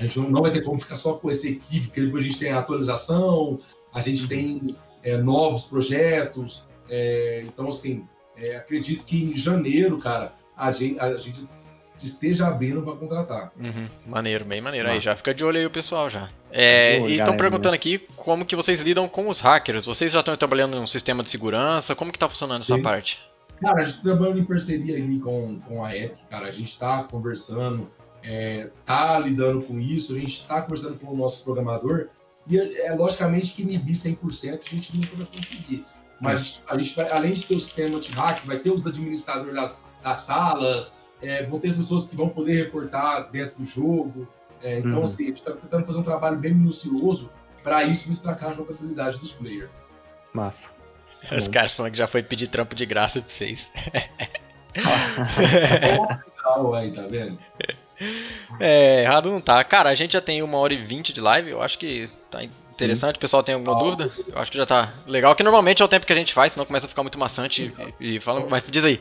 a 0.00 0.06
gente 0.06 0.18
não 0.18 0.40
vai 0.40 0.50
ter 0.50 0.62
como 0.62 0.80
ficar 0.80 0.96
só 0.96 1.12
com 1.12 1.30
essa 1.30 1.46
equipe, 1.46 1.88
porque 1.88 2.00
depois 2.00 2.24
a 2.24 2.26
gente 2.26 2.38
tem 2.38 2.52
a 2.52 2.60
atualização, 2.60 3.60
a 3.92 4.00
gente 4.00 4.26
tem 4.26 4.74
é, 5.02 5.18
novos 5.18 5.66
projetos. 5.66 6.66
É, 6.88 7.44
então, 7.46 7.68
assim, 7.68 8.08
é, 8.34 8.56
acredito 8.56 9.04
que 9.04 9.22
em 9.22 9.34
janeiro, 9.34 9.98
cara, 9.98 10.32
a 10.56 10.72
gente, 10.72 10.98
a 10.98 11.18
gente 11.18 11.46
esteja 12.02 12.48
abrindo 12.48 12.82
para 12.82 12.96
contratar. 12.96 13.52
Uhum, 13.58 13.88
maneiro, 14.06 14.44
bem 14.44 14.60
maneiro. 14.60 14.88
Aí 14.88 15.00
já 15.00 15.14
fica 15.14 15.32
de 15.32 15.44
olho 15.44 15.58
aí 15.58 15.66
o 15.66 15.70
pessoal 15.70 16.10
já. 16.10 16.28
É, 16.50 16.98
e 17.00 17.18
estão 17.18 17.36
perguntando 17.36 17.74
aqui 17.74 18.06
como 18.16 18.44
que 18.44 18.56
vocês 18.56 18.80
lidam 18.80 19.08
com 19.08 19.28
os 19.28 19.40
hackers. 19.40 19.86
Vocês 19.86 20.12
já 20.12 20.20
estão 20.20 20.36
trabalhando 20.36 20.76
em 20.76 20.80
um 20.80 20.86
sistema 20.86 21.22
de 21.22 21.28
segurança? 21.28 21.94
Como 21.94 22.10
que 22.10 22.16
está 22.16 22.28
funcionando 22.28 22.62
essa 22.62 22.78
parte? 22.78 23.20
Cara, 23.60 23.82
a 23.82 23.84
gente 23.84 23.96
tá 23.98 24.02
trabalhando 24.02 24.40
em 24.40 24.44
parceria 24.44 24.96
ali 24.96 25.18
com, 25.20 25.60
com 25.60 25.84
a 25.84 25.96
Epic, 25.96 26.18
cara. 26.28 26.46
A 26.46 26.50
gente 26.50 26.68
está 26.68 27.04
conversando, 27.04 27.88
é, 28.22 28.70
tá 28.84 29.18
lidando 29.18 29.62
com 29.62 29.78
isso, 29.78 30.14
a 30.14 30.18
gente 30.18 30.40
está 30.40 30.60
conversando 30.62 30.98
com 30.98 31.12
o 31.12 31.16
nosso 31.16 31.44
programador. 31.44 32.08
E 32.46 32.58
é, 32.58 32.88
é 32.88 32.94
logicamente 32.94 33.54
que 33.54 33.62
inibir 33.62 33.94
100% 33.94 34.60
a 34.66 34.68
gente 34.68 34.96
nunca 34.96 35.16
vai 35.16 35.26
conseguir. 35.26 35.84
Mas 36.20 36.62
a 36.68 36.78
gente 36.78 36.96
vai, 36.96 37.10
além 37.10 37.32
de 37.32 37.44
ter 37.44 37.54
o 37.54 37.60
sistema 37.60 37.98
anti-hack, 37.98 38.46
vai 38.46 38.58
ter 38.58 38.70
os 38.70 38.86
administradores 38.86 39.54
das, 39.54 39.76
das 40.02 40.18
salas, 40.18 40.98
é, 41.24 41.42
vão 41.44 41.58
ter 41.58 41.68
as 41.68 41.76
pessoas 41.76 42.06
que 42.06 42.16
vão 42.16 42.28
poder 42.28 42.64
reportar 42.64 43.30
dentro 43.30 43.56
do 43.58 43.64
jogo. 43.64 44.28
É, 44.62 44.78
então, 44.78 44.98
uhum. 44.98 45.02
assim, 45.02 45.24
a 45.24 45.26
gente 45.26 45.36
está 45.38 45.52
tentando 45.52 45.84
fazer 45.86 45.98
um 45.98 46.02
trabalho 46.02 46.38
bem 46.38 46.54
minucioso 46.54 47.30
para 47.62 47.82
isso 47.84 48.06
não 48.06 48.14
estragar 48.14 48.50
a 48.50 48.52
jogabilidade 48.52 49.18
dos 49.18 49.32
players. 49.32 49.70
Massa. 50.32 50.68
Os 51.32 51.48
caras 51.48 51.72
falando 51.72 51.92
que 51.92 51.98
já 51.98 52.06
foi 52.06 52.22
pedir 52.22 52.48
trampo 52.48 52.74
de 52.74 52.84
graça 52.84 53.20
pra 53.20 53.30
vocês. 53.30 53.68
aí, 56.76 56.90
tá 56.92 57.02
vendo? 57.02 57.38
É, 58.60 59.02
errado 59.02 59.30
não 59.30 59.40
tá. 59.40 59.62
Cara, 59.64 59.88
a 59.88 59.94
gente 59.94 60.12
já 60.12 60.20
tem 60.20 60.42
uma 60.42 60.58
hora 60.58 60.74
e 60.74 60.84
vinte 60.84 61.12
de 61.12 61.20
live, 61.20 61.50
eu 61.50 61.62
acho 61.62 61.78
que 61.78 62.10
tá 62.30 62.42
interessante. 62.42 63.16
O 63.16 63.20
pessoal 63.20 63.42
tem 63.42 63.54
alguma 63.54 63.78
dúvida? 63.78 64.12
Eu 64.28 64.38
acho 64.38 64.50
que 64.50 64.58
já 64.58 64.66
tá 64.66 64.92
legal, 65.06 65.34
que 65.34 65.42
normalmente 65.42 65.80
é 65.80 65.84
o 65.84 65.88
tempo 65.88 66.04
que 66.04 66.12
a 66.12 66.16
gente 66.16 66.34
faz, 66.34 66.52
senão 66.52 66.66
começa 66.66 66.86
a 66.86 66.88
ficar 66.88 67.02
muito 67.02 67.18
maçante 67.18 67.72
e, 68.00 68.16
e 68.16 68.20
fala, 68.20 68.46
mas 68.48 68.62
diz 68.68 68.84
aí. 68.84 69.00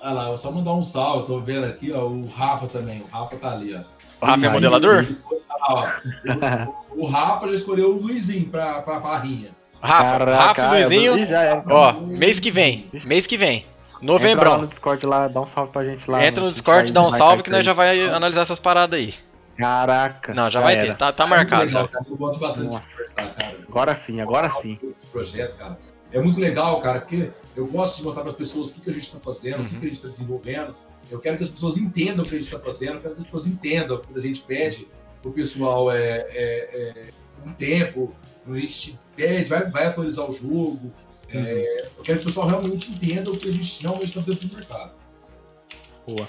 Olha 0.00 0.12
lá, 0.12 0.36
só 0.36 0.52
mandar 0.52 0.72
um 0.74 0.82
salve, 0.82 1.26
tô 1.26 1.40
vendo 1.40 1.66
aqui, 1.66 1.92
ó, 1.92 2.04
o 2.04 2.26
Rafa 2.28 2.66
também, 2.68 3.02
o 3.02 3.06
Rafa 3.06 3.36
tá 3.36 3.52
ali, 3.52 3.74
ó. 3.74 3.80
O 4.20 4.26
Rafa 4.26 4.46
é 4.46 4.50
modelador? 4.50 5.06
o, 6.96 7.02
o, 7.04 7.06
Rafa 7.06 7.48
já 7.48 7.54
escolheu 7.54 7.90
o 7.90 8.00
Luizinho 8.00 8.48
pra, 8.48 8.80
pra 8.82 9.00
barrinha. 9.00 9.50
Rafa, 9.80 10.02
Caraca, 10.02 10.62
Rafa 10.62 10.70
Luizinho, 10.70 11.24
é, 11.24 11.62
ó, 11.68 11.92
mês 11.92 12.38
que 12.38 12.50
vem, 12.50 12.90
mês 13.04 13.26
que 13.26 13.36
vem. 13.36 13.66
Novembro. 14.00 14.42
Entra 14.42 14.50
lá 14.50 14.58
no 14.58 14.66
Discord 14.68 15.06
lá, 15.06 15.26
dá 15.26 15.40
um 15.40 15.46
salve 15.46 15.72
pra 15.72 15.84
gente 15.84 16.08
lá. 16.08 16.24
Entra 16.24 16.44
no 16.44 16.52
Discord, 16.52 16.92
dá 16.92 17.02
um 17.02 17.10
salve 17.10 17.42
que 17.42 17.50
nós 17.50 17.64
já 17.64 17.72
vai 17.72 18.08
analisar 18.08 18.42
essas 18.42 18.58
paradas 18.58 18.98
aí. 18.98 19.14
Caraca. 19.56 20.32
Não, 20.32 20.44
já, 20.44 20.50
já 20.50 20.60
vai 20.60 20.76
era. 20.76 20.86
ter, 20.86 20.96
tá, 20.96 21.12
tá 21.12 21.26
marcado 21.26 21.64
legal, 21.64 21.88
já. 21.92 21.98
Eu 22.08 22.16
gosto 22.16 22.40
bastante 22.40 22.76
de 22.76 22.80
conversar, 22.80 23.34
cara. 23.34 23.56
Agora 23.68 23.96
sim, 23.96 24.20
agora 24.20 24.50
sim. 24.50 24.78
Projeto, 25.10 25.56
cara. 25.56 25.78
É 26.12 26.20
muito 26.20 26.40
legal, 26.40 26.80
cara, 26.80 27.00
porque 27.00 27.30
eu 27.54 27.66
gosto 27.66 27.98
de 27.98 28.04
mostrar 28.04 28.22
para 28.22 28.32
as 28.32 28.36
pessoas 28.36 28.70
o 28.70 28.74
que, 28.74 28.80
que 28.80 28.90
a 28.90 28.92
gente 28.92 29.04
está 29.04 29.18
fazendo, 29.18 29.58
uhum. 29.58 29.66
o 29.66 29.68
que, 29.68 29.76
que 29.76 29.84
a 29.84 29.88
gente 29.88 29.96
está 29.96 30.08
desenvolvendo. 30.08 30.74
Eu 31.10 31.18
quero 31.18 31.36
que 31.36 31.42
as 31.42 31.48
pessoas 31.48 31.78
entendam 31.78 32.24
o 32.24 32.28
que 32.28 32.34
a 32.34 32.38
gente 32.38 32.46
está 32.52 32.58
fazendo, 32.58 32.94
eu 32.94 33.00
quero 33.00 33.14
que 33.14 33.20
as 33.20 33.26
pessoas 33.26 33.46
entendam 33.46 33.98
quando 33.98 34.18
a 34.18 34.22
gente 34.22 34.42
pede 34.42 34.86
o 35.24 35.30
pessoal 35.30 35.90
é, 35.90 36.26
é, 36.30 36.30
é, 36.72 37.10
um 37.46 37.52
tempo, 37.52 38.14
quando 38.44 38.56
a 38.56 38.60
gente 38.60 38.98
pede, 39.14 39.48
vai, 39.48 39.70
vai 39.70 39.86
atualizar 39.86 40.28
o 40.28 40.32
jogo. 40.32 40.92
É, 41.28 41.36
uhum. 41.36 41.88
Eu 41.98 42.02
quero 42.02 42.18
que 42.18 42.24
o 42.24 42.28
pessoal 42.28 42.48
realmente 42.48 42.92
entenda 42.92 43.30
o 43.30 43.36
que 43.36 43.48
a 43.48 43.52
gente 43.52 43.82
realmente 43.82 44.06
está 44.06 44.22
fazendo 44.22 44.38
para 44.38 44.48
o 44.48 44.54
mercado. 44.54 44.92
Boa. 46.06 46.28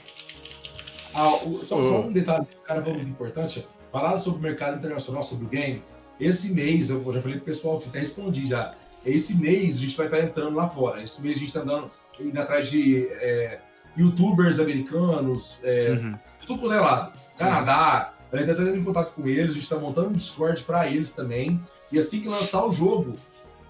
Ah, 1.14 1.35
o, 1.38 1.64
só, 1.64 1.81
só, 1.81 2.01
um 2.01 2.11
detalhe, 2.11 2.45
cara, 2.65 2.81
muito 2.81 3.10
importante. 3.10 3.65
Falar 3.91 4.18
sobre 4.18 4.39
o 4.39 4.43
mercado 4.43 4.77
internacional, 4.77 5.23
sobre 5.23 5.45
o 5.45 5.49
game. 5.49 5.81
Esse 6.19 6.53
mês, 6.53 6.89
eu 6.89 7.01
já 7.14 7.22
falei 7.22 7.38
pro 7.38 7.45
pessoal 7.45 7.80
que 7.80 7.88
até 7.89 7.99
respondi 7.99 8.47
já. 8.47 8.76
Esse 9.05 9.38
mês 9.38 9.77
a 9.77 9.80
gente 9.80 9.97
vai 9.97 10.07
estar 10.07 10.19
entrando 10.19 10.55
lá 10.55 10.69
fora. 10.69 11.01
Esse 11.01 11.21
mês 11.21 11.38
a 11.38 11.39
gente 11.39 11.49
está 11.49 11.61
andando 11.61 11.91
indo 12.19 12.39
atrás 12.39 12.69
de 12.69 13.07
é, 13.07 13.59
youtubers 13.97 14.59
americanos, 14.59 15.59
é, 15.63 15.91
uhum. 15.91 16.11
de 16.39 16.47
tudo 16.47 16.59
quanto 16.59 16.73
é 16.73 16.80
lado. 16.80 17.19
Canadá, 17.38 18.13
a 18.31 18.38
gente 18.38 18.49
está 18.49 18.61
entrando 18.61 18.77
em 18.77 18.84
contato 18.84 19.13
com 19.13 19.27
eles, 19.27 19.51
a 19.51 19.53
gente 19.53 19.63
está 19.63 19.77
montando 19.77 20.09
um 20.09 20.13
Discord 20.13 20.61
para 20.63 20.88
eles 20.88 21.13
também. 21.13 21.59
E 21.91 21.97
assim 21.97 22.21
que 22.21 22.27
lançar 22.27 22.63
o 22.65 22.71
jogo, 22.71 23.15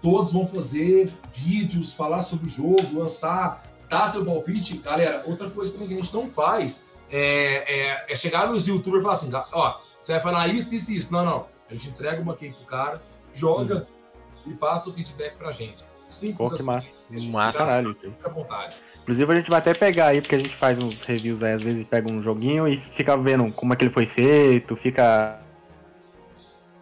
todos 0.02 0.34
vão 0.34 0.48
fazer 0.48 1.14
vídeos, 1.34 1.94
falar 1.94 2.22
sobre 2.22 2.48
o 2.48 2.50
jogo, 2.50 3.00
lançar, 3.00 3.64
dar 3.90 4.12
seu 4.12 4.26
palpite. 4.26 4.78
Galera, 4.78 5.24
outra 5.26 5.50
coisa 5.50 5.74
também 5.74 5.88
que 5.88 5.94
a 5.94 5.98
gente 5.98 6.14
não 6.14 6.28
faz 6.28 6.88
é, 7.10 7.64
é, 7.68 8.06
é 8.10 8.16
chegar 8.16 8.50
nos 8.50 8.68
youtubers 8.68 9.02
e 9.02 9.04
falar 9.04 9.14
assim, 9.14 9.32
ó, 9.54 9.80
você 10.00 10.14
vai 10.14 10.22
falar 10.22 10.48
isso, 10.48 10.76
isso 10.76 10.92
e 10.92 10.98
isso. 10.98 11.14
Não, 11.14 11.24
não. 11.24 11.48
A 11.70 11.74
gente 11.74 11.90
entrega 11.90 12.22
uma 12.22 12.36
key 12.36 12.52
pro 12.52 12.66
cara, 12.66 13.02
joga 13.34 13.76
uhum. 13.76 13.99
E 14.46 14.54
passa 14.54 14.90
o 14.90 14.94
feedback 14.94 15.36
pra 15.36 15.52
gente. 15.52 15.84
Simples 16.08 16.38
Pô, 16.38 16.50
que 16.50 16.56
assim. 16.56 16.66
massa. 16.66 16.92
Massa, 17.30 17.58
caralho. 17.58 17.96
Fica 17.96 18.30
à 18.30 18.32
vontade. 18.32 18.78
Inclusive 19.02 19.32
a 19.32 19.36
gente 19.36 19.50
vai 19.50 19.60
até 19.60 19.74
pegar 19.74 20.08
aí, 20.08 20.22
porque 20.22 20.36
a 20.36 20.40
gente 20.40 20.56
faz 20.56 20.80
uns 20.80 21.02
reviews 21.04 21.42
aí, 21.42 21.54
às 21.54 21.64
vezes 21.64 21.86
pega 21.86 22.12
um 22.12 22.22
joguinho 22.22 22.68
e 22.68 22.78
fica 22.78 23.16
vendo 23.18 23.52
como 23.54 23.74
é 23.74 23.76
que 23.76 23.84
ele 23.84 23.92
foi 23.92 24.06
feito, 24.06 24.76
fica. 24.76 25.40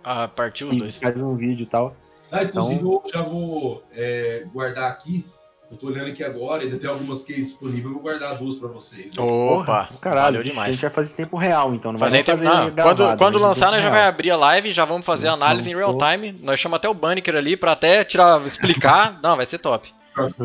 Ah, 0.03 0.27
partiu 0.27 0.69
os 0.69 0.75
dois. 0.75 0.97
Faz 0.97 1.21
um 1.21 1.35
vídeo 1.35 1.63
e 1.63 1.67
tal. 1.67 1.95
Ah, 2.31 2.43
inclusive 2.43 2.79
então... 2.79 3.01
eu 3.05 3.11
já 3.13 3.21
vou 3.21 3.83
é, 3.91 4.45
guardar 4.53 4.91
aqui 4.91 5.25
eu 5.69 5.75
tô 5.75 5.87
olhando 5.87 6.07
aqui 6.07 6.23
agora, 6.23 6.63
ainda 6.63 6.77
tem 6.77 6.89
algumas 6.89 7.25
que 7.25 7.33
disponíveis, 7.33 7.85
eu 7.85 7.91
vou 7.91 8.01
guardar 8.01 8.35
duas 8.37 8.55
pra 8.55 8.69
vocês. 8.69 9.13
Né? 9.13 9.21
Opa, 9.21 9.89
caralho, 9.99 10.41
demais. 10.43 10.69
A 10.69 10.71
gente 10.71 10.81
vai 10.81 10.89
fazer 10.89 11.13
tempo 11.13 11.35
real, 11.35 11.73
então. 11.73 11.91
Não 11.91 11.99
vai 11.99 12.09
fazer 12.09 12.23
tempo, 12.23 12.37
fazer 12.37 12.49
não. 12.49 12.71
Gravado, 12.71 13.03
quando 13.03 13.17
quando 13.17 13.37
lançar, 13.37 13.71
nós 13.71 13.83
já 13.83 13.89
vai 13.89 14.03
abrir 14.07 14.31
a 14.31 14.37
live, 14.37 14.71
já 14.71 14.85
vamos 14.85 15.05
fazer 15.05 15.27
a 15.27 15.33
análise 15.33 15.69
em 15.69 15.75
real 15.75 15.97
time. 15.97 16.33
Nós 16.41 16.59
chamamos 16.59 16.77
até 16.77 16.87
o 16.87 16.93
Banneker 16.93 17.35
ali 17.35 17.57
pra 17.57 17.73
até 17.73 18.03
tirar, 18.05 18.41
explicar. 18.45 19.19
não, 19.23 19.35
vai 19.35 19.45
ser 19.45 19.57
top. 19.57 19.93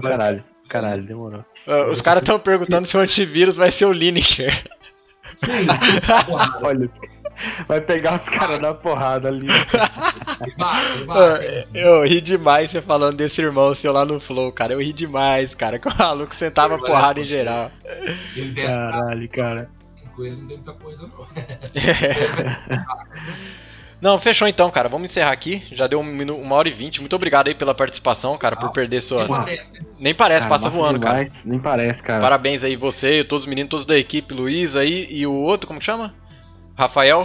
Caralho, 0.02 0.44
caralho, 0.68 1.04
demorou. 1.04 1.44
Uh, 1.66 1.90
os 1.92 2.00
caras 2.00 2.22
estão 2.22 2.38
perguntando 2.38 2.88
se 2.88 2.96
o 2.96 3.00
antivírus 3.00 3.56
vai 3.56 3.70
ser 3.70 3.84
o 3.84 3.92
Lineker. 3.92 4.64
Sim, 5.36 5.66
olha. 6.62 6.90
Vai 7.66 7.80
pegar 7.80 8.16
os 8.16 8.28
caras 8.28 8.60
na 8.60 8.74
porrada 8.74 9.28
ali. 9.28 9.46
eu 11.74 12.04
ri 12.04 12.20
demais 12.20 12.70
você 12.70 12.82
falando 12.82 13.16
desse 13.16 13.40
irmão 13.40 13.74
seu 13.74 13.92
lá 13.92 14.04
no 14.04 14.20
Flow, 14.20 14.52
cara. 14.52 14.72
Eu 14.74 14.80
ri 14.80 14.92
demais, 14.92 15.54
cara. 15.54 15.78
Que 15.78 15.88
o 15.88 15.96
maluco 15.96 16.34
sentava 16.34 16.78
porrada 16.78 17.20
em 17.20 17.24
geral. 17.24 17.70
Ele 18.36 18.52
Caralho, 18.54 19.28
cara. 19.28 19.70
Com 20.14 20.24
ele 20.24 20.36
não 20.36 20.46
tem 20.46 20.56
muita 20.56 20.72
coisa, 20.74 21.08
não. 21.08 21.26
Não, 24.02 24.18
fechou 24.18 24.48
então, 24.48 24.68
cara. 24.68 24.88
Vamos 24.88 25.08
encerrar 25.08 25.30
aqui. 25.30 25.62
Já 25.70 25.86
deu 25.86 26.00
uma 26.00 26.54
hora 26.56 26.68
e 26.68 26.72
vinte. 26.72 26.98
Muito 26.98 27.14
obrigado 27.14 27.46
aí 27.46 27.54
pela 27.54 27.72
participação, 27.72 28.36
cara, 28.36 28.56
por 28.56 28.72
perder 28.72 29.00
sua. 29.00 29.20
Nem 29.20 29.28
parece, 29.28 29.72
né? 29.72 29.80
Nem 29.96 30.14
parece 30.14 30.48
cara, 30.48 30.50
passa 30.50 30.68
voando, 30.68 30.98
demais. 30.98 31.28
cara. 31.28 31.42
Nem 31.44 31.60
parece, 31.60 32.02
cara. 32.02 32.20
Parabéns 32.20 32.64
aí, 32.64 32.74
você, 32.74 33.22
todos 33.22 33.44
os 33.44 33.48
meninos, 33.48 33.70
todos 33.70 33.86
da 33.86 33.96
equipe, 33.96 34.34
Luiz 34.34 34.74
aí 34.74 35.06
e 35.08 35.24
o 35.24 35.32
outro, 35.32 35.68
como 35.68 35.78
que 35.78 35.84
chama? 35.84 36.12
Rafael. 36.76 37.22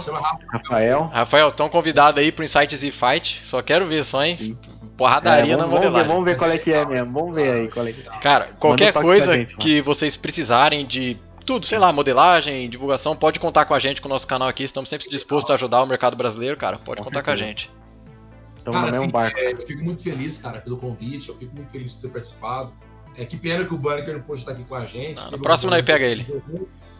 Rafael. 0.52 1.10
Rafael, 1.12 1.48
estão 1.48 1.68
convidados 1.68 2.20
aí 2.20 2.30
pro 2.30 2.44
Insights 2.44 2.82
e 2.82 2.90
Fight. 2.90 3.40
Só 3.44 3.62
quero 3.62 3.86
ver 3.86 4.04
só, 4.04 4.24
hein? 4.24 4.36
Sim. 4.36 4.58
Porradaria 4.96 5.54
é, 5.54 5.56
vamos, 5.56 5.70
na 5.70 5.74
modelagem. 5.74 6.08
Vamos 6.08 6.08
ver, 6.08 6.08
vamos 6.08 6.24
ver 6.24 6.36
qual 6.36 6.50
é 6.50 6.58
que 6.58 6.72
é 6.72 6.84
mesmo. 6.84 7.12
Vamos 7.12 7.34
ver 7.34 7.50
aí 7.52 7.68
qual 7.68 7.86
é 7.86 7.92
que 7.92 8.00
é. 8.00 8.18
Cara, 8.20 8.50
qualquer 8.58 8.92
coisa 8.92 9.34
gente, 9.34 9.56
que 9.56 9.80
vocês 9.80 10.16
precisarem 10.16 10.84
de 10.84 11.16
tudo, 11.46 11.64
sei 11.64 11.78
lá, 11.78 11.90
modelagem, 11.92 12.68
divulgação, 12.68 13.16
pode 13.16 13.40
contar 13.40 13.64
com 13.64 13.74
a 13.74 13.78
gente, 13.78 14.02
com 14.02 14.08
o 14.08 14.10
nosso 14.10 14.26
canal 14.26 14.48
aqui. 14.48 14.64
Estamos 14.64 14.90
sempre 14.90 15.08
dispostos 15.08 15.50
a 15.50 15.54
ajudar 15.54 15.82
o 15.82 15.86
mercado 15.86 16.16
brasileiro, 16.16 16.56
cara. 16.56 16.78
Pode 16.78 17.00
contar 17.02 17.22
com 17.22 17.30
a 17.30 17.36
gente. 17.36 17.70
Estamos 18.58 18.80
no 18.82 18.90
mesmo 18.90 19.10
barco. 19.10 19.38
É, 19.38 19.52
eu 19.52 19.66
fico 19.66 19.82
muito 19.82 20.02
feliz, 20.02 20.42
cara, 20.42 20.60
pelo 20.60 20.76
convite. 20.76 21.28
Eu 21.28 21.36
fico 21.36 21.54
muito 21.54 21.70
feliz 21.70 21.94
de 21.94 22.02
ter 22.02 22.08
participado. 22.08 22.72
É 23.16 23.24
que 23.24 23.36
pena 23.36 23.64
que 23.64 23.72
o 23.72 23.78
Bunker 23.78 24.14
não 24.14 24.20
pôde 24.20 24.40
estar 24.40 24.52
aqui 24.52 24.64
com 24.64 24.74
a 24.74 24.84
gente. 24.84 25.22
Não, 25.22 25.30
no 25.30 25.38
próximo 25.38 25.70
nós 25.70 25.82
pega 25.84 26.04
ele. 26.04 26.26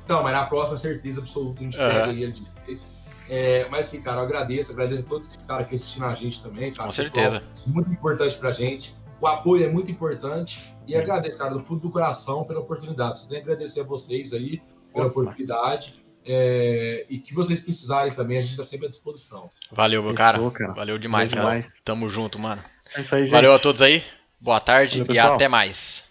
Não, 0.08 0.22
mas 0.22 0.32
na 0.32 0.46
próxima, 0.46 0.76
certeza 0.76 1.20
absoluta, 1.20 1.60
a 1.60 1.64
gente 1.64 1.78
uhum. 1.78 1.88
pega 1.88 2.12
ele 2.12 2.32
de 2.32 2.46
jeito. 2.66 2.86
É, 3.28 3.68
mas 3.68 3.86
assim, 3.86 4.00
cara, 4.00 4.20
eu 4.20 4.24
agradeço, 4.24 4.72
agradeço 4.72 5.04
a 5.04 5.08
todos 5.08 5.28
os 5.28 5.36
caras 5.36 5.68
que 5.68 5.74
assistiram 5.74 6.08
a 6.08 6.14
gente 6.14 6.42
também, 6.42 6.72
cara. 6.72 6.86
Com 6.86 6.92
certeza. 6.92 7.40
Pessoal, 7.40 7.62
muito 7.66 7.90
importante 7.90 8.38
pra 8.38 8.52
gente. 8.52 8.96
O 9.20 9.26
apoio 9.26 9.64
é 9.64 9.68
muito 9.68 9.90
importante. 9.90 10.74
E 10.86 10.96
agradeço, 10.96 11.36
cara, 11.36 11.50
do 11.50 11.60
fundo 11.60 11.82
do 11.82 11.90
coração 11.90 12.44
pela 12.44 12.60
oportunidade. 12.60 13.18
Só 13.18 13.28
tenho 13.28 13.44
que 13.44 13.50
agradecer 13.50 13.82
a 13.82 13.84
vocês 13.84 14.32
aí 14.32 14.62
pela 14.92 15.06
Opa. 15.06 15.20
oportunidade. 15.20 16.02
É, 16.24 17.06
e 17.08 17.18
que 17.18 17.34
vocês 17.34 17.60
precisarem 17.60 18.12
também, 18.12 18.38
a 18.38 18.40
gente 18.40 18.50
está 18.52 18.64
sempre 18.64 18.86
à 18.86 18.88
disposição. 18.88 19.50
Valeu, 19.70 20.02
meu 20.02 20.14
cara. 20.14 20.38
cara. 20.50 20.72
Valeu 20.72 20.98
demais, 20.98 21.30
Valeu 21.30 21.44
cara. 21.44 21.60
Demais. 21.60 21.80
Tamo 21.84 22.08
junto, 22.08 22.38
mano. 22.38 22.62
É 22.94 23.00
isso 23.02 23.14
aí, 23.14 23.24
gente. 23.24 23.32
Valeu 23.32 23.52
a 23.52 23.58
todos 23.58 23.82
aí. 23.82 24.02
Boa 24.40 24.60
tarde 24.60 25.02
Valeu, 25.02 25.14
e 25.14 25.18
até 25.18 25.48
mais. 25.48 26.02